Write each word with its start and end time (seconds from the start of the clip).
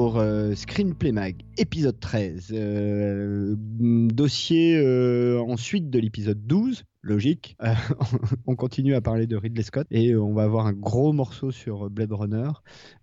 Bonjour, 0.00 0.18
euh, 0.18 0.54
Screenplay 0.54 1.12
Mag, 1.12 1.36
épisode 1.58 2.00
13. 2.00 2.52
euh, 2.54 3.54
dossier 3.58 4.78
euh, 4.78 5.42
ensuite 5.42 5.90
de 5.90 5.98
l'épisode 5.98 6.40
12, 6.46 6.84
logique. 7.02 7.56
Euh, 7.62 7.74
on 8.46 8.56
continue 8.56 8.94
à 8.94 9.00
parler 9.00 9.26
de 9.26 9.36
Ridley 9.36 9.62
Scott 9.62 9.86
et 9.90 10.14
on 10.16 10.32
va 10.32 10.44
avoir 10.44 10.66
un 10.66 10.72
gros 10.72 11.12
morceau 11.12 11.50
sur 11.50 11.90
Blade 11.90 12.12
Runner, 12.12 12.50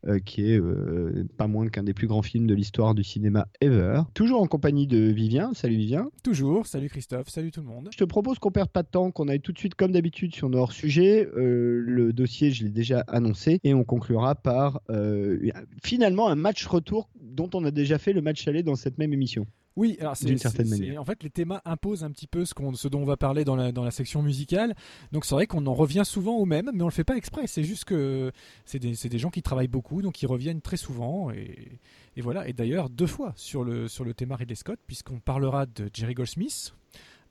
euh, 0.07 0.19
qui 0.19 0.51
est 0.51 0.59
euh, 0.59 1.25
pas 1.37 1.47
moins 1.47 1.67
qu'un 1.67 1.83
des 1.83 1.93
plus 1.93 2.07
grands 2.07 2.21
films 2.21 2.47
de 2.47 2.53
l'histoire 2.53 2.95
du 2.95 3.03
cinéma 3.03 3.47
ever. 3.61 4.01
Toujours 4.13 4.41
en 4.41 4.47
compagnie 4.47 4.87
de 4.87 4.97
Vivien. 4.97 5.51
Salut 5.53 5.77
Vivien. 5.77 6.09
Toujours, 6.23 6.67
salut 6.67 6.89
Christophe, 6.89 7.29
salut 7.29 7.51
tout 7.51 7.61
le 7.61 7.67
monde. 7.67 7.89
Je 7.91 7.97
te 7.97 8.03
propose 8.03 8.39
qu'on 8.39 8.51
perde 8.51 8.69
pas 8.69 8.83
de 8.83 8.89
temps, 8.89 9.11
qu'on 9.11 9.27
aille 9.27 9.41
tout 9.41 9.51
de 9.51 9.59
suite 9.59 9.75
comme 9.75 9.91
d'habitude 9.91 10.33
sur 10.33 10.49
nos 10.49 10.59
hors-sujets. 10.59 11.27
Euh, 11.35 11.83
le 11.85 12.13
dossier, 12.13 12.51
je 12.51 12.63
l'ai 12.63 12.71
déjà 12.71 13.01
annoncé, 13.07 13.59
et 13.63 13.73
on 13.73 13.83
conclura 13.83 14.35
par 14.35 14.81
euh, 14.89 15.39
finalement 15.83 16.27
un 16.27 16.35
match 16.35 16.65
retour 16.65 17.09
dont 17.21 17.49
on 17.53 17.63
a 17.65 17.71
déjà 17.71 17.97
fait 17.97 18.13
le 18.13 18.21
match 18.21 18.47
aller 18.47 18.63
dans 18.63 18.75
cette 18.75 18.97
même 18.97 19.13
émission. 19.13 19.45
Oui, 19.77 19.95
alors 20.01 20.17
c'est 20.17 20.25
D'une 20.25 20.37
certaine 20.39 20.67
manière. 20.79 21.01
En 21.01 21.05
fait, 21.05 21.23
les 21.23 21.29
thémas 21.29 21.61
imposent 21.63 22.03
un 22.03 22.11
petit 22.11 22.27
peu 22.27 22.43
ce, 22.45 22.53
qu'on- 22.53 22.73
ce 22.73 22.87
dont 22.89 22.99
on 23.01 23.05
va 23.05 23.15
parler 23.15 23.45
dans 23.45 23.55
la, 23.55 23.71
dans 23.71 23.83
la 23.83 23.91
section 23.91 24.21
musicale. 24.21 24.75
Donc 25.13 25.23
c'est 25.23 25.35
vrai 25.35 25.47
qu'on 25.47 25.65
en 25.67 25.73
revient 25.73 26.01
souvent 26.03 26.35
au 26.35 26.45
même, 26.45 26.69
mais 26.73 26.81
on 26.81 26.87
le 26.87 26.91
fait 26.91 27.03
pas 27.05 27.15
exprès. 27.15 27.47
C'est 27.47 27.63
juste 27.63 27.85
que 27.85 28.31
c'est 28.65 28.79
des, 28.79 28.95
c'est 28.95 29.07
des 29.09 29.19
gens 29.19 29.29
qui 29.29 29.41
travaillent 29.43 29.67
beaucoup, 29.67 30.01
donc 30.01 30.21
ils 30.21 30.25
reviennent 30.27 30.61
très 30.61 30.77
souvent. 30.77 31.29
Et, 31.31 31.79
et 32.17 32.21
voilà. 32.21 32.47
Et 32.47 32.53
d'ailleurs, 32.53 32.89
deux 32.89 33.07
fois 33.07 33.33
sur 33.37 33.63
le, 33.63 33.87
sur 33.87 34.03
le 34.03 34.13
thème 34.13 34.31
Ridley 34.33 34.55
Scott, 34.55 34.79
puisqu'on 34.87 35.19
parlera 35.19 35.65
de 35.67 35.89
Jerry 35.93 36.15
Goldsmith. 36.15 36.73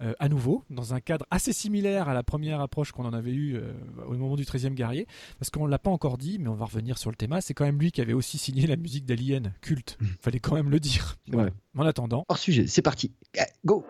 Euh, 0.03 0.13
à 0.19 0.29
nouveau, 0.29 0.63
dans 0.71 0.95
un 0.95 1.01
cadre 1.01 1.27
assez 1.31 1.53
similaire 1.53 2.09
à 2.09 2.15
la 2.15 2.23
première 2.23 2.61
approche 2.61 2.93
qu'on 2.93 3.05
en 3.05 3.13
avait 3.13 3.33
eue 3.33 3.57
euh, 3.57 3.73
au 4.07 4.15
moment 4.15 4.37
du 4.37 4.45
13e 4.45 4.75
guerrier, 4.75 5.07
parce 5.39 5.51
qu'on 5.51 5.67
l'a 5.67 5.79
pas 5.79 5.91
encore 5.91 6.19
dit, 6.19 6.39
mais 6.39 6.49
on 6.49 6.55
va 6.55 6.67
revenir 6.67 6.99
sur 6.99 7.11
le 7.11 7.17
thème. 7.17 7.37
C'est 7.41 7.55
quand 7.55 7.65
même 7.65 7.79
lui 7.79 7.93
qui 7.93 8.01
avait 8.01 8.13
aussi 8.13 8.39
signé 8.39 8.67
la 8.67 8.77
musique 8.77 9.05
d'Alien, 9.05 9.53
culte. 9.61 9.99
Fallait 10.21 10.39
quand 10.39 10.55
même 10.55 10.71
le 10.71 10.81
dire. 10.81 11.17
Voilà. 11.29 11.51
En 11.77 11.85
attendant, 11.85 12.25
Hors 12.29 12.39
sujet, 12.39 12.67
c'est 12.67 12.83
parti. 12.83 13.13
Go 13.65 13.85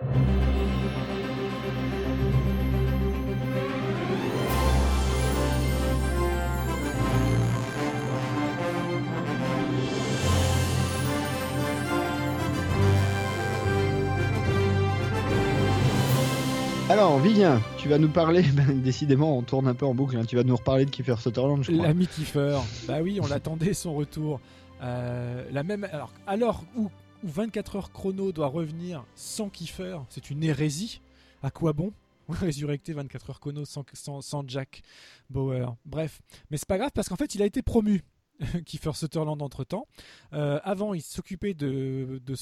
Alors, 16.96 17.20
Vivien, 17.20 17.60
tu 17.76 17.90
vas 17.90 17.98
nous 17.98 18.08
parler, 18.08 18.40
ben, 18.54 18.80
décidément, 18.80 19.36
on 19.36 19.42
tourne 19.42 19.68
un 19.68 19.74
peu 19.74 19.84
en 19.84 19.94
boucle, 19.94 20.16
hein, 20.16 20.24
tu 20.24 20.34
vas 20.34 20.44
nous 20.44 20.56
reparler 20.56 20.86
de 20.86 20.90
Kiefer 20.90 21.16
Sutherland, 21.18 21.62
je 21.62 21.70
crois. 21.70 21.88
L'ami 21.88 22.06
Kiefer, 22.06 22.58
bah 22.88 23.02
oui, 23.02 23.20
on 23.22 23.26
l'attendait 23.26 23.74
son 23.74 23.94
retour. 23.94 24.40
Euh, 24.80 25.46
la 25.52 25.62
même, 25.62 25.84
alors, 25.92 26.10
alors 26.26 26.64
où, 26.74 26.84
où 27.22 27.28
24 27.28 27.76
heures 27.76 27.92
chrono 27.92 28.32
doit 28.32 28.46
revenir 28.46 29.04
sans 29.14 29.50
Kiefer, 29.50 29.98
c'est 30.08 30.30
une 30.30 30.42
hérésie. 30.42 31.02
À 31.42 31.50
quoi 31.50 31.74
bon 31.74 31.92
résurrecter 32.30 32.94
24 32.94 33.28
heures 33.28 33.40
chrono 33.40 33.66
sans, 33.66 33.84
sans, 34.22 34.48
Jack 34.48 34.80
Bauer? 35.28 35.76
Bref, 35.84 36.22
mais 36.50 36.56
c'est 36.56 36.66
pas 36.66 36.78
grave 36.78 36.92
parce 36.94 37.10
qu'en 37.10 37.16
fait 37.16 37.34
il 37.34 37.42
a 37.42 37.44
été 37.44 37.60
promu. 37.60 38.04
Kiefer 38.64 38.92
Sutherland 38.94 39.42
entre 39.42 39.64
temps. 39.64 39.86
avant, 40.32 40.94
il 40.94 41.02
s'occupait 41.02 41.52
de, 41.52 42.22
de 42.24 42.34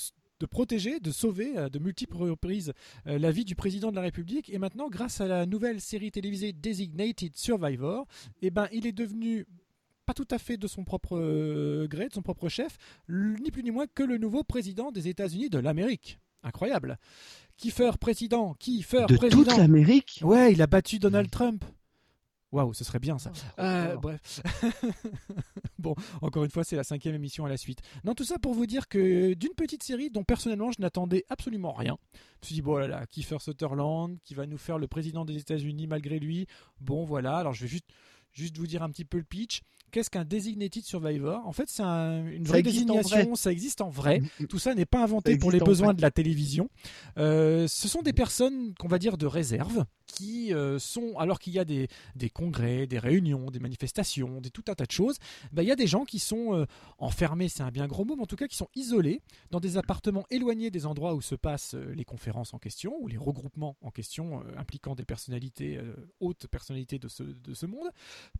de 0.44 0.46
protéger, 0.46 1.00
de 1.00 1.10
sauver 1.10 1.56
à 1.56 1.70
de 1.70 1.78
multiples 1.78 2.18
reprises 2.18 2.74
euh, 3.06 3.18
la 3.18 3.30
vie 3.30 3.46
du 3.46 3.54
président 3.54 3.90
de 3.90 3.96
la 3.96 4.02
République. 4.02 4.50
Et 4.50 4.58
maintenant, 4.58 4.88
grâce 4.90 5.22
à 5.22 5.26
la 5.26 5.46
nouvelle 5.46 5.80
série 5.80 6.10
télévisée 6.10 6.52
Designated 6.52 7.34
Survivor, 7.34 8.06
eh 8.42 8.50
ben, 8.50 8.68
il 8.70 8.86
est 8.86 8.92
devenu 8.92 9.46
pas 10.04 10.12
tout 10.12 10.28
à 10.30 10.38
fait 10.38 10.58
de 10.58 10.66
son 10.66 10.84
propre 10.84 11.16
euh, 11.16 11.86
gré, 11.88 12.08
de 12.08 12.12
son 12.12 12.20
propre 12.20 12.50
chef, 12.50 12.76
ni 13.08 13.50
plus 13.50 13.62
ni 13.62 13.70
moins 13.70 13.86
que 13.86 14.02
le 14.02 14.18
nouveau 14.18 14.42
président 14.44 14.92
des 14.92 15.08
États-Unis 15.08 15.48
de 15.48 15.58
l'Amérique. 15.58 16.18
Incroyable. 16.42 16.98
Kiefer 17.56 17.92
président, 17.98 18.54
Kiefer 18.58 19.06
De 19.08 19.16
président. 19.16 19.44
toute 19.44 19.56
l'Amérique? 19.56 20.20
Ouais, 20.22 20.52
il 20.52 20.60
a 20.60 20.66
battu 20.66 20.98
Donald 20.98 21.30
Trump. 21.30 21.64
Waouh, 22.54 22.72
ce 22.72 22.84
serait 22.84 23.00
bien 23.00 23.18
ça. 23.18 23.32
Euh, 23.58 23.94
Oh. 23.96 23.98
bref. 24.00 24.40
bon, 25.78 25.96
encore 26.22 26.44
une 26.44 26.50
fois, 26.50 26.62
c'est 26.62 26.76
la 26.76 26.84
cinquième 26.84 27.16
émission 27.16 27.44
à 27.44 27.48
la 27.48 27.56
suite. 27.56 27.80
Non, 28.04 28.14
tout 28.14 28.22
ça 28.22 28.38
pour 28.38 28.54
vous 28.54 28.64
dire 28.66 28.86
que 28.86 29.34
d'une 29.34 29.54
petite 29.56 29.82
série 29.82 30.08
dont 30.08 30.22
personnellement 30.22 30.70
je 30.70 30.80
n'attendais 30.80 31.24
absolument 31.30 31.72
rien. 31.72 31.96
Je 32.12 32.18
me 32.18 32.46
suis 32.46 32.54
dit, 32.54 32.62
bon 32.62 32.76
là 32.76 32.86
là, 32.86 33.06
Kiefer 33.06 33.38
Sutherland 33.40 34.16
qui 34.22 34.34
va 34.34 34.46
nous 34.46 34.56
faire 34.58 34.78
le 34.78 34.86
président 34.86 35.24
des 35.24 35.36
États-Unis 35.36 35.88
malgré 35.88 36.20
lui. 36.20 36.46
Bon 36.80 37.04
voilà, 37.04 37.38
alors 37.38 37.54
je 37.54 37.62
vais 37.62 37.68
juste, 37.68 37.86
juste 38.32 38.56
vous 38.56 38.68
dire 38.68 38.84
un 38.84 38.90
petit 38.90 39.04
peu 39.04 39.18
le 39.18 39.24
pitch. 39.24 39.62
Qu'est-ce 39.94 40.10
qu'un 40.10 40.24
designated 40.24 40.84
survivor? 40.84 41.46
En 41.46 41.52
fait, 41.52 41.68
c'est 41.68 41.84
un- 41.84 42.26
une 42.26 42.42
vraie 42.42 42.64
désignation, 42.64 43.16
vrai. 43.26 43.36
ça 43.36 43.52
existe 43.52 43.80
en 43.80 43.90
vrai. 43.90 44.22
Tout 44.48 44.58
ça 44.58 44.74
n'est 44.74 44.86
pas 44.86 45.04
inventé 45.04 45.38
pour 45.38 45.52
les 45.52 45.60
besoins 45.60 45.86
vrai. 45.88 45.94
de 45.94 46.02
la 46.02 46.10
télévision. 46.10 46.68
Euh, 47.16 47.68
ce 47.68 47.86
sont 47.86 48.02
des 48.02 48.12
personnes 48.12 48.74
qu'on 48.74 48.88
va 48.88 48.98
dire 48.98 49.16
de 49.16 49.26
réserve 49.26 49.84
qui 50.06 50.52
euh, 50.52 50.78
sont, 50.78 51.16
alors 51.16 51.38
qu'il 51.38 51.52
y 51.52 51.58
a 51.58 51.64
des, 51.64 51.88
des 52.16 52.28
congrès, 52.28 52.86
des 52.88 52.98
réunions, 52.98 53.50
des 53.50 53.58
manifestations, 53.60 54.40
des, 54.40 54.50
tout 54.50 54.64
un 54.68 54.74
tas 54.74 54.84
de 54.84 54.90
choses, 54.90 55.16
bah, 55.52 55.62
il 55.62 55.68
y 55.68 55.72
a 55.72 55.76
des 55.76 55.86
gens 55.86 56.04
qui 56.04 56.18
sont 56.18 56.54
euh, 56.54 56.66
enfermés, 56.98 57.48
c'est 57.48 57.62
un 57.62 57.70
bien 57.70 57.86
gros 57.86 58.04
mot, 58.04 58.14
mais 58.16 58.22
en 58.22 58.26
tout 58.26 58.36
cas 58.36 58.46
qui 58.46 58.56
sont 58.56 58.68
isolés 58.74 59.22
dans 59.50 59.60
des 59.60 59.76
appartements 59.76 60.24
éloignés 60.30 60.70
des 60.70 60.86
endroits 60.86 61.14
où 61.14 61.22
se 61.22 61.34
passent 61.36 61.74
les 61.74 62.04
conférences 62.04 62.52
en 62.52 62.58
question 62.58 62.94
ou 63.00 63.08
les 63.08 63.16
regroupements 63.16 63.76
en 63.80 63.90
question 63.90 64.40
euh, 64.40 64.58
impliquant 64.58 64.94
des 64.94 65.04
personnalités, 65.04 65.80
hautes 66.20 66.48
personnalités 66.48 66.98
de 66.98 67.08
ce, 67.08 67.22
de 67.22 67.54
ce 67.54 67.66
monde, 67.66 67.88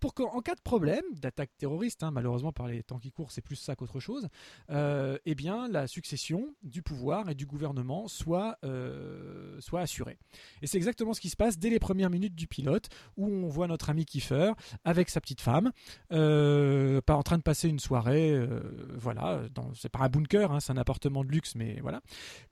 pour 0.01 0.15
qu'en 0.15 0.35
en 0.35 0.43
cas 0.43 0.55
de 0.55 0.61
problème, 0.61 1.03
d'attaque 1.15 1.44
terroriste, 1.59 2.03
hein, 2.03 2.11
malheureusement 2.11 2.53
par 2.53 2.67
les 2.67 2.83
temps 2.83 2.99
qui 2.99 3.11
courent, 3.11 3.31
c'est 3.31 3.41
plus 3.41 3.57
ça 3.57 3.77
qu'autre 3.77 4.01
chose, 4.01 4.29
euh, 4.71 5.19
eh 5.25 5.35
bien 5.35 5.69
la 5.69 5.87
succession 5.87 6.55
du 6.63 6.83
pouvoir 6.83 7.31
et 7.31 7.35
du 7.35 7.47
gouvernement 7.47 8.09
soit, 8.09 8.59
euh, 8.65 9.61
soit 9.61 9.81
assurée. 9.81 10.19
Et 10.63 10.67
c'est 10.67 10.77
exactement 10.77 11.15
ce 11.15 11.21
qui 11.21 11.31
se 11.31 11.37
passe 11.37 11.59
dès 11.59 11.71
les 11.71 11.79
premières 11.79 12.11
minutes 12.11 12.35
du 12.35 12.47
pilote, 12.47 12.89
où 13.17 13.27
on 13.27 13.49
voit 13.49 13.67
notre 13.67 13.91
ami 13.91 14.05
Kiefer 14.05 14.53
avec 14.85 15.09
sa 15.11 15.21
petite 15.21 15.41
femme, 15.41 15.73
euh, 16.13 17.01
pas 17.01 17.15
en 17.15 17.23
train 17.23 17.39
de 17.39 17.43
passer 17.43 17.69
une 17.69 17.79
soirée, 17.79 18.33
euh, 18.33 18.61
voilà, 18.97 19.43
c'est 19.75 19.89
pas 19.89 20.01
un 20.01 20.09
bunker, 20.09 20.53
hein, 20.53 20.61
c'est 20.61 20.73
un 20.73 20.77
appartement 20.77 21.25
de 21.25 21.31
luxe, 21.31 21.55
mais 21.55 21.79
voilà. 21.81 22.01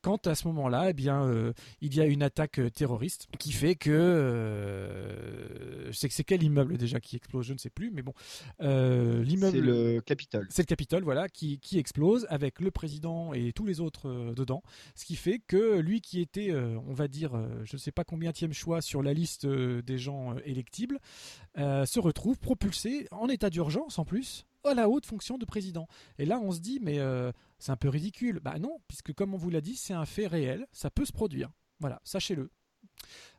Quand 0.03 0.27
à 0.27 0.35
ce 0.35 0.47
moment-là, 0.49 0.91
eh 0.91 0.93
bien, 0.93 1.53
il 1.81 1.95
y 1.95 2.01
a 2.01 2.07
une 2.07 2.23
attaque 2.23 2.61
terroriste 2.75 3.29
qui 3.39 3.53
fait 3.53 3.75
que, 3.75 4.61
c'est 5.93 6.11
c'est 6.11 6.25
quel 6.25 6.43
immeuble 6.43 6.77
déjà 6.77 7.01
qui 7.01 7.17
explose, 7.17 7.47
je 7.47 7.55
ne 7.55 7.59
sais 7.59 7.71
plus, 7.71 7.91
mais 7.91 8.03
bon, 8.03 8.13
l'immeuble. 9.23 9.57
C'est 9.57 9.63
le 9.63 10.01
Capitole. 10.01 10.47
C'est 10.51 10.63
le 10.63 10.67
Capitole, 10.67 11.05
voilà, 11.05 11.29
qui, 11.29 11.59
qui 11.59 11.79
explose 11.79 12.27
avec 12.29 12.61
le 12.61 12.71
président 12.71 13.33
et 13.33 13.53
tous 13.53 13.65
les 13.65 13.81
autres 13.81 14.09
euh, 14.09 14.35
dedans. 14.35 14.63
Ce 14.95 15.05
qui 15.05 15.17
fait 15.17 15.39
que 15.39 15.79
lui 15.79 16.01
qui 16.01 16.21
était, 16.21 16.51
euh, 16.51 16.79
on 16.87 16.93
va 16.93 17.09
dire, 17.09 17.35
euh, 17.35 17.49
je 17.65 17.77
ne 17.77 17.79
sais 17.79 17.93
pas 17.93 18.05
combien 18.05 18.33
choix 18.53 18.83
sur 18.83 19.03
la 19.03 19.15
liste 19.15 19.45
euh, 19.45 19.83
des 19.83 19.99
gens 19.99 20.35
euh, 20.35 20.41
électibles, 20.45 20.99
euh, 21.59 21.87
se 21.87 22.01
retrouve 22.01 22.39
propulsé 22.39 23.07
en 23.11 23.29
état 23.29 23.51
d'urgence 23.51 23.99
en 23.99 24.05
plus 24.05 24.45
à 24.65 24.75
la 24.75 24.89
haute 24.89 25.07
fonction 25.07 25.39
de 25.39 25.45
président. 25.45 25.87
Et 26.19 26.25
là, 26.25 26.41
on 26.41 26.53
se 26.53 26.61
dit, 26.61 26.79
mais 26.83 26.99
euh, 26.99 27.33
c'est 27.59 27.73
un 27.73 27.77
peu 27.77 27.89
ridicule. 27.89 28.41
Bah 28.43 28.59
non, 28.59 28.79
puisque 28.89 29.13
comme 29.13 29.35
on 29.35 29.37
vous 29.37 29.51
l'a 29.51 29.61
dit, 29.61 29.77
c'est 29.77 29.95
un 29.95 30.05
fait 30.05 30.27
réel, 30.27 30.67
ça 30.73 30.91
peut 30.91 31.05
se 31.05 31.13
produire. 31.13 31.51
Voilà, 31.81 32.01
sachez-le. 32.05 32.51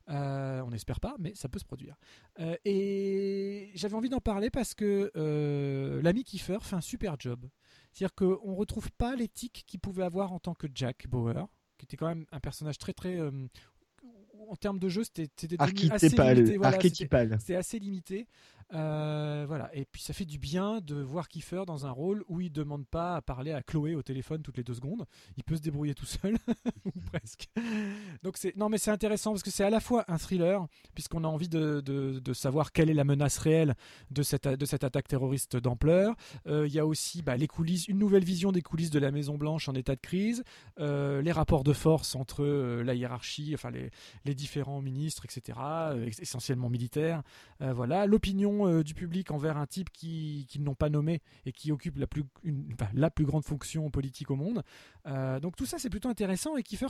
Euh, 0.10 0.62
on 0.62 0.70
n'espère 0.70 1.00
pas, 1.00 1.16
mais 1.20 1.34
ça 1.36 1.48
peut 1.48 1.60
se 1.60 1.66
produire. 1.66 1.96
Euh, 2.40 2.56
et 2.66 3.72
j'avais 3.74 3.96
envie 3.96 4.10
d'en 4.10 4.20
parler 4.20 4.50
parce 4.50 4.74
que 4.74 5.12
euh, 5.16 6.02
l'ami 6.02 6.24
Kiefer 6.24 6.58
fait 6.62 6.76
un 6.76 6.82
super 6.82 7.16
job. 7.18 7.46
C'est-à-dire 7.92 8.14
qu'on 8.16 8.52
ne 8.52 8.56
retrouve 8.56 8.92
pas 8.92 9.16
l'éthique 9.16 9.64
qu'il 9.66 9.80
pouvait 9.80 10.04
avoir 10.04 10.34
en 10.34 10.40
tant 10.40 10.56
que 10.56 10.68
Jack 10.74 11.08
Bauer, 11.08 11.48
qui 11.78 11.86
était 11.86 11.96
quand 11.96 12.08
même 12.08 12.26
un 12.32 12.40
personnage 12.40 12.78
très 12.78 12.94
très... 12.94 13.20
en 13.20 14.56
termes 14.60 14.80
de 14.80 14.90
jeu, 14.90 15.04
c'était 15.04 15.30
assez 15.62 16.10
limité. 16.10 16.58
Voilà, 16.58 16.78
c'était 17.40 17.56
assez 17.56 17.80
limité. 17.80 18.28
Euh, 18.74 19.46
voilà. 19.48 19.70
Et 19.76 19.86
puis 19.86 20.02
ça 20.02 20.14
fait 20.14 20.26
du 20.26 20.40
bien 20.40 20.82
de 20.82 20.96
voir 20.96 21.28
Kiefer 21.28 21.64
dans 21.68 21.86
un 21.86 21.92
rôle 21.92 22.24
où 22.28 22.42
il 22.42 22.52
demande 22.52 22.88
pas 22.88 23.16
à 23.16 23.22
parler 23.22 23.52
à 23.52 23.62
Chloé 23.62 23.96
au 23.96 24.02
téléphone 24.02 24.42
toutes 24.42 24.58
les 24.58 24.64
deux 24.64 24.74
secondes. 24.74 25.06
Il 25.38 25.44
peut 25.44 25.56
se 25.56 25.62
débrouiller 25.62 25.94
tout 25.94 26.06
seul, 26.06 26.38
ou 26.86 26.92
presque. 27.12 27.50
Donc 28.24 28.38
c'est 28.38 28.56
non 28.56 28.70
mais 28.70 28.78
c'est 28.78 28.92
intéressant 28.92 29.32
parce 29.32 29.44
que 29.44 29.52
c'est 29.52 29.64
à 29.64 29.70
la 29.70 29.80
fois 29.80 30.06
un 30.08 30.18
thriller 30.18 30.66
puisqu'on 30.96 31.24
a 31.24 31.28
envie 31.28 31.50
de, 31.50 31.82
de, 31.82 32.34
savoir 32.34 32.72
quelle 32.72 32.90
est 32.90 32.96
la 32.96 33.04
menace 33.04 33.38
réelle 33.38 33.76
de 34.10 34.24
cette 34.24 34.48
de 34.48 34.66
cette 34.66 34.84
attaque 34.84 35.08
terroriste 35.08 35.56
d'ampleur. 35.56 36.16
Euh, 36.48 36.68
il 36.68 36.74
y 36.74 36.80
a 36.80 36.86
aussi 36.86 37.22
bah, 37.22 37.38
les 37.38 37.48
coulisses, 37.48 37.88
une 37.88 38.00
nouvelle 38.00 38.24
vision 38.24 38.52
des 38.52 38.62
coulisses 38.62 38.90
de 38.90 39.00
la 39.00 39.12
Maison 39.12 39.38
Blanche 39.38 39.70
en 39.70 39.74
état 39.74 39.96
de 39.96 40.02
crise, 40.02 40.44
euh, 40.80 41.22
les 41.22 41.32
rapports 41.32 41.64
de 41.64 41.74
force 41.74 42.16
entre 42.16 42.44
la 42.44 42.96
hiérarchie, 42.96 43.52
enfin 43.54 43.70
les, 43.70 43.92
les 44.26 44.34
différents 44.34 44.82
ministres, 44.82 45.26
etc. 45.26 45.60
essentiellement 46.20 46.70
militaires. 46.70 47.22
voilà 47.60 48.08
l'opinion 48.08 48.63
euh, 48.68 48.84
du 48.84 48.94
public 48.94 49.32
envers 49.32 49.58
un 49.58 49.66
type 49.66 49.92
qu'ils 49.92 50.46
qui 50.46 50.60
n'ont 50.60 50.76
pas 50.76 50.90
nommé 50.90 51.22
et 51.46 51.52
qui 51.52 51.72
occupe 51.72 51.98
la 51.98 52.08
plus, 52.08 52.24
la 52.94 53.10
plus 53.10 53.26
grande 53.26 53.46
fonction 53.46 53.90
politique 53.90 54.32
au 54.32 54.36
monde. 54.36 54.64
Euh, 55.08 55.40
donc 55.40 55.56
tout 55.56 55.66
ça 55.66 55.78
c'est 55.80 55.90
plutôt 55.90 56.10
intéressant 56.10 56.56
et 56.58 56.64
Kiefer 56.64 56.88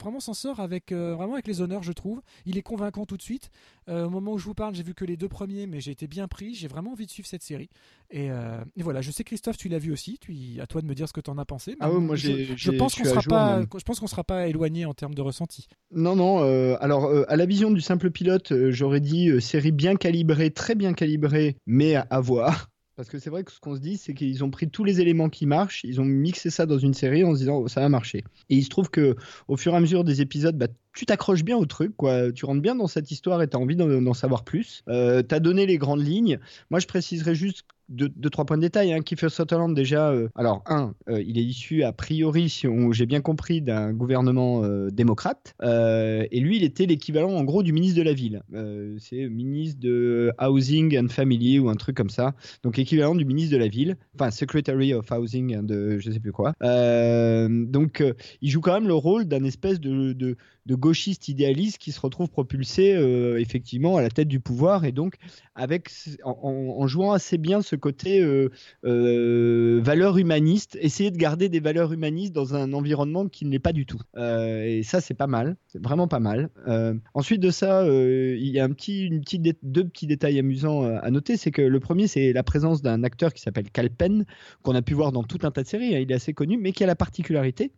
vraiment 0.00 0.20
s'en 0.20 0.34
sort 0.34 0.60
avec, 0.60 0.92
euh, 0.92 1.14
vraiment 1.14 1.34
avec 1.34 1.46
les 1.46 1.60
honneurs 1.60 1.82
je 1.82 1.92
trouve. 1.92 2.22
Il 2.46 2.58
est 2.58 2.62
convaincant 2.62 3.06
tout 3.06 3.16
de 3.16 3.22
suite. 3.22 3.50
au 3.88 4.08
moment 4.08 4.32
où 4.32 4.38
je 4.38 4.44
vous 4.44 4.54
parle 4.54 4.74
j'ai 4.74 4.82
vu 4.82 4.94
que 4.94 5.04
les 5.04 5.16
deux 5.16 5.28
premiers 5.28 5.66
mais 5.66 5.80
j'ai 5.80 5.90
été 5.90 6.06
bien 6.06 6.28
pris. 6.28 6.54
J'ai 6.54 6.68
vraiment 6.68 6.92
envie 6.92 7.06
de 7.06 7.10
suivre 7.10 7.28
cette 7.28 7.42
série. 7.42 7.70
Et, 8.10 8.30
voilà, 8.78 9.00
je 9.00 9.10
sais 9.10 9.24
Christophe 9.24 9.56
tu 9.56 9.68
l'as 9.68 9.78
vu 9.78 9.92
aussi. 9.92 10.18
Tu, 10.20 10.60
à 10.60 10.66
toi 10.66 10.80
de 10.80 10.86
me 10.86 10.94
dire 10.94 11.08
ce 11.08 11.12
que 11.12 11.20
tu 11.20 11.30
en 11.30 11.38
as 11.38 11.44
pensé. 11.44 11.76
Ah 11.80 11.88
moi 11.90 12.16
je, 12.16 12.54
je 12.56 12.70
pense 12.72 12.94
qu'on 12.94 13.04
sera 13.04 13.22
pas, 13.22 13.62
je 13.62 13.84
pense 13.84 14.00
qu'on 14.00 14.06
sera 14.06 14.24
pas 14.24 14.48
éloigné 14.48 14.84
en 14.84 14.94
termes 14.94 15.14
de 15.14 15.22
ressenti. 15.22 15.68
Non 15.94 16.16
non. 16.16 16.38
alors 16.80 17.10
à 17.28 17.36
la 17.36 17.46
vision 17.46 17.70
du 17.70 17.80
simple 17.80 18.10
pilote 18.10 18.52
j'aurais 18.70 19.00
dit 19.00 19.40
série 19.40 19.72
bien 19.72 19.96
calibrée 19.96 20.50
très 20.50 20.74
bien 20.74 20.92
calibré, 20.92 21.56
mais 21.66 21.94
à, 21.94 22.20
voir. 22.20 22.68
Parce 22.96 23.08
que 23.08 23.18
c'est 23.18 23.30
vrai 23.30 23.44
que 23.44 23.52
ce 23.52 23.60
qu'on 23.60 23.74
se 23.74 23.80
dit, 23.80 23.96
c'est 23.96 24.12
qu'ils 24.12 24.44
ont 24.44 24.50
pris 24.50 24.68
tous 24.68 24.84
les 24.84 25.00
éléments 25.00 25.30
qui 25.30 25.46
marchent, 25.46 25.84
ils 25.84 26.02
ont 26.02 26.04
mixé 26.04 26.50
ça 26.50 26.66
dans 26.66 26.76
une 26.76 26.92
série 26.92 27.24
en 27.24 27.32
se 27.32 27.38
disant 27.38 27.56
oh, 27.56 27.68
ça 27.68 27.80
va 27.80 27.88
marcher. 27.88 28.24
Et 28.50 28.56
il 28.56 28.62
se 28.62 28.68
trouve 28.68 28.90
que 28.90 29.16
au 29.48 29.56
fur 29.56 29.72
et 29.72 29.76
à 29.76 29.80
mesure 29.80 30.04
des 30.04 30.20
épisodes, 30.20 30.56
bah, 30.58 30.66
tu 30.94 31.06
t'accroches 31.06 31.42
bien 31.42 31.56
au 31.56 31.64
truc, 31.64 31.96
quoi. 31.96 32.30
Tu 32.30 32.44
rentres 32.44 32.60
bien 32.60 32.74
dans 32.74 32.88
cette 32.88 33.10
histoire 33.10 33.40
et 33.40 33.48
tu 33.48 33.56
as 33.56 33.60
envie 33.60 33.76
d'en 33.76 34.12
savoir 34.12 34.44
plus. 34.44 34.82
Euh, 34.88 35.22
tu 35.26 35.34
as 35.34 35.40
donné 35.40 35.64
les 35.64 35.78
grandes 35.78 36.04
lignes. 36.04 36.40
Moi, 36.68 36.78
je 36.78 36.86
préciserai 36.86 37.34
juste 37.34 37.62
deux, 37.90 38.30
trois 38.30 38.44
points 38.44 38.56
de 38.56 38.62
détail. 38.62 38.92
Hein. 38.92 39.00
Kiefer 39.00 39.28
Sutherland, 39.28 39.74
déjà, 39.74 40.10
euh, 40.10 40.28
alors, 40.36 40.62
un, 40.66 40.94
euh, 41.08 41.22
il 41.26 41.38
est 41.38 41.42
issu, 41.42 41.82
a 41.82 41.92
priori, 41.92 42.48
si 42.48 42.66
j'ai 42.92 43.06
bien 43.06 43.20
compris, 43.20 43.60
d'un 43.60 43.92
gouvernement 43.92 44.62
euh, 44.64 44.90
démocrate. 44.90 45.54
et 45.62 46.40
lui, 46.40 46.56
il 46.56 46.64
était 46.64 46.86
l'équivalent, 46.86 47.32
en 47.32 47.44
gros, 47.44 47.62
du 47.62 47.72
ministre 47.72 47.98
de 47.98 48.02
la 48.02 48.12
ville. 48.12 48.42
c'est 48.98 49.28
ministre 49.28 49.80
de 49.80 50.32
Housing 50.40 50.96
and 50.98 51.08
Family 51.08 51.58
ou 51.58 51.68
un 51.68 51.74
truc 51.74 51.96
comme 51.96 52.10
ça. 52.10 52.34
Donc, 52.62 52.78
équivalent 52.78 53.14
du 53.14 53.24
ministre 53.24 53.52
de 53.52 53.58
la 53.58 53.68
ville. 53.68 53.96
Enfin, 54.14 54.30
Secretary 54.30 54.94
of 54.94 55.10
Housing 55.10 55.56
and 55.56 55.62
de 55.64 55.98
je 55.98 56.10
sais 56.10 56.20
plus 56.20 56.32
quoi. 56.32 56.54
donc, 56.60 58.04
il 58.40 58.50
joue 58.50 58.60
quand 58.60 58.74
même 58.74 58.88
le 58.88 58.94
rôle 58.94 59.24
d'un 59.24 59.44
espèce 59.44 59.80
de, 59.80 60.36
gauchiste 60.68 61.26
idéaliste 61.28 61.78
qui 61.78 61.90
se 61.90 62.00
retrouve 62.00 62.28
propulsé, 62.28 62.90
effectivement, 63.38 63.96
à 63.96 64.02
la 64.02 64.10
tête 64.10 64.28
du 64.28 64.38
pouvoir. 64.38 64.84
Et 64.84 64.92
donc, 64.92 65.16
avec, 65.54 65.90
en 66.22 66.86
jouant 66.86 67.12
assez 67.12 67.38
bien 67.38 67.62
ce 67.62 67.76
côté 67.80 68.20
euh, 68.20 68.50
euh, 68.84 69.80
valeur 69.82 70.18
humaniste, 70.18 70.78
essayer 70.80 71.10
de 71.10 71.16
garder 71.16 71.48
des 71.48 71.60
valeurs 71.60 71.92
humanistes 71.92 72.32
dans 72.32 72.54
un 72.54 72.72
environnement 72.72 73.26
qui 73.26 73.44
ne 73.44 73.50
l'est 73.50 73.58
pas 73.58 73.72
du 73.72 73.86
tout. 73.86 74.00
Euh, 74.16 74.64
et 74.64 74.82
ça, 74.82 75.00
c'est 75.00 75.14
pas 75.14 75.26
mal, 75.26 75.56
vraiment 75.74 76.06
pas 76.06 76.20
mal. 76.20 76.50
ensuite 77.14 77.40
de 77.40 77.50
ça, 77.50 77.84
il 77.86 78.48
y 78.48 78.60
a 78.60 78.64
un 78.64 78.70
petit, 78.70 79.06
une 79.06 79.20
petite 79.20 79.58
deux 79.62 79.84
petits 79.84 80.06
détails 80.06 80.38
amusants 80.38 80.84
à 80.84 81.10
noter. 81.10 81.36
C'est 81.36 81.50
que 81.50 81.62
le 81.62 81.80
premier, 81.80 82.06
c'est 82.06 82.32
la 82.32 82.42
présence 82.42 82.82
d'un 82.82 83.02
acteur 83.02 83.32
qui 83.32 83.42
s'appelle 83.42 83.70
Calpen, 83.70 84.24
qu'on 84.62 84.74
a 84.74 84.82
pu 84.82 84.94
voir 84.94 85.12
dans 85.12 85.24
tout 85.24 85.38
un 85.42 85.50
tas 85.50 85.62
de 85.62 85.68
séries. 85.68 85.96
Hein. 85.96 86.00
il 86.00 86.12
est 86.12 86.14
assez 86.14 86.34
connu, 86.34 86.58
mais 86.58 86.72
qui 86.72 86.84
a 86.84 86.86
la 86.86 86.96
particularité 86.96 87.72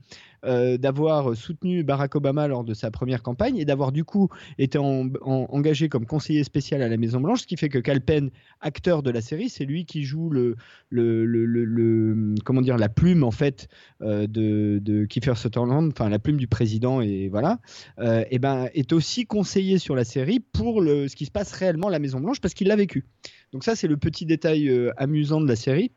euh, 0.45 0.77
d'avoir 0.77 1.37
soutenu 1.37 1.85
Barack 1.85 2.17
Obama 2.17 2.49
lors 2.49 2.65
de 2.65 2.75
sa 2.75 2.91
première 2.91 3.23
campagne 3.23 3.59
et 3.59 3.65
d'avoir 3.65 3.93
du 3.93 4.05
coup 4.05 4.29
été 4.59 4.77
engagé 4.77 5.89
comme 5.89 6.05
conseiller 6.05 6.43
spécial 6.43 6.83
à 6.83 6.89
la 6.89 6.97
Maison 6.97 7.21
Blanche, 7.21 7.43
ce 7.43 7.47
qui 7.47 7.57
fait 7.57 7.69
que 7.69 7.79
Calpen, 7.79 8.31
acteur 8.61 9.05
de 9.05 9.11
la 9.11 9.21
série, 9.21 9.49
c'est 9.49 9.65
lui 9.65 9.85
qui 9.85 10.03
joue 10.03 10.31
le, 10.31 10.57
comment 12.45 12.61
dire 12.61 12.77
la 12.77 12.89
plume 12.89 13.23
en 13.23 13.31
fait 13.31 13.69
euh, 14.03 14.27
de, 14.27 15.05
Kiefer 15.05 15.35
Sutherland, 15.37 15.93
enfin 15.93 16.09
la 16.09 16.19
plume 16.19 16.39
du 16.39 16.49
président 16.49 17.01
et 17.01 17.29
voilà, 17.29 17.61
euh, 18.01 18.25
et 18.31 18.39
ben 18.39 18.69
est 18.75 18.93
aussi 18.93 19.27
conseiller 19.27 19.79
sur 19.79 19.95
la 19.95 20.05
série 20.05 20.41
pour 20.41 20.83
ce 20.83 21.15
qui 21.15 21.27
se 21.27 21.31
passe 21.31 21.53
réellement 21.53 21.89
à 21.89 21.91
la 21.93 21.99
Maison 21.99 22.21
Blanche 22.21 22.41
parce 22.41 22.55
qu'il 22.55 22.69
l'a 22.69 22.77
vécu. 22.77 23.05
Donc 23.53 23.65
ça, 23.65 23.77
c'est 23.77 23.87
le 23.87 23.99
petit 23.99 24.25
détail 24.25 24.69
euh, 24.69 24.93
amusant 24.97 25.41
de 25.41 25.47
la 25.47 25.57
série. 25.57 25.91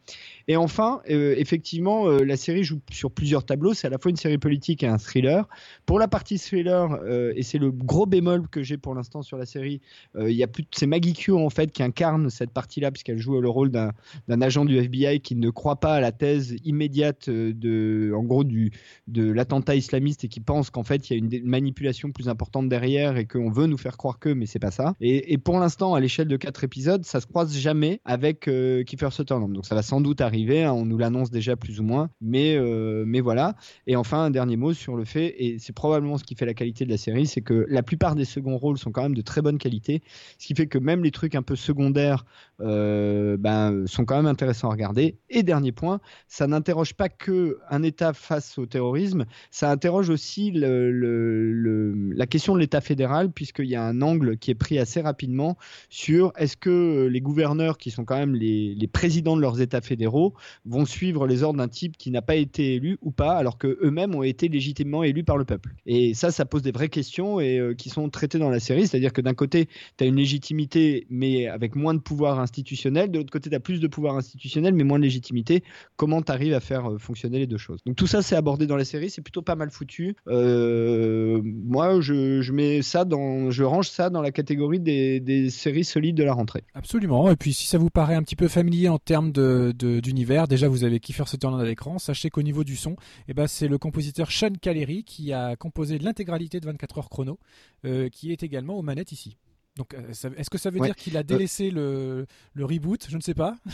Et 0.48 0.58
enfin, 0.58 1.02
euh, 1.10 1.34
effectivement, 1.38 2.08
euh, 2.08 2.24
la 2.26 2.36
série 2.36 2.64
joue 2.64 2.82
sur 2.92 3.12
plusieurs 3.12 3.46
tableaux. 3.46 3.74
C'est 3.74 3.88
à 3.88 3.90
la 3.90 3.98
fois 3.98 4.12
une 4.12 4.18
série 4.18 4.38
politique 4.38 4.84
et 4.84 4.88
un 4.88 4.98
thriller. 4.98 5.48
Pour 5.86 5.98
la 5.98 6.10
partie 6.10 6.38
thriller, 6.38 7.00
et 7.36 7.44
c'est 7.44 7.58
le 7.58 7.72
gros 7.72 8.06
bémol 8.06 8.48
que 8.50 8.62
j'ai 8.62 8.78
pour 8.78 8.94
l'instant 8.94 9.22
sur 9.22 9.38
la 9.38 9.46
série, 9.46 9.82
il 10.20 10.32
y 10.32 10.44
a 10.44 10.48
plus 10.48 10.66
c'est 10.72 10.88
Maggie 10.88 11.16
en 11.32 11.50
fait 11.50 11.72
qui 11.72 11.84
incarne 11.84 12.30
cette 12.30 12.52
partie-là 12.52 12.92
puisqu'elle 12.92 13.20
joue 13.20 13.40
le 13.40 13.50
rôle 13.50 13.70
d'un 13.72 14.42
agent 14.42 14.66
du 14.66 14.78
FBI 14.78 15.22
qui 15.22 15.36
ne 15.36 15.50
croit 15.50 15.80
pas 15.80 15.96
à 15.96 16.00
la 16.00 16.12
thèse 16.12 16.56
immédiate 16.64 17.30
de, 17.30 18.12
en 18.16 18.24
gros, 18.24 18.44
du 18.44 18.72
de 19.08 19.32
l'attentat 19.32 19.76
islamiste 19.76 20.24
et 20.24 20.28
qui 20.28 20.40
pense 20.40 20.70
qu'en 20.70 20.84
fait 20.84 21.10
il 21.10 21.14
y 21.14 21.16
a 21.16 21.40
une, 21.40 21.48
manipulation 21.48 22.12
plus 22.12 22.28
importante 22.28 22.68
derrière 22.68 23.18
et 23.18 23.26
qu'on 23.26 23.52
veut 23.52 23.68
nous 23.68 23.78
faire 23.78 23.98
croire 23.98 24.20
que, 24.20 24.30
mais 24.30 24.46
c'est 24.46 24.60
pas 24.60 24.72
ça. 24.72 24.96
Et, 25.00 25.34
et 25.34 25.38
pour 25.38 25.60
l'instant, 25.60 25.94
à 25.94 26.00
l'échelle 26.00 26.28
de 26.28 26.38
quatre 26.38 26.64
épisodes, 26.64 27.06
ça 27.06 27.22
se 27.22 27.28
croise 27.28 27.45
jamais 27.54 28.02
avec 28.06 28.48
euh, 28.48 28.84
Kiefer 28.84 29.10
Sutherland. 29.12 29.52
Donc 29.54 29.66
ça 29.66 29.76
va 29.76 29.82
sans 29.82 30.02
doute 30.02 30.22
arriver, 30.22 30.64
hein, 30.64 30.74
on 30.74 30.86
nous 30.86 30.98
l'annonce 30.98 31.32
déjà 31.32 31.56
plus 31.56 31.80
ou 31.80 31.84
moins, 31.84 32.10
mais, 32.22 32.56
euh, 32.56 33.04
mais 33.06 33.22
voilà. 33.22 33.56
Et 33.88 33.96
enfin, 33.96 34.26
un 34.26 34.30
dernier 34.30 34.58
mot 34.58 34.74
sur 34.74 34.96
le 34.96 35.06
fait, 35.06 35.36
et 35.38 35.58
c'est 35.60 35.74
probablement 35.74 36.18
ce 36.18 36.24
qui 36.24 36.36
fait 36.36 36.46
la 36.46 36.54
qualité 36.54 36.86
de 36.86 36.90
la 36.90 36.98
série, 36.98 37.26
c'est 37.26 37.42
que 37.42 37.66
la 37.70 37.84
plupart 37.84 38.16
des 38.16 38.26
seconds 38.26 38.58
rôles 38.58 38.78
sont 38.78 38.92
quand 38.92 39.04
même 39.04 39.16
de 39.16 39.22
très 39.22 39.42
bonne 39.42 39.58
qualité, 39.58 40.02
ce 40.38 40.48
qui 40.48 40.56
fait 40.56 40.68
que 40.68 40.78
même 40.78 41.04
les 41.04 41.12
trucs 41.12 41.36
un 41.36 41.42
peu 41.42 41.56
secondaires 41.56 42.26
euh, 42.62 43.38
ben, 43.38 43.86
sont 43.88 44.06
quand 44.06 44.16
même 44.16 44.26
intéressants 44.26 44.70
à 44.70 44.72
regarder. 44.72 45.18
Et 45.30 45.44
dernier 45.44 45.72
point, 45.72 46.00
ça 46.28 46.48
n'interroge 46.48 46.94
pas 46.94 47.10
que 47.10 47.58
un 47.70 47.84
État 47.84 48.14
face 48.14 48.58
au 48.58 48.66
terrorisme, 48.66 49.26
ça 49.52 49.72
interroge 49.72 50.10
aussi 50.10 50.52
la 50.54 52.26
question 52.28 52.56
de 52.56 52.60
l'État 52.60 52.82
fédéral, 52.82 53.32
puisqu'il 53.32 53.68
y 53.68 53.76
a 53.76 53.84
un 53.84 54.02
angle 54.02 54.38
qui 54.38 54.52
est 54.52 54.56
pris 54.56 54.80
assez 54.80 55.02
rapidement 55.02 55.58
sur 55.90 56.32
est-ce 56.38 56.58
que 56.58 57.08
les 57.12 57.22
gouvernements 57.22 57.35
gouverneurs, 57.36 57.78
qui 57.78 57.92
sont 57.92 58.06
quand 58.06 58.18
même 58.18 58.34
les, 58.34 58.90
présidents 58.92 59.36
de 59.36 59.42
leurs 59.42 59.60
États 59.60 59.82
fédéraux, 59.82 60.34
vont 60.66 60.86
suivre 60.86 61.28
les 61.28 61.44
ordres 61.44 61.58
d'un 61.58 61.68
type 61.68 61.98
qui 61.98 62.12
n'a 62.12 62.22
pas 62.22 62.36
été 62.36 62.76
élu 62.76 62.98
ou 63.02 63.12
pas, 63.12 63.34
alors 63.34 63.58
qu'eux-mêmes 63.58 64.16
ont 64.16 64.24
été 64.24 64.48
légitimement 64.48 65.04
élus 65.04 65.26
par 65.26 65.38
le 65.38 65.44
peuple. 65.44 65.76
Et 65.86 66.14
ça, 66.14 66.32
ça 66.32 66.46
pose 66.46 66.62
des 66.62 66.72
vraies 66.72 66.88
questions 66.88 67.42
et 67.42 67.60
euh, 67.60 67.74
qui 67.74 67.90
sont 67.90 68.10
traitées 68.10 68.40
dans 68.40 68.50
la 68.50 68.62
série. 68.62 68.88
C'est-à-dire 68.88 69.12
que 69.12 69.22
d'un 69.22 69.34
côté, 69.34 69.68
tu 69.98 70.04
as 70.04 70.08
une 70.08 70.16
légitimité, 70.16 71.08
mais 71.10 71.48
avec 71.48 71.76
moins 71.76 71.94
de 71.94 72.00
pouvoir 72.00 72.40
institutionnel. 72.40 73.12
De 73.12 73.18
l'autre 73.18 73.32
côté, 73.32 73.50
tu 73.50 73.56
as 73.56 73.60
plus 73.60 73.82
de 73.82 73.88
pouvoir 73.88 74.16
institutionnel, 74.16 74.74
mais 74.74 74.84
moins 74.84 75.00
de 75.00 75.04
légitimité. 75.04 75.64
Comment 75.98 76.22
tu 76.22 76.32
arrives 76.32 76.54
à 76.54 76.62
faire 76.62 76.90
euh, 76.90 76.98
fonctionner 76.98 77.40
les 77.40 77.48
deux 77.48 77.58
choses? 77.58 77.82
Donc 77.86 77.98
tout 77.98 78.08
ça, 78.08 78.22
c'est 78.22 78.36
abordé 78.36 78.66
dans 78.66 78.78
la 78.78 78.86
série. 78.86 79.10
C'est 79.10 79.22
plutôt 79.22 79.42
pas 79.42 79.56
mal 79.56 79.72
foutu. 79.72 80.16
Euh, 80.28 81.42
moi, 81.44 82.00
je, 82.00 82.52
mets 82.54 82.82
ça 82.82 83.04
dans, 83.04 83.52
je 83.52 83.64
range 83.64 83.90
ça 83.90 84.10
dans 84.10 84.22
la 84.22 84.32
catégorie 84.32 84.80
des, 84.80 85.20
des 85.20 85.50
séries 85.50 85.84
solides 85.84 86.16
de 86.16 86.24
la 86.24 86.34
rentrée. 86.34 86.64
Absolument. 86.74 87.25
Et 87.32 87.36
puis 87.36 87.54
si 87.54 87.68
ça 87.68 87.78
vous 87.78 87.90
paraît 87.90 88.16
un 88.16 88.24
petit 88.24 88.36
peu 88.36 88.48
familier 88.48 88.90
en 88.90 89.00
termes 89.00 89.32
d'univers, 89.32 90.48
déjà 90.48 90.68
vous 90.68 90.84
avez 90.84 91.00
Kiefer 91.00 91.26
Sutherland 91.26 91.62
à 91.62 91.66
l'écran. 91.66 91.98
Sachez 91.98 92.30
qu'au 92.30 92.42
niveau 92.42 92.64
du 92.64 92.76
son, 92.76 92.96
eh 93.28 93.34
ben, 93.34 93.48
c'est 93.48 93.68
le 93.68 93.78
compositeur 93.78 94.32
Sean 94.32 94.54
Callery 94.62 95.04
qui 95.04 95.34
a 95.34 95.56
composé 95.56 95.98
l'intégralité 95.98 96.60
de 96.60 96.66
24 96.66 96.98
heures 96.98 97.10
chrono, 97.10 97.40
euh, 97.86 98.10
qui 98.10 98.32
est 98.32 98.44
également 98.44 98.78
aux 98.78 98.82
manettes 98.82 99.12
ici. 99.12 99.38
Donc, 99.78 99.94
euh, 99.94 100.10
est-ce 100.38 100.50
que 100.50 100.58
ça 100.58 100.70
veut 100.70 100.80
dire 100.80 100.96
qu'il 100.96 101.18
a 101.18 101.20
euh, 101.20 101.24
délaissé 101.24 101.70
le, 101.70 102.26
le, 102.54 102.66
reboot? 102.66 103.08
Je 103.10 103.18
ne 103.18 103.22
sais 103.22 103.34
pas. 103.34 103.56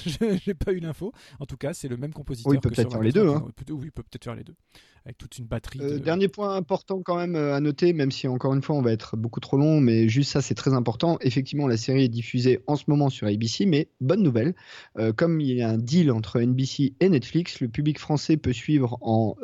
J'ai 0.45 0.53
pas 0.55 0.71
eu 0.71 0.79
l'info. 0.79 1.13
En 1.39 1.45
tout 1.45 1.57
cas, 1.57 1.73
c'est 1.73 1.87
le 1.87 1.97
même 1.97 2.13
compositeur. 2.13 2.49
Oui, 2.49 2.57
il 2.57 2.61
peut 2.61 2.71
peut-être 2.71 2.91
faire 2.91 3.03
les 3.03 3.11
deux. 3.11 3.29
Hein. 3.29 3.43
Oui, 3.69 3.85
il 3.85 3.91
peut 3.91 4.03
peut-être 4.03 4.23
faire 4.23 4.35
les 4.35 4.43
deux 4.43 4.55
avec 5.05 5.17
toute 5.17 5.37
une 5.37 5.45
batterie. 5.45 5.79
Euh, 5.81 5.99
dernier 5.99 6.27
point 6.27 6.55
important 6.55 7.01
quand 7.01 7.17
même 7.17 7.35
à 7.35 7.59
noter, 7.59 7.93
même 7.93 8.11
si 8.11 8.27
encore 8.27 8.53
une 8.53 8.61
fois 8.61 8.75
on 8.75 8.81
va 8.81 8.91
être 8.91 9.17
beaucoup 9.17 9.39
trop 9.39 9.57
long, 9.57 9.81
mais 9.81 10.07
juste 10.07 10.31
ça 10.31 10.41
c'est 10.41 10.53
très 10.53 10.73
important. 10.73 11.17
Effectivement, 11.21 11.67
la 11.67 11.77
série 11.77 12.03
est 12.03 12.09
diffusée 12.09 12.59
en 12.67 12.75
ce 12.75 12.83
moment 12.87 13.09
sur 13.09 13.27
ABC, 13.27 13.65
mais 13.65 13.87
bonne 13.99 14.21
nouvelle, 14.21 14.53
euh, 14.99 15.11
comme 15.11 15.41
il 15.41 15.55
y 15.55 15.61
a 15.61 15.69
un 15.69 15.77
deal 15.77 16.11
entre 16.11 16.39
NBC 16.39 16.93
et 16.99 17.09
Netflix, 17.09 17.61
le 17.61 17.67
public 17.67 17.99
français 17.99 18.37
peut 18.37 18.53
suivre 18.53 18.97
en, 19.01 19.35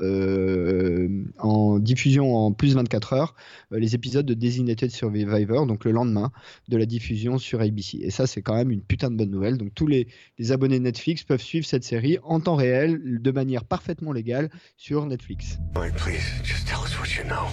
en 1.39 1.79
diffusion 1.79 2.35
en 2.35 2.51
plus 2.51 2.75
24 2.75 3.13
heures 3.13 3.35
les 3.71 3.95
épisodes 3.95 4.25
de 4.25 4.33
Designated 4.33 4.91
Survivor, 4.91 5.65
donc 5.65 5.85
le 5.85 5.91
lendemain 5.91 6.31
de 6.67 6.77
la 6.77 6.85
diffusion 6.85 7.37
sur 7.37 7.61
ABC. 7.61 7.99
Et 8.01 8.11
ça 8.11 8.27
c'est 8.27 8.41
quand 8.41 8.55
même 8.55 8.71
une 8.71 8.81
putain 8.81 9.09
de 9.09 9.15
bonne 9.15 9.31
nouvelle. 9.31 9.57
Donc 9.57 9.73
tous 9.75 9.87
les, 9.87 10.07
les 10.37 10.51
abonnés 10.51 10.79
Netflix 10.79 11.23
peuvent 11.23 11.41
suivre 11.41 11.65
cette 11.65 11.83
série 11.83 12.17
en 12.23 12.39
temps 12.39 12.55
réel, 12.55 12.99
de 13.21 13.31
manière 13.31 13.63
parfaitement 13.63 14.11
légale 14.11 14.49
sur 14.77 15.05
Netflix. 15.05 15.59
Mike, 15.75 15.95
please, 15.95 16.23
just 16.43 16.67
tell 16.67 16.79
us 16.83 16.97
what 16.99 17.15
you 17.15 17.23
know. 17.23 17.47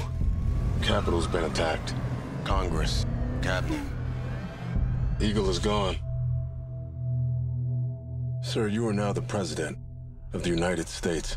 Capitol's 0.83 1.27
been 1.27 1.45
attacked. 1.45 1.95
Congress, 2.45 3.05
cabinet. 3.43 3.81
Eagle 5.21 5.49
is 5.49 5.59
gone. 5.59 5.97
Sir, 8.43 8.69
you 8.69 8.87
are 8.87 8.93
now 8.93 9.13
the 9.13 9.23
President 9.23 9.79
of 10.35 10.43
the 10.43 10.51
United 10.51 10.89
States. 10.89 11.37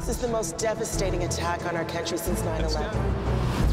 This 0.00 0.16
is 0.16 0.18
the 0.18 0.28
most 0.28 0.58
devastating 0.58 1.22
attack 1.22 1.64
on 1.64 1.76
our 1.76 1.84
country 1.84 2.18
since 2.18 2.42
9 2.42 2.64
11. 2.64 3.63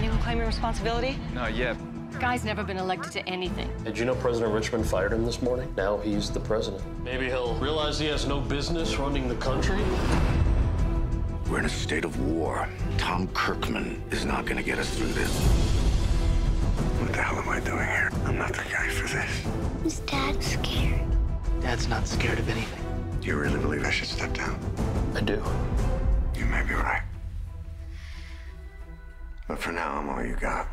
Anyone 0.00 0.18
claiming 0.20 0.46
responsibility? 0.46 1.18
Not 1.34 1.54
yet. 1.54 1.76
Guy's 2.18 2.42
never 2.42 2.64
been 2.64 2.78
elected 2.78 3.12
to 3.12 3.28
anything. 3.28 3.70
Did 3.84 3.98
you 3.98 4.06
know 4.06 4.14
President 4.14 4.50
Richmond 4.50 4.86
fired 4.86 5.12
him 5.12 5.26
this 5.26 5.42
morning? 5.42 5.70
Now 5.76 5.98
he's 5.98 6.30
the 6.30 6.40
president. 6.40 6.82
Maybe 7.04 7.26
he'll 7.26 7.54
realize 7.56 7.98
he 7.98 8.06
has 8.06 8.26
no 8.26 8.40
business 8.40 8.96
running 8.96 9.28
the 9.28 9.34
country. 9.34 9.78
We're 11.50 11.58
in 11.58 11.66
a 11.66 11.68
state 11.68 12.06
of 12.06 12.18
war. 12.18 12.66
Tom 12.96 13.28
Kirkman 13.34 14.02
is 14.10 14.24
not 14.24 14.46
going 14.46 14.56
to 14.56 14.62
get 14.62 14.78
us 14.78 14.88
through 14.96 15.08
this. 15.12 15.38
What 16.98 17.12
the 17.12 17.20
hell 17.20 17.38
am 17.38 17.50
I 17.50 17.60
doing 17.60 17.86
here? 17.86 18.10
I'm 18.24 18.38
not 18.38 18.54
the 18.54 18.64
guy 18.72 18.88
for 18.88 19.06
this. 19.06 19.46
Is 19.84 19.98
Dad 20.06 20.42
scared? 20.42 21.02
Dad's 21.60 21.88
not 21.88 22.06
scared 22.08 22.38
of 22.38 22.48
anything. 22.48 22.82
Do 23.20 23.28
you 23.28 23.36
really 23.36 23.60
believe 23.60 23.84
I 23.84 23.90
should 23.90 24.08
step 24.08 24.32
down? 24.32 24.58
I 25.14 25.20
do. 25.20 25.44
You 26.34 26.46
may 26.46 26.62
be 26.62 26.72
right. 26.72 27.02
But 29.50 29.58
for 29.58 29.72
now, 29.72 30.00
I'm 30.00 30.08
all 30.08 30.24
you 30.24 30.36
got. 30.40 30.66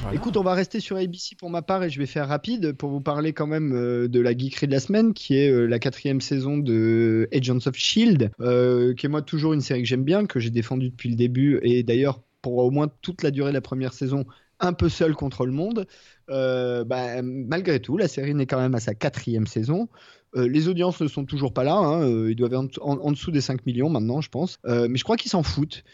Voilà. 0.00 0.14
Écoute, 0.14 0.36
on 0.36 0.44
va 0.44 0.54
rester 0.54 0.78
sur 0.78 0.96
ABC 0.96 1.34
pour 1.34 1.50
ma 1.50 1.60
part 1.60 1.82
et 1.82 1.90
je 1.90 1.98
vais 1.98 2.06
faire 2.06 2.28
rapide 2.28 2.72
pour 2.72 2.88
vous 2.88 3.00
parler 3.00 3.32
quand 3.32 3.48
même 3.48 3.74
euh, 3.74 4.06
de 4.06 4.20
la 4.20 4.30
geekerie 4.30 4.68
de 4.68 4.72
la 4.72 4.78
semaine 4.78 5.12
qui 5.12 5.36
est 5.36 5.50
euh, 5.50 5.66
la 5.66 5.80
quatrième 5.80 6.20
saison 6.20 6.56
de 6.56 7.28
Agents 7.34 7.66
of 7.66 7.74
Shield, 7.74 8.30
euh, 8.40 8.94
qui 8.94 9.06
est 9.06 9.08
moi 9.08 9.22
toujours 9.22 9.54
une 9.54 9.60
série 9.60 9.82
que 9.82 9.88
j'aime 9.88 10.04
bien, 10.04 10.24
que 10.26 10.38
j'ai 10.38 10.50
défendue 10.50 10.90
depuis 10.90 11.08
le 11.08 11.16
début 11.16 11.58
et 11.62 11.82
d'ailleurs 11.82 12.20
pour 12.42 12.58
au 12.58 12.70
moins 12.70 12.88
toute 13.02 13.24
la 13.24 13.32
durée 13.32 13.50
de 13.50 13.54
la 13.54 13.60
première 13.60 13.92
saison 13.92 14.24
un 14.62 14.72
peu 14.72 14.88
seul 14.88 15.14
contre 15.14 15.44
le 15.44 15.52
monde. 15.52 15.86
Euh, 16.30 16.84
bah, 16.84 17.20
malgré 17.22 17.80
tout, 17.80 17.98
la 17.98 18.08
série 18.08 18.34
n'est 18.34 18.46
quand 18.46 18.60
même 18.60 18.74
à 18.74 18.80
sa 18.80 18.94
quatrième 18.94 19.46
saison. 19.46 19.88
Euh, 20.34 20.48
les 20.48 20.68
audiences 20.68 21.00
ne 21.00 21.08
sont 21.08 21.24
toujours 21.24 21.52
pas 21.52 21.64
là, 21.64 21.74
hein, 21.74 22.02
euh, 22.02 22.30
ils 22.30 22.36
doivent 22.36 22.54
être 22.54 22.78
en, 22.82 23.10
dessous 23.10 23.30
des 23.30 23.40
5 23.40 23.66
millions 23.66 23.90
maintenant, 23.90 24.20
je 24.20 24.30
pense. 24.30 24.58
Euh, 24.66 24.86
mais 24.88 24.96
je 24.96 25.04
crois 25.04 25.16
qu'ils 25.16 25.30
s'en 25.30 25.42
foutent, 25.42 25.84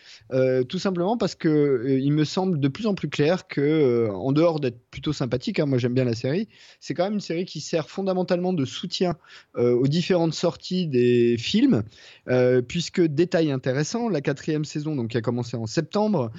tout 0.69 0.79
simplement 0.79 1.17
parce 1.17 1.35
que 1.35 1.99
il 2.01 2.13
me 2.13 2.25
semble 2.25 2.61
de 2.61 2.69
plus 2.69 2.87
en 2.87 2.95
plus 2.95 3.09
clair 3.09 3.49
que, 3.49 4.09
en 4.13 4.33
dehors 4.33 4.61
d'être 4.61 4.79
plutôt 4.91 5.13
sympathique, 5.13 5.59
hein, 5.59 5.67
moi 5.67 5.79
j'aime 5.79 5.95
bien 5.95 6.05
la 6.05 6.15
série, 6.15 6.49
c'est 6.81 6.95
quand 6.95 7.05
même 7.05 7.15
une 7.15 7.21
série 7.21 7.45
qui 7.45 7.61
sert 7.61 7.89
fondamentalement 7.89 8.53
de 8.53 8.65
soutien 8.65 9.17
aux 9.57 9.89
différentes 9.89 10.35
sorties 10.35 10.87
des 10.87 11.37
films, 11.39 11.83
puisque 12.69 13.01
détail 13.01 13.51
intéressant, 13.51 14.09
la 14.09 14.21
quatrième 14.21 14.65
saison, 14.65 14.95
donc 14.95 15.09
qui 15.09 15.17
a 15.17 15.23
commencé 15.23 15.57
en 15.57 15.67
septembre, 15.67 16.31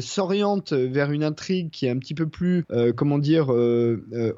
s'oriente 0.00 0.72
vers 0.72 1.12
une 1.12 1.24
intrigue 1.24 1.70
qui 1.70 1.86
est 1.86 1.90
un 1.90 1.98
petit 1.98 2.14
peu 2.14 2.26
plus, 2.26 2.64
comment 2.96 3.18
dire, 3.18 3.48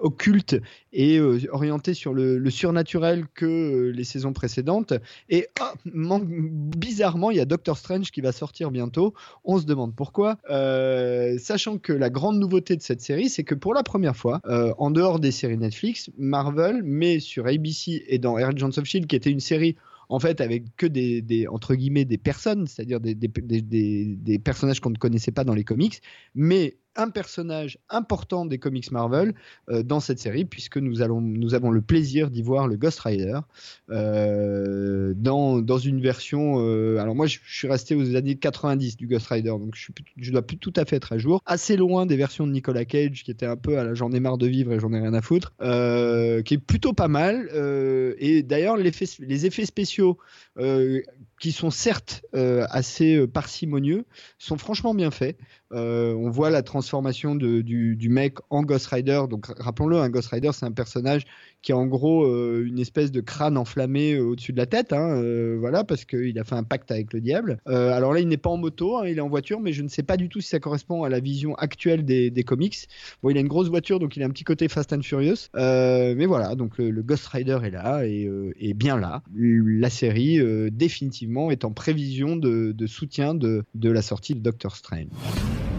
occulte 0.01 0.61
et 0.99 1.17
euh, 1.19 1.39
orientée 1.53 1.95
sur 1.95 2.13
le, 2.13 2.51
surnaturel 2.51 3.27
que 3.33 3.47
euh, 3.47 3.93
les 3.93 4.03
saisons 4.03 4.33
précédentes. 4.33 4.93
Et 5.31 5.47
ah, 5.61 5.73
bizarrement, 5.87 7.31
il 7.31 7.37
y 7.37 7.41
a 7.41 7.45
Doctor 7.45 7.79
Strange 7.79 8.11
qui 8.11 8.21
va 8.21 8.33
sortir 8.33 8.73
bientôt. 8.73 9.15
On 9.45 9.61
se 9.61 9.65
demande 9.65 9.95
pourquoi. 9.95 10.39
Euh, 10.51 11.39
sachant 11.39 11.79
que 11.79 11.93
la 11.93 12.11
grande 12.11 12.41
nouveauté 12.41 12.75
de 12.75 12.83
cette 12.83 13.01
série, 13.01 13.29
c'est 13.29 13.45
que 13.45 13.55
pour 13.55 13.75
la 13.75 13.85
première 13.85 14.17
fois, 14.17 14.41
en 14.79 14.91
dehors 14.91 15.21
des 15.21 15.31
séries 15.31 15.57
Netflix, 15.57 16.11
Marvel 16.19 16.83
met 16.83 17.21
sur 17.21 17.47
ABC 17.47 18.05
et 18.09 18.19
dans 18.19 18.35
Agents 18.35 18.77
of 18.77 18.85
Shield, 18.85 19.07
qui 19.07 19.15
était 19.15 19.31
une 19.31 19.41
série 19.41 19.77
en 20.09 20.19
fait 20.19 20.41
avec 20.41 20.65
que 20.77 20.87
des, 20.87 21.47
entre 21.49 21.77
guillemets 21.77 22.07
des 22.07 22.19
personnes, 22.19 22.67
c'est-à-dire 22.67 22.99
des 22.99 24.39
personnages 24.39 24.81
qu'on 24.81 24.91
ne 24.91 24.97
connaissait 24.97 25.31
pas 25.31 25.45
dans 25.45 25.55
les 25.55 25.65
comics, 25.65 26.01
mais 26.35 26.77
un 26.99 27.11
personnage 27.11 27.79
important 27.89 28.45
des 28.45 28.59
comics 28.59 28.91
Marvel 28.91 29.35
euh, 29.71 29.83
dans 29.83 30.01
cette 30.01 30.19
série, 30.19 30.45
puisque 30.45 30.77
nous, 30.77 31.01
allons, 31.01 31.21
nous 31.21 31.55
avons 31.55 31.71
le 31.71 31.81
plaisir 31.81 32.29
d'y 32.29 32.43
voir 32.43 32.67
le 32.67 32.77
Ghost 32.77 32.99
Rider 33.01 33.39
euh, 33.91 35.15
dans, 35.17 35.61
dans 35.61 35.79
une 35.79 36.01
version. 36.01 36.61
euh, 36.61 36.99
alors, 36.99 37.15
moi, 37.15 37.27
je, 37.27 37.39
suis 37.47 37.69
resté 37.69 37.95
aux 37.95 38.17
années 38.17 38.35
90 38.35 38.97
du 38.97 39.07
Ghost 39.07 39.29
Rider, 39.29 39.51
donc 39.51 39.75
je, 39.75 39.81
suis, 39.81 40.33
dois 40.33 40.43
plus 40.43 40.59
tout 40.59 40.73
à 40.77 40.85
fait 40.85 40.97
être 40.97 41.13
à 41.13 41.19
jour. 41.19 41.41
Assez 41.47 41.77
loin 41.77 42.05
des 42.05 42.17
versions 42.17 42.47
de 42.47 42.53
Nicolas 42.53 42.85
Cage, 42.85 43.23
qui 43.23 43.31
était 43.31 43.47
un 43.47 43.57
peu 43.57 43.79
à 43.79 43.85
la 43.85 43.95
j'en 43.95 44.13
ai 44.13 44.21
marre 44.21 44.39
de 44.39 44.47
vivre 44.47 44.73
et 44.73 44.81
j'en 44.81 44.93
ai 44.93 44.99
rien 44.99 45.15
à 45.15 45.23
foutre, 45.23 45.55
qui 45.59 46.55
est 46.55 46.63
plutôt 46.65 46.93
pas 46.93 47.09
mal. 47.09 47.49
et 48.19 48.43
d'ailleurs, 48.43 48.77
les 48.77 49.47
effets 49.47 49.67
spéciaux, 49.67 50.19
qui 51.39 51.53
sont 51.53 51.71
certes 51.71 52.25
euh, 52.35 52.67
assez 52.71 53.17
euh, 53.17 53.27
parcimonieux, 53.27 54.05
sont 54.39 54.59
franchement 54.59 54.95
bien 54.95 55.11
faits. 55.11 55.37
Euh, 55.73 56.15
on 56.15 56.31
voit 56.31 56.51
la 56.51 56.63
transformation 56.63 57.35
du, 57.35 58.09
mec 58.11 58.39
en 58.51 58.63
Ghost 58.63 58.87
Rider. 58.87 59.23
Donc 59.29 59.47
rappelons-le, 59.59 59.99
un 59.99 60.09
Ghost 60.09 60.29
Rider, 60.29 60.51
c'est 60.53 60.67
un 60.67 60.73
personnage 60.73 61.25
qui 61.61 61.73
a 61.73 61.77
en 61.77 61.87
gros 61.87 62.27
une 62.63 62.79
espèce 62.79 63.11
de 63.11 63.21
crâne 63.21 63.59
enflammé 63.59 64.19
au-dessus 64.19 64.53
de 64.53 64.57
la 64.57 64.67
tête. 64.67 64.93
hein, 64.93 65.21
voilà, 65.59 65.85
parce 65.85 66.05
qu'il 66.05 66.39
a 66.39 66.45
fait 66.45 66.55
un 66.55 66.63
pacte 66.63 66.91
avec 66.91 67.13
le 67.13 67.21
diable. 67.21 67.61
Alors 67.67 68.15
là, 68.15 68.21
il 68.21 68.29
n'est 68.29 68.39
pas 68.39 68.49
en 68.49 68.57
moto, 68.57 68.97
hein, 68.97 69.07
il 69.07 69.19
est 69.19 69.21
en 69.21 69.29
voiture, 69.29 69.61
mais 69.61 69.73
je 69.73 69.83
ne 69.83 69.89
sais 69.89 70.03
pas 70.03 70.17
du 70.17 70.29
tout 70.29 70.41
si 70.41 70.49
ça 70.49 70.61
correspond 70.61 71.03
à 71.03 71.11
la 71.11 71.21
vision 71.21 71.55
actuelle 71.57 72.05
des, 72.05 72.45
comics. 72.45 72.89
Bon, 73.23 73.29
il 73.29 73.37
a 73.37 73.41
une 73.41 73.49
grosse 73.49 73.69
voiture, 73.69 73.99
donc 73.99 74.17
il 74.17 74.23
a 74.23 74.27
un 74.27 74.31
petit 74.31 74.45
côté 74.45 74.69
Fast 74.69 74.93
and 74.95 75.03
Furious. 75.03 75.49
Mais 75.55 76.27
voilà, 76.27 76.55
donc 76.55 76.79
le, 76.79 77.03
Ghost 77.03 77.27
Rider 77.27 77.59
est 77.65 77.71
là 77.71 78.07
et 78.07 78.31
est 78.59 78.75
bien 78.75 78.99
là. 78.99 79.23
La 79.35 79.91
série, 79.91 80.39
euh, 80.39 80.71
définitivement, 81.29 81.51
est 81.51 81.65
en 81.65 81.73
prévision 81.73 82.37
de, 82.37 82.73
de 82.73 82.87
soutien 82.87 83.35
de, 83.35 83.65
de 83.75 83.91
la 83.91 84.03
sortie 84.03 84.35
de 84.35 84.41
Doctor 84.41 84.75
Strange. 84.75 85.09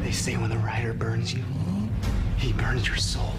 They 0.03 0.12
say 0.12 0.38
when 0.38 0.50
the 0.50 0.58
rider 0.58 0.94
burns 0.94 1.34
you, 1.34 1.44
he 2.38 2.53
burns 2.53 2.88
your 2.88 2.98
soul. 2.98 3.34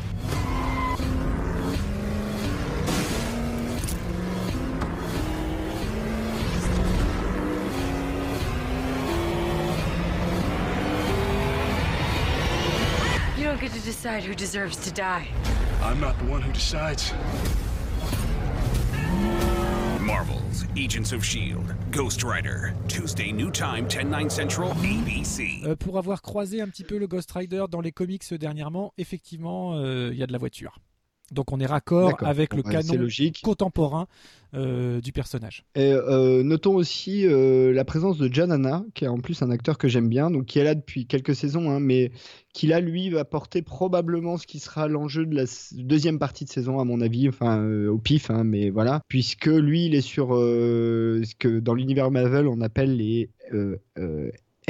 You 13.37 13.47
don't 13.47 13.61
get 13.61 13.73
to 13.73 13.81
decide 13.81 14.23
who 14.23 14.35
deserves 14.35 14.77
to 14.85 14.93
die. 14.93 15.29
I'm 15.83 15.99
not 15.99 16.19
the 16.19 16.27
one 16.27 16.43
who 16.43 16.53
decides. 16.53 17.13
Marvel's 20.11 20.65
Agents 20.77 21.13
of 21.13 21.23
S.H.I.E.L.D. 21.23 21.73
Ghost 21.93 22.25
Rider. 22.25 22.75
Tuesday, 22.89 23.31
new 23.31 23.49
time, 23.49 23.87
10, 23.87 24.07
9 24.07 24.29
central, 24.29 24.73
ABC. 24.83 25.61
Euh, 25.65 25.77
pour 25.77 25.99
avoir 25.99 26.21
croisé 26.21 26.61
un 26.61 26.67
petit 26.67 26.83
peu 26.83 26.99
le 26.99 27.07
Ghost 27.07 27.31
Rider 27.31 27.67
dans 27.71 27.81
les 27.81 27.93
comics 27.93 28.35
dernièrement, 28.35 28.93
effectivement, 28.99 29.77
euh, 29.77 30.11
il 30.13 30.19
y 30.19 30.25
a 30.25 30.27
de 30.27 30.33
la 30.33 30.39
voiture. 30.39 30.81
Donc 31.31 31.53
on 31.53 31.61
est 31.61 31.67
raccord 31.67 32.17
avec 32.23 32.55
le 32.55 32.63
C'est 32.65 32.73
canon 32.73 32.95
logique. 32.95 33.41
contemporain 33.43 34.07
euh, 34.53 35.01
du 35.01 35.13
personnage. 35.13 35.65
Et, 35.77 35.93
euh, 35.93 36.43
notons 36.43 36.75
aussi 36.75 37.25
euh, 37.25 37.73
la 37.73 37.85
présence 37.85 38.19
de 38.19 38.29
John 38.33 38.51
Hanna, 38.51 38.85
qui 38.95 39.05
est 39.05 39.09
en 39.09 39.19
plus 39.19 39.43
un 39.43 39.51
acteur 39.51 39.79
que 39.79 39.87
j'aime 39.87 40.09
bien, 40.09 40.29
donc 40.29 40.47
qui 40.47 40.59
est 40.59 40.65
là 40.65 40.75
depuis 40.75 41.07
quelques 41.07 41.37
saisons, 41.37 41.71
hein, 41.71 41.79
mais 41.79 42.11
qui 42.53 42.67
là, 42.67 42.81
lui, 42.81 43.11
va 43.11 43.25
porter 43.25 43.63
probablement 43.63 44.39
ce 44.39 44.49
qui 44.49 44.59
sera 44.59 44.89
l'enjeu 44.89 45.25
de 45.25 45.37
la 45.37 45.45
deuxième 45.73 46.19
partie 46.19 46.45
de 46.45 46.51
saison, 46.51 46.81
à 46.81 46.85
mon 46.85 47.01
avis, 47.01 47.29
enfin 47.29 47.65
au 47.87 47.99
pif, 47.99 48.29
hein, 48.31 48.43
mais 48.43 48.71
voilà, 48.71 49.03
puisque 49.07 49.47
lui, 49.47 49.87
il 49.87 49.95
est 49.95 50.01
sur 50.01 50.31
ce 50.31 51.35
que 51.39 51.61
dans 51.61 51.75
l'univers 51.75 52.11
Marvel 52.11 52.49
on 52.49 52.61
appelle 52.61 52.97
les 52.97 53.31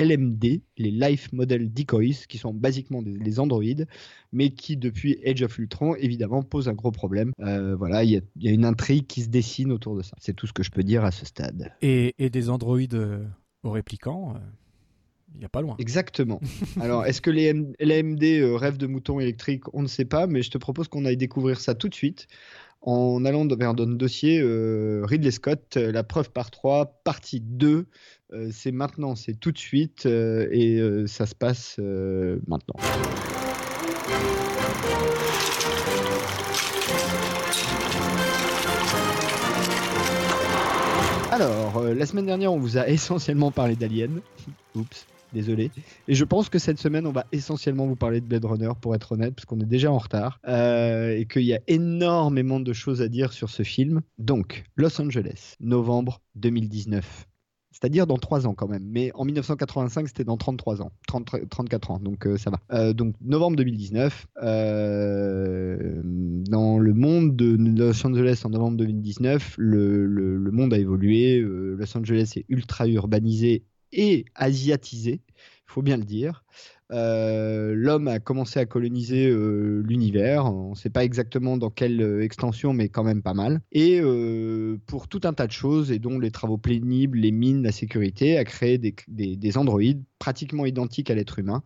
LMD, 0.04 0.61
les 0.78 0.90
Life 0.90 1.33
Model 1.33 1.73
Decoys, 1.73 2.26
qui 2.28 2.38
sont 2.38 2.54
basiquement 2.54 3.02
des, 3.02 3.38
androïdes, 3.40 3.87
mais 4.33 4.50
qui 4.50 4.76
depuis 4.76 5.19
Age 5.26 5.42
of 5.42 5.59
Ultron, 5.59 5.95
évidemment, 5.97 6.42
posent 6.42 6.69
un 6.69 6.75
gros 6.75 6.90
problème. 6.92 7.33
Euh, 7.40 7.76
voilà, 7.76 8.04
il 8.04 8.11
y, 8.11 8.16
a- 8.16 8.21
il 8.37 8.45
y 8.45 8.49
a 8.49 8.52
une 8.52 8.64
intrigue 8.64 9.07
qui 9.07 9.23
se 9.23 9.28
dessine 9.28 9.73
autour 9.73 9.97
de 9.97 10.02
ça. 10.02 10.16
C'est 10.21 10.35
tout 10.35 10.47
ce 10.47 10.52
que 10.52 10.62
je 10.62 10.71
peux 10.71 10.83
dire 10.83 11.04
à 11.04 11.11
ce 11.11 11.26
stade. 11.26 11.73
Et, 11.83 12.14
et 12.19 12.30
des 12.30 12.50
androïdes 12.50 12.95
euh, 12.95 13.25
aux 13.62 13.71
réplicants, 13.71 14.35
euh, 14.35 14.38
il 15.35 15.38
n'y 15.38 15.45
a 15.45 15.49
pas 15.49 15.61
loin. 15.61 15.76
Exactement. 15.78 16.40
Alors, 16.80 17.07
est-ce 17.07 17.21
que 17.21 17.30
les 17.30 17.52
l'AMD 17.78 18.23
euh, 18.25 18.57
rêvent 18.57 18.78
de 18.78 18.87
moutons 18.87 19.21
électriques? 19.21 19.64
On 19.75 19.83
ne 19.83 19.87
sait 19.88 20.04
pas, 20.04 20.26
mais 20.26 20.42
je 20.42 20.50
te 20.50 20.59
propose 20.59 20.88
qu'on 20.88 21.04
aille 21.04 21.16
découvrir 21.16 21.61
ça 21.61 21.75
tout 21.75 21.88
de 21.88 21.95
suite 21.95 22.26
en 22.83 23.25
allant 23.26 23.47
vers 23.47 23.75
notre 23.75 23.95
dossier 23.95 24.40
euh, 24.40 25.02
Ridley 25.04 25.30
Scott, 25.30 25.76
la 25.76 26.02
preuve 26.02 26.30
par 26.30 26.50
3, 26.50 27.02
partie 27.04 27.40
2. 27.40 27.87
Euh, 28.33 28.51
c'est 28.53 28.71
maintenant, 28.71 29.17
c'est 29.17 29.35
tout 29.35 29.51
de 29.51 29.59
suite, 29.59 30.07
euh, 30.07 30.47
et 30.53 30.79
euh, 30.79 31.07
ça 31.07 31.27
se 31.27 31.35
passe 31.35 31.79
maintenant. 32.47 32.77
Alors, 41.33 41.83
la 41.83 42.07
semaine 42.07 42.27
dernière, 42.27 42.53
on 42.53 42.59
vous 42.59 42.77
a 42.77 42.89
essentiellement 42.89 43.51
parlé 43.51 43.75
d'Alien. 43.75 44.21
Oups, 44.77 45.07
désolé. 45.33 45.71
Et 46.07 46.15
je 46.15 46.25
pense 46.25 46.49
que 46.49 46.61
cette 46.61 46.79
semaine, 46.79 47.07
on 47.07 47.13
va 47.13 47.27
essentiellement 47.33 47.87
vous 47.87 47.97
parler 47.97 48.21
de 48.21 48.27
Blade 48.27 48.45
Runner, 48.45 48.71
pour 48.81 48.95
être 48.95 49.13
honnête, 49.13 49.35
parce 49.35 49.47
qu'on 49.47 49.59
est 49.61 49.65
déjà 49.65 49.91
en 49.91 49.99
retard. 49.99 50.39
et 50.47 51.27
qu'il 51.29 51.43
y 51.43 51.55
a 51.55 51.61
énormément 51.67 52.61
de 52.61 52.73
choses 52.73 53.03
à 53.03 53.09
dire 53.09 53.33
sur 53.33 53.51
ce 53.51 53.65
film. 53.65 54.03
Donc, 54.19 54.63
Los 54.77 55.01
Angeles, 55.01 55.55
novembre 55.59 56.21
2019. 56.37 57.27
C'est-à-dire 57.81 58.07
dans 58.07 58.19
3 58.19 58.47
ans 58.47 58.55
quand 58.55 58.69
même. 58.69 58.85
Mais 58.85 59.11
en 59.15 59.25
1985, 59.25 60.09
c'était 60.09 60.25
dans 60.25 60.37
33 60.37 60.83
ans, 60.83 60.93
30, 61.07 61.49
34 61.49 61.91
ans, 61.91 61.99
donc 61.99 62.27
euh, 62.27 62.37
ça 62.37 62.51
va. 62.51 62.61
Euh, 62.73 62.93
donc 62.93 63.15
novembre 63.23 63.57
2019, 63.57 64.27
euh, 64.43 66.01
dans 66.05 66.79
le 66.79 66.95
monde 66.95 67.37
de 67.37 67.57
Los 67.57 68.07
Angeles 68.07 68.43
en 68.45 68.51
novembre 68.51 68.77
2019, 68.77 69.55
le, 69.57 70.05
le, 70.05 70.37
le 70.37 70.51
monde 70.51 70.75
a 70.75 70.79
évolué. 70.79 71.41
Los 71.41 71.97
Angeles 71.97 72.33
est 72.37 72.45
ultra 72.49 72.87
urbanisé 72.87 73.65
et 73.93 74.25
asiatisé, 74.35 75.23
il 75.27 75.73
faut 75.73 75.83
bien 75.83 75.97
le 75.97 76.05
dire. 76.05 76.45
Euh, 76.93 77.75
l'homme 77.75 78.09
a 78.09 78.19
commencé 78.19 78.59
à 78.59 78.67
coloniser 78.67 79.29
euh, 79.29 79.83
l'univers. 79.87 80.47
On 80.47 80.71
ne 80.71 80.75
sait 80.75 80.91
pas 80.91 81.05
exactement 81.05 81.57
dans 81.57 81.71
quelle 81.71 82.01
euh, 82.01 82.23
extension, 82.23 82.73
mais 82.73 82.89
quand 82.89 83.05
même 83.05 83.23
pas 83.23 83.35
mal. 83.35 83.61
Et 83.73 84.01
pour 84.87 85.09
tout 85.09 85.21
un 85.25 85.33
tas 85.33 85.47
de 85.47 85.53
choses, 85.53 85.93
et 85.93 85.99
dont 85.99 86.19
les 86.19 86.31
travaux 86.31 86.59
pénibles, 86.59 87.19
les 87.19 87.31
mines, 87.31 87.63
la 87.63 87.73
sécurité, 87.73 88.37
a 88.39 88.45
créé 88.45 88.79
des, 88.79 88.95
des, 89.09 89.59
androïdes 89.59 90.03
pratiquement 90.19 90.67
identiques 90.67 91.11
à 91.11 91.15
l'être 91.15 91.39
humain, 91.39 91.63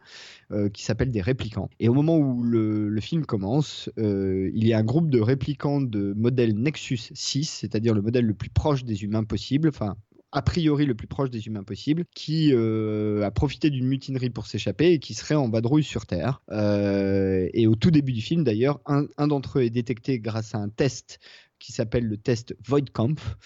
qui 0.72 0.84
s'appellent 0.84 1.10
des 1.10 1.20
réplicants. 1.20 1.70
Et 1.80 1.88
au 1.88 1.94
moment 1.94 2.16
où 2.18 2.42
le, 2.42 2.88
le 2.88 3.00
film 3.00 3.24
commence, 3.24 3.90
il 3.96 4.66
y 4.66 4.72
a 4.72 4.78
un 4.78 4.84
groupe 4.84 5.10
de 5.10 5.20
réplicants 5.20 5.80
de 5.80 6.12
modèle 6.16 6.54
Nexus 6.54 7.10
6, 7.12 7.44
c'est-à-dire 7.44 7.94
le 7.94 8.02
modèle 8.02 8.26
le 8.26 8.34
plus 8.34 8.50
proche 8.50 8.84
des 8.84 9.04
humains 9.04 9.24
possible, 9.24 9.68
enfin 9.68 9.96
a 10.34 10.42
priori 10.42 10.84
le 10.84 10.94
plus 10.94 11.06
proche 11.06 11.30
des 11.30 11.46
humains 11.46 11.62
possible, 11.62 12.04
qui 12.14 12.52
euh, 12.52 13.22
a 13.22 13.30
profité 13.30 13.70
d'une 13.70 13.86
mutinerie 13.86 14.30
pour 14.30 14.46
s'échapper 14.46 14.92
et 14.92 14.98
qui 14.98 15.14
serait 15.14 15.36
en 15.36 15.48
vadrouille 15.48 15.84
sur 15.84 16.06
Terre. 16.06 16.42
Euh, 16.50 17.48
et 17.54 17.68
au 17.68 17.76
tout 17.76 17.92
début 17.92 18.12
du 18.12 18.20
film, 18.20 18.42
d'ailleurs, 18.42 18.80
un, 18.84 19.06
un 19.16 19.28
d'entre 19.28 19.60
eux 19.60 19.62
est 19.62 19.70
détecté 19.70 20.18
grâce 20.18 20.54
à 20.54 20.58
un 20.58 20.68
test 20.68 21.20
qui 21.60 21.72
s'appelle 21.72 22.06
le 22.06 22.16
test 22.16 22.56
Voidkampf, 22.66 23.36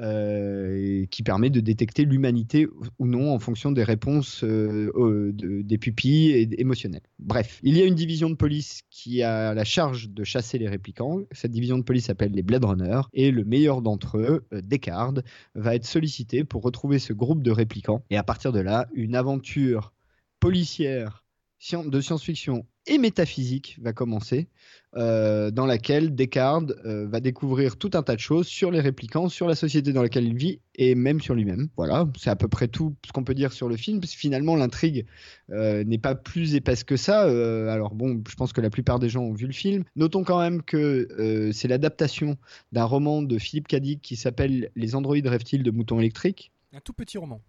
euh, 0.00 1.06
qui 1.10 1.22
permet 1.22 1.50
de 1.50 1.60
détecter 1.60 2.04
l'humanité 2.04 2.68
ou 2.98 3.06
non 3.06 3.34
en 3.34 3.38
fonction 3.38 3.72
des 3.72 3.82
réponses 3.82 4.44
euh, 4.44 5.32
des 5.34 5.78
pupilles 5.78 6.48
émotionnelles. 6.56 7.02
Bref, 7.18 7.58
il 7.62 7.76
y 7.76 7.82
a 7.82 7.84
une 7.84 7.94
division 7.94 8.30
de 8.30 8.36
police 8.36 8.82
qui 8.90 9.22
a 9.22 9.54
la 9.54 9.64
charge 9.64 10.10
de 10.10 10.24
chasser 10.24 10.58
les 10.58 10.68
réplicants. 10.68 11.22
Cette 11.32 11.50
division 11.50 11.78
de 11.78 11.82
police 11.82 12.06
s'appelle 12.06 12.32
les 12.32 12.42
Blade 12.42 12.64
Runners 12.64 13.02
et 13.12 13.30
le 13.30 13.44
meilleur 13.44 13.82
d'entre 13.82 14.18
eux, 14.18 14.46
euh, 14.52 14.60
Descartes, 14.60 15.20
va 15.54 15.74
être 15.74 15.86
sollicité 15.86 16.44
pour 16.44 16.62
retrouver 16.62 16.98
ce 16.98 17.12
groupe 17.12 17.42
de 17.42 17.50
réplicants. 17.50 18.04
Et 18.10 18.16
à 18.16 18.22
partir 18.22 18.52
de 18.52 18.60
là, 18.60 18.86
une 18.94 19.16
aventure 19.16 19.92
policière 20.38 21.24
de 21.72 22.00
science-fiction 22.00 22.66
et 22.88 22.98
métaphysique 22.98 23.78
va 23.80 23.92
commencer, 23.92 24.48
euh, 24.96 25.50
dans 25.50 25.66
laquelle 25.66 26.14
Descartes 26.14 26.72
euh, 26.86 27.06
va 27.06 27.20
découvrir 27.20 27.76
tout 27.76 27.90
un 27.92 28.02
tas 28.02 28.14
de 28.14 28.20
choses 28.20 28.46
sur 28.46 28.70
les 28.70 28.80
réplicants, 28.80 29.28
sur 29.28 29.46
la 29.46 29.54
société 29.54 29.92
dans 29.92 30.02
laquelle 30.02 30.24
il 30.24 30.34
vit 30.34 30.60
et 30.74 30.94
même 30.94 31.20
sur 31.20 31.34
lui-même. 31.34 31.68
Voilà, 31.76 32.08
c'est 32.18 32.30
à 32.30 32.36
peu 32.36 32.48
près 32.48 32.68
tout 32.68 32.96
ce 33.06 33.12
qu'on 33.12 33.22
peut 33.22 33.34
dire 33.34 33.52
sur 33.52 33.68
le 33.68 33.76
film, 33.76 34.00
parce 34.00 34.14
que 34.14 34.18
finalement 34.18 34.56
l'intrigue 34.56 35.04
euh, 35.50 35.84
n'est 35.84 35.98
pas 35.98 36.14
plus 36.14 36.54
épaisse 36.54 36.84
que 36.84 36.96
ça. 36.96 37.22
alors 37.70 37.94
bon, 37.94 38.22
je 38.28 38.34
pense 38.34 38.52
que 38.52 38.60
la 38.60 38.70
plupart 38.70 38.98
des 38.98 39.10
gens 39.10 39.22
ont 39.22 39.34
vu 39.34 39.46
le 39.46 39.52
film. 39.52 39.84
Notons 39.94 40.24
quand 40.24 40.40
même 40.40 40.62
que 40.62 41.50
c'est 41.52 41.68
l'adaptation 41.68 42.38
d'un 42.72 42.84
roman 42.84 43.22
de 43.22 43.38
Philippe 43.38 43.68
Cadic 43.68 44.00
qui 44.00 44.16
s'appelle 44.16 44.70
Les 44.74 44.94
androïdes 44.94 45.26
rêvent-ils 45.26 45.62
de 45.62 45.70
moutons 45.70 45.98
électriques? 46.00 46.50
Un 46.72 46.80
tout 46.80 46.92
petit 46.92 47.18
roman. 47.18 47.40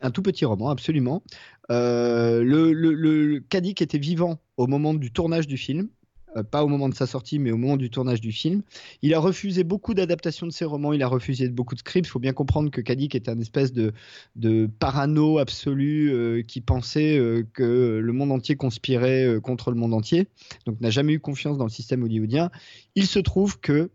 Un 0.00 0.10
tout 0.10 0.22
petit 0.22 0.44
roman, 0.44 0.70
absolument. 0.70 1.22
Euh, 1.70 2.42
le, 2.42 2.72
le, 2.72 3.44
était 3.52 3.98
vivant 3.98 4.40
au 4.56 4.66
moment 4.66 4.94
du 4.94 5.12
tournage 5.12 5.46
du 5.46 5.56
film. 5.56 5.88
Euh, 6.36 6.44
pas 6.44 6.62
au 6.62 6.68
moment 6.68 6.88
de 6.88 6.94
sa 6.94 7.06
sortie, 7.06 7.40
mais 7.40 7.50
au 7.50 7.56
moment 7.56 7.76
du 7.76 7.90
tournage 7.90 8.20
du 8.20 8.30
film. 8.30 8.62
Il 9.02 9.14
a 9.14 9.18
refusé 9.18 9.64
beaucoup 9.64 9.94
d'adaptations 9.94 10.46
de 10.46 10.52
ses 10.52 10.64
romans, 10.64 10.92
il 10.92 11.02
a 11.02 11.08
refusé 11.08 11.48
beaucoup 11.48 11.74
de 11.74 11.80
scripts. 11.80 12.06
Il 12.06 12.10
faut 12.10 12.20
bien 12.20 12.32
comprendre 12.32 12.70
que 12.70 12.80
Kadik 12.80 13.14
est 13.14 13.28
un 13.28 13.38
espèce 13.40 13.72
de, 13.72 13.92
de 14.36 14.70
parano 14.78 15.38
absolu 15.38 16.12
euh, 16.12 16.42
qui 16.42 16.60
pensait 16.60 17.18
que 17.52 18.00
le 18.02 18.12
monde 18.12 18.30
entier 18.30 18.54
conspirait 18.54 19.38
contre 19.42 19.70
le 19.70 19.76
monde 19.76 19.92
entier, 19.92 20.28
donc 20.66 20.80
n'a 20.80 20.90
jamais 20.90 21.14
eu 21.14 21.20
confiance 21.20 21.58
dans 21.58 21.64
le 21.64 21.70
système 21.70 22.02
hollywoodien. 22.04 22.50
Il 22.94 23.06
se 23.06 23.18
trouve 23.18 23.58
que 23.60 23.90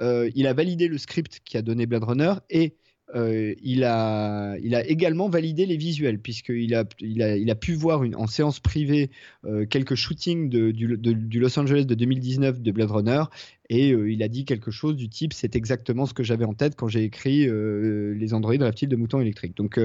il 0.00 0.46
a 0.46 0.52
validé 0.52 0.86
le 0.86 0.96
script 0.96 1.40
qui 1.44 1.56
a 1.56 1.62
donné 1.62 1.86
Blade 1.86 2.04
Runner 2.04 2.34
et 2.50 2.76
euh, 3.14 3.54
il, 3.62 3.84
a, 3.84 4.56
également 4.86 5.28
validé 5.28 5.66
les 5.66 5.76
visuels, 5.76 6.18
puisqu'il 6.18 6.74
a, 6.74 6.84
il 7.00 7.50
a, 7.50 7.54
pu 7.54 7.72
voir 7.72 8.02
en 8.16 8.26
séance 8.26 8.60
privée 8.60 9.10
euh, 9.44 9.64
quelques 9.66 9.94
shootings 9.94 10.50
du, 10.50 10.72
du, 10.72 11.40
Los 11.40 11.58
Angeles 11.58 11.84
de 11.84 11.94
2019 11.94 12.60
de 12.60 12.70
Blade 12.70 12.90
Runner, 12.90 13.22
et 13.68 13.92
euh, 13.92 14.10
il 14.10 14.22
a 14.22 14.28
dit 14.28 14.44
quelque 14.44 14.70
chose 14.70 14.96
du 14.96 15.08
type 15.08 15.32
c'est 15.32 15.56
exactement 15.56 16.06
ce 16.06 16.14
que 16.14 16.22
j'avais 16.22 16.44
en 16.44 16.54
tête 16.54 16.76
quand 16.76 16.88
j'ai 16.88 17.04
écrit 17.04 17.46
Les 17.48 18.34
androïdes 18.34 18.62
reptiles 18.62 18.88
de 18.88 18.96
moutons 18.96 19.20
électriques. 19.20 19.56
Donc 19.56 19.80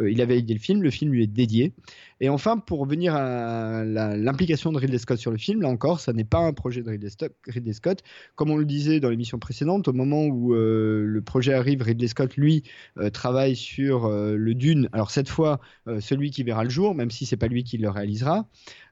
il 0.00 0.20
a 0.20 0.26
validé 0.26 0.54
le 0.54 0.60
film, 0.60 0.82
le 0.82 0.90
film 0.90 1.12
lui 1.12 1.22
est 1.22 1.28
dédié. 1.28 1.72
Et 2.20 2.28
enfin, 2.28 2.58
pour 2.58 2.80
revenir 2.80 3.14
à 3.14 3.84
l'implication 3.84 4.72
de 4.72 4.78
Ridley 4.78 4.98
Scott 4.98 5.18
sur 5.18 5.30
le 5.30 5.38
film, 5.38 5.62
là 5.62 5.68
encore, 5.68 6.00
ça 6.00 6.12
n'est 6.12 6.24
pas 6.24 6.38
un 6.38 6.52
projet 6.52 6.82
de 6.82 6.90
Ridley 6.90 7.72
Scott. 7.72 8.02
Comme 8.36 8.50
on 8.50 8.56
le 8.56 8.64
disait 8.64 9.00
dans 9.00 9.10
l'émission 9.10 9.38
précédente, 9.38 9.88
au 9.88 9.92
moment 9.92 10.24
où 10.24 10.54
le 10.54 11.20
projet 11.24 11.54
arrive, 11.54 11.82
Ridley 11.82 12.08
Scott, 12.08 12.36
lui, 12.36 12.62
euh, 12.98 13.10
travaille 13.10 13.56
sur 13.56 14.06
euh, 14.06 14.36
le 14.36 14.54
Dune. 14.54 14.88
Alors 14.92 15.10
cette 15.10 15.28
fois, 15.28 15.60
euh, 15.88 16.00
celui 16.00 16.30
qui 16.30 16.42
verra 16.42 16.64
le 16.64 16.70
jour, 16.70 16.94
même 16.94 17.10
si 17.10 17.26
c'est 17.26 17.36
pas 17.36 17.48
lui 17.48 17.64
qui 17.64 17.78
le 17.78 17.88
réalisera. 17.90 18.46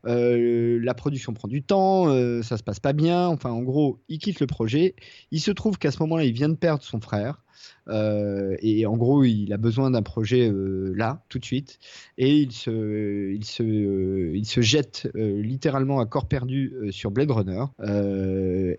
La 0.05 0.95
production 0.95 1.33
prend 1.33 1.49
du 1.49 1.62
temps, 1.62 2.07
ça 2.43 2.57
se 2.57 2.62
passe 2.62 2.81
pas 2.81 2.93
bien. 2.93 3.29
Enfin, 3.29 3.51
en 3.51 3.62
gros, 3.62 4.01
il 4.09 4.19
quitte 4.19 4.41
le 4.41 4.47
projet. 4.47 4.95
Il 5.31 5.41
se 5.41 5.51
trouve 5.51 5.79
qu'à 5.79 5.91
ce 5.91 5.99
moment-là, 6.01 6.25
il 6.25 6.33
vient 6.33 6.49
de 6.49 6.57
perdre 6.57 6.83
son 6.83 7.01
frère. 7.01 7.43
et 7.88 8.87
en 8.87 8.97
gros, 8.97 9.25
il 9.25 9.53
a 9.53 9.57
besoin 9.57 9.91
d'un 9.91 10.03
projet 10.03 10.51
là, 10.53 11.25
tout 11.29 11.38
de 11.38 11.45
suite, 11.45 11.79
et 12.19 12.38
il 12.38 12.53
se, 12.53 13.33
il 13.33 13.45
se, 13.45 14.35
il 14.35 14.47
se 14.47 14.61
jette 14.61 15.09
littéralement 15.15 16.01
à 16.01 16.07
corps 16.07 16.27
perdu 16.27 16.73
sur 16.91 17.11
Blade 17.11 17.31
Runner. 17.31 17.65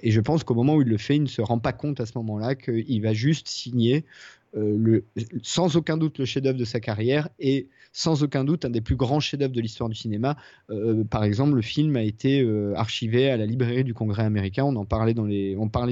et 0.02 0.12
je 0.12 0.22
pense 0.22 0.44
qu'au 0.44 0.56
moment 0.56 0.76
où 0.76 0.82
il 0.82 0.90
le 0.90 0.98
fait, 0.98 1.16
il 1.16 1.24
ne 1.24 1.28
se 1.28 1.42
rend 1.42 1.60
pas 1.60 1.74
compte 1.74 2.00
à 2.00 2.06
ce 2.06 2.18
moment-là 2.18 2.56
qu'il 2.56 3.02
va 3.02 3.14
juste 3.14 3.48
signer 3.48 4.06
euh, 4.56 4.76
le, 4.78 5.06
sans 5.42 5.76
aucun 5.78 5.98
doute 5.98 6.20
le 6.20 6.26
chef-d'œuvre 6.26 6.60
de 6.60 6.66
sa 6.66 6.80
carrière 6.80 7.28
et 7.40 7.70
sans 7.94 8.24
aucun 8.24 8.44
doute 8.44 8.66
un 8.66 8.70
des 8.70 8.82
plus 8.82 8.96
grands 8.96 9.20
chefs-d'œuvre 9.20 9.54
de 9.54 9.62
l'histoire 9.62 9.88
du 9.88 9.96
cinéma. 9.96 10.36
Euh, 10.70 11.04
par 11.04 11.24
exemple, 11.24 11.54
le 11.54 11.62
film 11.62 11.96
a 11.96 12.02
été 12.02 12.42
euh, 12.42 12.74
archivé 12.76 13.30
à 13.30 13.38
la 13.38 13.46
librairie 13.46 13.84
du 13.84 13.94
Congrès 13.94 14.24
américain. 14.24 14.66
On 14.66 14.86
parlait 14.86 15.14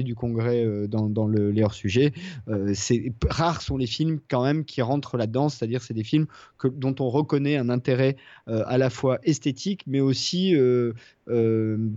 du 0.02 0.14
Congrès 0.14 0.66
dans, 0.88 1.08
dans, 1.08 1.26
le, 1.26 1.50
les 1.50 1.62
hors-sujets. 1.62 2.12
c'est 2.74 3.12
rares 3.28 3.62
sont 3.62 3.76
les 3.76 3.86
films 3.86 4.18
quand 4.28 4.42
même 4.42 4.64
qui 4.64 4.82
rentrent 4.82 5.16
là-dedans, 5.16 5.48
c'est-à-dire 5.48 5.80
c'est 5.82 5.94
des 5.94 6.04
films 6.04 6.26
que, 6.58 6.68
dont 6.68 6.94
on 6.98 7.08
reconnaît 7.08 7.56
un 7.56 7.70
intérêt 7.70 8.16
à 8.46 8.76
la 8.78 8.90
fois 8.90 9.18
esthétique, 9.22 9.84
mais 9.86 10.00
aussi 10.00 10.56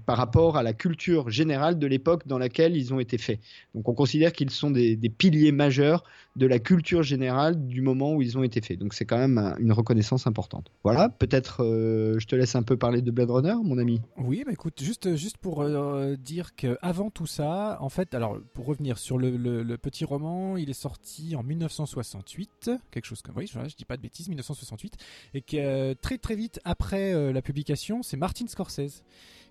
par 0.06 0.18
rapport 0.18 0.58
à 0.58 0.64
la 0.64 0.74
culture 0.74 1.30
générale 1.30 1.78
de 1.80 1.88
l'époque 1.88 2.28
dans 2.28 2.38
laquelle 2.38 2.76
ils 2.76 2.94
ont 2.94 3.00
été 3.00 3.18
faits. 3.18 3.40
Donc 3.74 3.88
on 3.90 3.94
considère 3.94 4.32
qu'ils 4.34 4.50
sont 4.50 4.72
des, 4.72 4.96
des 4.96 5.10
piliers 5.10 5.52
majeurs 5.52 6.04
de 6.36 6.46
la 6.46 6.60
culture 6.60 7.04
générale 7.04 7.66
du 7.66 7.82
moment 7.82 8.14
où 8.14 8.22
ils 8.22 8.38
ont 8.38 8.44
été 8.44 8.60
faits. 8.62 8.78
Donc 8.78 8.94
c'est 8.94 9.06
quand 9.06 9.18
même 9.18 9.56
une 9.60 9.72
reconnaissance 9.72 10.28
importante. 10.28 10.70
Voilà, 10.84 11.10
peut-être 11.10 11.64
euh, 11.64 12.20
je 12.20 12.28
te 12.28 12.36
laisse 12.36 12.56
un 12.56 12.64
peu 12.64 12.78
parler 12.78 13.02
de 13.02 13.12
Blade 13.12 13.32
Runner, 13.32 13.56
mon 13.64 13.78
ami. 13.78 14.02
Oui, 14.18 14.44
bah 14.46 14.52
écoute, 14.52 14.82
juste, 14.82 15.16
juste 15.16 15.38
pour 15.38 15.62
euh, 15.62 16.16
dire 16.18 16.56
qu'avant 16.56 17.10
tout 17.10 17.28
ça, 17.28 17.78
en 17.80 17.90
fait, 17.90 18.14
alors 18.14 18.40
pour 18.54 18.66
revenir 18.66 18.98
sur 18.98 19.18
le, 19.18 19.76
petit 19.78 20.06
roman, 20.06 20.58
il 20.58 20.70
est 20.70 20.74
sorti 20.74 21.36
en 21.36 21.44
1968, 21.44 22.72
quelque 22.92 23.06
chose 23.06 23.22
comme, 23.22 23.36
oui, 23.38 23.48
je, 23.48 23.60
je 23.70 23.76
dis 23.76 23.86
pas 23.86 23.98
de 23.98 24.02
bêtises, 24.02 24.28
1968, 24.28 24.96
et 25.34 25.42
que 25.42 25.58
euh, 25.58 25.94
très 26.00 26.18
très 26.18 26.36
vite 26.36 26.60
après 26.66 27.32
la 27.32 27.42
publication, 27.42 28.04
c'est 28.04 28.18
Martin 28.18 28.48
Scorsese 28.48 29.04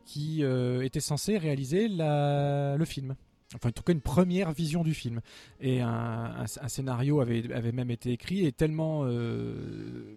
qui 0.06 0.42
était 0.82 1.00
censé 1.00 1.38
réaliser 1.38 1.88
la, 1.88 2.76
le 2.76 2.84
film 2.84 3.14
enfin 3.54 3.68
en 3.68 3.72
tout 3.72 3.82
cas 3.82 3.92
une 3.92 4.00
première 4.00 4.52
vision 4.52 4.82
du 4.82 4.94
film. 4.94 5.20
Et 5.60 5.80
un, 5.80 6.46
scénario 6.46 7.20
avait, 7.20 7.52
avait, 7.52 7.72
même 7.72 7.90
été 7.90 8.12
écrit 8.12 8.46
et 8.46 8.52
tellement 8.52 9.02
euh, 9.04 10.16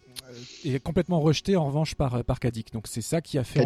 est 0.64 0.80
complètement 0.80 1.20
rejeté 1.20 1.56
en 1.56 1.66
revanche 1.66 1.96
par 1.96 2.24
par 2.24 2.40
Kadik. 2.40 2.74
Donc 2.74 2.88
c'est 2.88 3.02
ça 3.02 3.22
qui 3.22 3.38
a 3.38 3.44
fait 3.44 3.66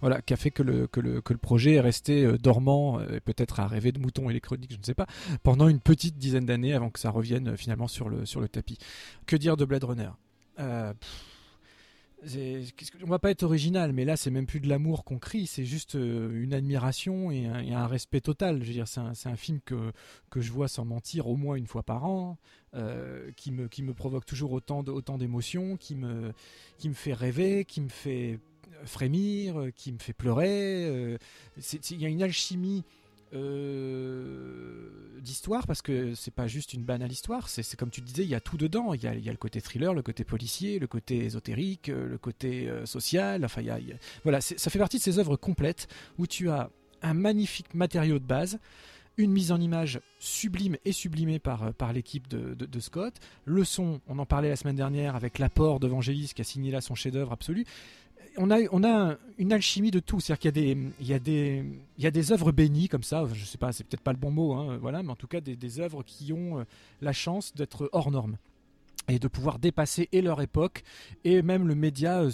voilà 0.00 0.20
qui 0.22 0.32
a 0.32 0.36
fait 0.36 0.50
que 0.50 0.62
le, 0.62 0.86
que 0.86 1.00
le 1.00 1.20
que 1.20 1.32
le 1.32 1.38
projet 1.38 1.74
est 1.74 1.80
resté 1.80 2.24
euh, 2.24 2.38
dormant, 2.38 2.98
euh, 3.00 3.20
peut-être 3.24 3.60
à 3.60 3.66
rêver 3.66 3.92
de 3.92 3.98
moutons 3.98 4.28
électroniques, 4.30 4.72
je 4.72 4.78
ne 4.78 4.84
sais 4.84 4.94
pas, 4.94 5.06
pendant 5.42 5.68
une 5.68 5.80
petite 5.80 6.18
dizaine 6.18 6.46
d'années 6.46 6.74
avant 6.74 6.90
que 6.90 6.98
ça 6.98 7.10
revienne 7.10 7.48
euh, 7.48 7.56
finalement 7.56 7.88
sur 7.88 8.08
le 8.08 8.26
sur 8.26 8.40
le 8.40 8.48
tapis. 8.48 8.78
Que 9.26 9.36
dire 9.36 9.56
de 9.56 9.64
Blade 9.64 9.84
Runner? 9.84 10.10
Euh, 10.58 10.92
on 13.02 13.06
va 13.06 13.18
pas 13.18 13.30
être 13.30 13.42
original, 13.42 13.92
mais 13.92 14.04
là 14.04 14.16
c'est 14.16 14.30
même 14.30 14.46
plus 14.46 14.60
de 14.60 14.68
l'amour 14.68 15.04
qu'on 15.04 15.18
crie, 15.18 15.46
c'est 15.46 15.64
juste 15.64 15.96
euh, 15.96 16.42
une 16.42 16.54
admiration 16.54 17.30
et 17.30 17.46
un, 17.46 17.86
respect 17.86 18.20
total. 18.20 18.62
Je 18.62 18.68
veux 18.68 18.72
dire, 18.72 18.86
c'est 18.88 19.00
un, 19.00 19.36
film 19.36 19.60
que, 19.64 19.92
que 20.30 20.40
je 20.40 20.52
vois 20.52 20.68
sans 20.68 20.84
mentir 20.84 21.26
au 21.26 21.36
moins 21.36 21.56
une 21.56 21.66
fois 21.66 21.82
par 21.82 22.04
an, 22.04 22.38
euh, 22.74 23.30
qui, 23.36 23.50
me, 23.50 23.68
qui 23.68 23.82
me 23.82 23.92
provoque 23.92 24.24
toujours 24.24 24.52
autant, 24.52 24.82
d'émotions, 24.82 25.76
qui 25.76 25.96
me, 25.96 26.32
qui 26.78 26.88
me 26.88 26.94
fait 26.94 27.14
rêver, 27.14 27.64
qui 27.64 27.80
me 27.80 27.88
fait 27.88 28.38
frémir, 28.84 29.68
qui 29.74 29.92
me 29.92 29.98
fait 29.98 30.12
pleurer. 30.12 30.86
Euh, 30.86 31.18
il 31.90 32.00
y 32.00 32.06
a 32.06 32.08
une 32.08 32.22
alchimie 32.22 32.84
d'histoire 35.20 35.66
parce 35.66 35.82
que 35.82 36.14
c'est 36.14 36.34
pas 36.34 36.46
juste 36.46 36.74
une 36.74 36.84
banale 36.84 37.10
histoire. 37.10 37.48
C'est 37.48 37.76
comme 37.76 37.90
tu 37.90 38.00
disais, 38.00 38.24
il 38.24 38.28
y 38.28 38.34
a 38.34 38.40
tout 38.40 38.56
dedans. 38.56 38.94
Il 38.94 39.02
y 39.02 39.06
a, 39.06 39.14
le 39.14 39.36
côté 39.36 39.60
thriller, 39.60 39.94
le 39.94 40.02
côté 40.02 40.24
policier, 40.24 40.78
le 40.78 40.86
côté 40.86 41.24
ésotérique, 41.24 41.88
le 41.88 42.18
côté 42.18 42.70
social. 42.84 43.44
Enfin, 43.44 43.62
voilà, 44.24 44.40
ça 44.40 44.70
fait 44.70 44.78
partie 44.78 44.98
de 44.98 45.02
ces 45.02 45.18
œuvres 45.18 45.36
complètes 45.36 45.88
où 46.18 46.26
tu 46.26 46.50
as 46.50 46.70
un 47.02 47.14
magnifique 47.14 47.74
matériau 47.74 48.18
de 48.18 48.24
base 48.24 48.58
une 49.18 49.30
mise 49.30 49.52
en 49.52 49.60
image 49.60 50.00
sublime 50.18 50.76
et 50.84 50.92
sublimée 50.92 51.38
par, 51.38 51.74
par 51.74 51.92
l'équipe 51.92 52.28
de, 52.28 52.54
de, 52.54 52.80
Scott. 52.80 53.14
Le 53.44 53.64
son, 53.64 54.00
on 54.08 54.18
en 54.18 54.26
parlait 54.26 54.48
la 54.48 54.56
semaine 54.56 54.76
dernière 54.76 55.16
avec 55.16 55.38
l'apport 55.38 55.80
de 55.80 55.86
Vangelis 55.86 56.32
qui 56.34 56.40
a 56.40 56.44
signé 56.44 56.70
là 56.70 56.80
son 56.80 56.94
chef-d'œuvre 56.94 57.32
absolu 57.32 57.64
on 58.36 58.50
a, 58.50 59.16
une 59.38 59.52
alchimie 59.52 59.90
de 59.90 60.00
tout. 60.00 60.20
C'est-à-dire 60.20 60.52
qu'il 60.52 60.66
y 60.66 60.70
a 60.70 60.74
des, 60.74 60.90
il 61.00 61.06
y 61.06 61.14
a 61.14 61.18
des, 61.18 61.64
il 61.98 62.04
y 62.04 62.06
a 62.06 62.10
des 62.10 62.32
œuvres 62.32 62.52
bénies 62.52 62.88
comme 62.88 63.02
ça. 63.02 63.24
Je 63.32 63.44
sais 63.44 63.58
pas, 63.58 63.72
c'est 63.72 63.84
peut-être 63.84 64.02
pas 64.02 64.12
le 64.12 64.18
bon 64.18 64.30
mot, 64.30 64.54
hein, 64.54 64.78
voilà, 64.80 65.02
mais 65.02 65.10
en 65.10 65.16
tout 65.16 65.26
cas 65.26 65.40
des, 65.40 65.80
œuvres 65.80 66.02
qui 66.02 66.32
ont 66.32 66.60
euh, 66.60 66.64
la 67.00 67.12
chance 67.12 67.54
d'être 67.54 67.88
hors 67.92 68.10
normes 68.10 68.36
et 69.08 69.18
de 69.18 69.28
pouvoir 69.28 69.58
dépasser 69.58 70.08
et 70.12 70.20
leur 70.20 70.40
époque 70.40 70.84
et 71.24 71.42
même 71.42 71.66
le 71.66 71.74
média 71.74 72.22
euh, 72.22 72.30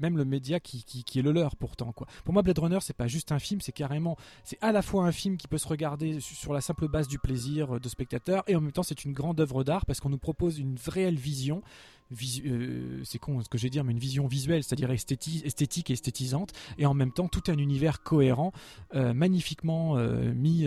même 0.00 0.16
le 0.16 0.24
média 0.24 0.58
qui, 0.58 0.84
est 1.16 1.22
le 1.22 1.32
leur 1.32 1.56
pourtant. 1.56 1.92
Pour 2.24 2.32
moi 2.32 2.42
Blade 2.42 2.58
Runner 2.58 2.78
c'est 2.80 2.96
pas 2.96 3.08
juste 3.08 3.32
un 3.32 3.38
film, 3.38 3.60
c'est 3.60 3.72
carrément 3.72 4.16
c'est 4.44 4.58
à 4.62 4.72
la 4.72 4.82
fois 4.82 5.04
un 5.04 5.12
film 5.12 5.36
qui 5.36 5.48
peut 5.48 5.58
se 5.58 5.68
regarder 5.68 6.20
sur 6.20 6.52
la 6.52 6.60
simple 6.60 6.88
base 6.88 7.08
du 7.08 7.18
plaisir 7.18 7.76
euh, 7.76 7.78
de 7.78 7.88
spectateur 7.88 8.42
et 8.46 8.56
en 8.56 8.60
même 8.60 8.72
temps 8.72 8.82
c'est 8.82 9.04
une 9.04 9.12
grande 9.12 9.40
œuvre 9.40 9.64
d'art 9.64 9.84
parce 9.84 10.00
qu'on 10.00 10.08
nous 10.08 10.18
propose 10.18 10.58
une 10.58 10.76
réelle 10.86 11.18
vision 11.18 11.62
euh, 12.10 13.00
c'est 13.04 13.18
con 13.18 13.40
ce 13.42 13.48
que 13.48 13.58
je 13.58 13.64
vais 13.64 13.70
dire, 13.70 13.84
mais 13.84 13.92
une 13.92 13.98
vision 13.98 14.26
visuelle, 14.26 14.62
c'est-à-dire 14.62 14.90
esthétique 14.90 15.90
et 15.90 15.92
esthétisante, 15.92 16.52
et 16.78 16.86
en 16.86 16.94
même 16.94 17.12
temps 17.12 17.28
tout 17.28 17.42
un 17.48 17.58
univers 17.58 18.02
cohérent, 18.02 18.52
euh, 18.94 19.12
magnifiquement 19.12 19.96
euh, 19.96 20.32
mis, 20.32 20.66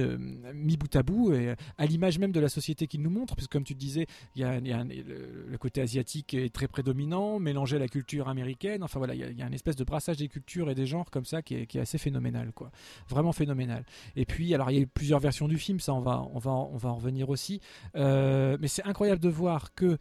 mis 0.53 0.77
bout 0.77 0.95
à 0.95 1.03
bout, 1.03 1.33
et 1.33 1.55
à 1.77 1.85
l'image 1.85 2.19
même 2.19 2.31
de 2.31 2.39
la 2.39 2.49
société 2.49 2.87
qu'il 2.87 3.01
nous 3.01 3.09
montre, 3.09 3.35
puisque 3.35 3.51
comme 3.51 3.63
tu 3.63 3.75
disais, 3.75 4.07
il 4.35 4.41
y 4.41 4.43
a, 4.43 4.59
le, 4.59 5.57
côté 5.57 5.81
asiatique 5.81 6.33
est 6.33 6.53
très 6.53 6.67
prédominant, 6.67 7.39
mélangé 7.39 7.75
à 7.75 7.79
la 7.79 7.87
culture 7.87 8.29
américaine, 8.29 8.83
enfin 8.83 8.99
voilà, 8.99 9.13
il 9.13 9.21
y, 9.21 9.23
a, 9.23 9.29
y 9.29 9.43
un 9.43 9.51
espèce 9.51 9.75
de 9.75 9.83
brassage 9.83 10.17
des 10.17 10.27
cultures 10.27 10.69
et 10.69 10.75
des 10.75 10.87
genres 10.87 11.11
comme 11.11 11.25
ça 11.25 11.41
qui 11.41 11.55
est, 11.55 11.65
qui 11.67 11.77
est, 11.77 11.81
assez 11.81 11.97
phénoménal, 11.97 12.51
quoi. 12.53 12.71
Vraiment 13.07 13.31
phénoménal. 13.31 13.85
Et 14.15 14.25
puis, 14.25 14.53
alors 14.53 14.71
il 14.71 14.75
y 14.75 14.79
a 14.79 14.81
eu 14.81 14.87
plusieurs 14.87 15.19
versions 15.19 15.47
du 15.47 15.57
film, 15.57 15.79
ça 15.79 15.93
on 15.93 16.01
va, 16.01 16.27
on 16.33 16.39
va, 16.39 16.51
on 16.51 16.77
va 16.77 16.89
en 16.89 16.95
revenir 16.95 17.29
aussi, 17.29 17.61
mais 17.95 18.67
c'est 18.67 18.85
incroyable 18.85 19.21
de 19.21 19.29
voir 19.29 19.73
que 19.73 19.97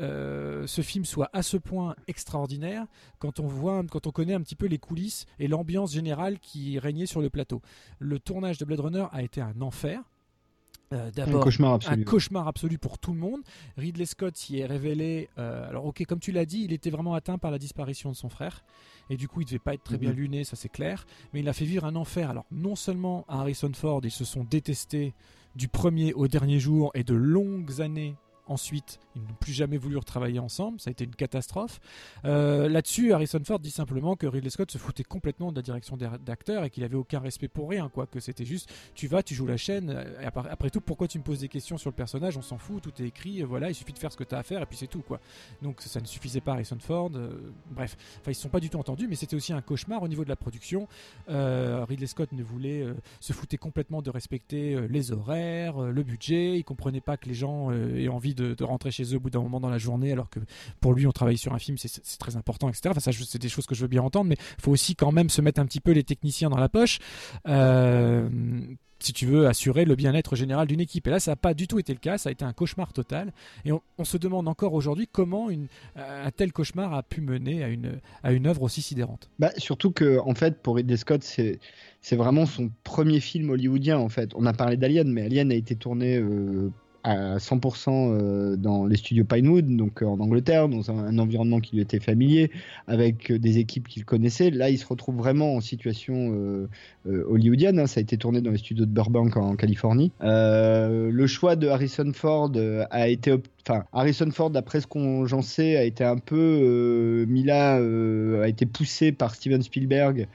euh, 0.00 0.66
ce 0.66 0.80
film 0.80 1.04
soit 1.04 1.28
à 1.32 1.42
ce 1.42 1.56
point 1.56 1.94
extraordinaire 2.08 2.86
quand 3.18 3.40
on 3.40 3.46
voit, 3.46 3.82
quand 3.90 4.06
on 4.06 4.10
connaît 4.10 4.34
un 4.34 4.40
petit 4.40 4.56
peu 4.56 4.66
les 4.66 4.78
coulisses 4.78 5.26
et 5.38 5.48
l'ambiance 5.48 5.92
générale 5.92 6.38
qui 6.38 6.78
régnait 6.78 7.06
sur 7.06 7.20
le 7.20 7.30
plateau. 7.30 7.60
Le 7.98 8.18
tournage 8.18 8.58
de 8.58 8.64
Blade 8.64 8.80
Runner 8.80 9.06
a 9.12 9.22
été 9.22 9.40
un 9.40 9.60
enfer. 9.60 10.02
Euh, 10.92 11.10
D'abord, 11.12 11.42
un 11.42 11.44
cauchemar, 11.44 11.74
absolu. 11.74 12.00
un 12.00 12.04
cauchemar 12.04 12.48
absolu 12.48 12.78
pour 12.78 12.98
tout 12.98 13.12
le 13.12 13.18
monde. 13.18 13.42
Ridley 13.76 14.06
Scott 14.06 14.36
s'y 14.36 14.58
est 14.58 14.66
révélé. 14.66 15.28
Euh, 15.38 15.68
alors, 15.68 15.84
ok, 15.84 16.04
comme 16.04 16.18
tu 16.18 16.32
l'as 16.32 16.46
dit, 16.46 16.62
il 16.64 16.72
était 16.72 16.90
vraiment 16.90 17.14
atteint 17.14 17.38
par 17.38 17.52
la 17.52 17.58
disparition 17.58 18.10
de 18.10 18.16
son 18.16 18.28
frère. 18.28 18.64
Et 19.08 19.16
du 19.16 19.28
coup, 19.28 19.40
il 19.40 19.44
devait 19.44 19.60
pas 19.60 19.74
être 19.74 19.84
très 19.84 19.98
bien 19.98 20.10
mhm. 20.10 20.16
luné, 20.16 20.44
ça 20.44 20.56
c'est 20.56 20.68
clair. 20.68 21.06
Mais 21.32 21.40
il 21.40 21.48
a 21.48 21.52
fait 21.52 21.64
vivre 21.64 21.84
un 21.84 21.94
enfer. 21.94 22.30
Alors, 22.30 22.46
non 22.50 22.74
seulement 22.74 23.24
à 23.28 23.40
Harrison 23.40 23.70
Ford, 23.72 24.00
ils 24.02 24.10
se 24.10 24.24
sont 24.24 24.42
détestés 24.42 25.14
du 25.54 25.68
premier 25.68 26.12
au 26.14 26.26
dernier 26.26 26.58
jour 26.58 26.90
et 26.94 27.04
de 27.04 27.14
longues 27.14 27.80
années 27.80 28.16
Ensuite, 28.50 28.98
ils 29.14 29.22
n'ont 29.22 29.36
plus 29.38 29.52
jamais 29.52 29.76
voulu 29.76 29.96
retravailler 29.96 30.40
ensemble. 30.40 30.80
Ça 30.80 30.90
a 30.90 30.90
été 30.90 31.04
une 31.04 31.14
catastrophe. 31.14 31.78
Euh, 32.24 32.68
là-dessus, 32.68 33.12
Harrison 33.12 33.38
Ford 33.44 33.60
dit 33.60 33.70
simplement 33.70 34.16
que 34.16 34.26
Ridley 34.26 34.50
Scott 34.50 34.72
se 34.72 34.76
foutait 34.76 35.04
complètement 35.04 35.52
de 35.52 35.56
la 35.56 35.62
direction 35.62 35.96
d'acteur 35.96 36.64
et 36.64 36.70
qu'il 36.70 36.82
avait 36.82 36.96
aucun 36.96 37.20
respect 37.20 37.46
pour 37.46 37.70
rien. 37.70 37.88
Quoi. 37.88 38.08
Que 38.08 38.18
c'était 38.18 38.44
juste, 38.44 38.68
tu 38.96 39.06
vas, 39.06 39.22
tu 39.22 39.36
joues 39.36 39.46
la 39.46 39.56
chaîne. 39.56 40.04
Et 40.20 40.24
après, 40.24 40.68
tout, 40.68 40.80
pourquoi 40.80 41.06
tu 41.06 41.18
me 41.18 41.22
poses 41.22 41.38
des 41.38 41.48
questions 41.48 41.78
sur 41.78 41.90
le 41.90 41.94
personnage 41.94 42.36
On 42.36 42.42
s'en 42.42 42.58
fout, 42.58 42.82
tout 42.82 42.92
est 43.00 43.06
écrit. 43.06 43.42
Voilà, 43.42 43.70
il 43.70 43.74
suffit 43.76 43.92
de 43.92 43.98
faire 43.98 44.10
ce 44.10 44.16
que 44.16 44.24
tu 44.24 44.34
as 44.34 44.38
à 44.38 44.42
faire 44.42 44.62
et 44.62 44.66
puis 44.66 44.76
c'est 44.76 44.88
tout. 44.88 45.02
Quoi. 45.02 45.20
Donc 45.62 45.80
ça 45.80 46.00
ne 46.00 46.06
suffisait 46.06 46.40
pas 46.40 46.54
Harrison 46.54 46.78
Ford. 46.80 47.12
Euh, 47.14 47.52
bref, 47.70 47.96
enfin, 48.16 48.22
ils 48.26 48.30
ne 48.30 48.34
se 48.34 48.42
sont 48.42 48.48
pas 48.48 48.58
du 48.58 48.68
tout 48.68 48.78
entendus, 48.78 49.06
mais 49.06 49.14
c'était 49.14 49.36
aussi 49.36 49.52
un 49.52 49.62
cauchemar 49.62 50.02
au 50.02 50.08
niveau 50.08 50.24
de 50.24 50.28
la 50.28 50.34
production. 50.34 50.88
Euh, 51.28 51.84
Ridley 51.88 52.08
Scott 52.08 52.32
ne 52.32 52.42
voulait 52.42 52.84
se 53.20 53.32
foutait 53.32 53.58
complètement 53.58 54.02
de 54.02 54.10
respecter 54.10 54.88
les 54.88 55.12
horaires, 55.12 55.78
le 55.78 56.02
budget. 56.02 56.58
Il 56.58 56.64
comprenait 56.64 57.00
pas 57.00 57.16
que 57.16 57.28
les 57.28 57.34
gens 57.34 57.70
aient 57.70 58.08
envie 58.08 58.34
de 58.34 58.39
de, 58.40 58.64
rentrer 58.64 58.90
chez 58.90 59.04
eux 59.14 59.16
au 59.16 59.20
bout 59.20 59.30
d'un 59.30 59.40
moment 59.40 59.60
dans 59.60 59.70
la 59.70 59.78
journée, 59.78 60.12
alors 60.12 60.30
que 60.30 60.40
pour 60.80 60.92
lui, 60.92 61.06
on 61.06 61.12
travaille 61.12 61.38
sur 61.38 61.52
un 61.54 61.58
film, 61.58 61.76
c'est 61.78 62.18
très 62.18 62.36
important, 62.36 62.68
etc. 62.68 62.82
Enfin, 62.90 63.00
ça, 63.00 63.12
c'est 63.12 63.40
des 63.40 63.48
choses 63.48 63.66
que 63.66 63.74
je 63.74 63.82
veux 63.82 63.88
bien 63.88 64.02
entendre, 64.02 64.28
mais 64.28 64.36
il 64.58 64.62
faut 64.62 64.72
aussi 64.72 64.96
quand 64.96 65.12
même 65.12 65.30
se 65.30 65.40
mettre 65.40 65.60
un 65.60 65.66
petit 65.66 65.80
peu 65.80 65.92
les 65.92 66.04
techniciens 66.04 66.50
dans 66.50 66.58
la 66.58 66.68
poche. 66.68 66.98
Euh, 67.48 68.28
si 69.02 69.12
tu 69.12 69.26
veux 69.26 69.46
assurer 69.46 69.84
le 69.84 69.96
bien-être 69.96 70.36
général 70.36 70.66
d'une 70.68 70.80
équipe. 70.80 71.06
Et 71.06 71.10
là, 71.10 71.20
ça 71.20 71.32
n'a 71.32 71.36
pas 71.36 71.54
du 71.54 71.66
tout 71.66 71.78
été 71.78 71.92
le 71.92 71.98
cas, 71.98 72.18
ça 72.18 72.28
a 72.28 72.32
été 72.32 72.44
un 72.44 72.52
cauchemar 72.52 72.92
total. 72.92 73.32
Et 73.64 73.72
on, 73.72 74.04
se 74.04 74.16
demande 74.16 74.46
encore 74.48 74.74
aujourd'hui 74.74 75.08
comment 75.10 75.50
une, 75.50 75.68
un 75.96 76.30
tel 76.30 76.52
cauchemar 76.52 76.92
a 76.94 77.02
pu 77.02 77.20
mener 77.20 77.64
à 77.64 77.68
une, 77.68 78.00
à 78.22 78.32
une 78.32 78.46
œuvre 78.46 78.62
aussi 78.62 78.82
sidérante. 78.82 79.30
Bah, 79.38 79.50
surtout 79.56 79.90
que, 79.90 80.18
en 80.18 80.34
fait, 80.34 80.62
pour 80.62 80.76
Ridley 80.76 80.96
Scott, 80.96 81.22
c'est. 81.22 81.58
C'est 82.02 82.16
vraiment 82.16 82.46
son 82.46 82.70
premier 82.82 83.20
film 83.20 83.50
hollywoodien 83.50 83.98
en 83.98 84.08
fait. 84.08 84.30
On 84.34 84.46
a 84.46 84.54
parlé 84.54 84.78
d'Alien, 84.78 85.12
mais 85.12 85.20
Alien 85.20 85.52
a 85.52 85.54
été 85.54 85.76
tourné 85.76 86.16
euh, 86.16 86.70
à 87.02 87.38
100% 87.38 87.88
euh, 87.90 88.56
dans 88.56 88.84
les 88.84 88.96
studios 88.96 89.24
Pinewood, 89.24 89.76
donc 89.76 90.02
euh, 90.02 90.06
en 90.06 90.20
Angleterre, 90.20 90.68
dans 90.68 90.90
un, 90.90 91.18
environnement 91.18 91.60
qui 91.60 91.76
lui 91.76 91.82
était 91.82 92.00
familier, 92.00 92.50
avec 92.86 93.30
euh, 93.30 93.38
des 93.38 93.58
équipes 93.58 93.88
qu'il 93.88 94.04
connaissait. 94.04 94.50
Là, 94.50 94.70
il 94.70 94.78
se 94.78 94.86
retrouve 94.86 95.16
vraiment 95.16 95.54
en 95.54 95.60
situation 95.60 96.68
hollywoodienne. 97.06 97.78
Hein. 97.78 97.86
Ça 97.86 98.00
a 98.00 98.02
été 98.02 98.16
tourné 98.16 98.40
dans 98.40 98.50
les 98.50 98.58
studios 98.58 98.84
de 98.84 98.90
Burbank 98.90 99.36
en, 99.36 99.56
Californie. 99.56 100.12
le 100.20 101.26
choix 101.26 101.56
de 101.56 101.68
Harrison 101.68 102.12
Ford 102.12 102.52
a 102.90 103.08
été 103.08 103.34
enfin 103.68 103.84
Harrison 103.92 104.30
Ford 104.30 104.50
d'après 104.50 104.80
ce 104.80 104.86
qu'on 104.86 105.26
j'en 105.26 105.42
sais 105.42 105.76
a 105.76 105.84
été 105.84 106.02
un 106.02 106.16
peu 106.16 106.36
euh, 106.38 107.26
Mila 107.26 107.74
a 107.74 108.48
été 108.48 108.64
poussé 108.64 109.12
par 109.12 109.34
Steven 109.34 109.62
Spielberg 109.62 110.28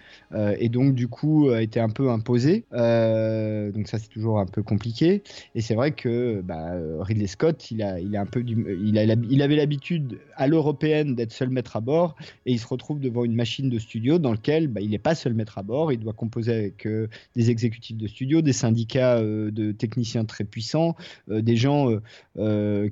et 0.59 0.69
donc 0.69 0.93
du 0.93 1.07
coup 1.07 1.49
a 1.49 1.61
été 1.61 1.79
un 1.79 1.89
peu 1.89 2.09
imposé 2.09 2.65
donc 2.71 3.87
ça 3.87 3.97
c'est 3.97 4.09
toujours 4.09 4.39
un 4.39 4.45
peu 4.45 4.61
compliqué 4.61 5.23
et 5.55 5.61
c'est 5.61 5.75
vrai 5.75 5.91
que 5.91 6.41
bah, 6.41 6.54
bah, 6.55 6.71
euh, 6.73 7.01
Ridley 7.01 7.27
Scott, 7.27 7.69
il 7.71 7.81
a, 7.83 7.99
il 7.99 8.15
a 8.15 8.21
un 8.21 8.25
peu 8.25 8.43
il, 8.45 8.97
a, 8.97 9.03
il 9.03 9.41
avait 9.41 9.55
l'habitude 9.55 10.19
à 10.35 10.47
l'européenne 10.47 11.15
d'être 11.15 11.33
seul 11.33 11.49
maître 11.49 11.75
à 11.75 11.81
bord, 11.81 12.15
et 12.45 12.53
il 12.53 12.59
se 12.59 12.67
retrouve 12.67 12.99
devant 12.99 13.25
une 13.25 13.35
machine 13.35 13.69
de 13.69 13.77
studio 13.77 14.19
dans 14.19 14.31
lequel 14.31 14.67
bah, 14.67 14.79
il 14.81 14.91
n'est 14.91 14.97
pas 14.97 15.15
seul 15.15 15.33
maître 15.33 15.57
à 15.57 15.63
bord, 15.63 15.91
il 15.91 15.99
doit 15.99 16.13
composer 16.13 16.53
avec 16.53 16.87
euh, 16.87 17.07
des 17.35 17.49
exécutifs 17.49 17.97
de 17.97 18.07
studio, 18.07 18.41
des 18.41 18.53
syndicats 18.53 19.17
euh, 19.17 19.51
de 19.51 19.71
techniciens 19.73 20.23
très 20.23 20.43
puissants, 20.43 20.95
des 21.27 21.57
gens 21.57 21.89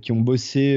qui 0.02 0.12
ont 0.12 0.22
bossé, 0.22 0.76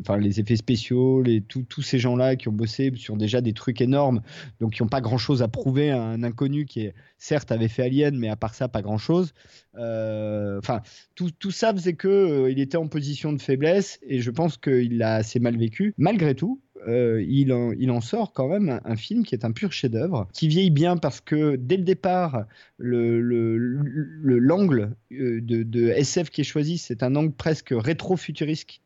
enfin 0.00 0.18
les 0.18 0.40
effets 0.40 0.56
spéciaux, 0.56 1.22
les, 1.22 1.40
tous 1.40 1.82
ces 1.82 1.98
gens-là 1.98 2.36
qui 2.36 2.48
ont 2.48 2.52
bossé 2.52 2.92
sur 2.96 3.16
déjà 3.16 3.40
des 3.40 3.52
trucs 3.52 3.80
énormes, 3.80 4.22
donc 4.60 4.74
qui 4.74 4.82
n'ont 4.82 4.88
pas 4.88 5.00
grand-chose 5.00 5.42
à 5.42 5.48
prouver 5.48 5.90
à 5.90 6.02
un 6.02 6.22
inconnu 6.22 6.66
qui 6.66 6.80
est 6.80 6.94
certes 7.18 7.50
avait 7.50 7.68
fait 7.68 7.82
Alien, 7.82 8.16
mais 8.16 8.28
à 8.28 8.36
part 8.36 8.54
ça 8.54 8.68
pas 8.68 8.82
grand-chose. 8.82 9.32
Enfin, 9.74 10.82
tout, 11.14 11.30
tout 11.30 11.50
ça 11.50 11.72
c'est 11.78 11.94
que 11.94 12.08
euh, 12.08 12.50
il 12.50 12.60
était 12.60 12.76
en 12.76 12.88
position 12.88 13.32
de 13.32 13.40
faiblesse 13.40 13.98
et 14.02 14.20
je 14.20 14.30
pense 14.30 14.56
qu'il 14.56 14.98
l'a 14.98 15.16
assez 15.16 15.40
mal 15.40 15.56
vécu. 15.56 15.94
Malgré 15.98 16.34
tout, 16.34 16.60
euh, 16.86 17.24
il, 17.26 17.52
en, 17.52 17.72
il, 17.72 17.90
en, 17.90 18.00
sort 18.00 18.32
quand 18.32 18.48
même 18.48 18.80
un, 18.84 18.96
film 18.96 19.24
qui 19.24 19.34
est 19.34 19.44
un 19.44 19.52
pur 19.52 19.72
chef-d'œuvre, 19.72 20.28
qui 20.32 20.48
vieillit 20.48 20.70
bien 20.70 20.96
parce 20.96 21.20
que 21.20 21.56
dès 21.56 21.76
le 21.76 21.82
départ, 21.82 22.46
l'angle 22.78 23.46
le, 24.22 24.38
l'angle 24.38 24.90
euh, 25.12 25.40
de, 25.40 25.62
de, 25.62 25.88
SF 25.88 26.30
qui 26.30 26.42
est 26.42 26.44
choisi, 26.44 26.78
c'est 26.78 27.02
un 27.02 27.16
angle 27.16 27.32
presque 27.32 27.72
rétro-futuriste 27.72 28.80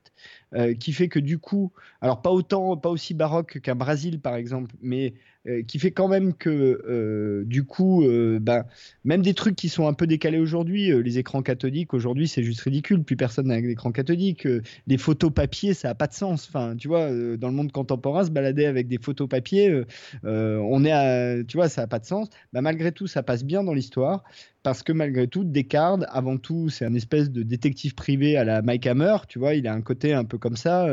qui 0.78 0.92
fait 0.92 1.09
que 1.09 1.18
du 1.18 1.38
coup, 1.38 1.72
alors 2.03 2.21
pas 2.21 2.31
autant, 2.31 2.77
pas 2.77 2.91
aussi 2.91 3.15
baroque 3.15 3.61
qu'un 3.61 3.77
Brésil 3.77 4.21
par 4.21 4.35
exemple, 4.35 4.75
mais 4.83 5.15
euh, 5.49 5.62
qui 5.62 5.81
fait 5.81 5.91
quand 5.91 6.07
même 6.07 6.35
que 6.35 6.51
euh, 6.51 7.45
du 7.47 7.65
coup, 7.65 8.05
euh, 8.05 8.38
ben, 8.41 8.65
même 9.05 9.23
des 9.23 9.35
trucs 9.35 9.57
qui 9.57 9.69
sont 9.69 9.88
un 9.88 9.93
peu 9.93 10.07
décalés 10.07 10.38
aujourd'hui, 10.38 10.93
les 11.03 11.19
écrans 11.19 11.43
cathodiques 11.43 11.95
aujourd'hui 11.95 12.27
c'est 12.29 12.45
juste 12.45 12.61
ridicule, 12.61 13.03
plus 13.03 13.17
personne 13.17 13.47
n'a 13.47 13.61
d'écran 13.61 13.91
cathodique, 13.93 14.47
les 14.87 14.99
photos 14.99 15.33
papier 15.33 15.75
ça 15.75 15.91
a 15.91 15.95
pas 15.95 16.09
de 16.09 16.12
sens. 16.12 16.49
Enfin, 16.49 16.77
tu 16.77 16.88
vois, 16.88 17.09
dans 17.37 17.49
le 17.49 17.55
monde 17.55 17.71
contemporain, 17.71 18.25
se 18.25 18.31
balader 18.31 18.67
avec 18.67 18.88
des 18.88 18.99
photos 18.99 19.29
papier, 19.29 19.83
on 20.25 20.85
est 20.85 20.93
à, 20.93 21.43
tu 21.45 21.57
vois, 21.57 21.69
ça 21.69 21.83
a 21.83 21.87
pas 21.87 22.01
de 22.01 22.07
sens. 22.07 22.29
Ben, 22.53 22.62
malgré 22.62 22.91
tout, 22.93 23.07
ça 23.07 23.23
passe 23.23 23.45
bien 23.45 23.62
dans 23.65 23.75
l'histoire 23.75 24.25
parce 24.62 24.85
que 24.85 24.93
malgré 24.93 25.27
tout, 25.27 25.43
Descartes, 25.43 26.05
avant 26.09 26.38
tout, 26.38 26.69
c'est 26.69 26.85
un 26.85 26.95
espèce 26.95 27.33
de 27.33 27.43
détective 27.43 27.97
privé 27.97 28.37
à 28.37 28.45
la 28.45 28.62
Mike 28.62 28.87
Hammer, 28.87 29.17
tu 29.29 29.41
vois, 29.41 29.55
il 29.55 29.67
a 29.67 29.75
un 29.75 29.83
côté 29.83 30.12
un 30.12 30.25
peu 30.25 30.38
comme 30.38 30.57
ça, 30.57 30.87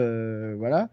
voilà, 0.58 0.89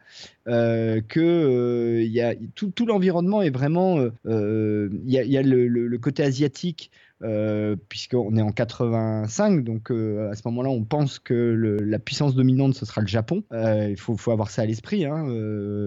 que 0.47 2.03
il 2.03 2.13
y 2.13 2.21
a 2.21 2.35
tout, 2.55 2.87
l'environnement 2.87 3.43
vraiment. 3.51 3.97
Il 3.97 4.13
euh, 4.27 4.89
euh, 4.89 4.89
y, 5.05 5.37
a, 5.37 5.43
le, 5.43 5.99
côté 5.99 6.23
asiatique. 6.23 6.91
Euh, 7.23 7.77
puisqu'on 7.89 8.37
est 8.37 8.43
en 8.43 8.53
85, 8.53 9.65
donc 9.65 9.91
à 9.91 10.35
ce 10.35 10.43
moment-là, 10.47 10.69
on 10.69 10.85
pense 10.85 11.19
que 11.19 11.35
la 11.83 11.99
puissance 11.99 12.35
dominante 12.35 12.75
ce 12.75 12.85
sera 12.85 13.01
le 13.01 13.07
Japon. 13.07 13.43
il 13.53 13.97
faut, 13.97 14.31
avoir 14.31 14.51
ça 14.51 14.63
à 14.63 14.67
l'esprit, 14.67 15.05
hein, 15.05 15.25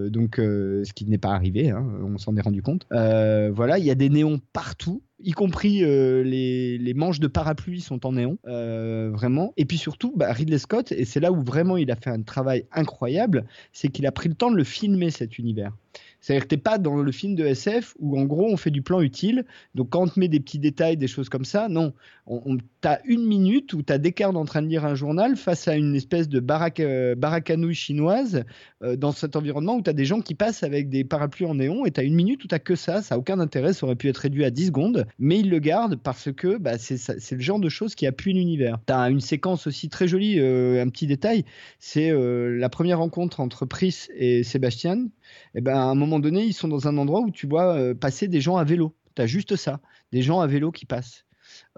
donc 0.08 0.36
ce 0.36 0.92
qui 0.92 1.06
n'est 1.06 1.18
pas 1.18 1.30
arrivé, 1.30 1.70
hein, 1.70 1.86
on 2.04 2.18
s'en 2.18 2.36
est 2.36 2.40
rendu 2.40 2.62
compte. 2.62 2.86
voilà, 2.90 3.78
il 3.78 3.84
y 3.84 3.90
a 3.90 3.94
des 3.94 4.08
néons 4.08 4.40
partout, 4.52 5.02
y 5.22 5.32
compris 5.32 5.84
euh, 5.84 6.22
les, 6.22 6.94
manches 6.94 7.20
de 7.20 7.26
parapluie 7.26 7.80
sont 7.80 8.06
en 8.06 8.12
néon, 8.12 8.38
euh, 8.46 9.10
vraiment. 9.12 9.52
Et 9.56 9.64
puis 9.64 9.78
surtout, 9.78 10.12
bah, 10.16 10.32
Ridley 10.32 10.58
Scott, 10.58 10.92
et 10.92 11.04
c'est 11.04 11.20
là 11.20 11.32
où 11.32 11.42
vraiment 11.42 11.76
il 11.76 11.90
a 11.90 11.96
fait 11.96 12.10
un 12.10 12.22
travail 12.22 12.66
incroyable, 12.72 13.44
c'est 13.72 13.88
qu'il 13.88 14.06
a 14.06 14.12
pris 14.12 14.28
le 14.28 14.34
temps 14.34 14.50
de 14.50 14.56
le 14.56 14.64
filmer 14.64 15.10
cet 15.10 15.38
univers. 15.38 15.72
C'est-à-dire 16.20 16.42
que 16.44 16.48
t'es 16.48 16.56
pas 16.56 16.78
dans 16.78 16.96
le 16.96 17.12
film 17.12 17.34
de 17.34 17.44
SF 17.44 17.94
où 17.98 18.18
en 18.18 18.24
gros 18.24 18.46
on 18.46 18.56
fait 18.56 18.70
du 18.70 18.82
plan 18.82 19.00
utile. 19.00 19.44
Donc 19.74 19.90
quand 19.90 20.02
on 20.02 20.08
te 20.08 20.18
met 20.20 20.28
des 20.28 20.40
petits 20.40 20.58
détails, 20.58 20.96
des 20.96 21.08
choses 21.08 21.28
comme 21.28 21.44
ça, 21.44 21.68
non. 21.68 21.92
On, 22.26 22.42
on- 22.46 22.58
une 23.04 23.26
minute 23.26 23.74
où 23.74 23.82
t'as 23.82 23.98
Descartes 23.98 24.36
en 24.36 24.44
train 24.46 24.62
de 24.62 24.66
lire 24.66 24.84
un 24.86 24.94
journal 24.94 25.36
face 25.36 25.68
à 25.68 25.76
une 25.76 25.94
espèce 25.94 26.28
de 26.30 26.40
baraque, 26.40 26.80
euh, 26.80 27.14
baracanouille 27.14 27.74
chinoise 27.74 28.44
euh, 28.82 28.96
dans 28.96 29.12
cet 29.12 29.36
environnement 29.36 29.76
où 29.76 29.82
t'as 29.82 29.92
des 29.92 30.06
gens 30.06 30.20
qui 30.20 30.34
passent 30.34 30.62
avec 30.62 30.88
des 30.88 31.04
parapluies 31.04 31.44
en 31.46 31.56
néon 31.56 31.84
et 31.84 31.90
t'as 31.90 32.04
une 32.04 32.14
minute 32.14 32.42
où 32.44 32.46
t'as 32.46 32.58
que 32.58 32.74
ça. 32.76 33.02
Ça 33.02 33.16
a 33.16 33.18
aucun 33.18 33.38
intérêt. 33.38 33.72
Ça 33.74 33.84
aurait 33.86 33.96
pu 33.96 34.08
être 34.08 34.18
réduit 34.18 34.44
à 34.44 34.50
10 34.50 34.66
secondes, 34.68 35.06
mais 35.18 35.40
ils 35.40 35.50
le 35.50 35.58
gardent 35.58 35.96
parce 35.96 36.32
que 36.32 36.56
bah, 36.56 36.78
c'est 36.78 37.32
le 37.32 37.40
genre 37.40 37.60
de 37.60 37.68
choses 37.68 37.94
qui 37.94 38.06
appuie 38.06 38.32
l'univers. 38.32 38.78
T'as 38.86 39.10
une 39.10 39.20
séquence 39.20 39.66
aussi 39.66 39.88
très 39.90 40.08
jolie, 40.08 40.38
euh, 40.38 40.82
un 40.82 40.88
petit 40.88 41.06
détail, 41.06 41.44
c'est 41.78 42.10
la 42.12 42.68
première 42.68 42.98
rencontre 42.98 43.40
entre 43.40 43.66
Pris 43.66 44.06
et 44.14 44.42
Sébastien 44.42 45.06
et 45.54 45.60
ben 45.60 45.74
à 45.74 45.82
un 45.84 45.94
moment 45.94 46.18
donné, 46.20 46.44
ils 46.44 46.52
sont 46.52 46.68
dans 46.68 46.88
un 46.88 46.96
endroit 46.98 47.20
où 47.20 47.30
tu 47.30 47.46
vois 47.46 47.74
euh, 47.74 47.94
passer 47.94 48.28
des 48.28 48.40
gens 48.40 48.56
à 48.56 48.64
vélo. 48.64 48.94
Tu 49.16 49.22
as 49.22 49.26
juste 49.26 49.56
ça, 49.56 49.80
des 50.12 50.22
gens 50.22 50.40
à 50.40 50.46
vélo 50.46 50.70
qui 50.72 50.86
passent. 50.86 51.24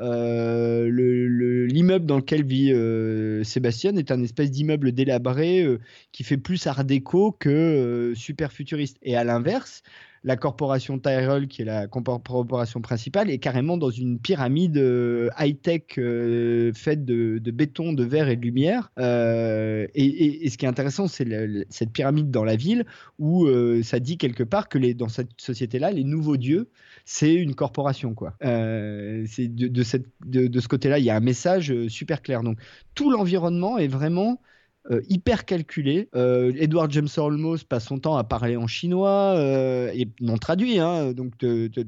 Euh, 0.01 0.87
le- 0.88 1.27
le- 1.29 1.67
L'immeuble 1.67 2.05
dans 2.07 2.17
lequel 2.17 2.45
vit 2.45 2.73
euh, 2.73 3.43
Sébastien 3.45 3.97
est 3.97 4.11
un 4.11 4.23
espèce 4.23 4.51
d'immeuble 4.51 4.93
délabré 4.93 5.67
qui 6.12 6.25
fait 6.25 6.37
plus 6.37 6.67
art 6.67 6.85
déco 6.85 7.33
que 7.33 8.12
super 8.15 8.53
futuriste. 8.53 8.99
Et 9.03 9.17
à 9.17 9.25
l'inverse, 9.25 9.83
la 10.25 10.37
corporation 10.37 10.99
Tyrell, 10.99 11.49
qui 11.49 11.63
est 11.63 11.65
la 11.65 11.89
corporation 11.89 12.81
principale, 12.81 13.29
est 13.31 13.39
carrément 13.39 13.77
dans 13.77 13.91
une 13.91 14.21
pyramide 14.21 14.77
euh, 14.77 15.31
high-tech 15.39 15.99
euh, 15.99 16.73
faite 16.75 17.05
de, 17.05 17.39
béton, 17.51 17.93
de 17.93 18.05
verre 18.05 18.29
et 18.29 18.37
de 18.37 18.43
lumière. 18.43 18.93
Euh, 18.99 19.87
et, 19.95 20.49
ce 20.49 20.57
qui 20.57 20.65
est 20.65 20.69
intéressant, 20.69 21.09
c'est 21.09 21.27
cette 21.71 21.91
pyramide 21.91 22.31
dans 22.31 22.45
la 22.45 22.57
ville 22.57 22.85
où 23.19 23.49
ça 23.83 23.99
dit 23.99 24.19
quelque 24.19 24.45
part 24.45 24.69
que 24.69 24.93
dans 24.93 25.09
cette 25.09 25.31
société-là, 25.39 25.91
les 25.91 26.05
nouveaux 26.05 26.37
dieux, 26.37 26.69
c'est 27.05 27.35
une 27.35 27.55
corporation. 27.55 28.15
De, 28.41 29.27
de, 29.27 30.61
ce 30.61 30.69
côté-là, 30.69 30.99
il 30.99 31.05
y 31.05 31.11
a 31.11 31.17
un 31.17 31.21
message 31.21 31.87
super 31.89 32.23
clair. 32.23 32.43
Donc 32.43 32.59
tout 32.95 33.11
l'environnement 33.11 33.79
est 33.79 33.89
vraiment 33.89 34.41
euh, 34.90 35.01
hyper 35.09 35.45
calculé. 35.45 36.09
Euh, 36.16 36.53
Edward 36.59 36.90
James 36.90 37.09
Olmos 37.16 37.59
passe 37.68 37.85
son 37.85 37.99
temps 37.99 38.16
à 38.16 38.25
parler 38.25 38.57
en 38.57 38.66
chinois 38.66 39.35
euh, 39.37 39.90
et 39.95 40.09
non 40.21 40.38
traduit. 40.38 40.81
Hein, 40.81 41.12
donc 41.12 41.35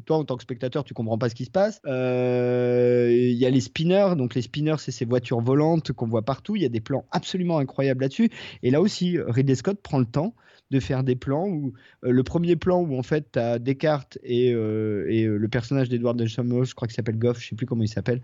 toi, 0.06 0.18
en 0.18 0.24
tant 0.24 0.36
que 0.36 0.42
spectateur, 0.42 0.84
tu 0.84 0.94
comprends 0.94 1.18
pas 1.18 1.28
ce 1.28 1.34
qui 1.34 1.44
se 1.44 1.50
passe. 1.50 1.80
Il 1.84 3.36
y 3.36 3.46
a 3.46 3.50
les 3.50 3.60
spinners. 3.60 4.14
Donc 4.16 4.34
les 4.34 4.42
spinners, 4.42 4.76
c'est 4.78 4.92
ces 4.92 5.04
voitures 5.04 5.40
volantes 5.40 5.92
qu'on 5.92 6.06
voit 6.06 6.22
partout. 6.22 6.54
Il 6.54 6.62
y 6.62 6.66
a 6.66 6.68
des 6.68 6.80
plans 6.80 7.04
absolument 7.10 7.58
incroyables 7.58 8.02
là-dessus. 8.02 8.30
Et 8.62 8.70
là 8.70 8.80
aussi, 8.80 9.18
Ridley 9.18 9.56
Scott 9.56 9.80
prend 9.82 9.98
le 9.98 10.06
temps 10.06 10.34
de 10.70 10.80
faire 10.80 11.04
des 11.04 11.16
plans 11.16 11.46
où 11.46 11.72
euh, 12.04 12.10
le 12.10 12.22
premier 12.22 12.56
plan 12.56 12.80
où 12.80 12.98
en 12.98 13.02
fait 13.02 13.32
tu 13.32 13.38
as 13.38 13.58
Descartes 13.58 14.18
et, 14.22 14.52
euh, 14.52 15.06
et 15.08 15.24
euh, 15.24 15.36
le 15.36 15.48
personnage 15.48 15.88
d'Edward 15.88 16.20
Olmos, 16.20 16.64
je 16.64 16.74
crois 16.74 16.88
qu'il 16.88 16.94
s'appelle 16.94 17.18
Goff, 17.18 17.40
je 17.40 17.48
sais 17.48 17.56
plus 17.56 17.66
comment 17.66 17.82
il 17.82 17.88
s'appelle, 17.88 18.22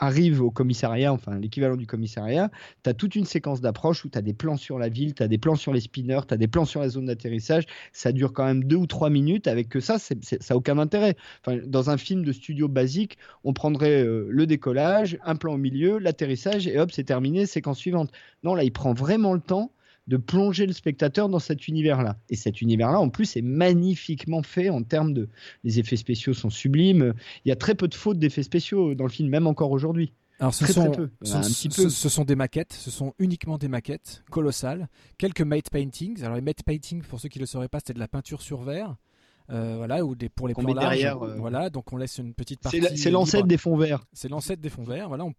arrive 0.00 0.42
au 0.42 0.50
commissariat, 0.50 1.12
enfin 1.12 1.38
l'équivalent 1.38 1.76
du 1.76 1.86
commissariat 1.86 2.50
tu 2.84 2.90
as 2.90 2.94
toute 2.94 3.14
une 3.16 3.24
séquence 3.24 3.60
d'approche 3.60 4.04
où 4.04 4.08
tu 4.08 4.18
as 4.18 4.22
des 4.22 4.32
plans 4.34 4.56
sur 4.56 4.78
la 4.78 4.88
ville, 4.88 5.14
tu 5.14 5.22
as 5.22 5.28
des 5.28 5.38
plans 5.38 5.56
sur 5.56 5.72
les 5.72 5.80
spinners, 5.80 6.20
tu 6.26 6.34
as 6.34 6.36
des 6.36 6.48
plans 6.48 6.64
sur 6.64 6.80
la 6.80 6.88
zone 6.88 7.06
d'atterrissage. 7.06 7.64
Ça 7.92 8.12
dure 8.12 8.32
quand 8.32 8.44
même 8.44 8.64
deux 8.64 8.76
ou 8.76 8.86
trois 8.86 9.10
minutes. 9.10 9.46
Avec 9.46 9.68
que 9.68 9.80
ça, 9.80 9.98
c'est- 9.98 10.24
ça 10.24 10.54
n'a 10.54 10.56
aucun 10.56 10.78
intérêt. 10.78 11.16
Enfin, 11.44 11.58
dans 11.66 11.90
un 11.90 11.96
film 11.96 12.24
de 12.24 12.32
studio 12.32 12.68
basique, 12.68 13.18
on 13.44 13.52
prendrait 13.52 14.04
le 14.04 14.46
décollage, 14.46 15.18
un 15.24 15.36
plan 15.36 15.54
au 15.54 15.58
milieu, 15.58 15.98
l'atterrissage, 15.98 16.66
et 16.66 16.78
hop, 16.78 16.90
c'est 16.92 17.04
terminé, 17.04 17.46
séquence 17.46 17.78
suivante. 17.78 18.10
Non, 18.42 18.54
là, 18.54 18.64
il 18.64 18.72
prend 18.72 18.92
vraiment 18.94 19.34
le 19.34 19.40
temps 19.40 19.72
de 20.10 20.16
plonger 20.18 20.66
le 20.66 20.72
spectateur 20.74 21.28
dans 21.28 21.38
cet 21.38 21.68
univers-là. 21.68 22.18
Et 22.28 22.36
cet 22.36 22.60
univers-là, 22.60 22.98
en 23.00 23.08
plus, 23.08 23.36
est 23.36 23.42
magnifiquement 23.42 24.42
fait 24.42 24.68
en 24.68 24.82
termes 24.82 25.14
de... 25.14 25.28
Les 25.64 25.78
effets 25.78 25.96
spéciaux 25.96 26.34
sont 26.34 26.50
sublimes. 26.50 27.14
Il 27.44 27.48
y 27.48 27.52
a 27.52 27.56
très 27.56 27.74
peu 27.76 27.88
de 27.88 27.94
fautes 27.94 28.18
d'effets 28.18 28.42
spéciaux 28.42 28.94
dans 28.96 29.04
le 29.04 29.10
film, 29.10 29.28
même 29.28 29.46
encore 29.46 29.70
aujourd'hui. 29.70 30.12
Alors 30.40 30.52
ce 30.54 30.64
Très, 30.64 30.72
sont, 30.72 30.90
très 30.90 30.96
peu. 30.96 31.10
ce- 31.22 31.88
ce 31.90 32.08
sont 32.08 32.24
des 32.24 32.34
maquettes, 32.34 32.72
ce 32.72 32.90
sont 32.90 33.12
uniquement 33.18 33.58
des 33.58 33.68
maquettes 33.68 34.24
colossales, 34.30 34.88
quelques 35.18 35.42
matte 35.42 35.68
paintings. 35.70 36.22
Alors 36.24 36.34
les 36.34 36.40
matte 36.40 36.62
paintings, 36.64 37.02
pour 37.02 37.20
ceux 37.20 37.28
qui 37.28 37.38
ne 37.38 37.42
le 37.42 37.46
sauraient 37.46 37.68
pas, 37.68 37.78
c'était 37.80 37.92
de 37.92 37.98
la 37.98 38.08
peinture 38.08 38.40
sur 38.40 38.62
verre. 38.62 38.96
Euh, 39.50 39.74
voilà, 39.76 40.04
ou 40.04 40.14
des, 40.14 40.28
pour 40.28 40.46
les 40.48 40.54
plans 40.54 40.72
larges. 40.72 40.90
derrière, 40.96 41.20
euh, 41.22 41.34
Voilà, 41.36 41.70
donc 41.70 41.92
on 41.92 41.96
laisse 41.96 42.18
une 42.18 42.34
petite 42.34 42.60
partie. 42.60 42.80
C'est 42.96 43.10
l'ancêtre 43.10 43.46
des 43.48 43.56
fonds 43.56 43.76
verts. 43.76 44.04
C'est 44.12 44.28
l'ancêtre 44.28 44.62
des 44.62 44.68
fonds 44.70 44.84
verts. 44.84 45.08
Voilà, 45.08 45.24
on, 45.24 45.34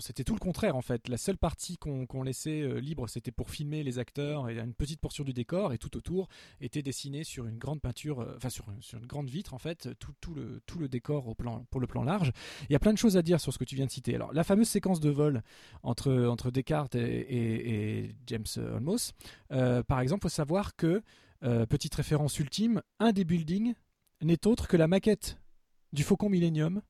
c'était 0.00 0.24
tout 0.24 0.32
le 0.34 0.38
contraire 0.40 0.76
en 0.76 0.80
fait. 0.82 1.08
La 1.08 1.16
seule 1.18 1.36
partie 1.36 1.76
qu'on 1.76 2.22
laissait 2.22 2.62
euh, 2.62 2.78
libre, 2.80 3.08
c'était 3.08 3.30
pour 3.32 3.50
filmer 3.50 3.82
les 3.82 3.98
acteurs 3.98 4.48
et 4.48 4.58
une 4.58 4.72
petite 4.74 5.00
portion 5.00 5.24
du 5.24 5.32
décor. 5.34 5.72
Et 5.72 5.78
tout 5.78 5.96
autour 5.96 6.28
était 6.60 6.82
dessiné 6.82 7.22
sur 7.22 7.46
une 7.46 7.58
grande 7.58 7.80
peinture, 7.80 8.26
enfin 8.36 8.48
sur, 8.48 8.64
sur 8.80 8.98
une 8.98 9.06
grande 9.06 9.28
vitre 9.28 9.52
en 9.54 9.58
fait, 9.58 9.90
tout, 9.98 10.12
tout 10.20 10.34
le, 10.34 10.62
tout 10.66 10.78
le 10.78 10.88
décor 10.88 11.28
au 11.28 11.34
plan, 11.34 11.66
pour 11.70 11.80
le 11.80 11.86
plan 11.86 12.02
large. 12.02 12.32
Il 12.68 12.72
y 12.72 12.76
a 12.76 12.78
plein 12.78 12.92
de 12.92 12.98
choses 12.98 13.16
à 13.16 13.22
dire 13.22 13.40
sur 13.40 13.52
ce 13.52 13.58
que 13.58 13.64
tu 13.64 13.76
viens 13.76 13.86
de 13.86 13.90
citer. 13.90 14.14
Alors, 14.14 14.32
la 14.32 14.44
fameuse 14.44 14.68
séquence 14.68 15.00
de 15.00 15.10
vol 15.10 15.42
entre, 15.82 16.26
entre 16.28 16.50
Descartes 16.50 16.94
et, 16.94 17.00
et- 17.00 18.04
et 18.06 18.14
James 18.26 18.44
Olmos, 18.56 19.12
euh, 19.52 19.82
par 19.82 20.00
exemple, 20.00 20.20
il 20.20 20.30
faut 20.30 20.34
savoir 20.34 20.76
que, 20.76 21.02
euh, 21.44 21.66
petite 21.66 21.94
référence 21.94 22.38
ultime, 22.38 22.82
un 22.98 23.12
des 23.12 23.24
buildings 23.24 23.74
n'est 24.22 24.46
autre 24.46 24.68
que 24.68 24.76
la 24.76 24.88
maquette 24.88 25.38
du 25.92 26.02
Faucon 26.02 26.30
Millennium 26.30 26.80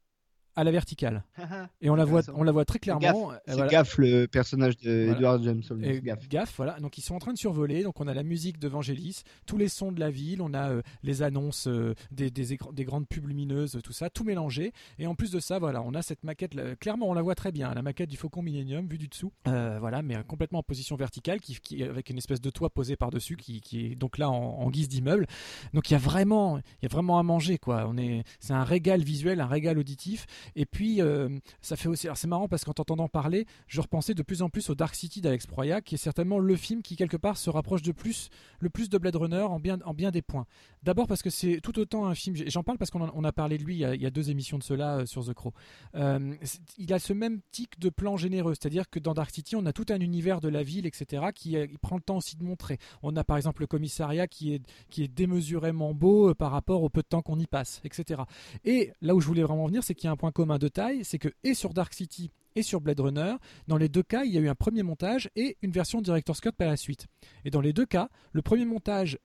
à 0.57 0.65
la 0.65 0.71
verticale. 0.71 1.25
Et 1.81 1.91
on 1.91 1.95
la 1.95 2.05
voit, 2.05 2.23
on 2.35 2.43
la 2.43 2.53
voit 2.53 2.65
très 2.65 2.79
clairement. 2.79 3.01
Gaff, 3.01 3.17
euh, 3.17 3.39
c'est 3.47 3.55
voilà. 3.55 3.71
Gaff, 3.71 3.99
le 3.99 4.27
personnage 4.27 4.75
Voilà. 4.83 5.15
d'Edward 5.15 5.43
James 5.43 5.63
Olmos. 5.71 5.87
Et 5.87 6.01
Gaff. 6.01 6.29
gaffe, 6.29 6.55
voilà. 6.57 6.79
Donc 6.81 6.99
ils 6.99 7.03
sont 7.03 7.15
en 7.15 7.19
train 7.19 7.33
de 7.33 7.39
survoler. 7.39 7.83
Donc 7.83 8.01
on 8.01 8.07
a 8.09 8.15
la 8.15 8.23
musique 8.23 8.59
de 8.59 8.69
Vangelis, 8.69 9.23
tous 9.47 9.57
les 9.57 9.69
sons 9.69 9.93
de 9.93 10.01
la 10.01 10.11
ville, 10.11 10.41
on 10.43 10.55
a 10.55 10.71
euh, 10.71 10.83
les 11.03 11.23
annonces 11.23 11.67
euh, 11.67 11.95
des, 12.11 12.31
des, 12.31 12.85
grandes 12.85 13.09
pubs 13.09 13.27
lumineuses, 13.27 13.79
tout 13.83 13.93
ça, 13.93 14.11
tout 14.11 14.25
mélangé. 14.25 14.73
Et 14.99 15.07
en 15.07 15.15
plus 15.15 15.31
de 15.31 15.41
ça, 15.41 15.59
voilà, 15.59 15.83
on 15.83 15.95
a 15.95 16.03
cette 16.03 16.25
maquette. 16.25 16.55
là, 16.55 16.77
clairement, 16.77 17.09
on 17.09 17.15
la 17.15 17.23
voit 17.23 17.35
très 17.35 17.53
bien, 17.53 17.73
la 17.75 17.83
maquette 17.83 18.11
du 18.11 18.17
Faucon 18.17 18.43
Millennium 18.43 18.87
vue 18.87 18.99
du 18.99 19.09
dessous. 19.09 19.33
Euh, 19.49 19.79
voilà, 19.81 20.03
mais 20.03 20.17
complètement 20.27 20.61
en 20.61 20.63
position 20.63 20.97
verticale, 20.97 21.41
qui, 21.41 21.59
qui 21.61 21.83
avec 21.83 22.11
une 22.11 22.19
espèce 22.19 22.41
de 22.41 22.51
toit 22.51 22.71
posé 22.71 22.97
par 22.97 23.11
dessus, 23.11 23.37
qui, 23.37 23.61
qui 23.61 23.87
est 23.87 23.95
donc 23.95 24.19
là 24.19 24.31
en, 24.31 24.35
en 24.35 24.71
guise 24.71 24.89
d'immeuble. 24.89 25.27
Donc 25.73 25.91
il 25.91 25.93
y 25.93 25.97
a 25.97 25.99
vraiment, 25.99 26.59
il 26.59 26.85
y 26.85 26.87
a 26.87 26.89
vraiment 26.89 27.19
à 27.19 27.23
manger 27.23 27.59
quoi. 27.59 27.87
On 27.89 27.97
est, 27.97 28.25
c'est 28.41 28.53
un 28.53 28.65
régal 28.65 29.03
visuel, 29.03 29.41
un 29.41 29.47
régal 29.47 29.79
auditif. 29.79 30.27
Et 30.57 30.67
puis 30.67 31.01
euh, 31.01 31.29
ça 31.61 31.77
fait 31.77 31.89
aussi. 31.89 32.07
Alors 32.07 32.17
c'est 32.17 32.27
marrant 32.27 32.49
parce 32.49 32.65
qu'en 32.65 32.73
t'entendant 32.73 33.09
parler, 33.09 33.47
je 33.67 33.81
repensais 33.81 34.15
de 34.15 34.23
plus 34.23 34.43
en 34.43 34.49
plus 34.49 34.71
au 34.71 34.75
Dark 34.75 34.95
City 34.95 35.21
d'Alex 35.21 35.47
Proya, 35.47 35.81
qui 35.81 35.95
est 35.95 35.99
certainement 35.99 36.39
le 36.39 36.57
film 36.57 36.83
qui 36.83 36.97
quelque 36.97 37.17
part 37.17 37.37
se 37.37 37.51
rapproche 37.51 37.83
de 37.83 37.93
plus, 37.93 38.31
le 38.61 38.71
plus 38.71 38.89
de 38.89 38.99
Blade 38.99 39.17
Runner 39.17 39.41
en 39.41 39.61
bien, 39.61 39.79
en 39.85 39.95
bien 39.95 40.11
des 40.11 40.23
points. 40.23 40.47
D'abord 40.83 41.07
parce 41.07 41.23
que 41.23 41.31
c'est 41.31 41.61
tout 41.63 41.79
autant 41.79 42.07
un 42.07 42.15
film. 42.15 42.37
J'en 42.47 42.63
parle 42.63 42.79
parce 42.79 42.91
qu'on 42.91 43.11
on 43.15 43.25
a 43.25 43.33
parlé 43.33 43.59
de 43.59 43.65
lui 43.65 43.75
il 43.77 44.03
y 44.03 44.07
a, 44.07 44.11
deux 44.11 44.31
émissions 44.31 44.59
de 44.59 44.63
cela 44.63 44.99
euh, 44.99 45.07
sur 45.07 45.25
The 45.25 45.35
Crow. 45.35 45.53
Euh, 45.95 46.35
il 46.79 46.93
a 46.93 46.99
ce 46.99 47.13
même 47.13 47.41
tic 47.51 47.79
de 47.79 47.89
plan 47.89 48.17
généreux, 48.17 48.55
c'est-à-dire 48.55 48.89
que 48.89 48.99
dans 48.99 49.15
Dark 49.15 49.31
City, 49.31 49.57
on 49.57 49.67
a 49.67 49.73
tout 49.73 49.87
un 49.91 50.01
univers 50.01 50.41
de 50.41 50.49
la 50.49 50.63
ville, 50.63 50.87
etc., 50.87 51.27
qui 51.35 51.57
prend 51.83 51.97
le 51.97 52.03
temps 52.03 52.19
aussi 52.19 52.37
de 52.37 52.45
montrer. 52.45 52.79
On 53.03 53.17
a 53.17 53.25
par 53.25 53.37
exemple 53.37 53.63
le 53.63 53.67
commissariat 53.67 54.27
qui 54.27 54.55
est, 54.55 54.63
qui 54.91 55.03
est 55.03 55.09
démesurément 55.09 55.95
beau 55.95 56.35
par 56.35 56.51
rapport 56.51 56.83
au 56.83 56.89
peu 56.89 57.03
de 57.03 57.07
temps 57.07 57.23
qu'on 57.23 57.39
y 57.39 57.47
passe, 57.47 57.81
etc. 57.85 58.23
Et 58.65 58.93
là 59.01 59.15
où 59.15 59.21
je 59.21 59.27
voulais 59.27 59.43
vraiment 59.43 59.65
en 59.65 59.69
venir, 59.69 59.83
c'est 59.83 59.95
qu'il 59.95 60.07
y 60.07 60.09
a 60.09 60.13
un 60.13 60.17
point 60.17 60.33
commun 60.35 60.59
de 60.59 60.69
taille, 60.69 61.05
c'est 61.05 61.19
que 61.19 61.29
et 61.43 61.55
sur 61.55 61.73
Dark 61.73 61.95
City 61.95 62.31
et 62.57 62.63
sur 62.63 62.81
Blade 62.81 63.01
Runner, 63.01 63.35
dans 63.67 63.79
les 63.79 63.89
deux 63.89 64.03
cas, 64.03 64.25
il 64.25 64.33
y 64.33 64.39
a 64.39 64.41
eu 64.41 64.49
un 64.49 64.55
premier 64.55 64.83
montage 64.83 65.31
et 65.37 65.57
une 65.63 65.71
version 65.71 66.03
Director's 66.03 66.41
Cut 66.41 66.53
par 66.53 66.69
la 66.69 66.77
suite. 66.77 67.07
Et 67.45 67.51
dans 67.51 67.61
les 67.61 67.73
deux 67.73 67.87
cas, 67.87 68.11
le 68.33 68.43
premier 68.43 68.67
montage 68.67 69.19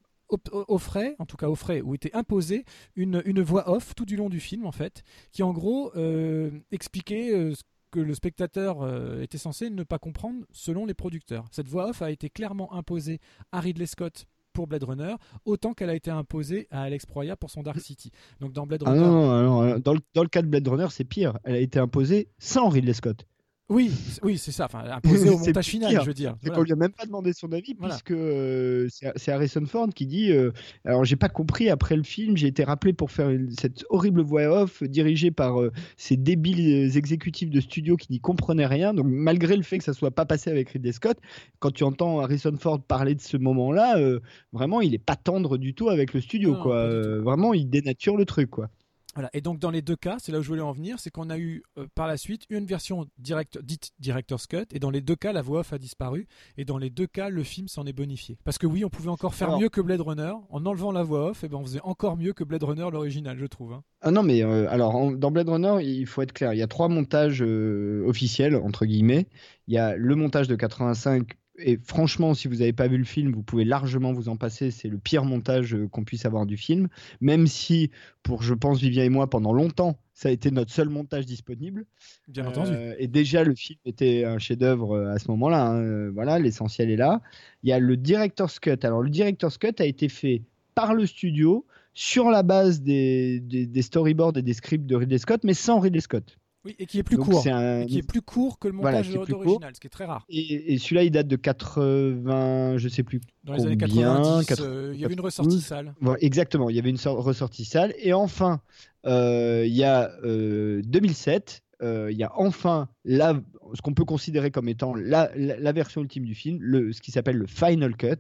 offrait, 0.68 1.16
en 1.20 1.26
tout 1.26 1.38
cas 1.38 1.48
offrait, 1.48 1.82
ou 1.82 1.96
était 1.96 2.16
imposé 2.16 2.66
une, 2.96 3.22
une 3.26 3.42
voix 3.42 3.70
off 3.70 3.96
tout 3.96 4.06
du 4.06 4.16
long 4.16 4.30
du 4.30 4.40
film, 4.40 4.66
en 4.66 4.72
fait, 4.72 5.04
qui 5.32 5.44
en 5.44 5.54
gros 5.54 5.92
euh, 5.96 6.52
expliquait 6.72 7.34
euh, 7.34 7.56
ce 7.56 7.64
que 7.92 8.00
le 8.00 8.14
spectateur 8.14 8.84
euh, 8.84 9.22
était 9.22 9.40
censé 9.40 9.70
ne 9.70 9.84
pas 9.84 9.98
comprendre 9.98 10.46
selon 10.52 10.86
les 10.86 10.94
producteurs. 10.94 11.46
Cette 11.52 11.68
voix 11.68 11.90
off 11.90 12.02
a 12.02 12.12
été 12.12 12.30
clairement 12.30 12.74
imposée 12.74 13.20
à 13.52 13.60
Ridley 13.60 13.88
Scott 13.88 14.26
pour 14.60 14.68
Blade 14.68 14.84
Runner, 14.84 15.16
autant 15.46 15.74
qu'elle 15.74 15.90
a 15.90 15.96
été 15.96 16.12
imposée 16.12 16.68
à 16.70 16.82
Alex 16.82 17.06
Proya 17.06 17.38
pour 17.38 17.50
son 17.50 17.64
Dark 17.64 17.80
City. 17.80 18.12
Donc 18.42 18.52
dans 18.52 18.68
Blade 18.68 18.84
Ah 18.86 18.90
Runner, 18.90 19.06
non, 19.06 19.12
non, 19.12 19.42
non, 19.42 19.64
non, 19.64 19.80
dans, 19.80 19.94
le, 19.94 20.02
dans 20.14 20.22
le 20.22 20.28
cas 20.28 20.42
de 20.42 20.48
Blade 20.48 20.68
Runner, 20.68 20.88
c'est 20.90 21.06
pire. 21.06 21.40
Elle 21.46 21.56
a 21.56 21.60
été 21.60 21.80
imposée 21.80 22.28
sans 22.40 22.68
Ridley 22.68 22.92
Scott. 22.92 23.26
Oui, 23.70 23.92
c'est- 23.92 24.24
oui, 24.24 24.38
c'est 24.38 24.52
ça, 24.52 24.66
enfin 24.66 24.84
imposée 24.90 25.30
au 25.30 25.38
montage 25.38 25.66
final, 25.68 25.90
pire. 25.92 26.02
je 26.02 26.08
veux 26.08 26.14
dire. 26.14 26.36
Voilà. 26.42 26.56
qu'on 26.58 26.64
lui 26.64 26.72
a 26.72 26.76
même 26.76 26.92
pas 26.92 27.06
demandé 27.06 27.34
son 27.34 27.52
avis, 27.52 27.76
Voilà. 27.78 27.94
puisque 27.96 28.12
euh, 28.12 28.88
c'est 29.16 29.32
Harrison 29.32 29.64
Ford 29.66 29.90
qui 29.96 30.06
dit 30.08 30.32
euh, 30.32 30.52
Alors, 30.86 31.06
j'ai 31.06 31.16
pas 31.16 31.30
compris 31.30 31.70
après 31.70 31.96
le 31.96 32.04
film, 32.04 32.36
j'ai 32.36 32.48
été 32.48 32.64
rappelé 32.64 32.94
pour 32.94 33.12
faire 33.12 33.30
une- 33.30 33.52
cette 33.52 33.86
horrible 33.90 34.22
voix 34.22 34.44
off 34.64 34.82
dirigée 34.84 35.32
par 35.32 35.62
euh, 35.62 35.72
ces 35.98 36.18
débiles 36.18 36.96
exécutifs 36.98 37.50
de 37.50 37.60
studio 37.60 37.96
qui 37.96 38.08
n'y 38.12 38.20
comprenaient 38.20 38.66
rien. 38.66 38.94
Donc, 38.94 39.06
malgré 39.08 39.56
le 39.56 39.64
fait 39.64 39.78
que 39.78 39.84
ça 39.84 39.94
soit 39.94 40.12
pas 40.12 40.26
passé 40.26 40.50
avec 40.50 40.70
Ridley 40.70 40.92
Scott, 40.92 41.18
quand 41.60 41.72
tu 41.72 41.84
entends 41.84 42.20
Harrison 42.20 42.56
Ford 42.58 42.82
parler 42.82 43.14
de 43.16 43.22
ce 43.22 43.38
moment-là, 43.38 43.98
euh, 44.00 44.20
vraiment, 44.52 44.82
il 44.82 44.94
est 44.96 44.98
pas 45.04 45.16
tendre 45.16 45.58
du 45.58 45.74
tout 45.74 45.90
avec 45.90 46.14
le 46.14 46.22
studio, 46.22 46.54
Non, 46.54 46.62
quoi. 46.64 46.76
Euh, 46.78 47.22
vraiment, 47.22 47.54
il 47.54 47.70
dénature 47.70 48.18
le 48.18 48.26
truc, 48.26 48.50
quoi. 48.50 48.70
Voilà. 49.16 49.30
Et 49.34 49.42
donc 49.42 49.60
dans 49.60 49.72
les 49.72 49.82
deux 49.82 49.96
cas, 49.96 50.18
c'est 50.20 50.32
là 50.32 50.40
où 50.40 50.42
je 50.44 50.48
voulais 50.48 50.62
en 50.62 50.72
venir, 50.72 50.98
c'est 51.00 51.10
qu'on 51.10 51.30
a 51.30 51.38
eu 51.38 51.64
euh, 51.78 51.88
par 51.96 52.08
la 52.08 52.16
suite 52.16 52.44
une 52.50 52.66
version 52.66 53.08
direct, 53.18 53.60
dite 53.64 53.92
director's 54.00 54.46
cut, 54.48 54.66
et 54.72 54.80
dans 54.80 54.92
les 54.92 55.02
deux 55.02 55.16
cas, 55.16 55.34
la 55.34 55.42
voix 55.42 55.62
off 55.62 55.74
a 55.74 55.78
disparu, 55.78 56.28
et 56.58 56.66
dans 56.66 56.78
les 56.78 56.90
deux 56.90 57.08
cas, 57.08 57.30
le 57.30 57.44
film 57.44 57.68
s'en 57.68 57.86
est 57.86 57.94
bonifié. 57.94 58.38
Parce 58.44 58.58
que 58.58 58.68
oui, 58.68 58.86
on 58.86 58.90
pouvait 58.90 59.10
encore 59.10 59.34
faire 59.34 59.50
Alors- 59.50 59.60
mieux 59.62 59.70
que 59.70 59.82
Blade 59.82 60.02
Runner, 60.02 60.34
en 60.50 60.66
enlevant 60.66 60.92
la 60.92 61.04
voix 61.04 61.32
off, 61.32 61.44
et 61.44 61.48
ben 61.50 61.58
on 61.58 61.64
faisait 61.66 61.82
encore 61.84 62.18
mieux 62.18 62.34
que 62.34 62.44
Blade 62.44 62.64
Runner 62.64 62.88
l'original, 62.92 63.38
je 63.40 63.46
trouve. 63.46 63.74
hein. 63.74 63.84
Ah 64.02 64.12
non, 64.12 64.24
mais 64.24 64.44
euh, 64.44 64.70
alors 64.70 64.96
en- 64.96 65.12
dans 65.12 65.32
Blade 65.32 65.50
Runner, 65.50 65.78
il 65.84 66.06
faut 66.06 66.22
être 66.22 66.32
clair. 66.34 66.54
Il 66.54 66.58
y 66.60 66.62
a 66.64 66.68
trois 66.68 66.88
montages 66.88 67.42
euh, 67.42 68.04
officiels 68.08 68.56
entre 68.56 68.86
guillemets. 68.86 69.28
Il 69.68 69.74
y 69.74 69.78
a 69.78 69.96
le 69.98 70.16
montage 70.16 70.48
de 70.48 70.56
85. 70.56 71.34
Et 71.62 71.78
franchement, 71.84 72.34
si 72.34 72.48
vous 72.48 72.56
n'avez 72.56 72.74
pas 72.74 72.88
vu 72.88 72.98
le 72.98 73.04
film, 73.04 73.32
vous 73.34 73.44
pouvez 73.44 73.66
largement 73.66 74.14
vous 74.14 74.30
en 74.30 74.38
passer. 74.38 74.72
C'est 74.72 74.88
le 74.88 74.98
pire 74.98 75.26
montage 75.26 75.76
euh, 75.76 75.88
qu'on 75.88 76.04
puisse 76.04 76.26
avoir 76.26 76.46
du 76.46 76.58
film. 76.58 76.88
Même 77.22 77.48
si, 77.48 77.92
pour 78.24 78.42
je 78.44 78.54
pense 78.54 78.80
Vivien 78.80 79.04
et 79.04 79.10
moi, 79.10 79.30
pendant 79.30 79.54
longtemps, 79.54 80.00
ça 80.14 80.30
a 80.30 80.32
été 80.32 80.52
notre 80.52 80.72
seul 80.72 80.90
montage 80.90 81.26
disponible. 81.26 81.86
Bien 82.28 82.48
entendu. 82.48 82.72
Euh, 82.74 82.96
et 82.98 83.08
déjà, 83.08 83.44
le 83.44 83.56
film 83.56 83.80
était 83.86 84.24
un 84.24 84.40
chef-d'œuvre 84.40 84.96
euh, 84.96 85.14
à 85.14 85.20
ce 85.20 85.30
moment-là. 85.32 85.68
hein. 85.68 86.10
Voilà, 86.12 86.40
l'essentiel 86.40 86.90
est 86.90 86.98
là. 86.98 87.22
Il 87.64 87.70
y 87.70 87.74
a 87.74 87.80
le 87.80 87.98
director's 87.98 88.60
cut. 88.60 88.80
Alors, 88.84 89.02
le 89.02 89.10
director's 89.10 89.58
cut 89.58 89.76
a 89.80 89.86
été 89.86 90.10
fait 90.10 90.44
par 90.76 90.94
le 90.94 91.06
studio 91.06 91.66
sur 91.94 92.30
la 92.30 92.44
base 92.44 92.82
des, 92.82 93.42
des, 93.42 93.66
des 93.66 93.82
storyboards 93.82 94.38
et 94.38 94.42
des 94.42 94.54
scripts 94.54 94.86
de 94.86 94.96
Ridley 94.96 95.18
Scott, 95.18 95.42
mais 95.44 95.54
sans 95.54 95.80
Ridley 95.80 96.00
Scott. 96.00 96.39
Oui, 96.66 96.76
et 96.78 96.86
qui 96.86 97.00
est 97.00 97.04
plus 97.04 97.16
Donc, 97.16 97.26
court. 97.30 97.42
c'est 97.42 97.52
un- 97.52 97.82
Et 97.82 97.86
qui 97.86 97.98
est 98.00 98.04
plus 98.08 98.22
court 98.22 98.60
que 98.60 98.68
le 98.68 98.76
Voilà, 98.76 98.98
montage 99.02 99.14
plus 99.24 99.32
d'original, 99.32 99.74
ce 99.76 99.80
qui 99.80 99.88
est 99.88 99.90
très 99.90 100.04
rare. 100.06 100.26
Et, 100.30 100.74
et 100.74 100.78
celui-là, 100.78 101.04
il 101.04 101.12
date 101.12 101.28
de 101.28 101.36
80, 101.38 102.78
je 102.78 102.90
sais 102.90 103.04
plus. 103.04 103.22
Dans 103.44 103.54
les 103.54 103.66
années 103.66 103.78
Combien 103.78 104.16
90, 104.16 104.46
80, 104.48 104.68
euh, 104.68 104.92
il 104.94 105.00
y 105.00 105.06
avait 105.06 105.14
une 105.14 105.22
ressortie 105.22 105.62
sale. 105.62 105.94
Voilà, 106.02 106.20
exactement, 106.22 106.70
il 106.70 106.76
y 106.76 106.80
avait 106.80 106.90
une 106.90 106.98
sor- 106.98 107.24
ressortie 107.24 107.66
sale. 107.66 107.94
Et 107.98 108.14
enfin, 108.14 108.62
euh, 109.06 109.64
il 109.66 109.74
y 109.76 109.84
a 109.84 110.12
euh, 110.24 110.82
2007, 110.86 111.62
euh, 111.82 112.10
il 112.12 112.18
y 112.18 112.24
a 112.24 112.32
enfin 112.36 112.90
la, 113.06 113.40
ce 113.74 113.82
qu'on 113.82 113.94
peut 113.94 114.06
considérer 114.06 114.52
comme 114.52 114.68
étant 114.68 114.94
la, 114.96 115.32
la, 115.36 115.58
la 115.58 115.72
version 115.72 116.02
ultime 116.02 116.26
du 116.26 116.36
film, 116.36 116.58
le, 116.62 116.92
ce 116.92 117.02
qui 117.02 117.12
s'appelle 117.12 117.38
le 117.38 117.48
Final 117.48 117.96
Cut, 117.96 118.20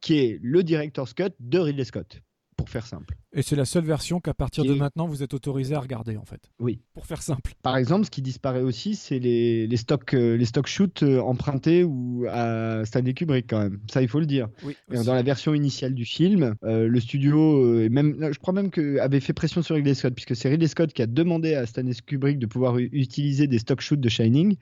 qui 0.00 0.18
est 0.18 0.38
le 0.42 0.62
director's 0.62 1.12
cut 1.14 1.30
de 1.40 1.58
Ridley 1.58 1.84
Scott, 1.84 2.20
pour 2.56 2.68
faire 2.68 2.86
simple. 2.86 3.14
Et 3.32 3.42
c'est 3.42 3.56
la 3.56 3.64
seule 3.64 3.84
version 3.84 4.20
qu'à 4.20 4.34
partir 4.34 4.64
de 4.64 4.74
maintenant, 4.74 5.06
vous 5.06 5.22
êtes 5.22 5.34
autorisé 5.34 5.74
à 5.74 5.80
regarder, 5.80 6.16
en 6.16 6.24
fait. 6.24 6.50
Oui. 6.60 6.80
Pour 6.94 7.06
faire 7.06 7.22
simple. 7.22 7.52
Par 7.62 7.76
exemple, 7.76 8.06
ce 8.06 8.10
qui 8.10 8.22
disparaît 8.22 8.62
aussi, 8.62 8.94
c'est 8.94 9.18
les, 9.18 9.66
les 9.66 9.76
stocks, 9.76 10.14
euh, 10.14 10.36
les 10.36 10.44
stock 10.44 10.66
shoots 10.66 11.02
euh, 11.02 11.20
empruntés 11.20 11.82
ou 11.82 12.26
à 12.30 12.84
Stanley 12.84 13.14
Kubrick 13.14 13.46
quand 13.48 13.58
même. 13.58 13.80
Ça, 13.90 14.02
il 14.02 14.08
faut 14.08 14.20
le 14.20 14.26
dire. 14.26 14.48
Oui. 14.64 14.76
Aussi. 14.88 15.04
Dans 15.04 15.14
la 15.14 15.22
version 15.22 15.54
initiale 15.54 15.94
du 15.94 16.04
film, 16.04 16.54
euh, 16.62 16.86
le 16.86 17.00
studio, 17.00 17.64
euh, 17.64 17.84
et 17.84 17.88
même, 17.88 18.16
je 18.32 18.38
crois 18.38 18.54
même 18.54 18.70
que 18.70 18.98
avait 18.98 19.20
fait 19.20 19.32
pression 19.32 19.62
sur 19.62 19.74
Ridley 19.74 19.94
Scott, 19.94 20.14
puisque 20.14 20.36
c'est 20.36 20.48
Ridley 20.48 20.68
Scott 20.68 20.92
qui 20.92 21.02
a 21.02 21.06
demandé 21.06 21.54
à 21.54 21.66
Stanley 21.66 21.94
Kubrick 22.06 22.38
de 22.38 22.46
pouvoir 22.46 22.78
utiliser 22.78 23.46
des 23.46 23.58
stock 23.58 23.80
shoots 23.80 24.00
de 24.00 24.08
Shining. 24.08 24.56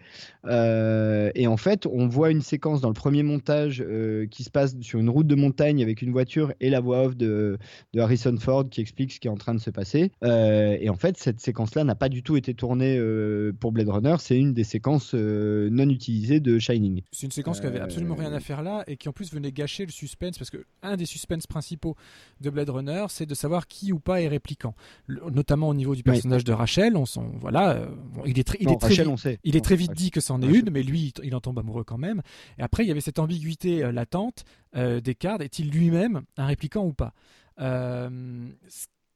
Euh, 0.46 1.30
et 1.34 1.46
en 1.46 1.56
fait, 1.56 1.86
on 1.86 2.08
voit 2.08 2.30
une 2.30 2.40
séquence 2.40 2.80
dans 2.80 2.88
le 2.88 2.94
premier 2.94 3.22
montage 3.22 3.84
euh, 3.86 4.26
qui 4.26 4.44
se 4.44 4.50
passe 4.50 4.74
sur 4.80 4.98
une 4.98 5.10
route 5.10 5.26
de 5.26 5.34
montagne 5.34 5.82
avec 5.82 6.02
une 6.02 6.12
voiture 6.12 6.52
et 6.60 6.70
la 6.70 6.80
voix 6.80 7.06
off 7.06 7.16
de, 7.16 7.58
de 7.94 8.00
Harrison 8.00 8.34
Ford 8.38 8.68
qui 8.70 8.80
explique 8.80 9.12
ce 9.12 9.20
qui 9.20 9.28
est 9.28 9.30
en 9.30 9.36
train 9.36 9.54
de 9.54 9.60
se 9.60 9.68
passer. 9.70 10.12
Euh, 10.24 10.76
et 10.80 10.88
en 10.88 10.96
fait, 10.96 11.18
cette 11.18 11.40
séquence-là 11.40 11.84
n'a 11.84 11.94
pas 11.94 12.08
du 12.08 12.22
tout 12.22 12.36
été 12.36 12.54
tournée 12.54 12.96
euh, 12.98 13.52
pour 13.58 13.70
Blade 13.72 13.88
Runner. 13.90 14.16
C'est 14.18 14.38
une 14.38 14.54
des 14.54 14.64
séquences 14.64 15.12
euh, 15.14 15.68
non 15.70 15.88
utilisées 15.90 16.40
de 16.40 16.58
Shining. 16.58 17.02
C'est 17.12 17.26
une 17.26 17.32
séquence 17.32 17.60
qui 17.60 17.66
avait 17.66 17.80
absolument 17.80 18.14
rien 18.14 18.32
à 18.32 18.40
faire 18.40 18.62
là 18.62 18.82
et 18.86 18.96
qui 18.96 19.08
en 19.08 19.12
plus 19.12 19.32
venait 19.32 19.52
gâcher 19.52 19.84
le 19.84 19.92
suspense 19.92 20.38
parce 20.38 20.50
que 20.50 20.64
un 20.82 20.96
des 20.96 21.04
suspens 21.04 21.46
principaux 21.48 21.96
de 22.40 22.48
Blade 22.50 22.70
Runner, 22.70 23.04
c'est 23.10 23.26
de 23.26 23.34
savoir 23.34 23.66
qui 23.68 23.92
ou 23.92 23.98
pas 23.98 24.22
est 24.22 24.28
répliquant, 24.28 24.74
Le- 25.06 25.20
notamment 25.30 25.68
au 25.68 25.74
niveau 25.74 25.94
du 25.94 26.02
personnage 26.02 26.44
de 26.44 26.52
Rachel. 26.52 26.96
On 26.96 27.04
s'en 27.06 27.30
voilà, 27.40 27.86
bon, 28.14 28.22
il 28.24 28.38
est 28.38 28.44
très, 28.44 28.56
il 28.60 28.66
Non, 28.68 28.72
est 28.74 28.78
très 28.78 28.88
Rachel, 28.88 29.04
vite- 29.04 29.12
on 29.12 29.16
sait. 29.18 29.38
Il 29.44 29.54
est 29.54 29.58
Non, 29.58 29.62
très 29.64 29.76
vite 29.76 29.88
Rachel. 29.88 30.02
dit 30.04 30.10
que 30.10 30.20
c'en 30.20 30.40
est 30.40 30.46
Rachel. 30.46 30.60
une, 30.66 30.70
mais 30.70 30.82
lui, 30.82 31.12
il- 31.22 31.34
en 31.34 31.40
tombe 31.40 31.58
amoureux 31.58 31.84
quand 31.84 31.98
même. 31.98 32.22
Et 32.58 32.62
après, 32.62 32.84
il 32.84 32.88
y 32.88 32.90
avait 32.90 33.00
cette 33.02 33.18
ambiguïté 33.18 33.90
latente 33.92 34.44
euh, 34.76 35.00
des 35.00 35.14
cartes. 35.14 35.42
Est-il 35.42 35.70
lui-même 35.70 36.22
un 36.38 36.46
répliquant 36.46 36.84
ou 36.86 36.92
pas? 36.94 37.12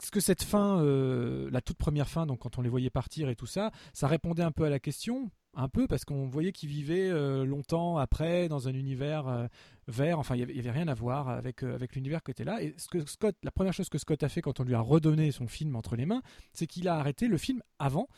Ce 0.02 0.10
que 0.10 0.20
cette 0.20 0.42
fin, 0.42 0.82
euh, 0.82 1.48
la 1.50 1.60
toute 1.60 1.78
première 1.78 2.08
fin, 2.08 2.26
donc 2.26 2.40
quand 2.40 2.58
on 2.58 2.62
les 2.62 2.68
voyait 2.68 2.90
partir 2.90 3.28
et 3.28 3.36
tout 3.36 3.46
ça, 3.46 3.70
ça 3.92 4.06
répondait 4.06 4.42
un 4.42 4.52
peu 4.52 4.64
à 4.64 4.70
la 4.70 4.78
question, 4.78 5.30
un 5.54 5.68
peu 5.68 5.86
parce 5.86 6.04
qu'on 6.04 6.26
voyait 6.26 6.52
qu'ils 6.52 6.68
vivaient 6.68 7.10
euh, 7.10 7.44
longtemps 7.44 7.96
après 7.96 8.48
dans 8.48 8.68
un 8.68 8.74
univers 8.74 9.28
euh, 9.28 9.46
vert. 9.88 10.18
Enfin, 10.18 10.34
il 10.36 10.40
y 10.40 10.42
avait- 10.60 10.70
rien 10.70 10.88
à 10.88 10.94
voir 10.94 11.28
avec 11.28 11.62
euh, 11.62 11.74
avec 11.74 11.94
l'univers 11.94 12.22
qui 12.22 12.30
était 12.32 12.44
là. 12.44 12.62
Et 12.62 12.74
ce 12.76 12.88
que 12.88 13.04
Scott, 13.08 13.36
la 13.42 13.50
première 13.50 13.72
chose 13.72 13.88
que 13.88 13.98
Scott 13.98 14.22
a 14.22 14.28
fait 14.28 14.40
quand 14.42 14.60
on 14.60 14.64
lui 14.64 14.74
a 14.74 14.80
redonné 14.80 15.30
son 15.30 15.46
film 15.46 15.76
entre 15.76 15.96
les 15.96 16.06
mains, 16.06 16.22
c'est 16.52 16.66
qu'il 16.66 16.88
a 16.88 16.96
arrêté 16.96 17.28
le 17.28 17.38
film 17.38 17.62
avant. 17.78 18.08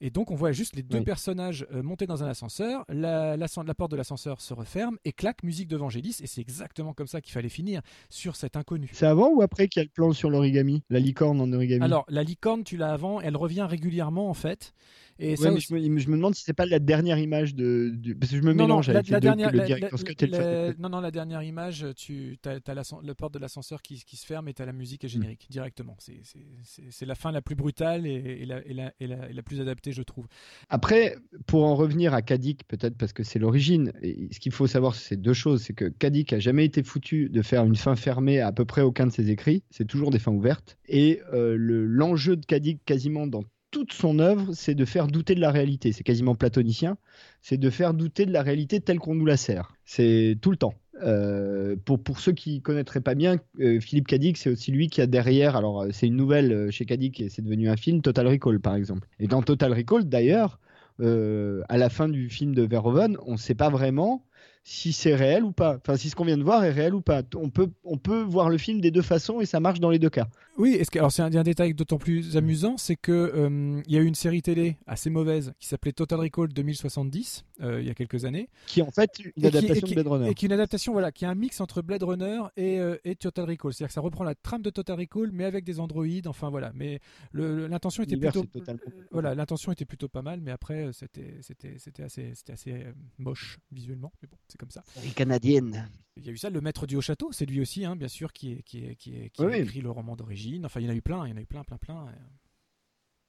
Et 0.00 0.10
donc 0.10 0.30
on 0.30 0.36
voit 0.36 0.52
juste 0.52 0.76
les 0.76 0.82
deux 0.82 0.98
Oui. 0.98 1.04
personnages 1.04 1.66
euh, 1.72 1.82
monter 1.82 2.06
dans 2.06 2.22
un 2.22 2.28
ascenseur, 2.28 2.84
la, 2.88 3.36
la 3.36 3.74
porte 3.76 3.90
de 3.90 3.96
l'ascenseur 3.96 4.40
se 4.40 4.54
referme 4.54 4.96
et 5.04 5.12
claque 5.12 5.42
musique 5.42 5.68
d'Evangélis. 5.68 6.18
Et 6.22 6.26
c'est 6.26 6.40
exactement 6.40 6.94
comme 6.94 7.08
ça 7.08 7.20
qu'il 7.20 7.32
fallait 7.32 7.48
finir 7.48 7.82
sur 8.08 8.36
cet 8.36 8.56
inconnu. 8.56 8.88
C'est 8.92 9.06
avant 9.06 9.28
ou 9.30 9.42
après 9.42 9.68
qu'il 9.68 9.80
y 9.80 9.82
a 9.82 9.84
le 9.84 9.90
plan 9.90 10.12
sur 10.12 10.30
l'origami? 10.30 10.82
La 10.88 10.98
licorne 11.00 11.40
en 11.40 11.52
origami? 11.52 11.84
Alors, 11.84 12.04
la 12.08 12.22
licorne, 12.22 12.64
tu 12.64 12.76
l'as 12.76 12.92
avant, 12.92 13.20
elle 13.20 13.36
revient 13.36 13.66
régulièrement 13.68 14.30
en 14.30 14.34
fait. 14.34 14.72
Et 15.20 15.30
Ouais, 15.30 15.36
ça 15.36 15.52
aussi- 15.52 15.66
je, 15.68 15.74
me, 15.74 15.98
je 15.98 16.08
me 16.10 16.16
demande 16.16 16.36
si 16.36 16.44
c'est 16.44 16.52
pas 16.52 16.64
la 16.64 16.78
dernière 16.78 17.18
image 17.18 17.56
de. 17.56 17.92
Parce 18.20 18.30
que 18.30 18.36
je 18.38 18.42
me 18.42 18.52
non, 18.52 18.58
non, 18.58 18.64
mélange 18.68 18.86
la, 18.88 18.94
avec 18.98 19.08
la 19.08 19.16
les 19.16 19.20
deux, 19.20 19.26
dernière, 19.26 19.50
le 19.50 19.58
la- 19.58 19.64
director's 19.64 20.04
la- 20.04 20.14
cut 20.14 20.24
et 20.24 20.26
le 20.28 20.38
la- 20.38 20.74
non, 20.78 20.88
non, 20.88 21.00
la 21.00 21.10
dernière 21.18 21.42
image, 21.42 21.84
tu 21.96 22.38
as, 22.44 22.74
la 23.02 23.14
porte 23.14 23.34
de 23.34 23.38
l'ascenseur 23.38 23.82
qui, 23.82 24.02
qui 24.04 24.16
se 24.16 24.24
ferme 24.24 24.46
et 24.48 24.54
tu 24.54 24.62
as 24.62 24.66
la 24.66 24.72
musique 24.72 25.04
et 25.04 25.08
générique 25.08 25.46
directement. 25.50 25.96
C'est- 25.98 27.06
la 27.06 27.14
fin 27.14 27.32
la 27.32 27.42
plus 27.42 27.54
brutale 27.56 28.06
et, 28.06 28.12
et 28.42 28.46
la, 28.46 28.64
et 28.66 28.72
la- 28.74 28.92
et 29.00 29.06
la- 29.06 29.30
et 29.30 29.32
la 29.32 29.42
plus 29.42 29.60
adaptée, 29.60 29.92
je 29.92 30.02
trouve. 30.02 30.26
Après, 30.68 31.16
pour 31.46 31.64
en 31.64 31.74
revenir 31.74 32.14
à 32.14 32.22
Kadik, 32.22 32.66
peut-être 32.68 32.96
parce 32.96 33.12
que 33.12 33.22
c'est 33.24 33.38
l'origine, 33.38 33.92
ce 34.30 34.38
qu'il 34.38 34.52
faut 34.52 34.66
savoir, 34.66 34.94
c'est 34.94 35.16
deux 35.16 35.32
choses. 35.32 35.62
C'est 35.62 35.72
que 35.72 35.86
Kadik 35.88 36.32
a 36.32 36.38
jamais 36.38 36.64
été 36.64 36.82
foutu 36.82 37.28
de 37.30 37.42
faire 37.42 37.64
une 37.64 37.76
fin 37.76 37.96
fermée 37.96 38.40
à 38.40 38.48
à 38.48 38.52
peu 38.52 38.64
près 38.64 38.82
aucun 38.82 39.06
de 39.06 39.12
ses 39.12 39.30
écrits. 39.30 39.62
C'est 39.70 39.86
toujours 39.86 40.10
des 40.10 40.18
fins 40.18 40.32
ouvertes. 40.32 40.78
Et 40.88 41.20
euh, 41.34 41.54
le- 41.56 41.84
l'enjeu 41.86 42.34
de 42.36 42.44
Kadik, 42.46 42.84
quasiment 42.84 43.26
dans 43.26 43.44
toute 43.70 43.92
son 43.92 44.18
œuvre, 44.18 44.54
c'est 44.54 44.74
de 44.74 44.84
faire 44.86 45.06
douter 45.08 45.34
de 45.34 45.40
la 45.40 45.50
réalité. 45.50 45.92
C'est 45.92 46.02
quasiment 46.02 46.34
platonicien. 46.34 46.96
C'est 47.42 47.58
de 47.58 47.68
faire 47.68 47.92
douter 47.92 48.24
de 48.24 48.32
la 48.32 48.42
réalité 48.42 48.80
telle 48.80 48.98
qu'on 48.98 49.14
nous 49.14 49.26
la 49.26 49.36
sert. 49.36 49.74
C'est 49.84 50.38
tout 50.40 50.50
le 50.50 50.56
temps. 50.56 50.72
Euh, 51.02 51.76
pour, 51.84 52.02
pour 52.02 52.18
ceux 52.20 52.32
qui 52.32 52.60
connaîtraient 52.60 53.00
pas 53.00 53.14
bien, 53.14 53.36
euh, 53.60 53.80
Philippe 53.80 54.06
Kadik, 54.06 54.36
c'est 54.36 54.50
aussi 54.50 54.72
lui 54.72 54.88
qui 54.88 55.00
a 55.00 55.06
derrière, 55.06 55.56
alors 55.56 55.82
euh, 55.82 55.88
c'est 55.92 56.06
une 56.06 56.16
nouvelle 56.16 56.70
chez 56.70 56.84
Kadik 56.84 57.20
et 57.20 57.28
c'est 57.28 57.42
devenu 57.42 57.68
un 57.68 57.76
film, 57.76 58.02
Total 58.02 58.26
Recall 58.26 58.60
par 58.60 58.74
exemple. 58.74 59.08
Et 59.20 59.26
dans 59.26 59.42
Total 59.42 59.72
Recall, 59.72 60.04
d'ailleurs, 60.04 60.58
à 61.00 61.78
la 61.78 61.90
fin 61.90 62.08
du 62.08 62.28
film 62.28 62.54
de 62.56 62.62
Verhoeven, 62.62 63.16
on 63.24 63.32
ne 63.32 63.36
sait 63.36 63.54
pas 63.54 63.70
vraiment 63.70 64.24
si 64.64 64.92
c'est 64.92 65.14
réel 65.14 65.44
ou 65.44 65.52
pas. 65.52 65.76
Enfin, 65.76 65.96
si 65.96 66.10
ce 66.10 66.16
qu'on 66.16 66.24
vient 66.24 66.36
de 66.36 66.42
voir 66.42 66.64
est 66.64 66.72
réel 66.72 66.94
ou 66.94 67.00
pas. 67.00 67.22
On 67.36 67.50
peut, 67.50 67.70
on 67.84 67.96
peut 67.96 68.20
voir 68.20 68.50
le 68.50 68.58
film 68.58 68.80
des 68.80 68.90
deux 68.90 69.02
façons 69.02 69.40
et 69.40 69.46
ça 69.46 69.60
marche 69.60 69.80
dans 69.80 69.90
les 69.90 69.98
deux 69.98 70.10
cas. 70.10 70.28
Oui, 70.58 70.74
est-ce 70.74 70.90
que, 70.90 70.98
alors 70.98 71.12
c'est 71.12 71.22
un, 71.22 71.32
un 71.32 71.42
détail 71.44 71.72
d'autant 71.72 71.98
plus 71.98 72.36
amusant, 72.36 72.76
c'est 72.76 72.96
que 72.96 73.12
euh, 73.12 73.80
il 73.86 73.92
y 73.94 73.96
a 73.96 74.00
eu 74.00 74.04
une 74.06 74.14
série 74.16 74.42
télé 74.42 74.76
assez 74.86 75.08
mauvaise 75.08 75.52
qui 75.60 75.68
s'appelait 75.68 75.92
Total 75.92 76.18
Recall 76.18 76.48
2070 76.48 77.44
euh, 77.60 77.80
il 77.80 77.86
y 77.86 77.90
a 77.90 77.94
quelques 77.94 78.24
années. 78.24 78.48
Qui 78.66 78.80
est 78.80 78.82
en 78.82 78.90
fait 78.90 79.10
une 79.20 79.30
Et 79.36 79.40
qui- 79.40 79.46
adaptation 79.46 79.74
et 79.74 79.80
qui- 79.88 79.94
de 79.94 79.94
Blade 80.02 80.06
Runner. 80.08 80.30
Et 80.30 80.34
qui 80.34 80.44
est 80.44 80.48
une 80.48 80.52
adaptation, 80.52 80.92
voilà, 80.92 81.12
qui 81.12 81.24
est 81.24 81.28
un 81.28 81.34
mix 81.34 81.60
entre 81.60 81.80
Blade 81.82 82.02
Runner 82.02 82.40
et, 82.56 82.80
euh, 82.80 82.96
et 83.04 83.14
Total 83.14 83.44
Recall. 83.48 83.72
C'est-à-dire 83.72 83.88
que 83.88 83.94
ça 83.94 84.00
reprend 84.00 84.24
la 84.24 84.34
trame 84.34 84.62
de 84.62 84.70
Total 84.70 84.98
Recall, 84.98 85.30
mais 85.32 85.44
avec 85.44 85.64
des 85.64 85.78
androïdes. 85.80 86.26
Enfin 86.26 86.50
voilà. 86.50 86.72
Mais 86.74 87.00
l'intention 87.32 88.02
était 88.02 88.16
plutôt, 88.16 88.44
totalement- 88.44 88.80
voilà, 89.12 89.34
l'intention 89.34 89.70
était 89.72 89.84
plutôt 89.84 90.08
pas 90.08 90.22
mal, 90.22 90.40
mais 90.40 90.50
après 90.50 90.86
euh, 90.86 90.92
c'était, 90.92 91.36
c'était, 91.40 91.76
c'était 91.78 92.02
assez, 92.02 92.32
c'était 92.34 92.52
assez 92.52 92.72
euh, 92.72 92.92
moche 93.18 93.58
visuellement. 93.70 94.12
Mais 94.22 94.28
bon, 94.30 94.36
c'est 94.48 94.58
comme 94.58 94.70
ça. 94.70 94.82
canadienne. 95.14 95.88
Il 96.18 96.26
y 96.26 96.28
a 96.30 96.32
eu 96.32 96.36
ça, 96.36 96.50
le 96.50 96.60
maître 96.60 96.86
du 96.86 96.96
haut 96.96 97.00
château, 97.00 97.30
c'est 97.32 97.46
lui 97.46 97.60
aussi, 97.60 97.84
hein, 97.84 97.96
bien 97.96 98.08
sûr, 98.08 98.32
qui, 98.32 98.52
est, 98.52 98.62
qui, 98.62 98.84
est, 98.84 98.94
qui, 98.96 99.16
est- 99.16 99.30
qui 99.30 99.42
Oui, 99.44 99.52
a 99.54 99.58
écrit 99.58 99.80
le 99.80 99.90
roman 99.90 100.16
d'origine. 100.16 100.66
Enfin, 100.66 100.80
il 100.80 100.86
y 100.86 100.88
en 100.88 100.92
a 100.92 100.94
eu 100.94 101.02
plein, 101.02 101.26
il 101.26 101.30
y 101.30 101.32
en 101.32 101.36
a 101.36 101.40
eu 101.40 101.46
plein, 101.46 101.62
plein, 101.64 101.76
plein. 101.78 102.06
euh, 102.08 102.12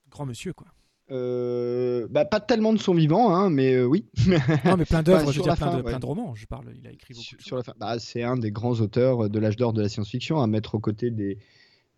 Grand 0.10 0.26
monsieur, 0.26 0.54
quoi. 0.54 0.68
Euh, 1.12 2.08
bah, 2.10 2.26
pas 2.26 2.40
tellement 2.40 2.72
de 2.74 2.78
son 2.78 2.94
vivant, 2.94 3.34
hein, 3.36 3.50
mais 3.50 3.74
euh, 3.74 3.86
oui. 3.86 4.06
Non, 4.66 4.78
mais 4.78 4.86
plein 4.86 5.02
d'œuvres, 5.04 5.24
Enfin, 5.24 5.32
je 5.32 5.38
veux 5.38 5.44
sur 5.44 5.44
dire, 5.44 5.52
la 5.54 5.56
plein, 5.58 5.72
fin, 5.72 5.78
de, 5.78 5.82
ouais. 5.84 5.90
plein 5.92 6.00
de 6.00 6.06
romans. 6.06 6.36
Je 6.36 6.46
parle, 6.46 6.72
il 6.76 6.86
a 6.88 6.92
écrit 6.92 7.14
beaucoup. 7.14 7.24
sur, 7.24 7.38
de 7.38 7.44
sur 7.44 7.56
la 7.58 7.64
fin. 7.64 7.74
Bah, 7.80 7.98
c'est 8.00 8.22
un 8.24 8.38
des 8.38 8.52
grands 8.52 8.80
auteurs 8.80 9.30
de 9.30 9.40
l'âge 9.40 9.56
d'or 9.56 9.74
de 9.74 9.82
la 9.82 9.90
science-fiction, 9.90 10.40
à 10.42 10.46
mettre 10.48 10.76
aux 10.76 10.80
côtés 10.80 11.10
des, 11.10 11.38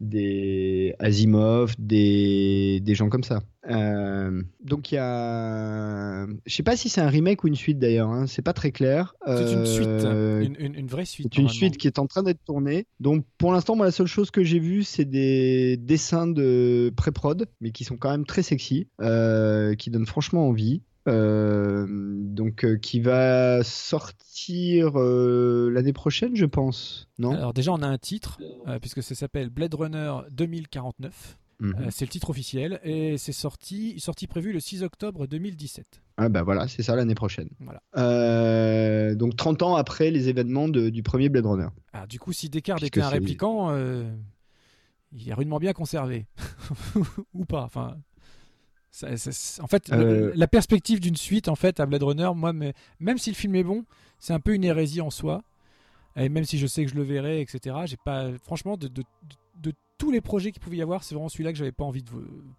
des 0.02 0.96
Asimov, 1.00 1.74
des, 1.80 2.80
des 2.82 2.96
gens 2.96 3.08
comme 3.10 3.24
ça. 3.24 3.42
Euh, 3.70 4.42
donc 4.64 4.92
il 4.92 4.96
y 4.96 4.98
a, 4.98 6.26
je 6.48 6.54
sais 6.56 6.64
pas 6.64 6.76
si 6.76 6.90
c'est 6.90 7.00
un 7.02 7.08
remake 7.10 7.44
ou 7.44 7.48
une 7.48 7.56
suite 7.56 7.78
d'ailleurs, 7.78 8.10
hein, 8.10 8.26
c'est 8.28 8.42
pas 8.42 8.54
très 8.54 8.72
clair. 8.72 9.14
C'est 9.28 9.54
une 9.54 9.66
suite, 9.68 9.88
Euh, 9.88 10.42
une, 10.42 10.56
une- 10.60 10.76
une 10.76 10.88
vraie 10.88 11.06
suite. 11.06 11.28
c'est 11.34 11.40
une 11.42 11.48
suite 11.50 11.78
qui 11.78 11.86
est 11.88 12.00
en 12.00 12.08
train 12.08 12.24
d'être 12.24 12.44
tournée. 12.44 12.88
Donc 13.00 13.24
pour 13.38 13.54
l'instant, 13.54 13.76
moi 13.76 13.86
la 13.86 13.92
seule 13.92 14.08
chose 14.08 14.32
que 14.32 14.44
j'ai 14.44 14.60
vue, 14.60 14.84
c'est 14.84 15.06
des 15.06 15.78
dessins 15.78 16.26
de 16.28 16.92
pré-prod, 16.98 17.46
mais 17.62 17.72
qui 17.72 17.84
sont 17.84 17.98
quand 17.98 18.10
même 18.10 18.26
très 18.26 18.42
sexy, 18.44 18.88
euh, 19.02 19.76
qui 19.76 19.92
donnent 19.92 20.08
franchement 20.08 20.48
envie. 20.48 20.82
Euh, 21.08 21.86
donc 21.90 22.64
euh, 22.64 22.78
qui 22.78 23.00
va 23.02 23.64
sortir 23.64 24.92
euh, 25.00 25.70
l'année 25.72 25.94
prochaine, 25.94 26.36
je 26.36 26.46
pense. 26.46 27.08
Non? 27.18 27.32
Alors 27.34 27.54
déjà, 27.54 27.72
on 27.72 27.82
a 27.82 27.88
un 27.88 27.98
titre, 27.98 28.40
puisque 28.82 29.02
ça 29.04 29.16
s'appelle 29.16 29.50
Blade 29.50 29.74
Runner 29.74 30.14
2049. 30.32 31.38
Mhm. 31.60 31.92
C'est 31.92 32.06
le 32.06 32.10
titre 32.10 32.32
officiel 32.32 32.80
et 32.84 33.20
c'est 33.20 33.32
sorti, 33.34 34.00
sortie 34.00 34.26
prévue 34.26 34.52
le 34.52 34.60
6 34.60 34.82
octobre 34.82 35.28
2017. 35.28 36.02
Ah 36.18 36.28
bah 36.28 36.42
voilà, 36.42 36.68
c'est 36.68 36.82
ça 36.82 36.96
l'année 36.96 37.14
prochaine. 37.14 37.50
Voilà. 37.60 37.84
Euh, 37.98 39.14
donc 39.14 39.36
30 39.36 39.62
ans 39.62 39.76
après 39.76 40.10
les 40.10 40.28
événements 40.28 40.68
de- 40.70 40.90
du 40.90 41.04
premier 41.04 41.30
Blade 41.30 41.46
Runner. 41.46 41.68
Ah, 41.94 42.08
du 42.08 42.18
coup, 42.18 42.34
si 42.34 42.50
Descartes 42.50 42.82
était 42.82 43.00
un 43.02 43.12
euh, 43.70 44.12
il 45.12 45.30
est 45.30 45.34
rudement 45.36 45.60
bien 45.60 45.74
conservé. 45.74 46.26
Ou 47.36 47.46
pas. 47.46 47.64
Enfin, 47.64 47.96
ça- 48.92 49.16
ça- 49.18 49.32
c'est- 49.32 49.62
en 49.62 49.68
fait, 49.68 49.92
Euh. 49.92 50.32
la 50.36 50.48
perspective 50.48 51.00
d'une 51.00 51.16
suite 51.16 51.48
en 51.48 51.56
fait 51.56 51.80
à 51.80 51.86
Blade 51.86 52.04
Runner, 52.04 52.30
moi, 52.36 52.54
mais, 52.54 52.74
même 53.00 53.18
si 53.18 53.30
le 53.32 53.36
film 53.36 53.56
est 53.56 53.64
bon, 53.64 53.86
c'est 54.20 54.34
un 54.34 54.40
peu 54.40 54.54
une 54.54 54.64
hérésie 54.64 55.02
en 55.02 55.10
soi. 55.10 55.44
Et 56.18 56.28
même 56.28 56.44
si 56.44 56.58
je 56.60 56.68
sais 56.68 56.84
que 56.84 56.92
je 56.92 56.96
le 56.96 57.04
verrai, 57.04 57.40
etc. 57.40 57.76
J'ai 57.86 57.96
pas, 57.98 58.28
franchement, 58.44 58.76
de, 58.76 58.88
de, 58.90 59.02
de- 59.02 59.70
de 59.70 59.74
tous 59.98 60.12
les 60.12 60.20
projets 60.20 60.52
qu'il 60.52 60.62
pouvait 60.62 60.76
y 60.78 60.82
avoir, 60.82 61.04
c'est 61.04 61.16
vraiment 61.16 61.30
celui-là 61.30 61.54
que 61.54 61.58
j'avais 61.58 61.72
pas 61.72 61.86
envie 61.86 62.04
de 62.04 62.10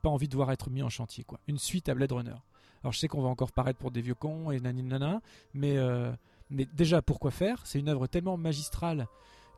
pas 0.01 0.09
envie 0.09 0.29
de 0.29 0.35
voir 0.35 0.51
être 0.53 0.71
mis 0.71 0.83
en 0.83 0.89
chantier, 0.89 1.23
quoi. 1.25 1.39
Une 1.49 1.59
suite 1.59 1.89
à 1.91 1.95
Blade 1.95 2.13
Runner. 2.13 2.35
Alors 2.83 2.93
je 2.93 2.99
sais 2.99 3.09
qu'on 3.09 3.21
va 3.21 3.29
encore 3.29 3.53
paraître 3.53 3.79
pour 3.79 3.91
des 3.91 4.01
vieux 4.01 4.15
cons 4.15 4.51
et 4.51 4.59
nani 4.61 4.83
nana, 4.83 5.21
mais 5.53 5.77
euh, 5.77 6.11
mais 6.51 6.67
déjà 6.73 7.03
pourquoi 7.03 7.31
faire? 7.31 7.61
C'est 7.67 7.79
une 7.79 7.89
œuvre 7.91 8.07
tellement 8.07 8.37
magistrale 8.39 9.07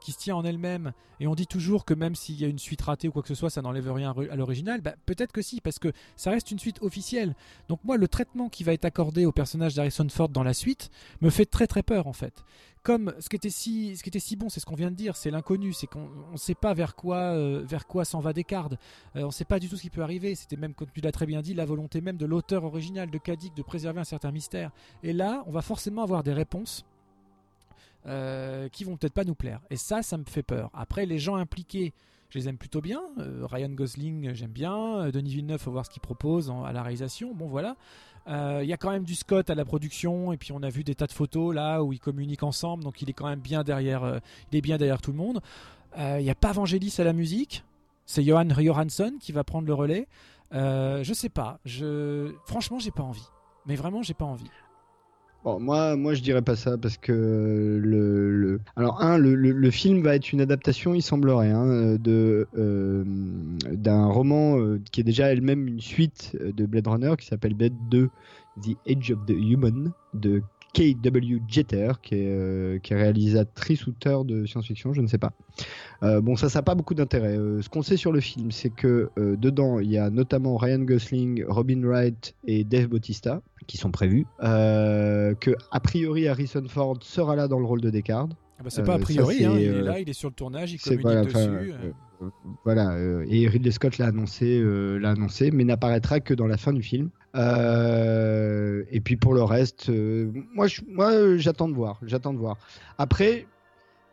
qui 0.04 0.12
se 0.12 0.18
tient 0.18 0.36
en 0.36 0.44
elle-même 0.44 0.92
et 1.18 1.26
on 1.26 1.34
dit 1.34 1.46
toujours 1.46 1.86
que 1.86 1.94
même 1.94 2.14
s'il 2.14 2.38
y 2.38 2.44
a 2.44 2.48
une 2.48 2.58
suite 2.58 2.82
ratée 2.82 3.08
ou 3.08 3.12
quoi 3.12 3.22
que 3.22 3.28
ce 3.28 3.34
soit, 3.34 3.48
ça 3.48 3.62
n'enlève 3.62 3.90
rien 3.90 4.14
à 4.30 4.36
l'original. 4.36 4.82
Bah, 4.82 4.94
peut-être 5.06 5.32
que 5.32 5.40
si, 5.40 5.60
parce 5.62 5.78
que 5.78 5.92
ça 6.14 6.30
reste 6.30 6.50
une 6.50 6.58
suite 6.58 6.82
officielle. 6.82 7.34
Donc 7.68 7.80
moi, 7.84 7.96
le 7.96 8.06
traitement 8.06 8.50
qui 8.50 8.64
va 8.64 8.74
être 8.74 8.84
accordé 8.84 9.24
au 9.24 9.32
personnage 9.32 9.74
d'Harrison 9.74 10.06
Ford 10.10 10.28
dans 10.28 10.42
la 10.42 10.52
suite 10.52 10.90
me 11.22 11.30
fait 11.30 11.46
très 11.46 11.66
très 11.66 11.82
peur 11.82 12.06
en 12.06 12.12
fait. 12.12 12.44
Comme 12.82 13.14
ce 13.18 13.30
qui 13.30 13.36
était 13.36 13.48
si, 13.48 13.96
ce 13.96 14.02
qui 14.02 14.10
était 14.10 14.18
si 14.18 14.36
bon, 14.36 14.50
c'est 14.50 14.60
ce 14.60 14.66
qu'on 14.66 14.74
vient 14.74 14.90
de 14.90 14.96
dire, 14.96 15.16
c'est 15.16 15.30
l'inconnu, 15.30 15.72
c'est 15.72 15.86
qu'on 15.86 16.10
ne 16.32 16.36
sait 16.36 16.54
pas 16.54 16.74
vers 16.74 16.94
quoi, 16.94 17.16
euh, 17.16 17.62
vers 17.66 17.86
quoi 17.86 18.04
s'en 18.04 18.20
va 18.20 18.34
Descartes. 18.34 18.74
Euh, 19.16 19.22
on 19.22 19.28
ne 19.28 19.32
sait 19.32 19.46
pas 19.46 19.58
du 19.58 19.70
tout 19.70 19.78
ce 19.78 19.82
qui 19.82 19.88
peut 19.88 20.02
arriver. 20.02 20.34
C'était 20.34 20.56
même, 20.56 20.74
comme 20.74 20.90
tu 20.92 21.00
l'as 21.00 21.12
très 21.12 21.24
bien 21.24 21.40
dit, 21.40 21.54
la 21.54 21.64
volonté 21.64 22.02
même 22.02 22.18
de 22.18 22.26
l'auteur 22.26 22.64
original 22.64 23.10
de 23.10 23.16
Kadik 23.16 23.54
de 23.56 23.62
préserver 23.62 24.00
un 24.00 24.04
certain 24.04 24.32
mystère. 24.32 24.70
Et 25.02 25.14
là, 25.14 25.42
on 25.46 25.50
va 25.50 25.62
forcément 25.62 26.02
avoir 26.02 26.22
des 26.22 26.34
réponses 26.34 26.84
euh, 28.06 28.68
qui 28.68 28.84
vont 28.84 28.96
peut-être 28.96 29.14
pas 29.14 29.24
nous 29.24 29.34
plaire. 29.34 29.60
Et 29.70 29.76
ça, 29.76 30.02
ça 30.02 30.16
me 30.16 30.24
fait 30.24 30.42
peur. 30.42 30.70
Après, 30.74 31.06
les 31.06 31.18
gens 31.18 31.36
impliqués, 31.36 31.92
je 32.30 32.38
les 32.38 32.48
aime 32.48 32.58
plutôt 32.58 32.80
bien. 32.80 33.02
Euh, 33.18 33.46
Ryan 33.50 33.70
Gosling, 33.70 34.34
j'aime 34.34 34.50
bien. 34.50 34.76
Euh, 34.98 35.10
Denis 35.10 35.34
Villeneuve, 35.34 35.60
faut 35.60 35.70
voir 35.70 35.86
ce 35.86 35.90
qu'il 35.90 36.02
propose 36.02 36.52
à 36.64 36.72
la 36.72 36.82
réalisation. 36.82 37.34
Bon, 37.34 37.46
voilà. 37.48 37.76
Euh, 38.26 38.60
Il 38.62 38.68
y 38.68 38.72
a 38.72 38.76
quand 38.76 38.90
même 38.90 39.04
du 39.04 39.14
Scott 39.14 39.50
à 39.50 39.54
la 39.54 39.64
production, 39.64 40.32
et 40.32 40.36
puis 40.38 40.52
on 40.52 40.62
a 40.62 40.70
vu 40.70 40.82
des 40.82 40.94
tas 40.94 41.06
de 41.06 41.12
photos 41.12 41.54
là 41.54 41.82
où 41.82 41.92
ils 41.92 42.00
communiquent 42.00 42.42
ensemble, 42.42 42.82
donc 42.82 43.02
il 43.02 43.10
est 43.10 43.12
quand 43.12 43.28
même 43.28 43.40
bien 43.40 43.62
derrière, 43.64 44.02
euh, 44.02 44.18
il 44.50 44.56
est 44.56 44.62
bien 44.62 44.78
derrière 44.78 45.02
tout 45.02 45.10
le 45.12 45.18
monde. 45.18 45.42
Euh, 45.98 46.16
Il 46.20 46.24
n'y 46.24 46.30
a 46.30 46.34
pas 46.34 46.52
Vangelis 46.52 46.94
à 46.98 47.04
la 47.04 47.12
musique, 47.12 47.64
c'est 48.06 48.24
Johan 48.24 48.48
Johansson 48.48 49.18
qui 49.20 49.32
va 49.32 49.44
prendre 49.44 49.66
le 49.66 49.74
relais. 49.74 50.08
Euh, 50.54 51.04
je 51.04 51.12
sais 51.12 51.28
pas, 51.28 51.58
je 51.66 52.32
franchement 52.46 52.78
j'ai 52.78 52.90
pas 52.90 53.02
envie, 53.02 53.28
mais 53.66 53.76
vraiment 53.76 54.02
j'ai 54.02 54.14
pas 54.14 54.24
envie. 54.24 54.50
Bon, 55.44 55.60
moi, 55.60 55.94
moi, 55.96 56.14
je 56.14 56.22
dirais 56.22 56.40
pas 56.40 56.56
ça 56.56 56.78
parce 56.78 56.96
que 56.96 57.12
le, 57.12 58.34
le- 58.34 58.60
alors 58.76 59.02
un, 59.02 59.18
le, 59.18 59.34
le- 59.34 59.52
le 59.52 59.70
film 59.70 60.00
va 60.02 60.16
être 60.16 60.32
une 60.32 60.40
adaptation, 60.40 60.94
il 60.94 61.02
semblerait, 61.02 61.50
hein, 61.50 61.96
de 61.96 62.48
euh, 62.56 63.04
d'un 63.70 64.06
roman 64.06 64.58
euh, 64.58 64.80
qui 64.90 65.00
est 65.02 65.04
déjà 65.04 65.30
elle-même 65.30 65.68
une 65.68 65.80
suite 65.80 66.34
euh, 66.40 66.50
de 66.52 66.64
Blade 66.64 66.86
Runner 66.86 67.12
qui 67.18 67.26
s'appelle 67.26 67.52
Blade 67.52 67.74
2, 67.90 68.08
The 68.62 68.78
Age 68.88 69.10
of 69.10 69.26
the 69.26 69.32
Human 69.36 69.92
de 70.14 70.42
K.W. 70.74 71.40
Jeter, 71.48 71.92
qui 72.02 72.16
est, 72.16 72.28
euh, 72.28 72.78
qui 72.78 72.92
est 72.92 72.96
réalisatrice 72.96 73.86
auteur 73.86 74.24
de 74.24 74.44
science-fiction, 74.44 74.92
je 74.92 75.00
ne 75.00 75.06
sais 75.06 75.18
pas. 75.18 75.32
Euh, 76.02 76.20
bon, 76.20 76.36
ça, 76.36 76.48
ça 76.48 76.58
n'a 76.58 76.62
pas 76.64 76.74
beaucoup 76.74 76.94
d'intérêt. 76.94 77.38
Euh, 77.38 77.62
ce 77.62 77.68
qu'on 77.68 77.82
sait 77.82 77.96
sur 77.96 78.12
le 78.12 78.20
film, 78.20 78.50
c'est 78.50 78.70
que 78.70 79.08
euh, 79.18 79.36
dedans, 79.36 79.78
il 79.78 79.90
y 79.90 79.98
a 79.98 80.10
notamment 80.10 80.56
Ryan 80.56 80.80
Gosling, 80.80 81.44
Robin 81.46 81.80
Wright 81.82 82.34
et 82.46 82.64
Dave 82.64 82.88
Bautista 82.88 83.40
qui 83.66 83.78
sont 83.78 83.90
prévus. 83.90 84.26
Que 84.40 85.56
a 85.70 85.80
priori 85.80 86.28
Harrison 86.28 86.64
Ford 86.68 86.98
sera 87.00 87.34
là 87.34 87.48
dans 87.48 87.58
le 87.58 87.64
rôle 87.64 87.80
de 87.80 87.88
Descartes. 87.88 88.32
Ah 88.58 88.62
bah, 88.62 88.70
c'est 88.70 88.84
pas 88.84 88.94
a 88.94 88.98
priori, 88.98 89.44
hein, 89.44 89.54
il 89.56 89.62
est 89.62 89.82
là, 89.82 89.98
il 89.98 90.08
est 90.08 90.12
sur 90.12 90.28
le 90.28 90.34
tournage, 90.34 90.72
il 90.72 90.80
communique 90.80 91.02
voilà, 91.02 91.24
dessus. 91.24 91.92
voilà, 92.64 92.92
euh, 92.92 93.26
et 93.28 93.48
Ridley 93.48 93.72
Scott 93.72 93.98
l'a 93.98 94.06
annoncé, 94.06 94.60
euh, 94.60 94.96
l'a 94.98 95.10
annoncé, 95.10 95.50
mais 95.50 95.64
n'apparaîtra 95.64 96.20
que 96.20 96.34
dans 96.34 96.46
la 96.46 96.56
fin 96.56 96.72
du 96.72 96.82
film. 96.82 97.10
Euh, 97.34 98.84
et 98.90 99.00
puis 99.00 99.16
pour 99.16 99.34
le 99.34 99.42
reste, 99.42 99.88
euh, 99.88 100.30
moi, 100.54 100.66
moi, 100.88 101.12
euh, 101.12 101.38
j'attends 101.38 101.68
de 101.68 101.74
voir, 101.74 102.00
j'attends 102.06 102.32
de 102.32 102.38
voir. 102.38 102.58
Après, 102.98 103.46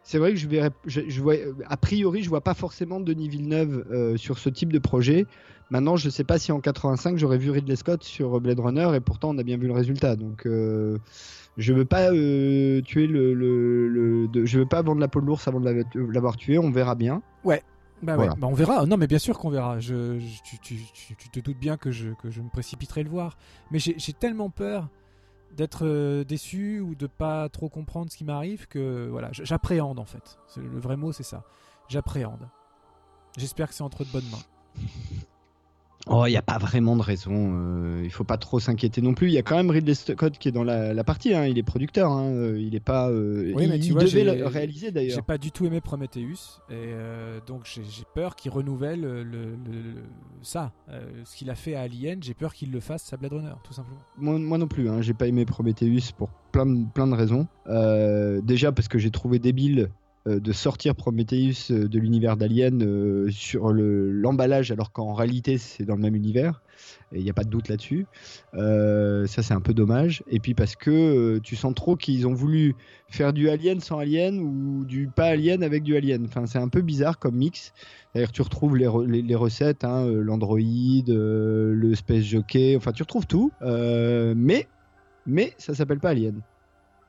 c'est 0.04 0.18
vrai 0.18 0.32
que 0.32 0.38
je 0.38 0.48
verrais, 0.48 0.72
je, 0.86 1.22
vois, 1.22 1.36
a 1.68 1.78
priori, 1.78 2.24
je 2.24 2.30
vois 2.30 2.42
pas 2.42 2.54
forcément 2.56 3.00
Denis 3.00 3.30
Villeneuve 3.30 3.86
euh, 3.92 4.18
sur 4.18 4.40
ce 4.40 4.50
type 4.50 4.74
de 4.74 4.80
projet. 4.80 5.26
Maintenant, 5.70 5.96
je 5.96 6.10
sais 6.10 6.24
pas 6.24 6.38
si 6.40 6.52
en 6.52 6.60
85 6.60 7.18
j'aurais 7.18 7.38
vu 7.38 7.50
Ridley 7.52 7.76
Scott 7.76 8.04
sur 8.04 8.42
Blade 8.42 8.60
Runner, 8.60 8.90
et 8.96 9.00
pourtant 9.00 9.30
on 9.30 9.38
a 9.38 9.44
bien 9.44 9.58
vu 9.58 9.68
le 9.68 9.74
résultat. 9.74 10.16
Donc, 10.16 10.46
euh, 10.46 10.98
je 11.58 11.72
veux 11.74 11.86
pas 11.86 12.12
euh, 12.12 12.82
tuer 12.82 13.08
le, 13.08 14.28
je 14.46 14.60
veux 14.60 14.66
pas 14.66 14.82
vendre 14.82 15.00
la 15.00 15.08
peau 15.08 15.22
de 15.22 15.28
l'ours 15.28 15.48
avant 15.48 15.60
de 15.60 15.70
la- 15.70 15.84
l'avoir 16.12 16.36
tué. 16.36 16.58
On 16.58 16.72
verra 16.72 16.96
bien. 16.96 17.22
Bah 18.02 18.16
Voilà. 18.16 18.32
ouais, 18.34 18.40
bah 18.40 18.48
on 18.48 18.54
verra. 18.54 18.86
Non, 18.86 18.98
mais 18.98 19.08
bien 19.08 19.20
sûr 19.20 19.38
qu'on 19.38 19.50
verra. 19.50 19.80
Je, 19.80 20.20
je- 20.20 20.42
tu, 20.44 20.58
tu- 20.60 20.82
tu- 20.94 21.16
tu 21.16 21.30
te 21.30 21.40
doutes 21.40 21.58
bien 21.60 21.78
que 21.78 21.92
je, 21.92 22.10
que 22.14 22.32
je 22.32 22.42
me 22.42 22.50
précipiterai 22.50 23.04
le 23.04 23.10
voir. 23.10 23.38
Mais 23.70 23.80
j'ai 23.80 24.14
tellement 24.14 24.50
peur 24.50 24.88
d'être 25.56 25.86
euh, 25.86 26.24
déçu 26.24 26.80
ou 26.80 26.96
de 26.96 27.08
pas 27.08 27.50
trop 27.50 27.68
comprendre 27.70 28.10
ce 28.12 28.18
qui 28.18 28.24
m'arrive 28.24 28.68
que 28.68 29.08
voilà, 29.10 29.30
j'appréhende 29.34 30.00
en 30.00 30.06
fait. 30.06 30.40
Le 30.58 30.80
vrai 30.80 30.96
mot, 30.98 31.12
c'est 31.12 31.24
ça. 31.24 31.44
J'appréhende. 31.90 32.48
J'espère 33.38 33.68
que 33.70 33.74
c'est 33.76 33.84
entre 33.84 34.04
de 34.06 34.10
bonnes 34.12 34.30
mains. 34.32 34.82
Oh, 36.08 36.26
il 36.26 36.32
n'y 36.32 36.38
a 36.38 36.42
pas 36.42 36.58
vraiment 36.58 36.96
de 36.96 37.02
raison. 37.04 37.52
euh, 37.54 38.02
il 38.04 38.10
faut 38.10 38.24
pas 38.24 38.38
trop 38.38 38.60
s'inquiéter 38.60 39.02
non 39.02 39.14
plus. 39.14 39.28
Il 39.28 39.34
y 39.34 39.38
a 39.38 39.44
quand 39.44 39.56
même 39.56 39.70
Ridley 39.70 39.94
Scott 39.94 40.38
qui 40.40 40.48
est 40.48 40.52
dans 40.52 40.64
la, 40.64 40.94
la 40.94 41.04
partie. 41.04 41.34
hein, 41.34 41.46
il 41.46 41.58
est 41.60 41.64
producteur. 41.64 42.12
hein, 42.12 42.32
euh, 42.32 42.60
il 42.60 42.74
est 42.76 42.80
pas. 42.80 43.10
euh, 43.10 43.52
Oui, 43.56 43.64
il 43.66 43.70
mais 43.70 43.80
tu 43.80 43.88
il 43.88 43.94
vois, 43.94 44.02
devait 44.04 44.24
j'ai- 44.26 44.36
le 44.36 44.48
réaliser 44.48 44.88
J'ai 44.88 44.92
d'ailleurs. 44.92 45.24
pas 45.24 45.38
du 45.38 45.52
tout 45.52 45.66
aimé 45.66 45.80
Prometheus 45.80 46.60
et 46.70 46.74
euh, 46.74 47.40
donc 47.46 47.62
j'ai 47.66 47.84
j'ai 47.84 48.04
peur 48.16 48.36
qu'il 48.36 48.52
renouvelle 48.52 49.02
le, 49.02 49.24
le- 49.24 49.52
le- 49.52 50.04
ça. 50.42 50.72
Ce 51.24 51.36
qu'il 51.38 51.50
a 51.50 51.56
fait 51.56 51.76
à 51.76 51.82
Alien, 51.82 52.22
j'ai 52.24 52.34
peur 52.34 52.54
qu'il 52.54 52.72
le 52.72 52.80
fasse 52.80 53.14
à 53.14 53.18
Blade 53.18 53.34
Runner, 53.34 53.54
tout 53.64 53.74
simplement. 53.74 54.00
Moi, 54.18 54.40
moi 54.40 54.58
non 54.58 54.68
plus. 54.68 54.90
Hein, 54.90 55.02
j'ai 55.02 55.14
pas 55.14 55.28
aimé 55.28 55.46
Prometheus 55.46 56.12
pour 56.18 56.30
plein 56.52 56.66
de, 56.66 56.86
plein 56.94 57.08
de 57.08 57.14
raisons. 57.16 57.48
Déjà 58.44 58.72
parce 58.72 58.88
que 58.88 58.98
j'ai 58.98 59.12
trouvé 59.12 59.40
débile 59.40 59.90
de 60.28 60.52
sortir 60.52 60.96
Prometheus 60.96 61.72
euh, 61.72 61.88
de 61.88 62.00
l'univers 62.00 62.38
d'Alien 62.38 62.84
euh, 62.84 63.30
sur 63.32 63.72
le- 63.72 64.12
l'emballage 64.12 64.72
alors 64.72 64.92
qu'en 64.92 65.14
réalité 65.14 65.58
c'est 65.58 65.84
dans 65.84 65.96
le 65.96 66.02
même 66.02 66.16
univers. 66.16 66.62
Et 67.12 67.20
il 67.20 67.24
n'y 67.24 67.30
a 67.30 67.34
pas 67.34 67.44
de 67.44 67.50
doute 67.50 67.68
là-dessus. 67.68 68.08
Euh, 68.56 69.28
ça, 69.28 69.44
c'est 69.44 69.54
un 69.54 69.62
peu 69.62 69.74
dommage. 69.74 70.24
Et 70.28 70.40
puis 70.40 70.54
parce 70.54 70.76
que 70.76 70.90
euh, 70.90 71.40
tu 71.42 71.56
sens 71.56 71.76
trop 71.76 71.96
qu'ils 71.96 72.26
ont 72.28 72.34
voulu 72.34 72.76
faire 73.10 73.34
du 73.34 73.50
Alien 73.50 73.80
sans 73.82 74.00
Alien 74.00 74.40
ou 74.40 74.86
du 74.86 75.08
pas 75.08 75.26
Alien 75.26 75.62
avec 75.64 75.84
du 75.84 75.96
Alien. 75.96 76.26
Enfin, 76.26 76.46
c'est 76.46 76.58
un 76.58 76.70
peu 76.70 76.82
bizarre 76.82 77.20
comme 77.20 77.36
mix. 77.36 77.74
D'ailleurs, 78.16 78.32
tu 78.32 78.42
retrouves 78.42 78.78
les, 78.78 78.88
les- 79.22 79.36
recettes, 79.36 79.84
hein, 79.84 80.06
euh, 80.06 80.22
l'Android, 80.22 80.60
euh, 81.10 81.74
le 81.74 81.96
Space 81.96 82.24
Jockey, 82.24 82.76
enfin, 82.78 82.92
tu 82.94 83.04
retrouves 83.04 83.28
tout. 83.28 83.52
Euh, 83.62 84.34
mais, 84.36 84.68
mais 85.26 85.54
ça 85.58 85.74
s'appelle 85.74 86.00
pas 86.00 86.10
Alien. 86.10 86.42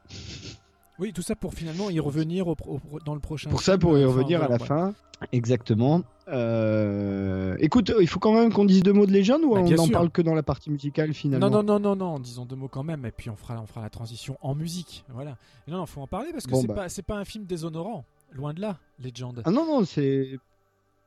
Oui, 1.03 1.13
tout 1.13 1.21
ça 1.23 1.35
pour 1.35 1.53
finalement 1.55 1.91
y 1.91 1.99
revenir 2.01 2.47
au 2.47 2.55
pro- 2.55 2.81
au- 2.93 3.01
dans 3.01 3.15
le 3.15 3.21
prochain. 3.21 3.51
Pour 3.51 3.61
ça, 3.61 3.77
pour 3.77 3.99
y 3.99 4.05
enfin, 4.05 4.15
revenir 4.15 4.43
à 4.43 4.49
la 4.49 4.59
fin. 4.61 4.95
Exactement. 5.33 6.03
Euh, 6.29 7.57
Écoute, 7.59 7.93
il 8.01 8.07
faut 8.09 8.19
quand 8.21 8.33
même 8.33 8.53
qu'on 8.53 8.65
dise 8.65 8.83
deux 8.83 8.93
mots 8.93 9.07
de 9.07 9.13
légende 9.13 9.43
ou 9.45 9.55
Bah, 9.55 9.61
on 9.65 9.71
n'en 9.71 9.89
parle 9.89 10.11
que 10.11 10.23
dans 10.23 10.35
la 10.35 10.43
partie 10.43 10.71
musicale 10.71 11.13
finalement? 11.13 11.51
Non, 11.51 11.63
non, 11.63 11.79
non, 11.79 11.81
non, 11.81 11.97
non, 11.97 12.19
disons 12.21 12.45
deux 12.45 12.57
mots 12.57 12.69
quand 12.69 12.83
même, 12.85 13.05
et 13.05 13.11
puis 13.11 13.31
on 13.31 13.37
fera, 13.37 13.61
on 13.61 13.67
fera 13.67 13.83
la 13.83 13.91
transition 13.91 14.37
en 14.43 14.55
musique. 14.55 15.05
Voilà. 15.13 15.37
Et 15.67 15.71
non, 15.71 15.79
non, 15.79 15.87
faut 15.87 16.01
en 16.01 16.07
parler 16.07 16.31
parce 16.33 16.47
que 16.47 16.53
Bon, 16.53 16.61
c'est 16.61 16.67
bah. 16.69 16.75
pas, 16.87 17.03
pas 17.07 17.17
un 17.17 17.25
film 17.25 17.45
déshonorant. 17.45 18.05
Loin 18.33 18.55
de 18.55 18.61
là, 18.61 18.79
Legend. 19.03 19.43
Ah 19.45 19.51
non, 19.51 19.67
non, 19.67 19.85
c'est. 19.85 20.39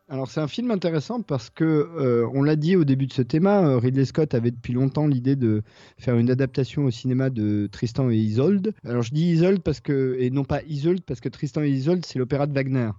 Alors 0.07 0.29
c'est 0.29 0.39
un 0.39 0.47
film 0.47 0.69
intéressant 0.69 1.23
parce 1.23 1.49
que 1.49 1.63
euh, 1.63 2.29
on 2.31 2.43
l'a 2.43 2.55
dit 2.55 2.75
au 2.75 2.83
début 2.83 3.07
de 3.07 3.13
ce 3.13 3.23
thème, 3.23 3.47
euh, 3.47 3.79
Ridley 3.79 4.05
Scott 4.05 4.35
avait 4.35 4.51
depuis 4.51 4.73
longtemps 4.73 5.07
l'idée 5.07 5.35
de 5.35 5.63
faire 5.97 6.15
une 6.15 6.29
adaptation 6.29 6.85
au 6.85 6.91
cinéma 6.91 7.31
de 7.31 7.67
Tristan 7.71 8.11
et 8.11 8.15
Isolde. 8.15 8.75
Alors 8.83 9.01
je 9.01 9.11
dis 9.11 9.23
Isolde 9.31 9.63
parce 9.63 9.79
que 9.79 10.15
et 10.19 10.29
non 10.29 10.43
pas 10.43 10.61
Isolde 10.67 11.01
parce 11.01 11.21
que 11.21 11.29
Tristan 11.29 11.63
et 11.63 11.69
Isolde 11.69 12.05
c'est 12.05 12.19
l'opéra 12.19 12.45
de 12.45 12.53
Wagner. 12.53 12.91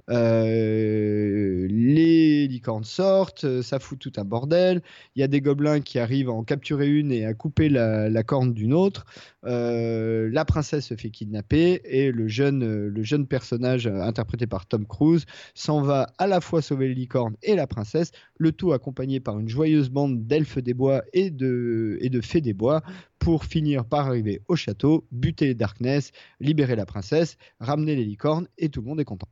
les 1.69 2.47
licornes 2.47 2.83
sortent, 2.83 3.61
ça 3.61 3.77
fout 3.79 3.99
tout 3.99 4.13
un 4.17 4.25
bordel. 4.25 4.81
Il 5.15 5.19
y 5.19 5.23
a 5.23 5.27
des 5.27 5.41
gobelins 5.41 5.81
qui 5.81 5.99
arrivent 5.99 6.29
à 6.29 6.33
en 6.33 6.43
capturer 6.43 6.89
une 6.89 7.11
et 7.11 7.25
à 7.25 7.35
couper 7.35 7.69
la, 7.69 8.09
la 8.09 8.23
corne 8.23 8.53
d'une 8.53 8.73
autre. 8.73 9.05
la 9.43 10.45
princesse 10.45 10.87
se 10.87 10.95
fait 10.95 11.11
kidnapper 11.11 11.81
et 11.85 12.11
le 12.11 12.27
jeune, 12.27 12.87
le 12.87 13.03
jeune 13.03 13.27
personnage 13.27 13.85
interprété 13.87 14.47
par 14.47 14.65
Tom 14.71 14.87
Cruise 14.87 15.25
s'en 15.53 15.81
va 15.81 16.07
à 16.17 16.27
la 16.27 16.39
fois 16.39 16.61
sauver 16.61 16.87
les 16.87 16.95
licornes 16.95 17.35
et 17.43 17.55
la 17.55 17.67
princesse, 17.67 18.11
le 18.37 18.53
tout 18.53 18.71
accompagné 18.71 19.19
par 19.19 19.37
une 19.37 19.49
joyeuse 19.49 19.89
bande 19.89 20.25
d'elfes 20.25 20.59
des 20.59 20.73
bois 20.73 21.03
et 21.11 21.29
de, 21.29 21.97
et 21.99 22.09
de 22.09 22.21
fées 22.21 22.39
des 22.39 22.53
bois 22.53 22.81
pour 23.19 23.43
finir 23.43 23.83
par 23.83 24.07
arriver 24.07 24.41
au 24.47 24.55
château, 24.55 25.05
buter 25.11 25.53
Darkness, 25.55 26.11
libérer 26.39 26.77
la 26.77 26.85
princesse, 26.85 27.37
ramener 27.59 27.95
les 27.95 28.05
licornes 28.05 28.47
et 28.57 28.69
tout 28.69 28.81
le 28.81 28.87
monde 28.87 28.99
est 29.01 29.05
content. 29.05 29.27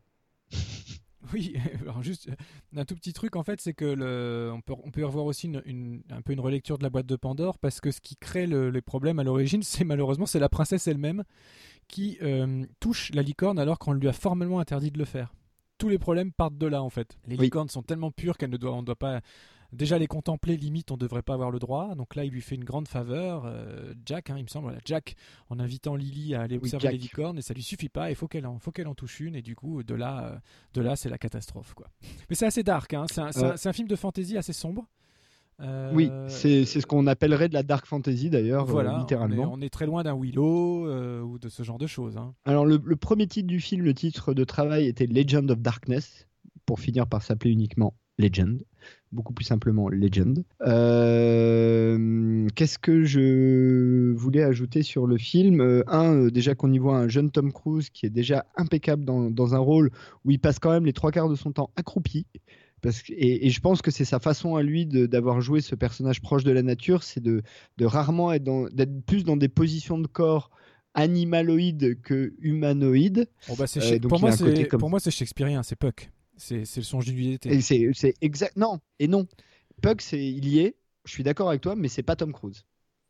Oui, 1.33 1.53
alors 1.81 2.01
juste 2.01 2.27
un 2.75 2.85
tout 2.85 2.95
petit 2.95 3.13
truc 3.13 3.35
en 3.35 3.43
fait, 3.43 3.61
c'est 3.61 3.73
que 3.73 4.49
on 4.51 4.61
peut 4.61 4.73
on 4.83 4.89
peut 4.89 5.05
revoir 5.05 5.25
aussi 5.25 5.47
une, 5.47 6.01
un 6.09 6.21
peu 6.21 6.33
une 6.33 6.39
relecture 6.39 6.79
de 6.79 6.83
la 6.83 6.89
boîte 6.89 7.05
de 7.05 7.15
Pandore 7.15 7.59
parce 7.59 7.81
que 7.81 7.91
ce 7.91 8.01
qui 8.01 8.15
crée 8.15 8.47
le, 8.47 8.71
les 8.71 8.81
problèmes 8.81 9.19
à 9.19 9.23
l'origine, 9.23 9.61
c'est 9.63 9.83
malheureusement 9.83 10.25
c'est 10.25 10.39
la 10.39 10.49
princesse 10.49 10.87
elle-même 10.87 11.23
qui 11.89 12.17
euh, 12.21 12.63
touche 12.79 13.11
la 13.13 13.21
licorne 13.21 13.59
alors 13.59 13.77
qu'on 13.79 13.91
lui 13.93 14.07
a 14.07 14.13
formellement 14.13 14.59
interdit 14.59 14.91
de 14.91 14.97
le 14.97 15.05
faire. 15.05 15.33
Tous 15.77 15.89
les 15.89 15.97
problèmes 15.99 16.31
partent 16.31 16.57
de 16.57 16.67
là 16.67 16.81
en 16.83 16.89
fait. 16.89 17.17
Les 17.27 17.35
oui. 17.35 17.45
licornes 17.45 17.67
sont 17.69 17.83
tellement 17.83 18.11
pures 18.11 18.37
qu'elles 18.37 18.49
ne 18.49 18.57
doivent, 18.57 18.75
on 18.75 18.81
ne 18.81 18.85
doit 18.85 18.95
pas 18.95 19.21
déjà 19.71 19.97
les 19.99 20.07
contempler, 20.07 20.57
limite 20.57 20.89
on 20.91 20.95
ne 20.95 20.99
devrait 20.99 21.21
pas 21.21 21.33
avoir 21.35 21.51
le 21.51 21.59
droit. 21.59 21.95
Donc 21.95 22.15
là 22.15 22.25
il 22.25 22.31
lui 22.31 22.41
fait 22.41 22.55
une 22.55 22.63
grande 22.63 22.87
faveur, 22.87 23.43
euh, 23.45 23.93
Jack, 24.05 24.29
hein, 24.29 24.35
il 24.37 24.43
me 24.43 24.47
semble, 24.49 24.65
voilà, 24.65 24.79
Jack, 24.85 25.15
en 25.49 25.59
invitant 25.59 25.95
Lily 25.95 26.35
à 26.35 26.41
aller 26.41 26.57
observer 26.57 26.91
les 26.91 26.97
licornes 26.97 27.37
et 27.37 27.41
ça 27.41 27.53
lui 27.53 27.63
suffit 27.63 27.87
pas. 27.89 28.09
Il 28.11 28.15
faut 28.15 28.27
qu'elle 28.27 28.45
en, 28.45 28.59
faut 28.59 28.71
qu'elle 28.71 28.87
en 28.87 28.95
touche 28.95 29.19
une 29.21 29.35
et 29.35 29.41
du 29.41 29.55
coup 29.55 29.83
de 29.83 29.95
là, 29.95 30.25
euh, 30.25 30.37
de 30.73 30.81
là 30.81 30.95
c'est 30.95 31.09
la 31.09 31.17
catastrophe 31.17 31.73
quoi. 31.75 31.87
Mais 32.29 32.35
c'est 32.35 32.45
assez 32.45 32.63
dark, 32.63 32.93
hein. 32.93 33.05
c'est 33.11 33.21
un, 33.21 33.27
un- 33.27 33.57
c'est 33.57 33.69
un 33.69 33.73
film 33.73 33.87
de 33.87 33.95
fantasy 33.95 34.37
assez 34.37 34.53
sombre. 34.53 34.85
Euh, 35.61 35.91
Oui, 35.93 36.09
c'est 36.27 36.65
c'est 36.65 36.79
ce 36.81 36.85
qu'on 36.87 37.05
appellerait 37.07 37.49
de 37.49 37.53
la 37.53 37.63
dark 37.63 37.85
fantasy 37.85 38.29
d'ailleurs, 38.29 38.63
euh, 38.69 38.71
voilà, 38.71 38.93
on 38.93 38.97
est, 38.97 38.99
littéralement. 38.99 39.51
on 39.53 39.61
est 39.61 39.69
très 39.69 39.85
loin 39.85 40.03
d'un 40.03 40.15
Willow 40.17 40.87
euh, 40.87 41.21
ou 41.21 41.37
de 41.37 41.49
ce 41.49 41.63
genre 41.63 41.77
de 41.77 41.87
choses. 41.87 42.15
hein. 42.17 42.33
Alors 42.45 42.65
le, 42.65 42.79
le 42.83 42.95
premier 42.95 43.27
titre 43.27 43.47
du 43.47 43.59
film, 43.59 43.83
le 43.83 43.93
titre 43.93 44.33
de 44.33 44.43
travail 44.43 44.87
était 44.87 45.05
Legend 45.05 45.49
of 45.51 45.59
Darkness, 45.59 46.27
pour 46.65 46.79
finir 46.79 47.07
par 47.07 47.21
s'appeler 47.23 47.51
uniquement 47.51 47.93
Legend, 48.19 48.59
beaucoup 49.11 49.33
plus 49.33 49.45
simplement 49.45 49.89
Legend. 49.89 50.43
Euh, 51.29 52.47
Qu'est-ce 52.55 52.79
que 52.79 53.03
je 53.03 54.11
voulais 54.13 54.43
ajouter 54.43 54.83
sur 54.83 55.07
le 55.07 55.17
film? 55.17 55.61
Euh, 55.61 55.83
Un, 55.87 56.15
euh, 56.25 56.31
déjà 56.31 56.55
qu'on 56.55 56.71
y 56.71 56.77
voit 56.79 56.97
un 56.97 57.07
jeune 57.07 57.31
Tom 57.31 57.51
Cruise 57.51 57.89
qui 57.89 58.05
est 58.05 58.09
déjà 58.09 58.45
impeccable 58.57 59.05
dans, 59.05 59.29
dans 59.29 59.55
un 59.55 59.59
rôle 59.59 59.91
où 60.25 60.31
il 60.31 60.39
passe 60.39 60.59
quand 60.59 60.71
même 60.71 60.85
les 60.85 60.93
trois 60.93 61.11
quarts 61.11 61.29
de 61.29 61.35
son 61.35 61.51
temps 61.51 61.69
accroupi. 61.75 62.25
Parce 62.81 63.01
que, 63.01 63.13
et, 63.13 63.47
et 63.47 63.49
je 63.49 63.59
pense 63.59 63.81
que 63.81 63.91
c'est 63.91 64.05
sa 64.05 64.19
façon 64.19 64.55
à 64.55 64.63
lui 64.63 64.85
d'avoir 64.85 65.41
joué 65.41 65.61
ce 65.61 65.75
personnage 65.75 66.21
proche 66.21 66.43
de 66.43 66.51
la 66.51 66.61
nature, 66.61 67.03
c'est 67.03 67.19
de, 67.21 67.41
de 67.77 67.85
rarement 67.85 68.31
être 68.31 68.69
d'être 68.73 69.01
plus 69.05 69.23
dans 69.23 69.37
des 69.37 69.49
positions 69.49 69.97
de 69.99 70.07
corps 70.07 70.49
animaloïdes 70.93 72.01
que 72.01 72.33
humanoïdes. 72.39 73.29
Bon, 73.47 73.55
bah, 73.55 73.65
Euh, 73.77 73.99
pour, 73.99 74.19
moi, 74.19 74.31
comme- 74.65 74.79
pour 74.79 74.89
moi, 74.89 74.99
c'est 74.99 75.11
shakespearien, 75.11 75.63
c'est 75.63 75.75
Puck. 75.75 76.11
C'est, 76.37 76.63
le 76.77 76.83
songe 76.83 77.05
d'une 77.05 77.37
c'est 77.61 77.91
c'est 77.93 78.13
exact. 78.21 78.55
Non, 78.55 78.79
et 78.99 79.07
non. 79.07 79.27
Puck, 79.81 80.01
c'est 80.01 80.25
il 80.25 80.47
y 80.47 80.59
est. 80.59 80.75
Je 81.05 81.11
suis 81.11 81.23
d'accord 81.23 81.49
avec 81.49 81.61
toi, 81.61 81.75
mais 81.75 81.87
c'est 81.89 82.03
pas 82.03 82.15
Tom 82.15 82.31
Cruise. 82.33 82.63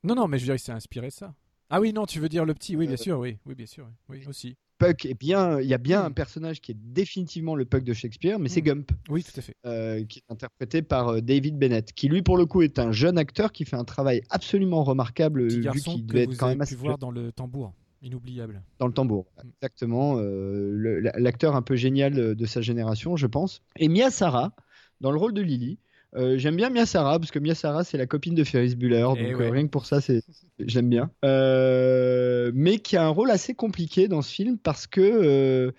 Non, 0.03 0.15
non, 0.15 0.28
mais 0.28 0.38
je 0.38 0.43
veux 0.43 0.47
dire, 0.47 0.55
il 0.55 0.59
s'est 0.59 0.72
inspiré 0.72 1.07
de 1.07 1.13
ça. 1.13 1.36
Ah 1.70 1.80
oui, 1.80 1.93
non, 1.93 2.05
tu 2.05 2.20
veux 2.20 2.30
dire 2.30 2.45
le 2.45 2.53
petit, 2.53 2.76
oui, 2.76 2.86
bien 2.88 2.95
Euh, 2.95 2.97
sûr, 2.97 3.20
oui, 3.20 3.38
oui, 3.45 3.55
bien 3.55 3.65
sûr, 3.67 3.88
oui, 4.09 4.20
oui, 4.20 4.28
aussi. 4.28 4.55
Puck 4.80 5.05
est 5.05 5.13
bien. 5.13 5.59
Il 5.59 5.67
y 5.67 5.74
a 5.74 5.78
bien 5.78 6.01
Mm. 6.03 6.05
un 6.05 6.11
personnage 6.11 6.61
qui 6.61 6.72
est 6.72 6.78
définitivement 6.80 7.53
le 7.55 7.65
Puck 7.65 7.84
de 7.84 7.93
Shakespeare, 7.93 8.39
mais 8.39 8.47
c'est 8.49 8.61
Mm. 8.61 8.65
Gump, 8.65 8.91
Oui, 9.09 9.24
tout 9.24 9.38
à 9.38 9.41
fait. 9.41 9.53
euh, 9.65 10.03
qui 10.05 10.20
est 10.20 10.32
interprété 10.32 10.82
par 10.82 11.09
euh, 11.09 11.22
David 11.22 11.57
Bennett, 11.57 11.91
qui 11.93 12.07
lui 12.07 12.22
pour 12.22 12.38
le 12.38 12.45
coup 12.45 12.61
est 12.61 12.80
un 12.80 12.91
jeune 12.91 13.17
acteur 13.17 13.51
qui 13.51 13.65
fait 13.65 13.76
un 13.76 13.84
travail 13.84 14.22
absolument 14.30 14.84
remarquable 14.84 15.47
Petit 15.47 15.59
vu 15.59 15.82
qu'il 15.82 16.05
que 16.05 16.11
devait 16.13 16.24
être 16.24 16.38
quand 16.38 16.45
avez 16.47 16.55
même 16.55 16.59
pu 16.59 16.74
assez 16.74 16.76
voir 16.76 16.97
dans 16.97 17.11
le 17.11 17.32
tambour, 17.34 17.74
inoubliable. 18.01 18.63
dans 18.80 18.88
le 18.88 18.93
tambour. 18.93 19.26
Mm. 19.43 19.49
Exactement, 19.61 20.15
euh, 20.17 21.01
l'acteur 21.17 21.55
un 21.57 21.61
peu 21.61 21.76
génial 21.76 22.36
de 22.36 22.45
sa 22.45 22.61
génération, 22.61 23.15
je 23.17 23.28
pense. 23.28 23.61
Et 23.78 23.89
Mia 23.89 24.09
Sara, 24.09 24.53
dans 25.01 25.11
le 25.11 25.17
rôle 25.20 25.34
de 25.34 25.41
Lily. 25.41 25.78
Euh, 26.16 26.38
J'aime 26.39 26.55
bien 26.55 26.70
Mia 26.72 26.86
Sara 26.88 27.20
parce 27.20 27.30
que 27.32 27.38
Mia 27.39 27.53
Sara 27.55 27.84
c'est 27.84 27.97
la 27.97 28.07
copine 28.07 28.34
de 28.34 28.43
Ferris 28.43 28.76
Bueller, 28.76 29.01
donc 29.01 29.18
Eh 29.20 29.34
euh, 29.34 29.38
ouais. 29.38 29.49
rien 29.51 29.64
que 29.66 29.70
pour 29.72 29.86
ça 29.86 30.01
c'est 30.01 30.24
j'aime 30.57 30.89
bien. 30.89 31.12
Euh, 31.24 32.51
mais 32.53 32.80
qui 32.80 32.97
a 32.97 33.03
un 33.05 33.10
rôle 33.10 33.32
assez 33.32 33.53
compliqué 33.53 34.07
dans 34.07 34.22
ce 34.22 34.32
film 34.34 34.57
parce 34.57 34.88
que 34.88 35.01
euh, 35.01 35.72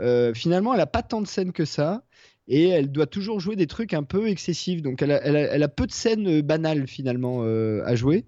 euh, 0.00 0.34
finalement 0.34 0.74
elle 0.74 0.80
a 0.80 0.86
pas 0.86 1.02
tant 1.02 1.20
de 1.22 1.26
scènes 1.26 1.52
que 1.52 1.64
ça 1.64 2.02
et 2.48 2.68
elle 2.68 2.90
doit 2.90 3.06
toujours 3.06 3.40
jouer 3.40 3.56
des 3.56 3.66
trucs 3.66 3.92
un 3.94 4.02
peu 4.02 4.28
excessifs. 4.28 4.80
Donc 4.82 5.02
elle 5.02 5.12
a, 5.12 5.22
elle 5.24 5.36
a- 5.36 5.52
elle 5.54 5.62
a 5.62 5.68
peu 5.68 5.86
de 5.86 5.92
scènes 5.92 6.26
euh, 6.28 6.42
banales 6.42 6.86
finalement 6.86 7.40
euh, 7.42 7.82
à 7.84 7.94
jouer. 7.94 8.24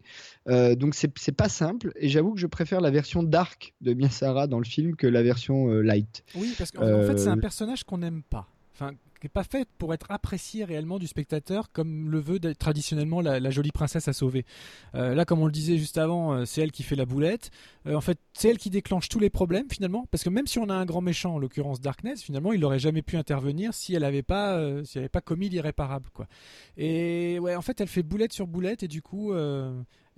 Euh, 0.48 0.74
donc 0.74 0.94
c'est 0.94 1.32
pas 1.32 1.48
simple 1.50 1.92
et 1.96 2.08
j'avoue 2.08 2.32
que 2.32 2.40
je 2.40 2.46
préfère 2.46 2.80
la 2.80 2.90
version 2.90 3.22
dark 3.22 3.74
de 3.82 3.92
Mia 3.92 4.08
Sara 4.08 4.46
dans 4.46 4.58
le 4.58 4.64
film 4.64 4.96
que 4.96 5.06
la 5.06 5.22
version 5.22 5.68
euh, 5.70 5.82
light. 5.82 6.24
Oui, 6.34 6.54
parce 6.56 6.70
qu'en 6.70 6.82
en 6.82 7.02
fait, 7.02 7.18
c'est 7.18 7.28
un 7.28 7.36
Euh, 7.36 7.40
personnage 7.40 7.84
qu'on 7.84 7.98
n'aime 7.98 8.22
pas. 8.22 8.46
Enfin, 8.74 8.92
qui 9.20 9.26
n'est 9.26 9.30
pas 9.30 9.44
fait 9.44 9.68
pour 9.78 9.92
être 9.92 10.10
apprécié 10.10 10.64
réellement 10.64 10.98
du 10.98 11.06
spectateur 11.06 11.70
comme 11.72 12.10
le 12.10 12.18
veut 12.18 12.40
traditionnellement 12.54 13.20
la, 13.20 13.50
jolie 13.50 13.70
princesse 13.70 14.08
à 14.08 14.12
sauver. 14.12 14.44
Euh, 14.94 15.14
là, 15.14 15.24
comme 15.24 15.40
on 15.40 15.46
le 15.46 15.52
disait 15.52 15.76
juste 15.76 15.98
avant, 15.98 16.32
euh, 16.32 16.44
c'est 16.44 16.62
elle 16.62 16.72
qui 16.72 16.82
fait 16.82 16.96
la 16.96 17.04
boulette. 17.04 17.50
Euh, 17.86 17.94
en 17.94 18.00
fait, 18.00 18.18
c'est 18.32 18.48
elle 18.48 18.58
qui 18.58 18.70
déclenche 18.70 19.08
tous 19.08 19.18
les 19.18 19.30
problèmes 19.30 19.66
finalement, 19.70 20.06
parce 20.10 20.24
que 20.24 20.30
même 20.30 20.46
si 20.46 20.58
on 20.58 20.68
a 20.70 20.74
un 20.74 20.86
grand 20.86 21.02
méchant, 21.02 21.34
en 21.34 21.38
l'occurrence 21.38 21.80
Darkness, 21.80 22.22
finalement, 22.22 22.52
il 22.52 22.60
n'aurait 22.60 22.78
jamais 22.78 23.02
pu 23.02 23.16
intervenir 23.16 23.74
si 23.74 23.94
elle 23.94 24.02
n'avait 24.02 24.22
pas, 24.22 24.58
si 24.84 24.98
elle 24.98 25.10
pas 25.10 25.20
commis 25.20 25.48
l'irréparable, 25.48 26.08
quoi. 26.14 26.26
Et 26.76 27.38
ouais, 27.40 27.56
en 27.56 27.62
fait, 27.62 27.80
elle 27.80 27.88
fait 27.88 28.02
boulette 28.02 28.32
sur 28.32 28.46
boulette 28.46 28.82
et 28.82 28.88
du 28.88 29.02
coup, 29.02 29.32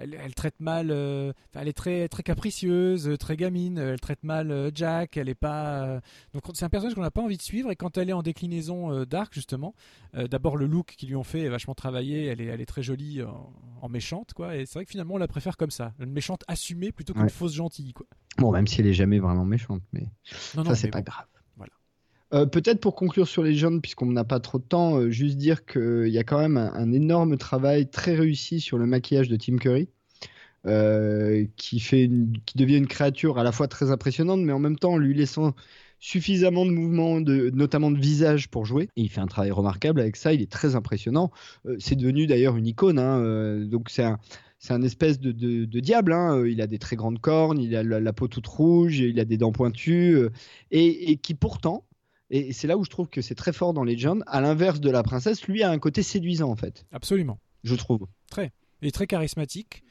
elle, 0.03 0.15
elle 0.23 0.35
traite 0.35 0.59
mal. 0.61 0.91
euh, 0.91 1.33
elle 1.55 1.69
est 1.69 1.73
très 1.73 2.09
très 2.09 2.23
capricieuse, 2.23 3.09
euh, 3.09 3.17
très 3.17 3.37
gamine. 3.37 3.79
Elle 3.79 4.01
traite 4.01 4.23
mal 4.25 4.51
euh, 4.51 4.71
Jack. 4.75 5.17
Elle 5.17 5.29
est 5.29 5.35
pas. 5.35 5.83
euh, 5.85 6.01
donc 6.35 6.43
c'est 6.55 6.65
un 6.65 6.69
personnage 6.69 6.95
qu'on 6.95 7.03
n'a 7.03 7.11
pas 7.11 7.23
envie 7.23 7.37
de 7.37 7.43
suivre. 7.43 7.71
Et 7.71 7.77
quand 7.77 7.97
elle 7.99 8.11
est 8.11 8.13
en 8.15 8.23
déclinaison 8.23 8.93
euh, 8.93 9.07
dark 9.07 9.33
justement, 9.35 9.75
euh, 10.15 10.27
d'abord 10.29 10.57
le 10.57 10.67
look 10.67 10.95
qu'ils 10.97 11.09
lui 11.09 11.17
ont 11.17 11.23
fait 11.25 11.41
est 11.43 11.49
vachement 11.49 11.75
travaillé. 11.75 12.27
Elle 12.27 12.41
est 12.41 12.47
elle 12.47 12.61
est 12.61 12.67
très 12.67 12.83
jolie 12.83 13.23
en, 13.23 13.53
en 13.81 13.89
méchante 13.89 14.33
quoi. 14.35 14.57
Et 14.57 14.67
c'est 14.67 14.75
vrai 14.75 14.85
que 14.85 14.91
finalement 14.91 15.15
on 15.15 15.19
la 15.19 15.29
préfère 15.29 15.57
comme 15.57 15.71
ça, 15.71 15.93
une 16.01 16.13
méchante 16.13 16.43
assumée 16.49 16.93
plutôt 16.93 17.13
qu'une 17.15 17.23
Ouais. 17.23 17.29
fausse 17.29 17.55
gentille 17.55 17.93
quoi. 17.93 18.07
Bon, 18.39 18.51
même 18.53 18.67
si 18.67 18.81
elle 18.81 18.87
est 18.87 18.95
jamais 18.95 19.19
vraiment 19.19 19.45
méchante, 19.45 19.83
mais 19.93 20.07
Non 20.57 20.65
ça 20.65 20.75
c'est 20.75 20.89
pas 20.91 20.99
bon. 21.01 21.05
grave. 21.05 21.27
Euh, 22.35 22.47
Peut-être 22.47 22.81
pour 22.81 22.95
conclure 22.95 23.29
sur 23.29 23.43
les 23.43 23.55
jeunes, 23.55 23.81
puisqu'on 23.81 24.07
n'a 24.07 24.25
pas 24.25 24.41
trop 24.41 24.59
de 24.59 24.65
temps, 24.65 24.99
euh, 24.99 25.11
juste 25.11 25.37
dire 25.37 25.67
qu'il 25.67 26.09
y 26.09 26.19
a 26.19 26.25
quand 26.25 26.39
même 26.39 26.57
un, 26.57 26.93
énorme 26.93 27.37
travail 27.37 27.91
très 27.91 28.15
réussi 28.15 28.61
sur 28.61 28.79
le 28.79 28.87
maquillage 28.87 29.29
de 29.29 29.37
Tim 29.37 29.57
Curry, 29.57 29.89
euh, 30.67 31.45
qui, 31.57 31.81
fait 31.81 32.11
qui 32.47 32.57
devient 32.57 32.79
une 32.79 32.87
créature 32.87 33.39
à 33.39 33.45
la 33.45 33.53
fois 33.53 33.69
très 33.69 33.91
impressionnante, 33.91 34.41
mais 34.41 34.53
en 34.53 34.59
même 34.59 34.79
temps 34.79 34.97
lui 34.97 35.15
laissant 35.15 35.55
suffisamment 35.99 36.67
de 36.67 36.71
mouvements, 36.71 37.21
notamment 37.21 37.91
de 37.91 37.99
visage 37.99 38.49
pour 38.49 38.65
jouer. 38.65 38.89
Et 38.97 39.03
il 39.03 39.09
fait 39.09 39.21
un 39.21 39.27
travail 39.27 39.53
remarquable 39.53 40.01
avec 40.01 40.17
ça, 40.17 40.33
il 40.33 40.43
est 40.43 40.51
très 40.51 40.75
impressionnant. 40.75 41.31
C'est 41.79 41.95
devenu 41.95 42.27
d'ailleurs 42.27 42.57
une 42.57 42.67
icône, 42.67 42.99
hein, 42.99 43.65
donc 43.67 43.89
c'est 43.89 44.03
un, 44.03 44.19
c'est 44.59 44.73
un 44.73 44.83
espèce 44.83 45.21
de, 45.21 45.31
diable. 45.81 46.13
hein. 46.13 46.45
Il 46.45 46.61
a 46.61 46.67
des 46.67 46.81
très 46.81 46.97
grandes 46.97 47.21
cornes, 47.21 47.61
il 47.61 47.77
a 47.77 47.85
la, 47.85 48.13
peau 48.13 48.27
toute 48.27 48.49
rouge, 48.49 48.99
il 48.99 49.21
a 49.21 49.25
des 49.25 49.37
dents 49.37 49.53
pointues, 49.53 50.19
et 50.73 51.19
qui 51.19 51.35
pourtant, 51.35 51.85
et 52.33 52.53
c'est 52.53 52.67
là 52.67 52.77
où 52.77 52.85
je 52.85 52.91
trouve 52.91 53.09
que 53.09 53.21
c'est 53.23 53.35
très 53.35 53.53
fort 53.53 53.73
dans 53.75 53.85
Legend, 53.85 54.23
à 54.27 54.41
l'inverse 54.41 54.81
de 54.81 54.91
la 54.91 55.03
princesse, 55.03 55.47
lui 55.47 55.63
a 55.63 55.71
un 55.71 55.79
côté 55.79 56.03
séduisant 56.03 56.51
en 56.51 56.57
fait, 56.57 56.85
Absolument. 56.93 57.39
je 57.65 57.75
trouve. 57.75 58.07
Il 58.81 58.89
est 58.89 58.91
très 58.91 59.07
charismatique, 59.07 59.85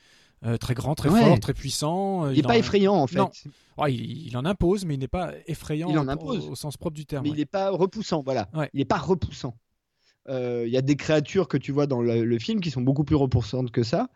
euh, 0.45 0.57
très 0.57 0.73
grand, 0.73 0.95
très 0.95 1.09
Ouais. 1.09 1.21
fort, 1.23 1.39
très 1.39 1.53
puissant. 1.53 2.25
euh, 2.25 2.33
Il 2.33 2.37
n'est 2.37 2.41
pas 2.43 2.53
en- 2.55 2.57
effrayant 2.57 2.95
en 2.95 3.07
fait. 3.07 3.19
Non. 3.19 3.29
Oh, 3.77 3.85
il, 3.87 4.27
il 4.27 4.35
en 4.35 4.43
impose, 4.43 4.83
mais 4.85 4.95
il 4.95 4.99
n'est 4.99 5.07
pas 5.07 5.31
effrayant 5.47 5.87
Il 5.89 5.97
en 5.97 6.07
au- 6.07 6.09
impose. 6.09 6.49
Au, 6.49 6.55
sens 6.55 6.75
propre 6.75 6.95
du 6.95 7.05
terme. 7.05 7.23
mais 7.23 7.29
ouais. 7.29 7.35
il 7.37 7.39
n'est 7.39 7.45
pas 7.45 7.69
repoussant, 7.69 8.21
voilà. 8.21 8.49
Ouais. 8.53 8.69
Il 8.73 8.79
n'est 8.79 8.85
pas 8.85 8.97
repoussant. 8.97 9.55
Euh, 10.29 10.65
Il 10.67 10.73
y 10.73 10.77
a 10.77 10.81
des 10.81 10.95
créatures 10.97 11.47
que 11.47 11.57
tu 11.57 11.71
vois 11.71 11.87
dans 11.87 12.01
le, 12.01 12.23
le 12.25 12.39
film 12.39 12.59
qui 12.59 12.69
sont 12.69 12.81
beaucoup 12.81 13.03
plus 13.03 13.15
repoussantes 13.15 13.71
que 13.71 13.81
ça, 13.83 14.09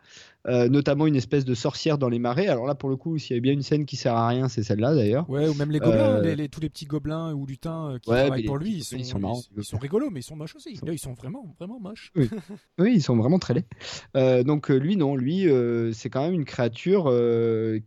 euh, 0.48 0.68
notamment 0.68 1.06
une 1.06 1.16
espèce 1.16 1.44
de 1.44 1.54
sorcière 1.54 1.98
dans 1.98 2.08
les 2.08 2.18
marais. 2.18 2.46
Alors 2.46 2.66
là, 2.66 2.74
pour 2.74 2.88
le 2.88 2.96
coup, 2.96 3.18
s'il 3.18 3.34
y 3.34 3.38
a 3.38 3.40
bien 3.40 3.52
une 3.52 3.62
scène 3.62 3.84
qui 3.86 3.96
sert 3.96 4.14
à 4.14 4.28
rien, 4.28 4.48
c'est 4.48 4.62
celle-là 4.62 4.94
d'ailleurs. 4.94 5.28
Ouais, 5.28 5.48
ou 5.48 5.54
même 5.54 5.70
les 5.70 5.78
gobelins, 5.80 6.16
Euh, 6.16 6.22
les, 6.22 6.36
les- 6.36 6.48
tous 6.48 6.60
les 6.60 6.68
petits 6.68 6.84
gobelins 6.86 7.32
ou 7.34 7.46
lutins 7.46 7.90
euh, 7.90 7.98
qui 7.98 8.10
Ouais, 8.10 8.22
travaillent 8.22 8.44
pour 8.44 8.58
lui, 8.58 8.70
ils 8.76 8.84
sont, 8.84 8.96
ils 8.96 9.04
sont 9.04 9.18
marrants, 9.18 9.42
ils, 9.56 9.60
ils 9.60 9.64
sont 9.64 9.78
rigolos, 9.78 10.10
mais 10.10 10.20
ils 10.20 10.22
sont 10.22 10.36
moches 10.36 10.54
aussi. 10.56 10.74
Là, 10.84 10.92
Ils 10.92 10.98
sont 10.98 11.14
vraiment, 11.14 11.54
vraiment 11.58 11.80
moches. 11.80 12.12
Oui, 12.16 12.28
ils 12.94 13.02
sont 13.02 13.16
vraiment 13.16 13.38
très 13.38 13.54
laids. 13.54 14.44
Donc 14.44 14.68
lui, 14.68 14.96
non, 14.96 15.16
lui, 15.16 15.46
c'est 15.92 16.10
quand 16.10 16.22
même 16.22 16.34
une 16.34 16.44
créature 16.44 17.04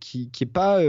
qui 0.00 0.30
qui 0.30 0.44
est 0.44 0.46
pas 0.52 0.80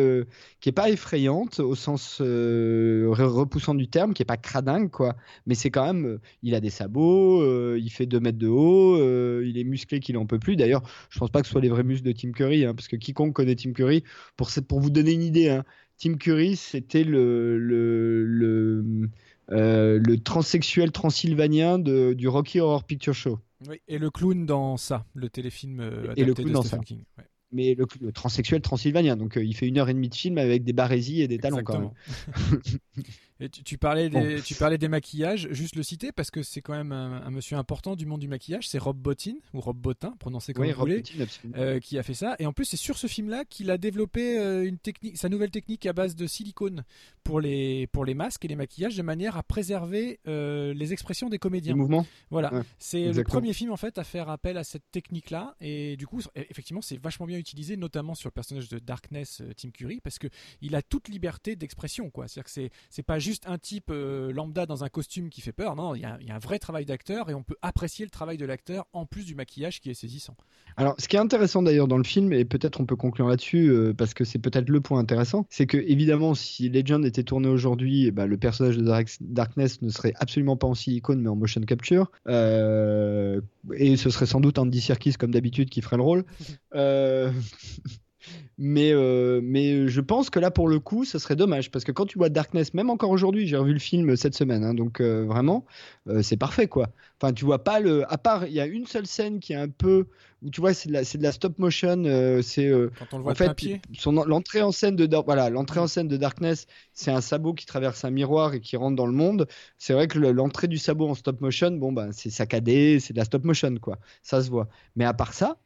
qui 0.59 0.69
est 0.69 0.74
pas 0.74 0.89
effrayante 0.89 1.59
au 1.59 1.76
sens 1.76 2.19
re- 2.22 3.24
repoussant 3.24 3.76
du 3.76 3.88
terme, 3.88 4.13
qui 4.13 4.22
est 4.24 4.26
pas 4.26 4.38
cradingue 4.38 4.89
quoi. 4.89 5.15
Mais 5.45 5.55
c'est 5.55 5.69
quand 5.72 5.86
même, 5.86 6.19
il 6.43 6.55
a 6.55 6.59
des 6.59 6.69
sabots, 6.69 7.76
il 7.76 7.89
fait 7.89 8.05
2 8.05 8.19
mètres 8.19 8.38
de 8.38 8.47
haut, 8.47 8.97
il 9.41 9.57
est 9.57 9.63
musclé 9.63 9.99
qu'il 9.99 10.17
en 10.17 10.26
peut 10.26 10.39
plus. 10.39 10.55
D'ailleurs, 10.55 10.82
je 11.09 11.19
pense 11.19 11.30
pas 11.30 11.41
que 11.41 11.47
ce 11.47 11.51
soit 11.51 11.61
les 11.62 11.70
vrais 11.70 11.84
muscles 11.84 12.05
de 12.05 12.12
Tim 12.12 12.32
Curry, 12.32 12.66
hein, 12.66 12.74
parce 12.76 12.88
que 12.88 12.95
quiconque 12.95 13.34
connaît 13.34 13.55
Tim 13.55 13.74
Curry, 13.74 14.03
pour 14.36 14.49
pour 14.68 14.80
vous 14.80 14.89
donner 14.89 15.14
une 15.14 15.24
idée, 15.24 15.49
hein, 15.49 15.64
Tim 15.97 16.16
Curry, 16.16 16.55
c'était 16.55 17.03
le 17.03 17.57
le 17.57 18.26
le 18.26 19.09
euh, 19.51 19.99
le 19.99 20.18
transsexuel 20.18 20.91
transylvanien 20.91 21.78
de, 21.78 22.14
du 22.14 22.28
Rocky 22.28 22.59
Horror 22.59 22.86
Picture 22.86 23.14
Show. 23.14 23.39
Oui, 23.68 23.82
Et 23.88 23.97
le 23.97 24.09
clown 24.09 24.45
dans 24.45 24.78
ça, 24.78 25.05
le 25.14 25.30
téléfilm 25.30 25.80
euh, 25.82 26.14
Et 26.16 26.24
le 26.24 26.34
clown 26.34 26.47
de 26.49 26.53
dans 26.53 26.62
Stephen 26.62 26.80
ça. 26.80 26.86
King. 26.86 27.03
Ouais, 27.18 27.26
mais 27.51 27.76
le, 27.76 27.86
le 27.99 28.12
transsexuel 28.12 28.62
transylvanien. 28.62 29.18
Donc 29.18 29.38
euh, 29.38 29.43
il 29.43 29.55
fait 29.55 29.68
une 29.68 29.78
heure 29.78 29.89
et 29.89 29.93
demie 29.93 30.09
de 30.09 30.16
film 30.16 30.38
avec 30.38 30.64
des 30.64 30.74
barésies 30.74 31.22
et 31.22 31.28
des 31.28 31.38
talons 31.38 31.64
quand 31.64 31.80
même. 31.80 31.91
Et 33.42 33.50
tu, 33.50 33.64
tu 33.64 33.78
parlais 33.78 34.10
Bon. 34.10 34.22
des, 34.24 34.42
tu 34.42 34.56
parlais 34.56 34.78
des 34.78 34.88
maquillages, 34.88 35.48
juste 35.52 35.76
le 35.76 35.84
citer 35.84 36.12
parce 36.12 36.32
que 36.32 36.44
c'est 36.44 36.62
quand 36.62 36.74
même 36.74 36.92
un, 36.92 37.22
un 37.26 37.32
monsieur 37.32 37.58
important 37.58 37.96
du 37.96 38.06
monde 38.06 38.20
du 38.22 38.28
maquillage, 38.28 38.70
c'est 38.70 38.78
Rob 38.78 38.98
Bottin 38.98 39.34
ou 39.54 39.60
Rob 39.60 39.78
Bottin, 39.78 40.16
prononcé 40.20 40.54
comme 40.54 40.64
Oui, 40.66 40.72
vous 40.72 40.80
Rob 40.80 40.88
voulez. 40.89 41.04
Bottin, 41.18 41.50
euh, 41.58 41.80
qui 41.80 41.98
a 41.98 42.04
fait 42.04 42.14
ça. 42.14 42.36
Et 42.39 42.46
en 42.46 42.54
plus, 42.54 42.66
c'est 42.66 42.78
sur 42.78 42.98
ce 42.98 43.08
film-là 43.08 43.44
qu'il 43.46 43.70
a 43.72 43.78
développé 43.78 44.38
euh, 44.38 44.64
une 44.68 44.78
technique, 44.78 45.18
sa 45.18 45.28
nouvelle 45.28 45.52
technique 45.52 45.86
à 45.88 45.94
base 45.94 46.16
de 46.16 46.28
silicone 46.28 46.84
pour 47.24 47.42
les, 47.42 47.88
pour 47.88 48.06
les 48.06 48.14
masques 48.14 48.46
et 48.46 48.48
les 48.48 48.56
maquillages, 48.56 48.96
de 48.96 49.02
manière 49.02 49.38
à 49.38 49.44
préserver 49.44 50.20
euh, 50.28 50.74
les 50.76 50.94
expressions 50.94 51.28
des 51.28 51.36
Les 51.36 51.39
comédiens. 51.39 51.76
mouvements. 51.76 52.06
Voilà, 52.30 52.54
Ouais, 52.54 52.62
c'est 52.78 53.12
le 53.12 53.24
premier 53.24 53.54
film 53.54 53.72
en 53.72 53.78
fait 53.78 53.98
à 53.98 54.04
faire 54.04 54.30
appel 54.30 54.58
à 54.58 54.64
cette 54.64 54.84
technique-là. 54.92 55.56
Et 55.62 55.98
du 55.98 56.06
coup, 56.06 56.22
effectivement, 56.36 56.82
c'est 56.82 57.02
vachement 57.02 57.26
bien 57.26 57.38
utilisé, 57.39 57.76
notamment 57.76 58.14
sur 58.14 58.28
le 58.28 58.34
personnage 58.34 58.70
de 58.70 58.78
Darkness, 58.78 59.42
Tim 59.58 59.70
Curry, 59.72 60.00
parce 60.04 60.20
que 60.20 60.28
il 60.62 60.76
a 60.76 60.82
toute 60.84 61.08
liberté 61.10 61.56
d'expression. 61.56 62.10
quoi. 62.12 62.28
C'est-à-dire 62.28 62.44
que 62.46 62.52
c'est 62.52 62.70
c'est 62.89 63.02
pas 63.04 63.18
juste 63.18 63.31
un 63.46 63.58
type 63.58 63.90
euh, 63.90 64.32
lambda 64.32 64.66
dans 64.66 64.84
un 64.84 64.90
costume 64.90 65.30
qui 65.30 65.42
fait 65.42 65.52
peur. 65.52 65.76
Non, 65.76 65.96
il 65.96 66.02
y 66.02 66.06
a, 66.06 66.18
il 66.22 66.28
y 66.28 66.32
a 66.32 66.36
un 66.36 66.40
vrai 66.40 66.60
travail 66.60 66.86
d'acteur 66.86 67.30
et 67.30 67.34
on 67.34 67.44
peut 67.44 67.58
apprécier 67.62 68.06
le 68.06 68.12
travail 68.12 68.38
de 68.38 68.46
l'acteur 68.46 68.88
en 68.94 69.06
plus 69.06 69.26
du 69.26 69.36
maquillage 69.36 69.82
qui 69.82 69.90
est 69.90 69.94
saisissant. 69.94 70.36
Alors, 70.78 70.96
ce 70.98 71.08
qui 71.08 71.16
est 71.16 71.20
intéressant 71.20 71.62
d'ailleurs 71.62 71.88
dans 71.88 71.98
le 71.98 72.04
film, 72.04 72.32
et 72.34 72.46
peut-être 72.46 72.80
on 72.80 72.86
peut 72.86 72.96
conclure 72.96 73.28
là-dessus, 73.28 73.70
euh, 73.70 73.94
parce 73.94 74.14
que 74.14 74.24
c'est 74.24 74.40
peut-être 74.40 74.70
le 74.70 74.82
point 74.82 75.00
intéressant, 75.00 75.46
c'est 75.50 75.66
que 75.66 75.78
évidemment, 75.78 76.34
si 76.34 76.70
Legend 76.70 77.06
était 77.06 77.24
tourné 77.24 77.48
aujourd'hui, 77.48 78.08
eh 78.08 78.12
ben, 78.12 78.26
le 78.26 78.38
personnage 78.38 78.78
de 78.78 78.84
Dark- 78.84 79.18
Darkness 79.22 79.82
ne 79.82 79.90
serait 79.90 80.14
absolument 80.18 80.58
pas 80.58 80.68
en 80.68 80.76
silicone, 80.76 81.22
mais 81.22 81.30
en 81.30 81.36
motion 81.36 81.62
capture. 81.62 82.12
Euh, 82.28 83.42
et 83.76 83.98
ce 83.98 84.10
serait 84.10 84.26
sans 84.26 84.40
doute 84.40 84.58
Andy 84.58 84.82
Serkis, 84.82 85.14
comme 85.14 85.32
d'habitude, 85.32 85.70
qui 85.70 85.82
ferait 85.82 85.98
le 85.98 86.04
rôle. 86.04 86.26
Mais, 88.57 88.91
euh, 88.93 89.41
mais 89.43 89.88
je 89.88 90.01
pense 90.01 90.30
que 90.30 90.39
là, 90.39 90.51
pour 90.51 90.67
le 90.67 90.80
coup, 90.80 91.05
ce 91.05 91.19
serait 91.19 91.36
dommage. 91.36 91.72
Parce 91.72 91.84
que 91.84 91.91
quand 91.91 92.05
tu 92.05 92.17
vois 92.17 92.30
Darkness, 92.30 92.74
même 92.74 92.89
encore 92.89 93.09
aujourd'hui, 93.09 93.47
j'ai 93.47 93.57
revu 93.57 93.74
le 93.74 93.80
film 93.80 94.15
cette 94.15 94.36
semaine, 94.36 94.63
hein, 94.63 94.74
donc 94.74 94.99
euh, 95.01 95.26
vraiment, 95.26 95.65
euh, 96.07 96.22
c'est 96.22 96.38
parfait, 96.38 96.67
quoi. 96.67 96.89
Enfin, 97.19 97.34
tu 97.34 97.45
vois 97.45 97.63
pas 97.63 97.80
le. 97.80 98.11
À 98.11 98.17
part, 98.17 98.45
il 98.45 98.53
y 98.53 98.59
a 98.59 98.65
une 98.65 98.86
seule 98.86 99.07
scène 99.07 99.39
qui 99.39 99.53
est 99.53 99.57
un 99.57 99.69
peu. 99.69 100.07
Où 100.43 100.49
tu 100.49 100.59
vois, 100.59 100.74
c'est 100.74 100.89
de 100.89 100.93
la, 100.93 101.03
c'est 101.03 101.19
de 101.19 101.24
la 101.24 101.32
stop 101.32 101.59
motion. 101.59 102.03
c'est. 102.41 102.72
Quand 102.97 103.13
on 103.13 103.17
le 103.17 103.24
voit 103.24 103.32
en 103.34 103.36
fait, 103.36 103.53
pied. 103.53 103.82
son 103.93 104.11
l'entrée 104.11 104.63
en 104.63 104.72
scène 104.72 104.95
de 104.95 105.07
voilà, 105.24 105.49
l'entrée 105.51 105.80
en 105.80 105.88
scène 105.88 106.07
de 106.07 106.17
Darkness, 106.17 106.65
c'est 106.93 107.11
un 107.11 107.22
sabot 107.22 107.53
qui 107.53 107.65
traverse 107.67 108.03
un 108.05 108.09
miroir 108.09 108.53
et 108.55 108.59
qui 108.59 108.76
rentre 108.76 108.95
dans 108.95 109.05
le 109.05 109.13
monde. 109.13 109.47
C'est 109.78 109.93
vrai 109.93 110.07
que 110.07 110.17
le- 110.17 110.32
l'entrée 110.32 110.67
du 110.67 110.78
sabot 110.80 111.07
en 111.07 111.15
stop 111.15 111.41
motion, 111.41 111.72
bon 111.72 111.91
ben 111.91 112.11
c'est 112.11 112.32
saccadé, 112.32 112.99
c'est 112.99 113.13
de 113.13 113.19
la 113.19 113.26
stop 113.26 113.43
motion 113.43 113.76
quoi. 113.80 113.99
Ça 114.24 114.41
se 114.41 114.49
voit. 114.49 114.67
Mais 114.95 115.05
à 115.05 115.13
part 115.13 115.34
ça, 115.34 115.57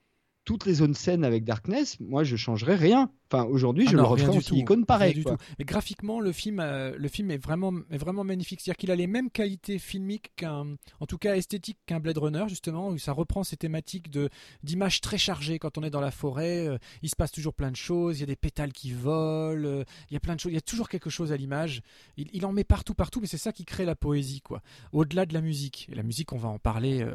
toutes 0.46 0.66
les 0.66 0.76
zones 0.76 0.94
scènes 0.94 1.26
avec 1.26 1.44
Darkness, 1.44 2.00
moi 2.00 2.24
je 2.24 2.36
changerais 2.36 2.76
rien. 2.76 3.12
Enfin 3.32 3.44
aujourd'hui, 3.46 3.86
Ah 3.88 3.92
je 3.92 3.98
non, 3.98 4.04
le 4.04 4.08
referais 4.10 4.30
en 4.30 4.34
du 4.34 4.38
tout. 4.40 4.44
silicone 4.46 4.78
Rien 4.80 4.86
pareil. 4.86 5.14
du 5.16 5.24
tout. 5.24 5.36
Et 5.60 5.64
graphiquement, 5.66 6.20
le 6.20 6.32
film, 6.32 6.60
euh, 6.60 6.96
le 6.98 7.08
film 7.08 7.32
est 7.32 7.38
vraiment, 7.38 7.74
est 7.90 7.98
vraiment 7.98 8.24
magnifique. 8.24 8.62
C'est-à-dire 8.62 8.78
qu'il 8.78 8.92
a 8.92 8.96
les 8.96 9.08
mêmes 9.08 9.32
qualités 9.32 9.80
filmiques 9.80 10.32
qu'un, 10.36 10.76
en 11.00 11.06
tout 11.08 11.18
cas 11.18 11.36
esthétiques 11.36 11.80
qu'un 11.88 12.00
Blade 12.00 12.18
Runner 12.20 12.46
justement, 12.48 12.90
où 12.90 12.98
ça 13.00 13.14
reprend 13.14 13.44
ces 13.44 13.58
thématiques 13.58 14.12
de 14.12 14.30
d'images 14.64 15.02
très 15.02 15.18
chargées 15.18 15.58
quand 15.60 15.78
on 15.78 15.84
est 15.84 15.90
dans 15.90 16.02
la 16.02 16.12
forêt. 16.12 16.68
euh, 16.68 16.78
il 17.02 17.10
se 17.10 17.16
passe 17.16 17.32
toujours 17.32 17.54
plein 17.56 17.72
de 17.72 17.76
choses. 17.76 18.18
Il 18.18 18.22
y 18.22 18.24
a 18.24 18.28
des 18.28 18.36
pétales 18.36 18.74
qui 18.74 18.92
volent. 18.92 19.68
euh, 19.68 19.84
il 20.10 20.14
y 20.14 20.18
a 20.18 20.20
plein 20.20 20.36
de 20.36 20.40
choses. 20.40 20.52
Il 20.52 20.56
y 20.56 20.60
a 20.60 20.62
toujours 20.62 20.88
quelque 20.90 21.10
chose 21.10 21.32
à 21.32 21.38
l'image. 21.38 21.82
Il, 22.18 22.28
il 22.32 22.46
en 22.46 22.52
met 22.52 22.64
partout, 22.64 22.94
partout. 22.94 23.22
Mais 23.22 23.28
c'est 23.28 23.38
ça 23.38 23.52
qui 23.52 23.66
crée 23.66 23.86
la 23.86 23.96
poésie, 23.96 24.42
quoi. 24.42 24.62
Au-delà 24.92 25.26
de 25.26 25.34
la 25.34 25.42
musique. 25.42 25.88
Et 25.92 25.96
la 25.96 26.04
musique, 26.04 26.32
on 26.32 26.38
va 26.38 26.50
en 26.50 26.60
parler 26.60 27.06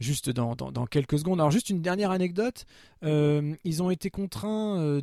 juste 0.00 0.30
dans, 0.30 0.56
dans, 0.56 0.72
dans 0.72 0.86
quelques 0.86 1.18
secondes. 1.18 1.40
Alors 1.40 1.50
juste 1.50 1.68
une 1.70 1.82
dernière 1.82 2.10
anecdote. 2.10 2.64
Ils 3.02 3.82
ont 3.82 3.90
été 3.90 4.10
contraints 4.10 4.78
euh, 4.80 5.00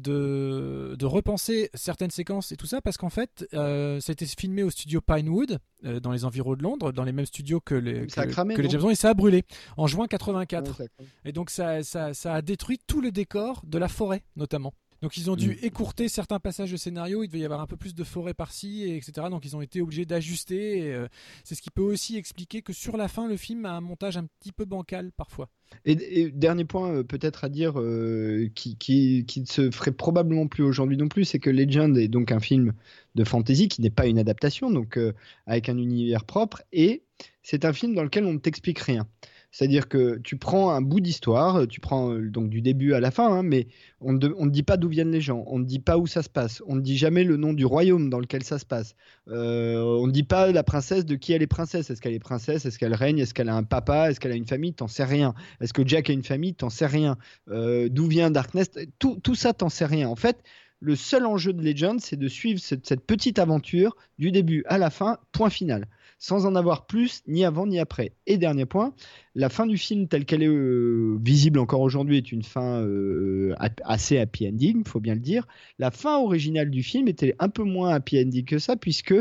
de, 0.59 0.95
de 0.95 1.05
repenser 1.05 1.69
certaines 1.73 2.11
séquences 2.11 2.51
et 2.51 2.57
tout 2.57 2.65
ça 2.67 2.81
parce 2.81 2.97
qu'en 2.97 3.09
fait, 3.09 3.47
euh, 3.53 3.99
ça 3.99 4.11
a 4.11 4.13
été 4.13 4.25
filmé 4.25 4.63
au 4.63 4.69
studio 4.69 5.01
Pinewood, 5.01 5.59
euh, 5.85 5.99
dans 5.99 6.11
les 6.11 6.25
environs 6.25 6.55
de 6.55 6.63
Londres, 6.63 6.91
dans 6.91 7.03
les 7.03 7.11
mêmes 7.11 7.25
studios 7.25 7.59
que 7.59 7.75
les, 7.75 8.07
que, 8.25 8.31
cramé, 8.31 8.55
que 8.55 8.61
les 8.61 8.69
James 8.69 8.81
Bond, 8.81 8.89
et 8.91 8.95
ça 8.95 9.09
a 9.09 9.13
brûlé 9.13 9.43
en 9.77 9.87
juin 9.87 10.07
84. 10.07 10.79
Ouais, 10.79 10.87
ça- 10.97 11.03
Et 11.25 11.31
donc 11.31 11.49
ça, 11.49 11.83
ça, 11.83 12.13
ça 12.13 12.33
a 12.33 12.41
détruit 12.41 12.79
tout 12.87 13.01
le 13.01 13.11
décor 13.11 13.61
de 13.65 13.77
la 13.77 13.87
forêt, 13.87 14.23
notamment. 14.35 14.73
Donc 15.05 15.17
ils 15.17 15.29
ont 15.29 15.35
dû 15.35 15.49
Mm. 15.51 15.57
écourter 15.61 16.09
certains 16.09 16.39
passages 16.39 16.71
de 16.71 16.77
scénario, 16.77 17.21
il 17.21 17.27
devait 17.27 17.37
y 17.37 17.45
avoir 17.45 17.61
un 17.61 17.67
peu 17.67 17.77
plus 17.77 17.93
de 17.93 18.03
forêt 18.03 18.33
par-ci, 18.33 18.85
et 18.85 18.95
etc. 18.97 19.27
Donc 19.29 19.45
ils 19.45 19.55
ont 19.55 19.61
été 19.61 19.79
obligés 19.79 20.03
d'ajuster. 20.07 20.91
euh, 20.91 21.07
C'est 21.43 21.53
ce 21.53 21.61
qui 21.61 21.69
peut 21.69 21.83
aussi 21.83 22.17
expliquer 22.17 22.63
que 22.63 22.73
sur 22.73 22.97
la 22.97 23.07
fin, 23.07 23.27
le 23.27 23.37
film 23.37 23.67
a 23.67 23.73
un 23.73 23.81
montage 23.81 24.17
un 24.17 24.25
petit 24.25 24.51
peu 24.51 24.65
bancal 24.65 25.11
parfois. 25.15 25.47
Et, 25.85 26.21
et 26.21 26.31
dernier 26.31 26.65
point 26.65 26.89
euh, 26.91 27.03
peut-être 27.03 27.43
à 27.43 27.49
dire 27.49 27.79
euh, 27.79 28.49
qui, 28.55 28.77
qui, 28.77 29.25
qui 29.27 29.41
ne 29.41 29.45
se 29.45 29.69
ferait 29.69 29.91
probablement 29.91 30.47
plus 30.47 30.63
aujourd'hui 30.63 30.97
non 30.97 31.07
plus, 31.07 31.23
c'est 31.25 31.37
que 31.37 31.51
Legend 31.51 31.95
est 31.99 32.07
donc 32.07 32.31
un 32.31 32.39
film 32.39 32.73
de 33.13 33.23
fantasy 33.23 33.67
qui 33.67 33.81
n'est 33.81 33.91
pas 33.91 34.07
une 34.07 34.17
adaptation, 34.17 34.71
donc 34.71 34.97
euh, 34.97 35.13
avec 35.45 35.69
un 35.69 35.77
univers 35.77 36.25
propre, 36.25 36.63
et 36.73 37.03
c'est 37.43 37.63
un 37.63 37.73
film 37.73 37.93
dans 37.93 38.03
lequel 38.03 38.25
on 38.25 38.33
ne 38.33 38.39
t'explique 38.39 38.79
rien. 38.79 39.07
C'est-à-dire 39.55 39.87
que 39.87 40.19
tu 40.21 40.35
prends 40.35 40.71
un 40.71 40.81
bout 40.81 40.99
d'histoire, 40.99 41.65
tu 41.65 41.79
prends 41.79 42.11
euh, 42.11 42.29
donc 42.29 42.49
du 42.49 42.61
début 42.61 42.91
à 42.91 42.99
la 42.99 43.09
fin, 43.09 43.37
hein, 43.37 43.41
mais 43.41 43.67
on 44.01 44.11
ne 44.11 44.49
dit 44.49 44.63
pas 44.63 44.75
d'où 44.75 44.89
viennent 44.89 45.13
les 45.13 45.21
gens, 45.21 45.45
on 45.47 45.59
ne 45.59 45.63
dit 45.63 45.79
pas 45.79 45.97
où 45.97 46.07
ça 46.07 46.23
se 46.23 46.27
passe, 46.27 46.61
on 46.67 46.75
ne 46.75 46.81
dit 46.81 46.97
jamais 46.97 47.23
le 47.23 47.37
nom 47.37 47.53
du 47.53 47.65
royaume 47.65 48.09
dans 48.09 48.19
lequel 48.19 48.43
ça 48.43 48.59
se 48.59 48.65
passe, 48.65 48.95
euh, 49.29 49.81
on 49.81 50.07
ne 50.07 50.11
dit 50.11 50.23
pas 50.23 50.51
la 50.51 50.63
princesse 50.63 51.05
de 51.05 51.15
qui 51.15 51.31
elle 51.31 51.41
est 51.41 51.47
princesse, 51.47 51.89
est-ce 51.89 52.01
qu'elle 52.01 52.13
est 52.13 52.19
princesse, 52.19 52.65
est-ce 52.65 52.77
qu'elle 52.77 52.93
règne, 52.93 53.19
est-ce 53.19 53.33
qu'elle 53.33 53.47
a 53.47 53.55
un 53.55 53.63
papa, 53.63 54.11
est-ce 54.11 54.19
qu'elle 54.19 54.33
a 54.33 54.35
une 54.35 54.45
famille, 54.45 54.73
t'en 54.73 54.89
sais 54.89 55.05
rien. 55.05 55.33
Est-ce 55.61 55.71
que 55.71 55.87
Jack 55.87 56.09
a 56.09 56.13
une 56.13 56.25
famille, 56.25 56.53
t'en 56.53 56.69
sais 56.69 56.85
rien. 56.85 57.15
Euh, 57.49 57.87
d'où 57.89 58.07
vient 58.07 58.31
Darkness, 58.31 58.71
tout, 58.99 59.21
tout 59.23 59.35
ça, 59.35 59.53
t'en 59.53 59.69
sais 59.69 59.85
rien. 59.85 60.09
En 60.09 60.17
fait, 60.17 60.43
le 60.81 60.97
seul 60.97 61.25
enjeu 61.25 61.53
de 61.53 61.63
Legend, 61.63 62.01
c'est 62.01 62.17
de 62.17 62.27
suivre 62.27 62.59
cette 62.59 63.05
petite 63.05 63.39
aventure 63.39 63.95
du 64.19 64.31
début 64.31 64.65
à 64.67 64.77
la 64.77 64.89
fin, 64.89 65.17
point 65.31 65.49
final, 65.49 65.87
sans 66.17 66.45
en 66.45 66.55
avoir 66.55 66.85
plus 66.85 67.21
ni 67.27 67.43
avant 67.43 67.67
ni 67.67 67.79
après. 67.79 68.13
Et 68.25 68.37
dernier 68.37 68.65
point, 68.65 68.93
la 69.35 69.49
fin 69.49 69.67
du 69.67 69.77
film 69.77 70.07
telle 70.07 70.25
qu'elle 70.25 70.43
est 70.43 70.47
euh, 70.47 71.17
visible 71.21 71.59
encore 71.59 71.81
aujourd'hui 71.81 72.17
est 72.17 72.31
une 72.31 72.43
fin 72.43 72.81
euh, 72.81 73.53
assez 73.83 74.17
happy 74.17 74.47
ending, 74.47 74.83
faut 74.85 74.99
bien 74.99 75.13
le 75.13 75.19
dire. 75.19 75.45
La 75.77 75.91
fin 75.91 76.17
originale 76.17 76.69
du 76.69 76.83
film 76.83 77.07
était 77.07 77.35
un 77.39 77.49
peu 77.49 77.63
moins 77.63 77.93
happy 77.93 78.19
ending 78.21 78.45
que 78.45 78.59
ça, 78.59 78.77
puisque 78.77 79.13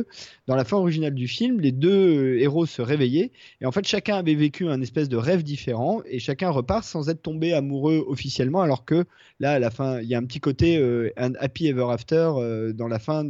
dans 0.46 0.54
la 0.54 0.64
fin 0.64 0.76
originale 0.76 1.14
du 1.14 1.26
film, 1.26 1.60
les 1.60 1.72
deux 1.72 2.36
euh, 2.36 2.40
héros 2.40 2.66
se 2.66 2.80
réveillaient 2.80 3.32
et 3.60 3.66
en 3.66 3.72
fait 3.72 3.86
chacun 3.86 4.16
avait 4.16 4.34
vécu 4.34 4.68
un 4.68 4.80
espèce 4.80 5.08
de 5.08 5.16
rêve 5.16 5.42
différent 5.42 6.00
et 6.06 6.20
chacun 6.20 6.50
repart 6.50 6.84
sans 6.84 7.08
être 7.08 7.22
tombé 7.22 7.52
amoureux 7.52 8.04
officiellement, 8.06 8.62
alors 8.62 8.84
que 8.84 9.04
là 9.40 9.52
à 9.52 9.58
la 9.58 9.70
fin 9.70 10.00
il 10.00 10.08
y 10.08 10.14
a 10.14 10.18
un 10.18 10.24
petit 10.24 10.40
côté 10.40 10.80
happy 11.16 11.66
ever 11.66 11.86
after 11.90 12.72
dans 12.74 12.88
la 12.88 12.98
fin 12.98 13.24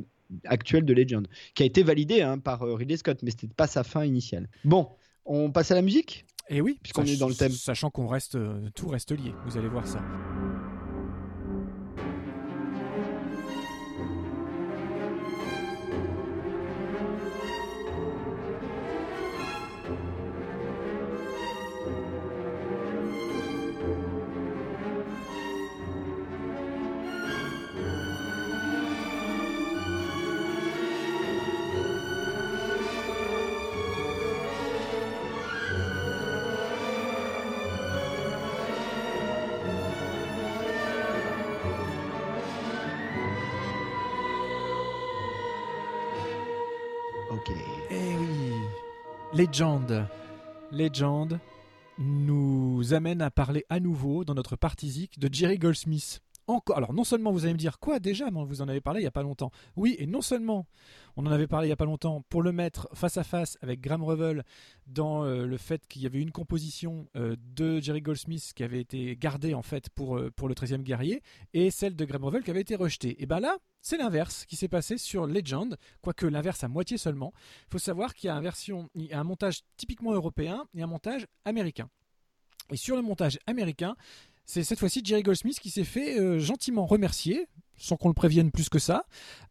actuelle 0.45 0.85
de 0.85 0.95
Legend, 0.95 1.27
qui 1.55 1.63
a 1.63 1.67
été 1.67 1.83
validé 1.83 2.23
hein, 2.23 2.39
par 2.39 2.63
euh, 2.63 2.75
Ridley 2.75 2.97
Scott, 2.97 3.19
mais 3.23 3.31
c'était 3.31 3.49
pas 3.49 3.67
sa 3.67 3.85
fin 3.85 4.05
initiale. 4.05 4.49
Bon, 4.65 4.89
on 5.25 5.51
passe 5.51 5.71
à 5.71 5.75
la 5.75 5.83
musique? 5.83 6.27
Et 6.49 6.61
oui, 6.61 6.79
Puisqu'on 6.83 7.05
est 7.05 7.17
dans 7.17 7.29
le 7.29 7.35
thème. 7.35 7.53
Sachant 7.53 7.91
qu'on 7.91 8.07
reste, 8.07 8.35
euh, 8.35 8.69
tout 8.75 8.89
reste 8.89 9.13
lié, 9.13 9.33
vous 9.47 9.57
allez 9.57 9.69
voir 9.69 9.87
ça. 9.87 10.03
Legend. 49.37 50.07
Legend 50.71 51.41
nous 51.99 52.95
amène 52.95 53.21
à 53.21 53.33
parler 53.33 53.65
à 53.69 53.81
nouveau 53.81 54.25
dans 54.25 54.35
notre 54.35 54.55
partisique 54.55 55.19
de 55.19 55.29
Jerry 55.33 55.59
Goldsmith. 55.59 56.23
Alors 56.75 56.93
non 56.93 57.05
seulement 57.05 57.33
vous 57.33 57.45
allez 57.45 57.55
me 57.55 57.59
dire 57.59 57.79
quoi 57.79 57.99
déjà, 57.99 58.31
mais 58.31 58.45
vous 58.45 58.61
en 58.61 58.69
avez 58.69 58.81
parlé 58.81 59.01
il 59.01 59.05
y 59.05 59.09
a 59.09 59.11
pas 59.11 59.23
longtemps. 59.23 59.51
Oui, 59.77 59.97
et 59.99 60.07
non 60.07 60.21
seulement 60.21 60.67
on 61.17 61.27
en 61.27 61.31
avait 61.31 61.47
parlé 61.47 61.69
il 61.69 61.71
y 61.71 61.73
a 61.73 61.77
pas 61.77 61.85
longtemps 61.85 62.23
pour 62.29 62.43
le 62.43 62.53
mettre 62.53 62.89
face 62.93 63.17
à 63.17 63.25
face 63.25 63.57
avec 63.63 63.81
Graham 63.81 64.03
Revel 64.03 64.45
dans 64.87 65.25
euh, 65.25 65.47
le 65.47 65.57
fait 65.57 65.87
qu'il 65.87 66.03
y 66.03 66.07
avait 66.07 66.21
une 66.21 66.33
composition 66.33 67.09
euh, 67.17 67.37
de 67.55 67.81
Jerry 67.81 68.03
Goldsmith 68.03 68.53
qui 68.55 68.63
avait 68.63 68.81
été 68.81 69.17
gardée 69.17 69.55
en 69.55 69.63
fait 69.63 69.89
pour, 69.91 70.19
euh, 70.19 70.31
le 70.45 70.55
13e 70.55 70.83
guerrier 70.83 71.23
et 71.55 71.71
celle 71.71 71.97
de 71.97 72.05
Graham 72.05 72.25
Revel 72.25 72.43
qui 72.43 72.51
avait 72.51 72.61
été 72.61 72.77
rejetée. 72.77 73.23
Et 73.23 73.27
ben 73.27 73.41
là, 73.41 73.57
c'est 73.81 73.97
l'inverse 73.97 74.45
qui 74.45 74.57
s'est 74.57 74.69
passé 74.69 74.99
sur 74.99 75.27
Legend, 75.27 75.77
quoique 76.03 76.27
l'inverse 76.27 76.63
à 76.65 76.69
moitié 76.69 76.99
seulement. 76.99 77.33
Il 77.69 77.73
faut 77.73 77.79
savoir 77.79 78.15
qu'il 78.15 78.29
y 78.29 78.31
a 78.31 79.19
un 79.19 79.25
montage 79.25 79.61
typiquement 79.77 80.13
européen 80.13 80.67
et 80.75 80.83
un 80.83 80.87
montage 80.87 81.27
américain. 81.45 81.89
Et 82.71 82.77
sur 82.77 82.97
le 82.97 83.03
montage 83.03 83.39
américain, 83.47 83.95
c'est 84.47 84.63
cette 84.65 84.79
fois-ci 84.79 85.01
Jerry 85.05 85.23
Goldsmith 85.23 85.59
qui 85.61 85.71
s'est 85.71 85.85
fait 85.85 86.19
euh, 86.19 86.39
gentiment 86.39 86.87
remercier, 86.87 87.47
sans 87.77 87.97
qu'on 87.97 88.07
le 88.09 88.15
prévienne 88.15 88.53
plus 88.53 88.69
que 88.69 88.79
ça, 88.79 89.05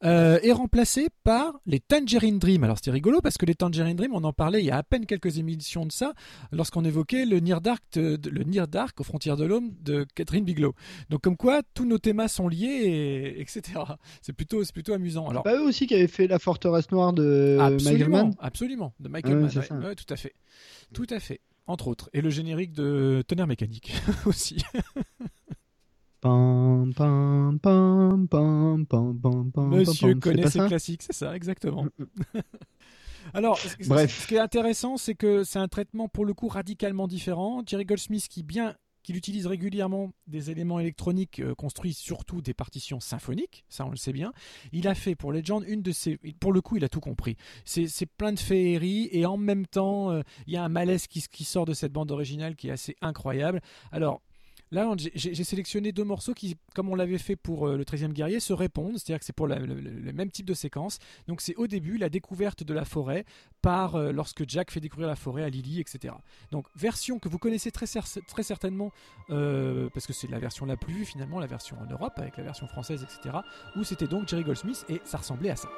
euh, 0.05 0.39
et 0.43 0.53
remplacé 0.53 1.09
par 1.25 1.59
les 1.65 1.81
Tangerine 1.81 2.39
Dream. 2.39 2.63
Alors 2.63 2.77
c'était 2.77 2.91
rigolo 2.91 3.19
parce 3.19 3.37
que 3.37 3.45
les 3.45 3.53
Tangerine 3.53 3.97
Dream, 3.97 4.13
on 4.15 4.23
en 4.23 4.31
parlait 4.31 4.61
il 4.61 4.65
y 4.65 4.71
a 4.71 4.77
à 4.77 4.83
peine 4.83 5.05
quelques 5.05 5.39
émissions 5.39 5.85
de 5.85 5.91
ça, 5.91 6.13
lorsqu'on 6.53 6.85
évoquait 6.85 7.25
le 7.25 7.41
Near 7.41 7.59
Dark, 7.59 7.83
de- 7.93 8.29
le 8.29 8.43
Near 8.45 8.69
Dark 8.69 8.97
aux 9.01 9.03
frontières 9.03 9.35
de 9.35 9.43
l'homme 9.43 9.71
de 9.81 10.05
Catherine 10.15 10.45
Bigelow. 10.45 10.73
Donc 11.09 11.19
comme 11.21 11.35
quoi 11.35 11.61
tous 11.73 11.85
nos 11.85 11.97
thémas 11.97 12.29
sont 12.29 12.47
liés, 12.47 12.65
et, 13.35 13.41
etc. 13.41 13.61
C'est 14.21 14.33
plutôt, 14.33 14.63
c'est 14.63 14.73
plutôt 14.73 14.93
amusant. 14.93 15.27
Alors 15.27 15.43
Pas 15.43 15.57
eux 15.57 15.63
aussi 15.63 15.85
qui 15.85 15.93
avaient 15.95 16.07
fait 16.07 16.27
la 16.27 16.39
forteresse 16.39 16.89
noire 16.91 17.11
de 17.11 17.57
Michael 17.83 18.09
Mann? 18.09 18.33
absolument, 18.39 18.93
de 19.01 19.09
Michael 19.09 19.35
Ouais, 19.35 19.41
Mann. 19.53 19.79
ouais, 19.81 19.87
ouais, 19.87 19.95
tout 19.95 20.11
à 20.11 20.15
fait, 20.15 20.33
tout 20.93 21.07
à 21.09 21.19
fait. 21.19 21.41
Entre 21.68 21.88
autres, 21.88 22.09
et 22.14 22.22
le 22.22 22.30
générique 22.30 22.74
de 22.74 23.24
Tonnerre 23.28 23.47
mécanique 23.47 23.93
aussi. 24.26 24.57
Pam, 26.22 26.93
pam, 26.95 27.59
pam, 27.59 28.28
pam, 28.30 28.86
pam, 28.86 29.20
pam, 29.20 29.51
pam, 29.51 29.68
Monsieur 29.70 30.16
connaît 30.16 30.49
ses 30.49 30.59
classiques, 30.68 31.03
c'est 31.03 31.14
ça, 31.14 31.36
exactement. 31.36 31.86
Alors, 33.34 33.57
ce- 33.57 33.70
ce- 33.70 33.88
Bref. 33.89 34.22
ce 34.24 34.28
qui 34.28 34.36
est 34.36 34.39
intéressant, 34.39 34.97
c'est 34.97 35.16
que 35.16 35.43
c'est 35.43 35.59
un 35.59 35.68
traitement 35.68 36.07
pour 36.09 36.26
le 36.26 36.34
coup 36.34 36.47
radicalement 36.47 37.07
différent. 37.07 37.61
Jerry 37.66 37.86
Goldsmith, 37.86 38.28
qui 38.30 38.43
bien 38.43 38.76
qu'il 39.04 39.16
utilise 39.18 39.45
régulièrement 39.47 40.12
des 40.28 40.49
éléments 40.49 40.80
électroniques 40.80 41.39
euh, 41.39 41.54
construits 41.54 41.93
surtout 41.93 42.41
des 42.41 42.54
partitions 42.54 42.99
symphoniques, 42.99 43.66
ça 43.70 43.86
on 43.86 43.89
le 43.89 43.97
sait 43.97 44.14
bien. 44.14 44.34
Il 44.72 44.88
a 44.88 44.95
fait 44.95 45.16
pour 45.16 45.32
Legend 45.32 45.64
une 45.68 45.82
de 45.82 45.91
ses, 45.91 46.18
pour 46.39 46.54
le 46.54 46.62
coup 46.62 46.78
il 46.78 46.84
a 46.84 46.89
tout 46.89 47.01
compris. 47.01 47.38
C'est 47.66 48.06
plein 48.06 48.34
de 48.34 48.39
féerie 48.39 49.10
et 49.12 49.26
en 49.26 49.38
même 49.38 49.68
temps 49.68 50.12
euh, 50.12 50.22
il 50.47 50.54
y 50.54 50.58
a 50.58 50.64
un 50.64 50.70
malaise 50.70 51.08
qui, 51.08 51.22
qui 51.22 51.43
sort 51.43 51.66
de 51.66 51.74
cette 51.74 51.91
bande 51.91 52.12
originale 52.12 52.56
qui 52.56 52.70
est 52.70 52.72
assez 52.72 52.95
incroyable. 53.01 53.62
Alors 53.91 54.22
Là, 54.74 54.91
j'ai- 54.97 55.36
sélectionné 55.43 55.91
deux 55.91 56.03
morceaux 56.03 56.34
qui, 56.34 56.57
comme 56.74 56.89
on 56.89 56.95
l'avait 56.95 57.19
fait 57.19 57.36
pour 57.36 57.67
euh, 57.67 57.78
le 57.78 57.86
13e 57.86 58.11
guerrier, 58.11 58.39
se 58.39 58.53
répondent. 58.53 58.97
C'est-à-dire 58.97 59.19
que 59.19 59.26
c'est 59.26 59.36
pour 59.36 59.45
le, 59.45 59.55
même 60.13 60.32
type 60.32 60.47
de 60.47 60.55
séquence. 60.55 60.97
Donc, 61.28 61.41
c'est 61.41 61.55
au 61.55 61.67
début 61.67 61.99
la 61.99 62.09
découverte 62.09 62.63
de 62.63 62.74
la 62.74 62.84
forêt 62.84 63.24
par 63.61 63.95
euh, 63.95 64.11
lorsque 64.11 64.49
Jack 64.49 64.71
fait 64.71 64.80
découvrir 64.80 65.07
la 65.07 65.15
forêt 65.15 65.43
à 65.43 65.49
Lily, 65.49 65.80
etc. 65.80 66.15
Donc, 66.49 66.65
version 66.76 67.19
que 67.19 67.30
vous 67.30 67.38
connaissez 67.38 67.69
très 67.69 67.86
certainement, 67.86 68.91
euh, 69.30 69.89
parce 69.93 70.07
que 70.07 70.13
c'est 70.13 70.28
la 70.28 70.39
version 70.39 70.65
la 70.65 70.76
plus 70.76 70.93
vue 70.93 71.05
finalement, 71.05 71.39
la 71.39 71.45
version 71.45 71.78
en 71.80 71.86
Europe, 71.86 72.13
avec 72.17 72.38
la 72.38 72.43
version 72.43 72.67
française, 72.67 73.03
etc. 73.03 73.38
Où 73.76 73.84
c'était 73.84 74.07
donc 74.07 74.28
Jerry 74.28 74.43
Goldsmith 74.43 74.86
et 74.89 75.01
ça 75.03 75.19
ressemblait 75.19 75.51
à 75.51 75.55
ça. 75.55 75.69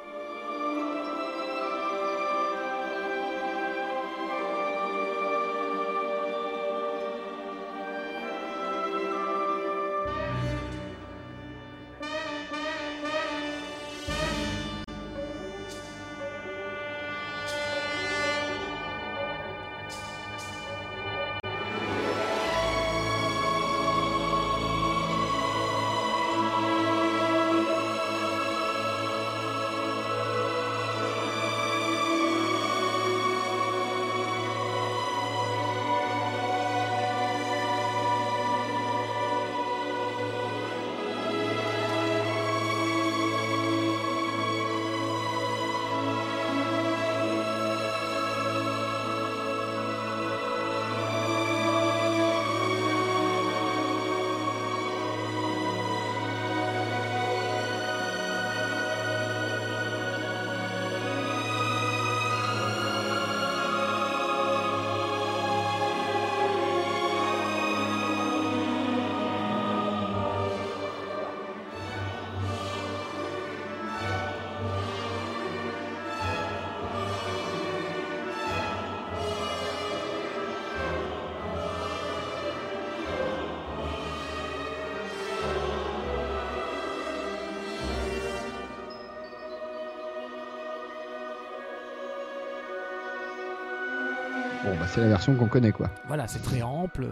C'est 94.96 95.00
la 95.02 95.08
version 95.08 95.36
qu'on 95.36 95.46
connaît, 95.46 95.70
quoi. 95.72 95.90
Voilà, 96.08 96.26
c'est 96.26 96.40
très 96.42 96.62
ample. 96.62 97.04
euh, 97.04 97.08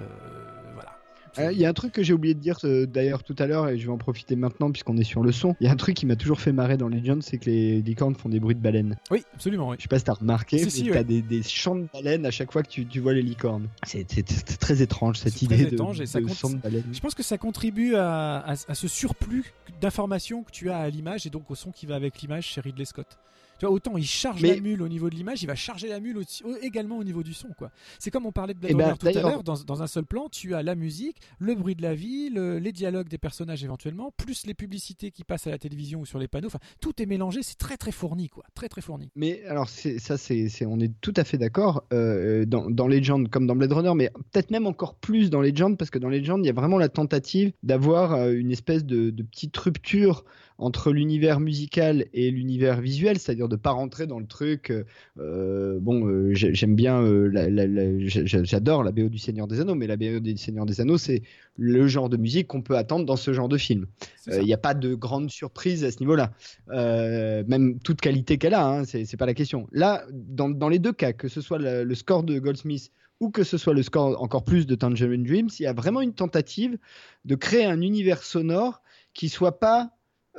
voilà. 0.74 0.90
Euh, 1.38 1.52
Il 1.52 1.58
y 1.58 1.66
a 1.66 1.68
un 1.68 1.72
truc 1.74 1.92
que 1.92 2.02
j'ai 2.02 2.12
oublié 2.14 2.34
de 2.34 2.40
dire 2.40 2.56
euh, 2.64 2.86
d'ailleurs 2.86 3.22
tout 3.22 3.36
à 3.38 3.46
l'heure, 3.46 3.68
et 3.68 3.78
je 3.78 3.86
vais 3.86 3.92
en 3.92 3.98
profiter 3.98 4.36
maintenant 4.36 4.70
puisqu'on 4.72 4.96
est 4.96 5.04
sur 5.04 5.22
le 5.22 5.32
son. 5.32 5.54
Il 5.60 5.66
y 5.66 5.68
a 5.68 5.72
un 5.72 5.76
truc 5.76 5.94
qui 5.96 6.06
m'a 6.06 6.16
toujours 6.16 6.40
fait 6.40 6.52
marrer 6.52 6.76
dans 6.76 6.88
Legend, 6.88 7.22
c'est 7.22 7.36
que 7.38 7.46
les 7.50 7.82
licornes 7.82 8.14
font 8.14 8.28
des 8.30 8.40
bruits 8.40 8.54
de 8.54 8.60
baleines. 8.60 8.96
Oui, 9.10 9.22
absolument. 9.34 9.68
Oui. 9.68 9.76
Je 9.78 9.82
sais 9.82 9.88
pas 9.88 9.98
si 9.98 10.04
t'as 10.04 10.14
remarqué, 10.14 10.58
Si, 10.58 10.64
mais 10.64 10.70
si, 10.70 10.84
t'as 10.86 10.90
ouais. 10.98 11.04
des, 11.04 11.20
des 11.22 11.42
chants 11.42 11.76
de 11.76 11.86
baleines 11.92 12.24
à 12.26 12.30
chaque 12.30 12.50
fois 12.52 12.62
que 12.62 12.68
tu, 12.70 12.86
tu 12.86 13.00
vois 13.00 13.12
les 13.12 13.22
licornes. 13.22 13.68
C'est 13.86 14.06
très 14.58 14.80
étrange 14.82 15.18
cette 15.18 15.42
idée 15.42 15.56
très 15.56 15.64
de, 15.66 15.72
étrange 15.74 16.00
et 16.00 16.06
ça 16.06 16.20
de 16.20 16.24
de 16.26 16.56
baleines. 16.62 16.84
Je 16.92 17.00
pense 17.00 17.14
que 17.14 17.22
ça 17.22 17.36
contribue 17.36 17.94
à, 17.96 18.38
à- 18.38 18.52
à 18.52 18.74
ce 18.74 18.88
surplus 18.88 19.52
d'informations 19.80 20.42
que 20.42 20.50
tu 20.50 20.70
as 20.70 20.78
à 20.78 20.88
l'image 20.88 21.26
et 21.26 21.30
donc 21.30 21.50
au 21.50 21.54
son 21.54 21.70
qui 21.70 21.84
va 21.86 21.96
avec 21.96 22.20
l'image 22.22 22.44
chez 22.46 22.60
Ridley 22.60 22.84
Scott. 22.86 23.18
Tu 23.58 23.66
vois, 23.66 23.74
autant 23.74 23.96
il 23.96 24.04
charge 24.04 24.42
Mais- 24.42 24.54
la 24.56 24.60
mule 24.60 24.82
au 24.82 24.88
niveau 24.88 25.08
de 25.10 25.14
l'image, 25.14 25.42
il 25.42 25.46
va 25.46 25.54
charger 25.54 25.88
la 25.88 26.00
mule 26.00 26.18
aussi- 26.18 26.42
également 26.62 26.98
au 26.98 27.04
niveau 27.04 27.22
du 27.22 27.34
son. 27.34 27.48
quoi. 27.56 27.70
C'est 27.98 28.10
comme 28.10 28.26
on 28.26 28.32
parlait 28.32 28.54
de 28.54 28.58
Blade 28.58 28.72
Eh 28.72 28.74
ben, 28.76 28.84
Runner 28.86 28.98
tout 28.98 29.06
à 29.06 29.12
l'heure, 29.12 29.42
dans, 29.44 29.54
dans 29.64 29.82
un 29.82 29.86
seul 29.86 30.04
plan, 30.04 30.28
tu 30.28 30.54
as 30.54 30.62
la 30.62 30.74
musique, 30.74 31.18
le 31.38 31.54
bruit 31.54 31.74
de 31.76 31.82
la 31.82 31.94
ville, 31.94 32.34
le- 32.34 32.58
les 32.58 32.72
dialogues 32.72 33.08
des 33.08 33.18
personnages 33.18 33.62
éventuellement, 33.62 34.10
plus 34.16 34.46
les 34.46 34.54
publicités 34.54 35.10
qui 35.10 35.24
passent 35.24 35.46
à 35.46 35.50
la 35.50 35.58
télévision 35.58 36.00
ou 36.00 36.06
sur 36.06 36.18
les 36.18 36.28
panneaux. 36.28 36.48
Enfin, 36.48 36.58
tout 36.80 37.00
est 37.00 37.06
mélangé, 37.06 37.42
c'est 37.42 37.56
très 37.58 37.76
très 37.76 37.92
fourni, 37.92 38.28
quoi. 38.28 38.44
Très 38.54 38.68
très 38.68 38.80
fourni. 38.80 39.10
Mais 39.14 39.42
alors, 39.44 39.68
ça, 39.68 40.16
c'est, 40.18 40.48
on 40.66 40.80
est 40.80 40.92
tout 41.00 41.14
à 41.16 41.24
fait 41.24 41.38
d'accord 41.38 41.84
euh, 41.92 42.44
dans, 42.46 42.68
dans 42.70 42.88
Legend 42.88 43.28
comme 43.30 43.46
dans 43.46 43.54
Blade 43.56 43.72
Runner, 43.72 43.92
mais 43.94 44.10
peut-être 44.32 44.50
même 44.50 44.66
encore 44.66 44.94
plus 44.96 45.30
dans 45.30 45.40
Legend, 45.40 45.76
parce 45.76 45.90
que 45.90 45.98
dans 45.98 46.08
Legend, 46.08 46.44
il 46.44 46.46
y 46.46 46.50
a 46.50 46.54
vraiment 46.54 46.78
la 46.78 46.88
tentative 46.88 47.52
d'avoir 47.62 48.14
euh, 48.14 48.32
une 48.32 48.50
espèce 48.50 48.84
de, 48.84 49.10
de 49.10 49.22
petite 49.22 49.56
rupture 49.56 50.24
entre 50.58 50.92
l'univers 50.92 51.40
musical 51.40 52.06
et 52.12 52.30
l'univers 52.30 52.80
visuel, 52.80 53.18
c'est-à-dire 53.18 53.48
de 53.48 53.56
pas 53.56 53.70
rentrer 53.72 54.06
dans 54.06 54.20
le 54.20 54.26
truc. 54.26 54.70
euh, 54.70 54.84
euh, 55.18 55.78
bon, 55.80 56.06
euh, 56.06 56.32
j'ai- 56.34 56.54
j'aime 56.54 56.76
bien, 56.76 57.00
euh, 57.02 57.28
j'adore 58.06 58.84
la 58.84 58.92
BO 58.92 59.08
du 59.08 59.18
Seigneur 59.18 59.46
des 59.48 59.60
Anneaux, 59.60 59.74
mais 59.74 59.86
la 59.86 59.96
BO 59.96 60.20
du 60.20 60.36
Seigneur 60.36 60.66
des 60.66 60.80
Anneaux, 60.80 60.98
c'est 60.98 61.22
le 61.56 61.86
genre 61.88 62.08
de 62.08 62.16
musique 62.16 62.46
qu'on 62.48 62.62
peut 62.62 62.76
attendre 62.76 63.04
dans 63.04 63.16
ce 63.16 63.32
genre 63.32 63.48
de 63.48 63.56
film. 63.58 63.86
Il 64.40 64.44
n'y 64.44 64.52
a 64.54 64.58
pas 64.58 64.74
de 64.74 64.94
grande 64.94 65.30
surprise 65.30 65.84
à 65.84 65.90
ce 65.90 65.98
niveau-là. 66.00 66.32
Même 66.68 67.78
toute 67.80 68.00
qualité 68.00 68.38
qu'elle 68.38 68.54
a, 68.54 68.66
hein, 68.66 68.84
c'est 68.84 69.16
pas 69.16 69.26
la 69.26 69.34
question. 69.34 69.66
Là, 69.72 70.04
dans, 70.12 70.48
dans 70.48 70.68
les 70.68 70.78
deux 70.78 70.92
cas, 70.92 71.12
que 71.12 71.28
ce 71.28 71.40
soit 71.40 71.58
le, 71.58 71.84
le 71.84 71.94
score 71.94 72.22
de 72.22 72.38
Goldsmith 72.38 72.90
ou 73.20 73.30
que 73.30 73.44
ce 73.44 73.58
soit 73.58 73.74
le 73.74 73.82
score 73.82 74.20
encore 74.22 74.44
plus 74.44 74.66
de 74.66 74.74
Tangerine 74.74 75.22
Dreams, 75.24 75.48
il 75.58 75.62
y 75.62 75.66
a 75.66 75.72
vraiment 75.72 76.00
une 76.00 76.14
tentative 76.14 76.78
de 77.24 77.34
créer 77.34 77.64
un 77.64 77.80
univers 77.80 78.22
sonore 78.22 78.82
qui 79.14 79.28
soit 79.28 79.58
pas 79.60 79.90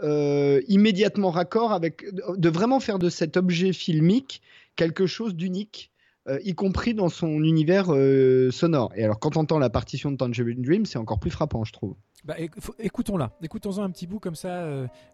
euh, 0.04 0.62
immédiatement 0.68 1.32
raccord 1.32 1.72
avec, 1.72 2.04
de 2.14 2.50
vraiment 2.50 2.80
faire 2.80 3.00
de 3.00 3.10
cet 3.10 3.38
objet 3.38 3.74
filmique 3.74 4.42
quelque 4.76 5.06
chose 5.08 5.36
d'unique. 5.36 5.92
euh, 6.28 6.40
y 6.44 6.56
compris 6.56 6.96
dans 6.96 7.08
son 7.10 7.44
univers 7.44 7.94
euh, 7.94 8.50
sonore. 8.50 8.92
Et 8.96 9.04
alors, 9.04 9.20
quand 9.20 9.38
on 9.38 9.42
entend 9.42 9.60
la 9.60 9.70
partition 9.70 10.12
de 10.12 10.18
Tangerine 10.18 10.62
Dream, 10.64 10.86
c'est 10.88 10.98
encore 10.98 11.20
plus 11.20 11.30
frappant, 11.30 11.64
je 11.64 11.72
trouve. 11.72 11.94
Bah, 12.24 12.34
écoutons-la, 12.80 13.30
écoutons-en 13.44 13.84
un 13.84 13.92
petit 13.92 14.08
bout 14.08 14.20
comme 14.20 14.34
ça, 14.34 14.66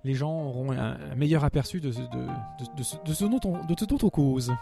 les 0.05 0.13
gens 0.13 0.45
auront 0.45 0.71
un, 0.71 0.97
meilleur 1.17 1.43
aperçu 1.43 1.81
de, 1.81 1.89
de, 1.89 1.95
de- 1.95 2.77
de 2.77 2.83
ce, 2.83 2.95
de 3.05 3.13
ce 3.13 3.25
dont 3.25 4.09
cause. 4.09 4.53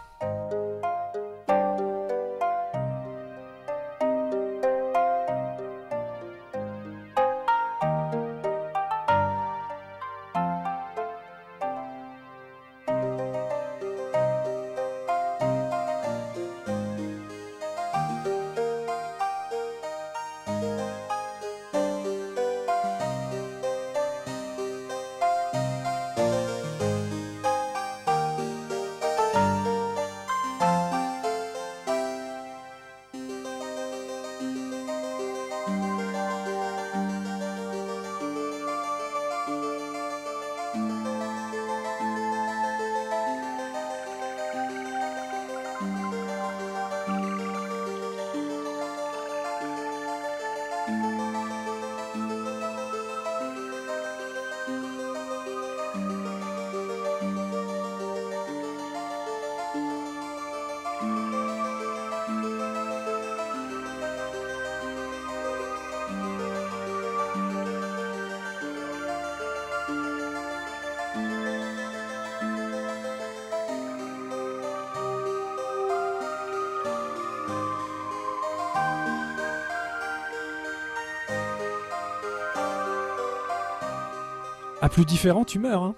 Plus 84.90 85.04
différent, 85.04 85.44
tu 85.44 85.58
meurs. 85.58 85.82
Hein. 85.82 85.94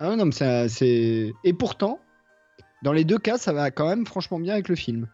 Ah 0.00 0.16
non, 0.16 0.26
mais 0.26 0.32
ça, 0.32 0.68
c'est. 0.68 1.32
Et 1.44 1.52
pourtant, 1.52 2.00
dans 2.82 2.92
les 2.92 3.04
deux 3.04 3.18
cas, 3.18 3.38
ça 3.38 3.52
va 3.52 3.70
quand 3.70 3.86
même 3.86 4.06
franchement 4.06 4.38
bien 4.40 4.54
avec 4.54 4.68
le 4.68 4.74
film. 4.74 5.08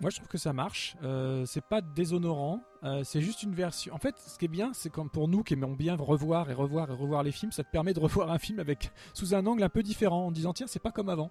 Moi, 0.00 0.10
je 0.10 0.16
trouve 0.16 0.28
que 0.28 0.38
ça 0.38 0.52
marche. 0.52 0.96
Euh, 1.02 1.44
c'est 1.46 1.64
pas 1.64 1.80
déshonorant. 1.80 2.60
Euh, 2.84 3.02
c'est 3.04 3.20
juste 3.20 3.42
une 3.44 3.54
version. 3.54 3.94
En 3.94 3.98
fait, 3.98 4.16
ce 4.26 4.36
qui 4.38 4.46
est 4.46 4.48
bien, 4.48 4.72
c'est 4.74 4.90
comme 4.90 5.08
pour 5.08 5.28
nous 5.28 5.44
qui 5.44 5.54
aimons 5.54 5.72
bien 5.74 5.94
revoir 5.94 6.50
et 6.50 6.54
revoir 6.54 6.90
et 6.90 6.94
revoir 6.94 7.22
les 7.22 7.30
films, 7.30 7.52
ça 7.52 7.62
te 7.62 7.70
permet 7.70 7.92
de 7.94 8.00
revoir 8.00 8.30
un 8.32 8.38
film 8.38 8.58
avec 8.58 8.90
sous 9.14 9.34
un 9.34 9.46
angle 9.46 9.62
un 9.62 9.68
peu 9.68 9.82
différent, 9.84 10.26
en 10.26 10.32
disant 10.32 10.52
tiens, 10.52 10.66
c'est 10.68 10.82
pas 10.82 10.90
comme 10.90 11.08
avant. 11.08 11.30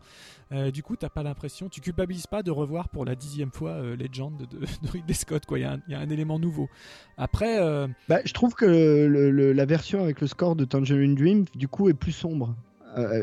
Euh, 0.53 0.71
du 0.71 0.81
coup, 0.81 0.95
t'as 0.95 1.09
pas 1.09 1.23
l'impression, 1.23 1.67
tu 1.67 1.81
culpabilises 1.81 2.27
pas 2.27 2.41
de 2.41 2.51
revoir 2.51 2.87
pour 2.87 3.03
la 3.03 3.15
dixième 3.15 3.51
fois 3.51 3.71
euh, 3.71 3.97
Legend 3.97 4.37
de, 4.37 4.45
de 4.45 4.87
Ridley 4.91 5.13
Scott. 5.13 5.45
Quoi, 5.45 5.59
il 5.59 5.81
y, 5.87 5.91
y 5.91 5.95
a 5.95 5.99
un 5.99 6.09
élément 6.09 6.39
nouveau. 6.39 6.69
Après, 7.17 7.59
Bah, 8.07 8.19
je 8.23 8.33
trouve 8.33 8.53
que 8.53 8.65
la 8.65 9.65
version 9.65 10.01
avec 10.03 10.21
le 10.21 10.27
score 10.27 10.55
de 10.55 10.63
Tangerine 10.65 11.15
Dream, 11.15 11.45
du 11.55 11.67
coup, 11.67 11.89
est 11.89 11.93
plus 11.93 12.13
sombre. 12.13 12.55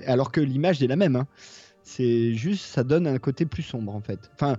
Alors 0.07 0.33
que 0.33 0.41
l'image 0.41 0.83
est 0.83 0.87
la 0.87 0.97
même. 0.97 1.17
hein. 1.17 1.27
C'est 1.83 2.35
juste, 2.35 2.67
ça 2.67 2.85
donne 2.85 3.07
un 3.07 3.19
côté 3.19 3.47
plus 3.47 3.63
sombre 3.63 3.95
en 3.95 4.01
fait. 4.03 4.31
Enfin, 4.35 4.59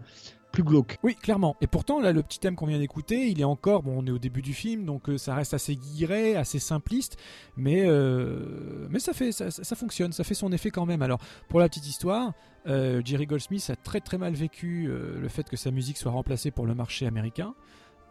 glauque. 0.63 0.97
Oui, 1.03 1.15
clairement. 1.15 1.55
Et 1.61 1.67
pourtant, 1.67 1.99
là, 1.99 2.11
le 2.11 2.23
petit 2.23 2.39
thème 2.39 2.55
qu'on 2.55 2.65
vient 2.65 2.79
d'écouter, 2.79 3.29
il 3.29 3.39
est 3.39 3.45
encore, 3.45 3.83
bon, 3.83 3.95
on 3.97 4.05
est 4.05 4.11
au 4.11 4.17
début 4.17 4.41
du 4.41 4.53
film, 4.53 4.85
donc 4.85 5.09
euh, 5.09 5.17
ça 5.17 5.35
reste 5.35 5.53
assez 5.53 5.75
guiré, 5.75 6.35
assez 6.35 6.59
simpliste, 6.59 7.17
mais, 7.57 7.83
euh, 7.85 8.87
mais 8.89 8.99
ça, 8.99 9.13
fait, 9.13 9.31
ça, 9.31 9.75
fonctionne, 9.75 10.11
ça 10.11 10.23
fait 10.23 10.33
son 10.33 10.51
effet 10.51 10.71
quand 10.71 10.85
même. 10.85 11.01
Alors, 11.01 11.19
pour 11.47 11.59
la 11.59 11.67
petite 11.67 11.87
histoire, 11.87 12.33
euh, 12.67 13.01
Jerry 13.03 13.25
Goldsmith 13.25 13.69
a 13.69 13.75
très 13.75 14.01
très 14.01 14.17
mal 14.17 14.33
vécu 14.33 14.87
le 14.89 15.27
fait 15.27 15.47
que 15.49 15.57
sa 15.57 15.71
musique 15.71 15.97
soit 15.97 16.11
remplacée 16.11 16.51
pour 16.51 16.65
le 16.65 16.75
marché 16.75 17.07
américain. 17.07 17.53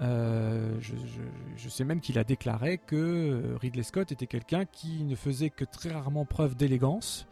Je, 0.01 1.68
sais 1.68 1.84
même 1.84 2.01
qu'il 2.01 2.18
a 2.18 2.24
déclaré 2.24 2.78
que 2.78 3.57
Ridley 3.61 3.82
Scott 3.82 4.12
était 4.12 4.26
quelqu'un 4.26 4.64
qui 4.64 5.03
ne 5.05 5.16
faisait 5.16 5.51
que 5.51 5.64
très 5.64 5.90
rarement 5.90 6.24
preuve 6.24 6.55
d'élégance, 6.55 7.26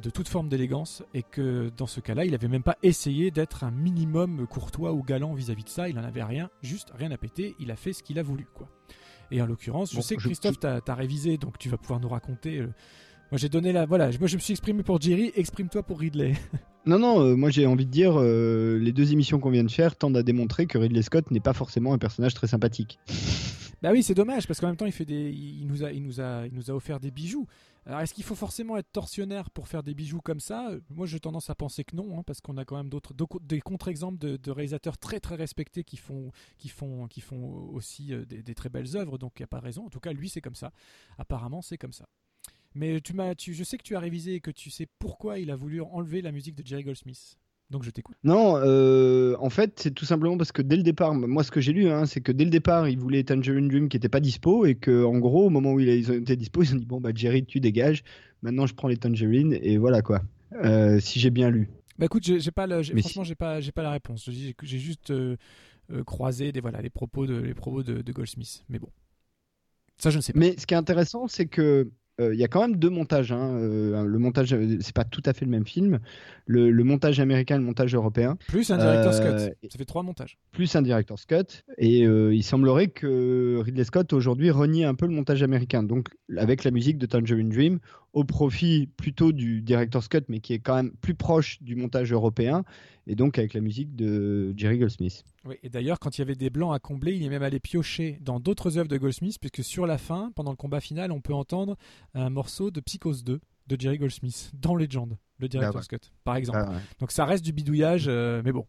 de 0.00 0.10
toute 0.10 0.28
forme 0.28 0.48
d'élégance, 0.48 1.02
et 1.14 1.22
que 1.22 1.70
dans 1.76 1.86
ce 1.86 2.00
cas-là, 2.00 2.24
il 2.24 2.32
n'avait 2.32 2.48
même 2.48 2.62
pas 2.64 2.76
essayé 2.82 3.30
d'être 3.30 3.62
un 3.64 3.70
minimum 3.70 4.46
courtois 4.48 4.92
ou 4.92 5.02
galant 5.02 5.34
vis-à-vis 5.34 5.64
de 5.64 5.68
ça. 5.68 5.88
Il 5.88 5.94
n'en 5.96 6.02
avait 6.04 6.22
rien, 6.24 6.50
juste 6.62 6.90
rien 6.96 7.10
à 7.12 7.16
péter. 7.16 7.54
Il 7.60 7.70
a 7.70 7.76
fait 7.76 7.92
ce 7.92 8.02
qu'il 8.02 8.18
a 8.18 8.22
voulu, 8.22 8.46
quoi. 8.54 8.68
Et 9.30 9.40
en 9.40 9.46
l'occurrence, 9.46 9.94
je 9.94 10.00
sais 10.00 10.16
que 10.16 10.22
je- 10.22 10.28
Christophe, 10.28 10.56
as 10.64 10.94
révisé, 10.94 11.38
donc 11.38 11.58
tu 11.58 11.68
vas 11.68 11.76
pouvoir 11.78 12.00
nous 12.00 12.08
raconter. 12.08 12.58
euh, 12.58 12.66
Moi, 13.32 13.38
j'ai 13.38 13.48
donné 13.48 13.72
la. 13.72 13.86
Voilà, 13.86 14.10
moi, 14.18 14.28
je 14.28 14.34
me 14.36 14.40
suis 14.40 14.52
exprimé 14.52 14.82
pour 14.82 15.00
Jerry, 15.00 15.32
exprime-toi 15.34 15.82
pour 15.82 15.98
Ridley. 16.00 16.34
Non, 16.86 16.98
non, 16.98 17.18
euh, 17.22 17.34
moi 17.34 17.48
j'ai 17.48 17.64
envie 17.64 17.86
de 17.86 17.90
dire, 17.90 18.12
euh, 18.20 18.78
les 18.78 18.92
deux 18.92 19.10
émissions 19.14 19.40
qu'on 19.40 19.48
vient 19.48 19.64
de 19.64 19.70
faire 19.70 19.96
tendent 19.96 20.18
à 20.18 20.22
démontrer 20.22 20.66
que 20.66 20.76
Ridley 20.76 21.00
Scott 21.00 21.30
n'est 21.30 21.40
pas 21.40 21.54
forcément 21.54 21.94
un 21.94 21.98
personnage 21.98 22.34
très 22.34 22.46
sympathique. 22.46 22.98
Bah 23.82 23.88
oui, 23.90 24.02
c'est 24.02 24.12
dommage 24.12 24.46
parce 24.46 24.60
qu'en 24.60 24.66
même 24.66 24.76
temps, 24.76 24.84
il 24.84 24.92
fait 24.92 25.06
des, 25.06 25.30
il 25.30 25.66
nous 25.66 25.82
a, 25.82 25.92
il 25.92 26.02
nous 26.02 26.20
a, 26.20 26.46
il 26.46 26.52
nous 26.52 26.70
a 26.70 26.74
offert 26.74 27.00
des 27.00 27.10
bijoux. 27.10 27.46
Alors, 27.86 28.00
est-ce 28.00 28.14
qu'il 28.14 28.24
faut 28.24 28.34
forcément 28.34 28.78
être 28.78 28.90
tortionnaire 28.92 29.50
pour 29.50 29.68
faire 29.68 29.82
des 29.82 29.94
bijoux 29.94 30.20
comme 30.20 30.40
ça? 30.40 30.70
Moi, 30.88 31.06
j'ai 31.06 31.20
tendance 31.20 31.50
à 31.50 31.54
penser 31.54 31.84
que 31.84 31.94
non, 31.94 32.18
hein, 32.18 32.22
parce 32.22 32.40
qu'on 32.40 32.56
a 32.56 32.64
quand 32.64 32.76
même 32.76 32.88
d'autres, 32.88 33.12
des 33.40 33.60
contre-exemples 33.60 34.18
de, 34.18 34.50
réalisateurs 34.50 34.96
très 34.96 35.20
très 35.20 35.34
respectés 35.34 35.84
qui 35.84 35.98
font, 35.98 36.30
qui 36.56 36.70
font, 36.70 37.06
qui 37.08 37.20
font 37.20 37.68
aussi 37.72 38.14
euh, 38.14 38.24
des, 38.24 38.54
très 38.54 38.70
belles 38.70 38.96
œuvres. 38.96 39.18
Donc, 39.18 39.32
il 39.38 39.42
n'y 39.42 39.44
a 39.44 39.48
pas 39.48 39.60
raison. 39.60 39.84
En 39.84 39.90
tout 39.90 40.00
cas, 40.00 40.12
lui, 40.12 40.30
c'est 40.30 40.40
comme 40.40 40.54
ça. 40.54 40.72
Apparemment, 41.18 41.60
c'est 41.60 41.76
comme 41.76 41.92
ça. 41.92 42.08
Mais 42.74 43.00
tu 43.00 43.12
m'as, 43.12 43.34
je 43.38 43.64
sais 43.64 43.76
que 43.76 43.82
tu 43.82 43.96
as 43.96 44.00
révisé 44.00 44.34
et 44.34 44.40
que 44.40 44.50
tu 44.50 44.70
sais 44.70 44.86
pourquoi 44.98 45.38
il 45.38 45.50
a 45.50 45.56
voulu 45.56 45.82
enlever 45.82 46.22
la 46.22 46.32
musique 46.32 46.54
de 46.54 46.66
Jerry 46.66 46.84
Goldsmith. 46.84 47.38
Donc, 47.70 47.82
je 47.82 47.90
t'écoute. 47.90 48.16
Non, 48.24 48.56
euh, 48.58 49.34
en 49.40 49.50
fait, 49.50 49.80
c'est 49.80 49.90
tout 49.92 50.04
simplement 50.04 50.36
parce 50.36 50.52
que 50.52 50.62
dès 50.62 50.76
le 50.76 50.82
départ, 50.82 51.14
moi 51.14 51.42
ce 51.42 51.50
que 51.50 51.60
j'ai 51.60 51.72
lu, 51.72 51.88
hein, 51.88 52.06
c'est 52.06 52.20
que 52.20 52.30
dès 52.30 52.44
le 52.44 52.50
départ, 52.50 52.88
ils 52.88 52.98
voulaient 52.98 53.24
Tangerine 53.24 53.68
Dream 53.68 53.88
qui 53.88 53.96
n'était 53.96 54.08
pas 54.08 54.20
dispo 54.20 54.66
et 54.66 54.74
que 54.74 55.04
en 55.04 55.18
gros, 55.18 55.46
au 55.46 55.50
moment 55.50 55.72
où 55.72 55.80
ils 55.80 56.10
ont 56.10 56.14
été 56.14 56.36
dispo, 56.36 56.62
ils 56.62 56.74
ont 56.74 56.78
dit 56.78 56.86
bon 56.86 57.00
bah 57.00 57.10
Jerry, 57.14 57.44
tu 57.44 57.60
dégages. 57.60 58.04
Maintenant, 58.42 58.66
je 58.66 58.74
prends 58.74 58.88
les 58.88 58.98
Tangerines 58.98 59.58
et 59.60 59.78
voilà 59.78 60.02
quoi. 60.02 60.22
Euh, 60.62 61.00
si 61.00 61.18
j'ai 61.18 61.30
bien 61.30 61.50
lu. 61.50 61.68
Bah 61.98 62.04
écoute, 62.06 62.24
j'ai 62.24 62.38
j'ai 62.38 62.50
pas, 62.50 62.66
le- 62.66 62.82
franchement, 62.82 63.24
j'ai 63.24 63.34
pas, 63.34 63.60
j'ai 63.60 63.72
pas 63.72 63.82
la 63.82 63.90
réponse. 63.92 64.28
J'ai 64.30 64.54
j'ai 64.62 64.78
juste 64.78 65.10
euh, 65.10 65.36
euh, 65.90 66.04
croisé 66.04 66.52
des, 66.52 66.60
voilà, 66.60 66.80
les 66.82 66.90
propos 66.90 67.26
de, 67.26 67.34
les 67.36 67.54
propos 67.54 67.82
de, 67.82 68.02
de 68.02 68.12
Goldsmith. 68.12 68.64
Mais 68.68 68.78
bon, 68.78 68.88
ça, 69.96 70.10
je 70.10 70.16
ne 70.18 70.22
sais 70.22 70.32
pas. 70.32 70.38
Mais 70.38 70.54
ce 70.58 70.66
qui 70.66 70.74
est 70.74 70.76
intéressant, 70.76 71.28
c'est 71.28 71.46
que 71.46 71.90
euh, 72.20 72.34
il 72.34 72.38
y 72.40 72.44
a 72.44 72.48
quand 72.48 72.60
même 72.60 72.76
deux 72.76 72.90
montages. 72.90 73.32
hein. 73.32 73.50
Euh, 73.56 74.04
le 74.04 74.18
montage, 74.18 74.52
euh, 74.54 74.76
c'est 74.80 74.94
pas 74.94 75.04
tout 75.04 75.22
à 75.26 75.32
fait 75.32 75.44
le 75.44 75.50
même 75.50 75.66
film. 75.66 75.98
Le, 76.46 76.70
le 76.70 76.84
montage 76.84 77.20
américain, 77.20 77.56
et 77.56 77.58
le 77.58 77.64
montage 77.64 77.94
européen, 77.94 78.36
Plus 78.48 78.70
un 78.70 78.78
director's 78.78 79.18
Euh, 79.20 79.48
cut. 79.62 79.68
Ça 79.70 79.78
fait 79.78 79.84
trois 79.84 80.02
montages. 80.02 80.38
plus 80.52 80.74
un 80.76 80.82
director's 80.82 81.24
cut. 81.26 81.62
Et 81.78 82.06
euh, 82.06 82.34
il 82.34 82.42
semblerait 82.42 82.88
que 82.88 83.60
Ridley 83.64 83.84
Scott 83.84 84.12
aujourd'hui 84.12 84.50
renie 84.50 84.84
un 84.84 84.94
peu 84.94 85.06
le 85.06 85.12
montage 85.12 85.42
américain, 85.42 85.82
donc 85.82 86.08
avec 86.36 86.64
la 86.64 86.70
musique 86.70 86.98
de 86.98 87.06
Tangerine 87.06 87.48
Dream, 87.48 87.78
au 88.14 88.22
profit 88.22 88.86
plutôt 88.96 89.32
du 89.32 89.60
director's 89.60 90.08
cut, 90.08 90.22
mais 90.28 90.38
qui 90.38 90.54
est 90.54 90.60
quand 90.60 90.76
même 90.76 90.92
plus 91.00 91.14
proche 91.14 91.60
du 91.62 91.74
montage 91.74 92.12
européen, 92.12 92.64
et 93.08 93.16
donc 93.16 93.38
avec 93.38 93.54
la 93.54 93.60
musique 93.60 93.96
de 93.96 94.54
Jerry 94.56 94.78
Goldsmith. 94.78 95.24
Oui, 95.44 95.56
et 95.64 95.68
d'ailleurs, 95.68 95.98
quand 95.98 96.16
il 96.16 96.20
y 96.20 96.22
avait 96.22 96.36
des 96.36 96.48
blancs 96.48 96.74
à 96.74 96.78
combler, 96.78 97.14
il 97.14 97.24
est 97.24 97.28
même 97.28 97.42
allé 97.42 97.58
piocher 97.58 98.18
dans 98.22 98.38
d'autres 98.38 98.78
œuvres 98.78 98.88
de 98.88 98.96
Goldsmith, 98.96 99.38
puisque 99.40 99.64
sur 99.64 99.84
la 99.84 99.98
fin, 99.98 100.30
pendant 100.36 100.52
le 100.52 100.56
combat 100.56 100.80
final, 100.80 101.10
on 101.10 101.20
peut 101.20 101.34
entendre 101.34 101.76
un 102.14 102.30
morceau 102.30 102.70
de 102.70 102.80
Psychose 102.80 103.24
2 103.24 103.40
de 103.66 103.80
Jerry 103.80 103.98
Goldsmith 103.98 104.52
dans 104.54 104.76
Legend, 104.76 105.16
le 105.38 105.48
director's 105.48 105.88
cut, 105.88 105.96
par 106.22 106.36
exemple. 106.36 106.60
Ah 106.62 106.70
ouais. 106.70 106.78
Donc 107.00 107.10
ça 107.10 107.24
reste 107.24 107.44
du 107.44 107.52
bidouillage, 107.52 108.04
euh, 108.06 108.42
mais 108.44 108.52
bon. 108.52 108.64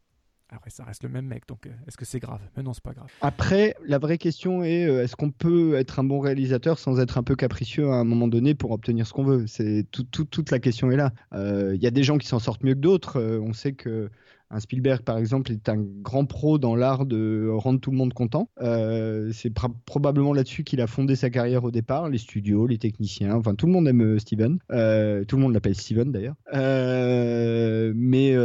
Après, 0.52 0.70
ça 0.70 0.84
reste 0.84 1.04
le 1.04 1.10
même 1.10 1.26
mec, 1.26 1.48
donc 1.48 1.66
euh, 1.66 1.72
est-ce 1.88 1.98
que 1.98 2.06
c'est 2.06 2.20
grave? 2.20 2.40
Mais 2.56 2.62
non, 2.64 2.74
c'est 2.74 2.84
pas 2.84 2.94
grave. 2.94 3.08
Après, 3.22 3.76
la 3.88 3.98
vraie 3.98 4.18
question 4.20 4.64
est 4.64 4.86
euh, 4.86 5.04
est-ce 5.04 5.16
qu'on 5.16 5.32
peut 5.32 5.74
être 5.76 6.00
un 6.00 6.04
bon 6.04 6.20
réalisateur 6.20 6.78
sans 6.78 7.00
être 7.00 7.18
un 7.18 7.24
peu 7.24 7.36
capricieux 7.36 7.90
à 7.90 7.96
un 7.96 8.04
moment 8.04 8.28
donné 8.28 8.54
pour 8.54 8.70
obtenir 8.72 9.08
ce 9.08 9.14
qu'on 9.14 9.24
veut? 9.24 9.48
C'est 9.48 9.88
tout- 9.92 10.04
tout- 10.04 10.26
toute 10.26 10.52
la 10.52 10.60
question 10.60 10.92
est 10.92 10.98
là. 10.98 11.12
Euh, 11.34 11.74
Il 11.76 11.82
y 11.82 11.88
a 11.88 11.92
des 11.92 12.04
gens 12.04 12.18
qui 12.20 12.28
s'en 12.28 12.40
sortent 12.40 12.64
mieux 12.64 12.76
que 12.76 12.80
d'autres. 12.80 13.20
On 13.22 13.54
sait 13.54 13.74
que 13.74 14.10
Un 14.52 14.60
Spielberg, 14.60 15.02
par 15.02 15.18
exemple, 15.18 15.52
est 15.52 15.70
un 15.70 15.78
grand 15.78 16.26
pro 16.26 16.60
dans 16.60 16.76
l'art 16.76 17.06
de 17.06 17.50
rendre 17.52 17.80
tout 17.80 17.92
le 17.92 17.98
monde 17.98 18.14
content. 18.14 18.50
Euh, 18.62 19.32
c'est 19.34 19.52
probablement 19.86 20.34
là-dessus 20.34 20.64
qu'il 20.64 20.82
a 20.82 20.88
fondé 20.88 21.16
sa 21.16 21.30
carrière 21.30 21.64
au 21.64 21.72
départ. 21.72 22.10
Les 22.10 22.20
studios, 22.20 22.68
les 22.68 22.78
techniciens, 22.78 23.36
enfin 23.36 23.56
tout 23.56 23.66
le 23.66 23.72
monde 23.72 23.88
aime 23.88 24.02
euh, 24.02 24.20
Steven. 24.20 24.60
Euh, 24.72 25.26
tout 25.26 25.36
le 25.38 25.42
monde 25.42 25.54
l'appelle 25.54 25.76
Steven 25.76 26.12
d'ailleurs. 26.12 26.36
mais, 26.54 28.36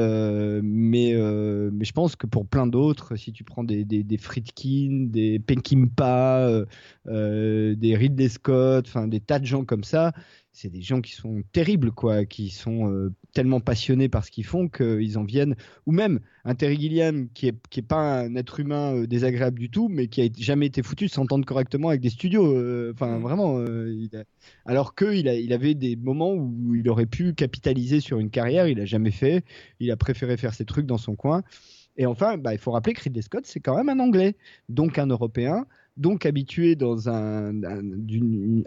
mais, 0.62 1.14
mais 1.72 1.84
je 1.84 1.92
pense 1.92 2.16
que 2.16 2.26
pour 2.26 2.46
plein 2.46 2.66
d'autres, 2.66 3.16
si 3.16 3.32
tu 3.32 3.44
prends 3.44 3.64
des, 3.64 3.84
des, 3.84 4.02
des 4.02 4.16
Friedkin, 4.16 5.08
des 5.10 5.38
Peckinpah, 5.38 6.64
des 7.06 7.96
Ridley 7.96 8.28
Scott, 8.28 8.86
enfin 8.88 9.06
des 9.06 9.20
tas 9.20 9.38
de 9.38 9.46
gens 9.46 9.64
comme 9.64 9.84
ça, 9.84 10.12
c'est 10.52 10.68
des 10.68 10.82
gens 10.82 11.00
qui 11.00 11.12
sont 11.12 11.42
terribles, 11.52 11.92
quoi, 11.92 12.24
qui 12.24 12.50
sont 12.50 12.90
euh, 12.90 13.12
tellement 13.32 13.60
passionnés 13.60 14.08
par 14.08 14.24
ce 14.24 14.30
qu'ils 14.30 14.44
font 14.44 14.68
qu'ils 14.68 15.16
en 15.16 15.24
viennent. 15.24 15.54
Ou 15.86 15.92
même 15.92 16.20
un 16.44 16.54
Terry 16.54 16.78
Gilliam 16.80 17.28
qui 17.32 17.48
est, 17.48 17.56
qui 17.68 17.80
est 17.80 17.84
pas 17.84 18.20
un 18.20 18.34
être 18.34 18.58
humain 18.58 18.94
euh, 18.94 19.06
désagréable 19.06 19.58
du 19.58 19.70
tout, 19.70 19.88
mais 19.88 20.08
qui 20.08 20.22
a 20.22 20.28
jamais 20.36 20.66
été 20.66 20.82
foutu 20.82 21.06
de 21.06 21.10
s'entendre 21.10 21.46
correctement 21.46 21.88
avec 21.88 22.00
des 22.00 22.10
studios. 22.10 22.52
Euh, 22.56 22.92
enfin, 22.94 23.18
mm. 23.18 23.22
vraiment. 23.22 23.64
Alors 24.66 24.94
qu'il 24.94 25.26
il 25.26 25.52
avait 25.52 25.74
des 25.74 25.96
moments 25.96 26.32
où 26.32 26.74
il 26.74 26.88
aurait 26.88 27.06
pu 27.06 27.32
capitaliser 27.34 28.00
sur 28.00 28.18
une 28.18 28.30
carrière, 28.30 28.66
il 28.66 28.80
a 28.80 28.84
jamais 28.84 29.12
fait. 29.12 29.44
Il 29.78 29.90
a 29.90 29.96
préféré 29.96 30.36
faire 30.36 30.54
ses 30.54 30.64
trucs 30.64 30.86
dans 30.86 30.98
son 30.98 31.14
coin. 31.14 31.42
Et 31.96 32.06
enfin, 32.06 32.38
bah, 32.38 32.54
il 32.54 32.58
faut 32.58 32.70
rappeler 32.70 32.94
que 32.94 33.02
Ridley 33.02 33.22
Scott, 33.22 33.44
c'est 33.46 33.60
quand 33.60 33.76
même 33.76 33.88
un 33.88 34.02
Anglais, 34.02 34.36
donc 34.68 34.98
un 34.98 35.06
Européen 35.06 35.66
donc 35.96 36.26
habitué 36.26 36.76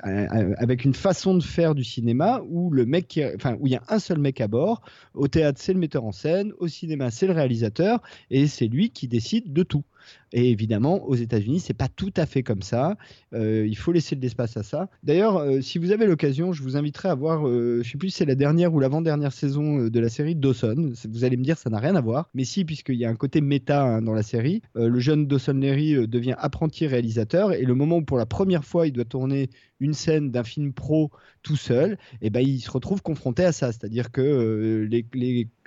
avec 0.04 0.86
une 0.86 0.94
façon 0.94 1.36
de 1.36 1.44
faire 1.44 1.76
du 1.76 1.84
cinéma 1.84 2.42
où 2.48 2.70
le 2.70 2.86
mec, 2.86 3.20
enfin 3.36 3.56
où 3.60 3.68
il 3.68 3.74
y 3.74 3.76
a 3.76 3.84
un 3.90 4.00
seul 4.00 4.20
mec 4.20 4.42
à 4.42 4.48
bord. 4.48 4.82
Au 5.14 5.28
théâtre, 5.28 5.60
c'est 5.62 5.74
le 5.74 5.80
metteur 5.80 6.06
en 6.06 6.12
scène. 6.12 6.54
Au 6.60 6.68
cinéma, 6.68 7.12
c'est 7.12 7.28
le 7.28 7.34
réalisateur, 7.34 8.02
et 8.30 8.48
c'est 8.48 8.68
lui 8.68 8.92
qui 8.92 9.08
décide 9.08 9.52
de 9.54 9.64
tout. 9.64 9.84
Et 10.34 10.50
évidemment, 10.50 11.06
aux 11.08 11.16
États-Unis, 11.16 11.60
c'est 11.60 11.74
pas 11.74 11.88
tout 11.88 12.14
à 12.18 12.26
fait 12.26 12.44
comme 12.44 12.64
ça. 12.64 12.98
Euh, 13.34 13.66
il 13.68 13.78
faut 13.78 13.92
laisser 13.92 14.16
de 14.16 14.22
l'espace 14.22 14.58
à 14.58 14.64
ça. 14.64 14.90
D'ailleurs, 15.04 15.38
euh, 15.38 15.62
si 15.62 15.78
vous 15.78 15.92
avez 15.92 16.08
l'occasion, 16.08 16.54
je 16.54 16.64
vous 16.64 16.76
inviterai 16.76 17.10
à 17.10 17.16
voir, 17.16 17.48
euh, 17.48 17.82
je 17.84 17.92
sais 17.92 17.98
plus 17.98 18.10
si 18.10 18.18
c'est 18.18 18.26
la 18.26 18.36
dernière 18.36 18.74
ou 18.74 18.80
l'avant-dernière 18.80 19.32
saison 19.32 19.88
de 19.88 20.00
la 20.00 20.10
série 20.10 20.36
Dawson. 20.36 20.92
Vous 21.10 21.24
allez 21.24 21.38
me 21.38 21.44
dire, 21.44 21.58
ça 21.58 21.70
n'a 21.70 21.80
rien 21.80 21.96
à 21.96 22.02
voir. 22.02 22.30
Mais 22.34 22.46
si, 22.46 22.66
puisqu'il 22.66 22.96
y 22.96 23.06
a 23.06 23.10
un 23.10 23.16
côté 23.16 23.42
méta 23.42 23.84
hein, 23.84 24.02
dans 24.02 24.14
la 24.14 24.24
série. 24.24 24.62
le 24.76 25.00
jeune 25.00 25.28
Dawson 25.28 25.54
Leary 25.54 26.08
devient 26.08 26.36
apprenti 26.38 26.88
réalisateur 26.88 27.54
et 27.54 27.64
le 27.64 27.76
moment 27.76 27.98
où 27.98 28.04
pour 28.04 28.18
la 28.18 28.26
première 28.26 28.66
fois 28.66 28.88
il 28.88 28.92
doit 28.94 29.06
tourner 29.06 29.50
une 29.84 29.94
scène 29.94 30.32
d'un 30.32 30.44
film 30.44 30.74
pro 30.74 31.12
tout 31.44 31.58
seul, 31.58 31.94
et 32.22 32.28
eh 32.28 32.30
ben 32.30 32.40
il 32.40 32.62
se 32.62 32.72
retrouve 32.72 33.02
confronté 33.02 33.44
à 33.44 33.52
ça. 33.52 33.74
C'est-à-dire 33.74 34.12
que 34.12 34.88
les, 34.90 35.06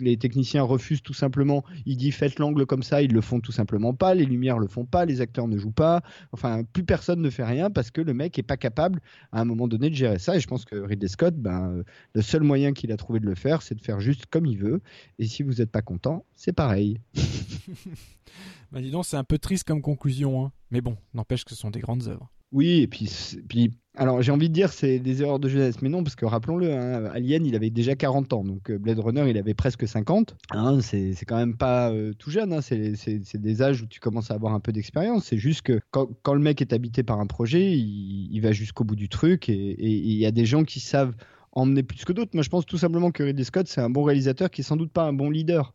les, 0.01 0.17
techniciens 0.17 0.63
refusent 0.63 1.03
tout 1.03 1.13
simplement. 1.13 1.65
Il 1.85 1.99
dit 1.99 2.11
faites 2.13 2.39
l'angle 2.39 2.65
comme 2.65 2.83
ça, 2.83 3.03
ils 3.03 3.13
le 3.13 3.21
font 3.21 3.41
tout 3.41 3.53
simplement 3.53 3.93
pas. 3.93 4.15
Les 4.15 4.25
lumières 4.25 4.59
le 4.59 4.69
font 4.69 4.87
pas, 4.87 5.05
les 5.05 5.21
acteurs 5.21 5.49
ne 5.49 5.59
jouent 5.59 5.71
pas. 5.71 6.03
Enfin, 6.33 6.65
plus 6.65 6.83
personne 6.83 7.21
ne 7.21 7.29
fait 7.29 7.45
rien 7.45 7.71
parce 7.71 7.91
que 7.91 8.01
le 8.01 8.15
mec 8.15 8.39
est 8.39 8.43
pas 8.43 8.57
capable 8.57 9.01
à 9.33 9.41
un 9.43 9.45
moment 9.45 9.69
donné 9.69 9.91
de 9.91 9.95
gérer 9.95 10.19
ça. 10.19 10.37
Et 10.37 10.41
je 10.41 10.47
pense 10.47 10.65
que 10.65 10.77
Ridley 10.77 11.09
Scott, 11.09 11.35
ben, 11.37 11.71
euh, 11.71 11.83
le 12.15 12.23
seul 12.23 12.43
moyen 12.43 12.73
qu'il 12.73 12.91
a 12.93 12.97
trouvé 12.97 13.21
de 13.21 13.27
le 13.27 13.35
faire, 13.35 13.61
c'est 13.61 13.75
de 13.75 13.83
faire 13.83 14.01
juste 14.01 14.27
comme 14.27 14.47
il 14.47 14.59
veut. 14.59 14.81
Et 15.19 15.27
si 15.27 15.43
vous 15.43 15.55
n'êtes 15.55 15.71
pas 15.71 15.83
content, 15.83 16.25
c'est 16.35 16.55
pareil. 16.55 17.01
bah 18.73 18.81
dis 18.81 18.91
donc, 18.91 19.05
c'est 19.05 19.19
un 19.19 19.25
peu 19.25 19.39
triste 19.39 19.65
comme 19.65 19.83
conclusion. 19.83 20.47
Hein. 20.47 20.53
Mais 20.71 20.81
bon, 20.81 20.97
n'empêche 21.13 21.45
que 21.45 21.51
ce 21.51 21.57
sont 21.57 21.71
des 21.71 21.81
grandes 21.81 22.09
œuvres. 22.09 22.31
Oui, 22.53 22.81
et 22.81 22.87
puis, 22.87 23.11
puis 23.49 23.73
alors 23.97 24.23
j'ai 24.23 24.33
envie 24.33 24.49
de 24.49 24.55
dire 24.55 24.73
c'est 24.73 24.99
des 24.99 25.23
erreurs 25.23 25.39
de 25.39 25.49
jeunesse, 25.49 25.83
mais 25.83 25.89
non, 25.89 26.03
parce 26.05 26.17
que 26.17 26.25
rappelons-le, 26.25 26.73
hein, 26.73 27.11
Alien 27.15 27.45
il 27.47 27.57
avait 27.57 27.71
déjà 27.71 27.97
40 27.97 28.33
ans, 28.33 28.45
donc 28.45 28.71
euh, 28.71 28.79
Blade 28.79 28.99
Runner 28.99 29.29
il 29.29 29.39
avait 29.39 29.55
presque 29.55 29.89
50. 29.89 30.37
Hein, 30.51 30.81
c'est 30.81 31.15
quand 31.27 31.37
même 31.37 31.57
pas 31.57 31.91
euh, 31.91 32.13
tout 32.19 32.31
jeune, 32.31 32.53
hein, 32.53 32.61
c'est 32.61 33.39
des 33.39 33.63
âges 33.63 33.83
où 33.83 33.87
tu 33.87 34.01
commences 34.01 34.31
à 34.31 34.35
avoir 34.35 34.55
un 34.55 34.61
peu 34.61 34.73
d'expérience. 34.73 35.25
C'est 35.27 35.39
juste 35.39 35.63
que 35.63 35.81
quand, 35.91 36.09
quand, 36.23 36.35
le 36.35 36.41
mec 36.41 36.61
est 36.61 36.73
habité 36.73 37.03
par 37.03 37.21
un 37.21 37.27
projet, 37.27 37.73
il, 37.73 38.29
il 38.31 38.41
va 38.41 38.53
jusqu'au 38.53 38.85
bout 38.85 38.97
du 38.97 39.09
truc, 39.09 39.49
et 39.49 39.77
il 39.79 40.17
y 40.17 40.27
a 40.27 40.31
des 40.31 40.47
gens 40.47 40.65
qui 40.65 40.81
savent 40.81 41.15
emmener 41.53 41.83
plus 41.83 42.05
que 42.05 42.13
d'autres. 42.13 42.33
Moi 42.35 42.43
je 42.43 42.51
pense 42.51 42.67
tout 42.67 42.79
simplement 42.79 43.11
que 43.11 43.23
Ridley 43.23 43.45
Scott 43.45 43.67
c'est 43.67 43.81
un 43.81 43.91
bon 43.91 44.05
réalisateur 44.05 44.51
qui 44.51 44.61
est 44.61 44.65
sans 44.65 44.77
doute 44.77 44.93
pas 44.93 45.05
un 45.05 45.13
bon 45.13 45.31
leader. 45.31 45.73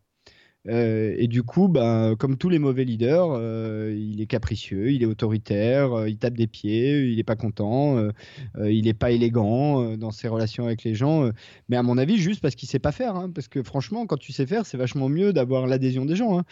Euh, 0.68 1.16
et 1.18 1.28
du 1.28 1.42
coup, 1.42 1.68
ben, 1.68 2.16
comme 2.16 2.38
tous 2.38 2.50
les 2.50 2.60
mauvais 2.60 2.84
leaders, 2.84 3.32
euh, 3.32 3.96
il 3.98 4.22
est 4.22 4.28
capricieux, 4.28 4.92
il 4.92 5.02
est 5.02 5.08
autoritaire, 5.08 5.94
euh, 5.94 6.10
il 6.10 6.18
tape 6.18 6.36
des 6.36 6.46
pieds, 6.46 7.10
il 7.10 7.18
n'est 7.18 7.24
pas 7.24 7.36
content, 7.36 7.98
il 8.60 8.84
n'est 8.86 8.94
pas 8.94 9.12
élégant 9.12 9.98
dans 9.98 10.12
ses 10.12 10.28
relations 10.28 10.66
avec 10.66 10.84
les 10.84 10.94
gens. 10.96 11.32
mais 11.70 11.78
à 11.78 11.84
mon 11.84 11.98
avis, 11.98 12.18
juste 12.18 12.42
parce 12.42 12.56
qu'il 12.56 12.70
sait 12.70 12.80
pas 12.80 12.92
faire. 12.92 13.16
Hein, 13.16 13.32
parce 13.34 13.48
que 13.48 13.64
franchement, 13.64 14.06
quand 14.06 14.18
tu 14.18 14.32
sais 14.34 14.46
faire, 14.46 14.66
c'est 14.66 14.78
vachement 14.78 15.10
mieux 15.10 15.34
d'avoir 15.34 15.68
l'adhésion 15.68 16.06
des 16.06 16.16
gens. 16.16 16.40
Hein. 16.40 16.46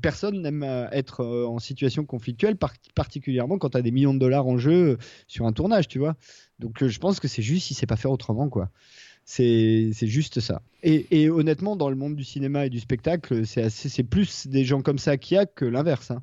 Personne 0.00 0.42
n'aime 0.42 0.62
être 0.92 1.24
en 1.24 1.58
situation 1.58 2.04
conflictuelle, 2.04 2.56
particulièrement 2.94 3.58
quand 3.58 3.70
tu 3.70 3.78
as 3.78 3.82
des 3.82 3.92
millions 3.92 4.14
de 4.14 4.18
dollars 4.18 4.46
en 4.46 4.58
jeu 4.58 4.98
sur 5.26 5.46
un 5.46 5.52
tournage, 5.52 5.88
tu 5.88 5.98
vois. 5.98 6.16
Donc 6.58 6.84
je 6.86 6.98
pense 6.98 7.20
que 7.20 7.28
c'est 7.28 7.42
juste 7.42 7.70
il 7.70 7.74
sait 7.74 7.86
pas 7.86 7.96
faire 7.96 8.10
autrement, 8.10 8.48
quoi. 8.48 8.70
C'est 9.24 9.92
juste 10.02 10.40
ça. 10.40 10.62
Et, 10.82 11.30
honnêtement, 11.30 11.76
dans 11.76 11.90
le 11.90 11.96
monde 11.96 12.16
du 12.16 12.24
cinéma 12.24 12.66
et 12.66 12.70
du 12.70 12.80
spectacle, 12.80 13.46
c'est 13.46 14.02
plus 14.04 14.46
des 14.46 14.64
gens 14.64 14.82
comme 14.82 14.98
ça 14.98 15.16
qu'il 15.16 15.36
y 15.36 15.38
a 15.38 15.46
que 15.46 15.64
l'inverse. 15.64 16.10
Hein. 16.10 16.22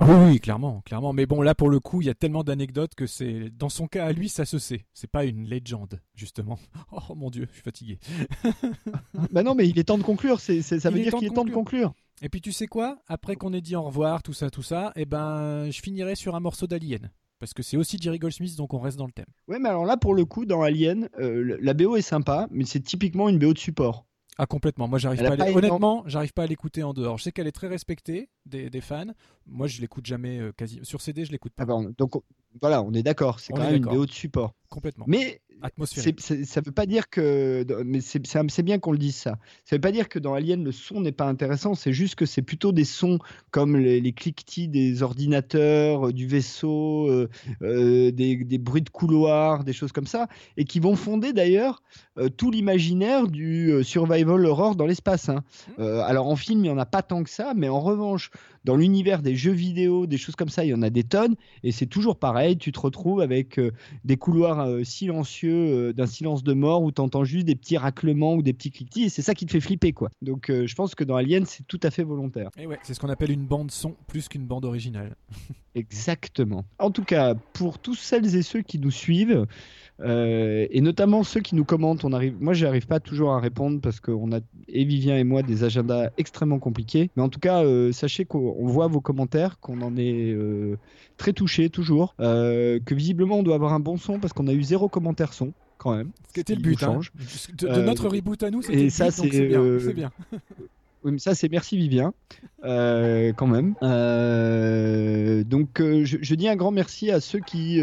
Oui, 0.00 0.40
clairement, 0.40 0.82
clairement. 0.82 1.14
Mais 1.14 1.24
bon, 1.24 1.40
là, 1.40 1.54
pour 1.54 1.70
le 1.70 1.80
coup, 1.80 2.02
il 2.02 2.06
y 2.06 2.10
a 2.10 2.14
tellement 2.14 2.44
d'anecdotes 2.44 2.94
que 2.94 3.06
c'est, 3.06 3.48
dans 3.56 3.70
son 3.70 3.86
cas 3.86 4.04
à 4.04 4.12
lui, 4.12 4.28
ça 4.28 4.44
se 4.44 4.58
sait. 4.58 4.84
C'est 4.92 5.10
pas 5.10 5.24
une 5.24 5.46
légende, 5.46 6.00
justement. 6.14 6.58
Oh 7.08 7.14
mon 7.14 7.30
dieu, 7.30 7.46
je 7.48 7.54
suis 7.54 7.62
fatigué. 7.62 7.98
bah 9.32 9.42
non, 9.42 9.54
mais 9.54 9.68
il 9.68 9.78
est 9.78 9.84
temps 9.84 9.98
de 9.98 10.02
conclure. 10.02 10.40
ça 10.40 10.52
veut 10.52 11.00
dire 11.00 11.14
qu'il 11.14 11.28
est 11.28 11.34
temps 11.34 11.44
de 11.44 11.50
conclure. 11.50 11.94
Et 12.22 12.28
puis 12.28 12.40
tu 12.40 12.52
sais 12.52 12.66
quoi? 12.66 12.98
Après 13.06 13.36
qu'on 13.36 13.52
ait 13.52 13.60
dit 13.60 13.76
au 13.76 13.82
revoir, 13.82 14.22
tout 14.22 14.32
ça, 14.32 14.50
tout 14.50 14.62
ça, 14.62 14.92
eh 14.96 15.04
ben, 15.04 15.70
je 15.70 15.80
finirai 15.80 16.14
sur 16.14 16.34
un 16.34 16.40
morceau 16.40 16.66
d'Alien. 16.66 17.10
Parce 17.38 17.52
que 17.52 17.62
c'est 17.62 17.76
aussi 17.76 17.98
Jerry 18.00 18.18
Goldsmith, 18.18 18.56
donc 18.56 18.72
on 18.72 18.78
reste 18.78 18.96
dans 18.96 19.06
le 19.06 19.12
thème. 19.12 19.26
Ouais, 19.48 19.58
mais 19.58 19.68
alors 19.68 19.84
là, 19.84 19.96
pour 19.96 20.14
le 20.14 20.24
coup, 20.24 20.46
dans 20.46 20.62
Alien, 20.62 21.08
euh, 21.18 21.58
la 21.60 21.74
BO 21.74 21.96
est 21.96 22.02
sympa, 22.02 22.48
mais 22.50 22.64
c'est 22.64 22.80
typiquement 22.80 23.28
une 23.28 23.38
BO 23.38 23.52
de 23.52 23.58
support. 23.58 24.06
Ah 24.38 24.46
complètement. 24.46 24.86
Moi 24.86 24.98
j'arrive 24.98 25.22
pas, 25.22 25.44
à 25.44 25.50
honnêtement, 25.50 26.02
j'arrive 26.06 26.32
pas 26.32 26.42
à 26.42 26.46
l'écouter 26.46 26.82
en 26.82 26.92
dehors. 26.92 27.16
Je 27.16 27.24
sais 27.24 27.32
qu'elle 27.32 27.46
est 27.46 27.52
très 27.52 27.68
respectée 27.68 28.28
des, 28.44 28.80
fans. 28.80 29.06
Moi 29.46 29.66
je 29.66 29.80
l'écoute 29.80 30.06
jamais 30.06 30.40
euh, 30.40 30.52
quasi 30.52 30.80
sur 30.82 31.00
CD, 31.00 31.24
je 31.24 31.32
l'écoute 31.32 31.52
pas. 31.52 31.64
Ah 31.64 31.66
bah, 31.66 31.80
donc 31.96 32.22
voilà, 32.60 32.82
on 32.82 32.92
est 32.92 33.02
d'accord. 33.02 33.40
C'est 33.40 33.52
quand 33.52 33.62
même 33.62 33.76
une 33.76 33.84
BO 33.84 34.06
de 34.06 34.10
support. 34.10 34.54
Complètement. 34.68 35.04
Mais 35.08 35.40
atmosphérique. 35.62 36.20
ça 36.20 36.60
veut 36.60 36.72
pas 36.72 36.86
dire 36.86 37.08
que, 37.08 37.64
mais 37.84 38.00
c'est 38.00 38.62
bien 38.62 38.78
qu'on 38.78 38.92
le 38.92 38.98
dise 38.98 39.16
ça. 39.16 39.38
Ça 39.64 39.76
veut 39.76 39.80
pas 39.80 39.92
dire 39.92 40.08
que 40.08 40.18
dans 40.18 40.34
Alien 40.34 40.62
le 40.64 40.72
son 40.72 41.00
n'est 41.00 41.12
pas 41.12 41.26
intéressant. 41.26 41.74
C'est 41.74 41.92
juste 41.92 42.14
que 42.14 42.26
c'est 42.26 42.42
plutôt 42.42 42.72
des 42.72 42.84
sons 42.84 43.18
comme 43.50 43.76
les, 43.76 44.00
les 44.00 44.12
cliquetis 44.12 44.68
des 44.68 45.02
ordinateurs, 45.02 46.08
euh, 46.08 46.12
du 46.12 46.26
vaisseau, 46.26 47.08
euh, 47.08 47.28
euh, 47.62 48.10
des, 48.10 48.36
des, 48.36 48.58
bruits 48.58 48.82
de 48.82 48.90
couloir, 48.90 49.64
des 49.64 49.72
choses 49.72 49.92
comme 49.92 50.06
ça, 50.06 50.28
et 50.56 50.64
qui 50.64 50.80
vont 50.80 50.96
fonder 50.96 51.32
d'ailleurs 51.32 51.82
tout 52.36 52.50
l'imaginaire 52.50 53.28
du 53.28 53.84
survival 53.84 54.44
horror 54.46 54.74
dans 54.76 54.86
l'espace. 54.86 55.28
Hein. 55.28 55.44
Mmh. 55.78 55.82
alors 55.82 56.28
en 56.28 56.36
film 56.36 56.64
il 56.64 56.68
y 56.68 56.70
en 56.70 56.78
a 56.78 56.86
pas 56.86 57.02
tant 57.02 57.22
que 57.22 57.30
ça, 57.30 57.52
mais 57.54 57.68
en 57.68 57.80
revanche 57.80 58.30
dans 58.66 58.76
l'univers 58.76 59.22
des 59.22 59.34
jeux 59.34 59.52
vidéo, 59.52 60.06
des 60.06 60.18
choses 60.18 60.36
comme 60.36 60.50
ça, 60.50 60.64
il 60.64 60.68
y 60.68 60.74
en 60.74 60.82
a 60.82 60.90
des 60.90 61.04
tonnes, 61.04 61.36
et 61.62 61.72
c'est 61.72 61.86
toujours 61.86 62.18
pareil. 62.18 62.58
Tu 62.58 62.70
te 62.72 62.80
retrouves 62.80 63.20
avec 63.20 63.58
des 64.04 64.16
couloirs 64.18 64.84
silencieux 64.84 65.86
euh, 65.86 65.92
d'un 65.92 66.06
silence 66.06 66.42
de 66.42 66.52
mort 66.52 66.82
où 66.82 66.92
tu 66.92 67.00
entends 67.00 67.24
juste 67.24 67.46
des 67.46 67.54
petits 67.54 67.76
raclements 67.76 68.34
ou 68.34 68.42
des 68.42 68.52
petits 68.52 68.70
cliquetis 68.70 69.04
et 69.04 69.08
c'est 69.08 69.22
ça 69.22 69.34
qui 69.34 69.46
te 69.46 69.52
fait 69.52 69.60
flipper 69.60 69.92
quoi. 69.92 70.10
Donc 70.22 70.50
euh, 70.50 70.66
je 70.66 70.74
pense 70.74 70.94
que 70.94 71.04
dans 71.04 71.16
Alien 71.16 71.44
c'est 71.46 71.66
tout 71.66 71.80
à 71.82 71.90
fait 71.90 72.02
volontaire. 72.02 72.50
Et 72.58 72.66
ouais, 72.66 72.78
c'est 72.82 72.94
ce 72.94 73.00
qu'on 73.00 73.08
appelle 73.08 73.30
une 73.30 73.46
bande 73.46 73.70
son 73.70 73.94
plus 74.06 74.28
qu'une 74.28 74.46
bande 74.46 74.64
originale. 74.64 75.16
Exactement. 75.74 76.64
En 76.78 76.90
tout 76.90 77.04
cas, 77.04 77.34
pour 77.34 77.78
tous 77.78 77.96
celles 77.96 78.34
et 78.34 78.42
ceux 78.42 78.62
qui 78.62 78.78
nous 78.78 78.90
suivent, 78.90 79.46
euh, 80.00 80.66
et 80.70 80.80
notamment 80.80 81.22
ceux 81.22 81.40
qui 81.40 81.54
nous 81.54 81.64
commentent, 81.64 82.04
on 82.04 82.12
arrive, 82.12 82.34
moi 82.40 82.52
j'arrive 82.52 82.86
pas 82.86 83.00
toujours 83.00 83.32
à 83.32 83.40
répondre 83.40 83.80
parce 83.80 84.00
qu'on 84.00 84.32
a, 84.32 84.40
et 84.68 84.84
Vivien 84.84 85.16
et 85.16 85.24
moi, 85.24 85.42
des 85.42 85.64
agendas 85.64 86.10
extrêmement 86.18 86.58
compliqués. 86.58 87.10
Mais 87.16 87.22
en 87.22 87.28
tout 87.28 87.40
cas, 87.40 87.62
sachez 87.92 88.24
qu'on 88.24 88.66
voit 88.66 88.88
vos 88.88 89.00
commentaires, 89.00 89.58
qu'on 89.60 89.80
en 89.82 89.96
est 89.96 90.36
très 91.16 91.32
touché 91.32 91.70
toujours, 91.70 92.14
que 92.16 92.94
visiblement 92.94 93.38
on 93.38 93.42
doit 93.42 93.54
avoir 93.54 93.72
un 93.72 93.80
bon 93.80 93.96
son 93.96 94.18
parce 94.18 94.32
qu'on 94.32 94.48
a 94.48 94.52
eu 94.52 94.62
zéro 94.62 94.88
commentaire 94.88 95.32
son 95.32 95.52
quand 95.78 95.96
même. 95.96 96.10
Ce 96.28 96.34
qui 96.34 96.40
était 96.40 96.54
le 96.54 96.62
but. 96.62 96.82
Hein. 96.82 97.00
De, 97.54 97.68
de, 97.68 97.82
notre 97.82 98.08
reboot 98.08 98.42
à 98.42 98.50
nous, 98.50 98.62
c'était 98.62 98.90
ça, 98.90 99.10
c'est 99.10 99.28
bien. 99.28 99.60
Euh, 99.60 99.92
bien. 99.92 100.10
oui, 101.04 101.12
mais 101.12 101.18
ça, 101.18 101.34
c'est 101.34 101.48
merci 101.48 101.76
Vivien, 101.76 102.12
euh, 102.64 103.32
quand 103.32 103.46
même. 103.46 103.74
Euh, 103.82 105.44
donc, 105.44 105.68
je, 105.78 106.18
je, 106.20 106.34
dis 106.34 106.48
un 106.48 106.56
grand 106.56 106.70
merci 106.70 107.10
à 107.10 107.20
ceux 107.20 107.40
qui, 107.40 107.80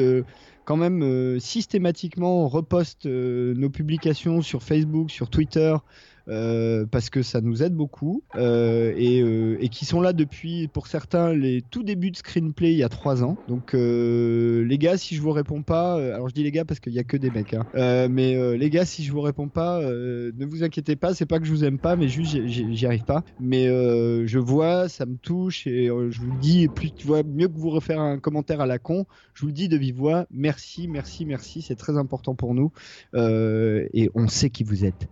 quand 0.66 0.78
même, 0.78 1.39
systématiquement 1.39 2.47
repostent 2.47 3.05
nos 3.05 3.70
publications 3.70 4.41
sur 4.41 4.64
Facebook, 4.64 5.11
sur 5.11 5.30
Twitter, 5.30 5.76
euh, 6.30 6.86
parce 6.86 7.10
que 7.10 7.22
ça 7.22 7.42
nous 7.42 7.64
aide 7.64 7.74
beaucoup 7.74 8.24
euh, 8.36 8.94
et, 8.96 9.22
euh, 9.22 9.58
et 9.60 9.70
qui 9.70 9.86
sont 9.86 10.00
là 10.02 10.14
depuis, 10.14 10.68
pour 10.68 10.88
certains, 10.88 11.34
les 11.34 11.62
tout 11.62 11.84
débuts 11.84 12.12
de 12.12 12.18
screenplay 12.18 12.72
il 12.72 12.78
y 12.78 12.84
a 12.84 12.90
trois 12.90 13.24
ans. 13.24 13.40
Donc 13.48 13.74
les 13.74 14.78
gars, 14.78 14.98
si 14.98 15.16
je 15.16 15.22
vous 15.22 15.32
réponds 15.32 15.64
pas, 15.64 15.96
alors 15.96 16.30
je 16.30 16.34
dis 16.34 16.44
les 16.44 16.52
gars 16.52 16.66
parce 16.66 16.80
qu'il 16.80 16.94
y 16.94 17.00
a 17.00 17.04
que 17.04 17.18
des 17.18 17.32
mecs, 17.32 17.54
hein. 17.54 17.66
Mais 18.10 18.58
les 18.58 18.70
gars, 18.70 18.86
si 18.86 19.04
je 19.04 19.12
vous 19.12 19.22
réponds 19.22 19.50
pas, 19.50 19.82
ne 19.82 20.46
vous 20.46 20.64
inquiétez 20.64 20.96
pas, 20.96 21.14
c'est 21.14 21.26
pas 21.26 21.40
que 21.40 21.46
je 21.46 21.52
vous 21.52 21.64
aime 21.66 21.80
pas, 21.80 21.96
mais 21.96 22.08
juste 22.08 22.46
j'y- 22.46 22.86
arrive 22.86 23.04
pas. 23.06 23.24
Mais 23.40 23.66
je 23.68 24.40
vois, 24.40 24.90
ça 24.90 25.06
me 25.06 25.18
touche 25.18 25.68
et 25.68 25.88
je 25.88 26.20
vous 26.22 26.32
le 26.32 26.38
dis, 26.38 26.70
plus 26.70 26.92
mieux 27.26 27.48
que 27.48 27.58
vous 27.58 27.70
refaire 27.70 28.00
un 28.00 28.20
commentaire 28.20 28.62
à 28.62 28.66
la 28.66 28.80
con, 28.80 29.06
je 29.34 29.42
vous 29.42 29.48
le 29.48 29.54
dis 29.54 29.68
de 29.70 29.78
vive 29.78 29.96
voix, 29.96 30.26
merci, 30.32 30.88
merci, 30.88 31.26
merci, 31.26 31.62
c'est 31.62 31.76
très 31.76 31.98
important 31.98 32.36
pour 32.36 32.54
nous 32.54 32.72
et 33.14 34.10
on 34.16 34.28
sait 34.28 34.50
qui 34.50 34.64
vous 34.64 34.86
êtes. 34.86 35.08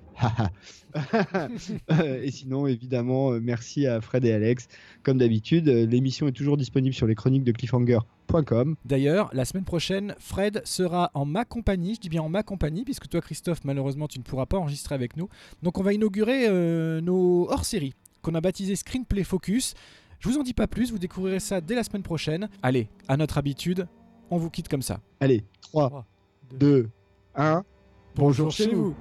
Euh, 1.92 2.22
et 2.22 2.32
sinon, 2.32 2.68
évidemment, 2.68 3.32
euh, 3.32 3.40
merci 3.42 3.86
à 3.86 4.02
Fred 4.02 4.24
et 4.26 4.32
Alex. 4.32 4.68
Comme 5.04 5.18
d'habitude, 5.18 5.68
euh, 5.68 5.86
l'émission 5.86 6.28
est 6.28 6.32
toujours 6.32 6.58
disponible 6.58 6.94
sur 6.94 7.08
les 7.08 7.16
chroniques 7.16 7.44
de 7.44 7.52
cliffhanger.com. 7.52 8.76
D'ailleurs, 8.86 9.30
la 9.34 9.46
semaine 9.46 9.64
prochaine, 9.64 10.16
Fred 10.20 10.62
sera 10.64 11.12
en 11.14 11.26
ma 11.26 11.46
compagnie. 11.46 11.96
Je 11.96 12.00
dis 12.00 12.10
bien 12.10 12.22
en 12.22 12.30
ma 12.30 12.44
compagnie, 12.44 12.84
puisque 12.84 13.08
toi, 13.08 13.22
Christophe, 13.22 13.64
malheureusement, 13.64 14.08
tu 14.08 14.20
ne 14.20 14.24
pourras 14.24 14.46
pas 14.46 14.58
enregistrer 14.58 14.96
avec 14.96 15.18
nous. 15.18 15.28
Donc, 15.64 15.78
on 15.80 15.84
va 15.84 15.94
inaugurer 15.94 16.48
euh, 16.48 17.02
nos 17.02 17.50
hors-séries 17.50 17.94
qu'on 18.22 18.36
a 18.36 18.42
baptisé 18.42 18.76
Screenplay 18.76 19.24
Focus. 19.24 19.74
Je 20.20 20.30
vous 20.30 20.38
en 20.38 20.44
dis 20.44 20.54
pas 20.54 20.68
plus, 20.68 20.92
vous 20.92 21.00
découvrirez 21.00 21.40
ça 21.40 21.62
dès 21.62 21.76
la 21.76 21.84
semaine 21.84 22.04
prochaine. 22.04 22.48
Allez, 22.62 22.88
à 23.08 23.18
notre 23.18 23.38
habitude, 23.38 23.88
on 24.30 24.38
vous 24.38 24.50
quitte 24.50 24.70
comme 24.70 24.84
ça. 24.84 25.00
Allez, 25.20 25.44
3, 25.62 26.06
2, 26.60 26.90
1. 27.36 27.64
Bonjour 28.16 28.52
chez 28.52 28.68
vous. 28.68 28.96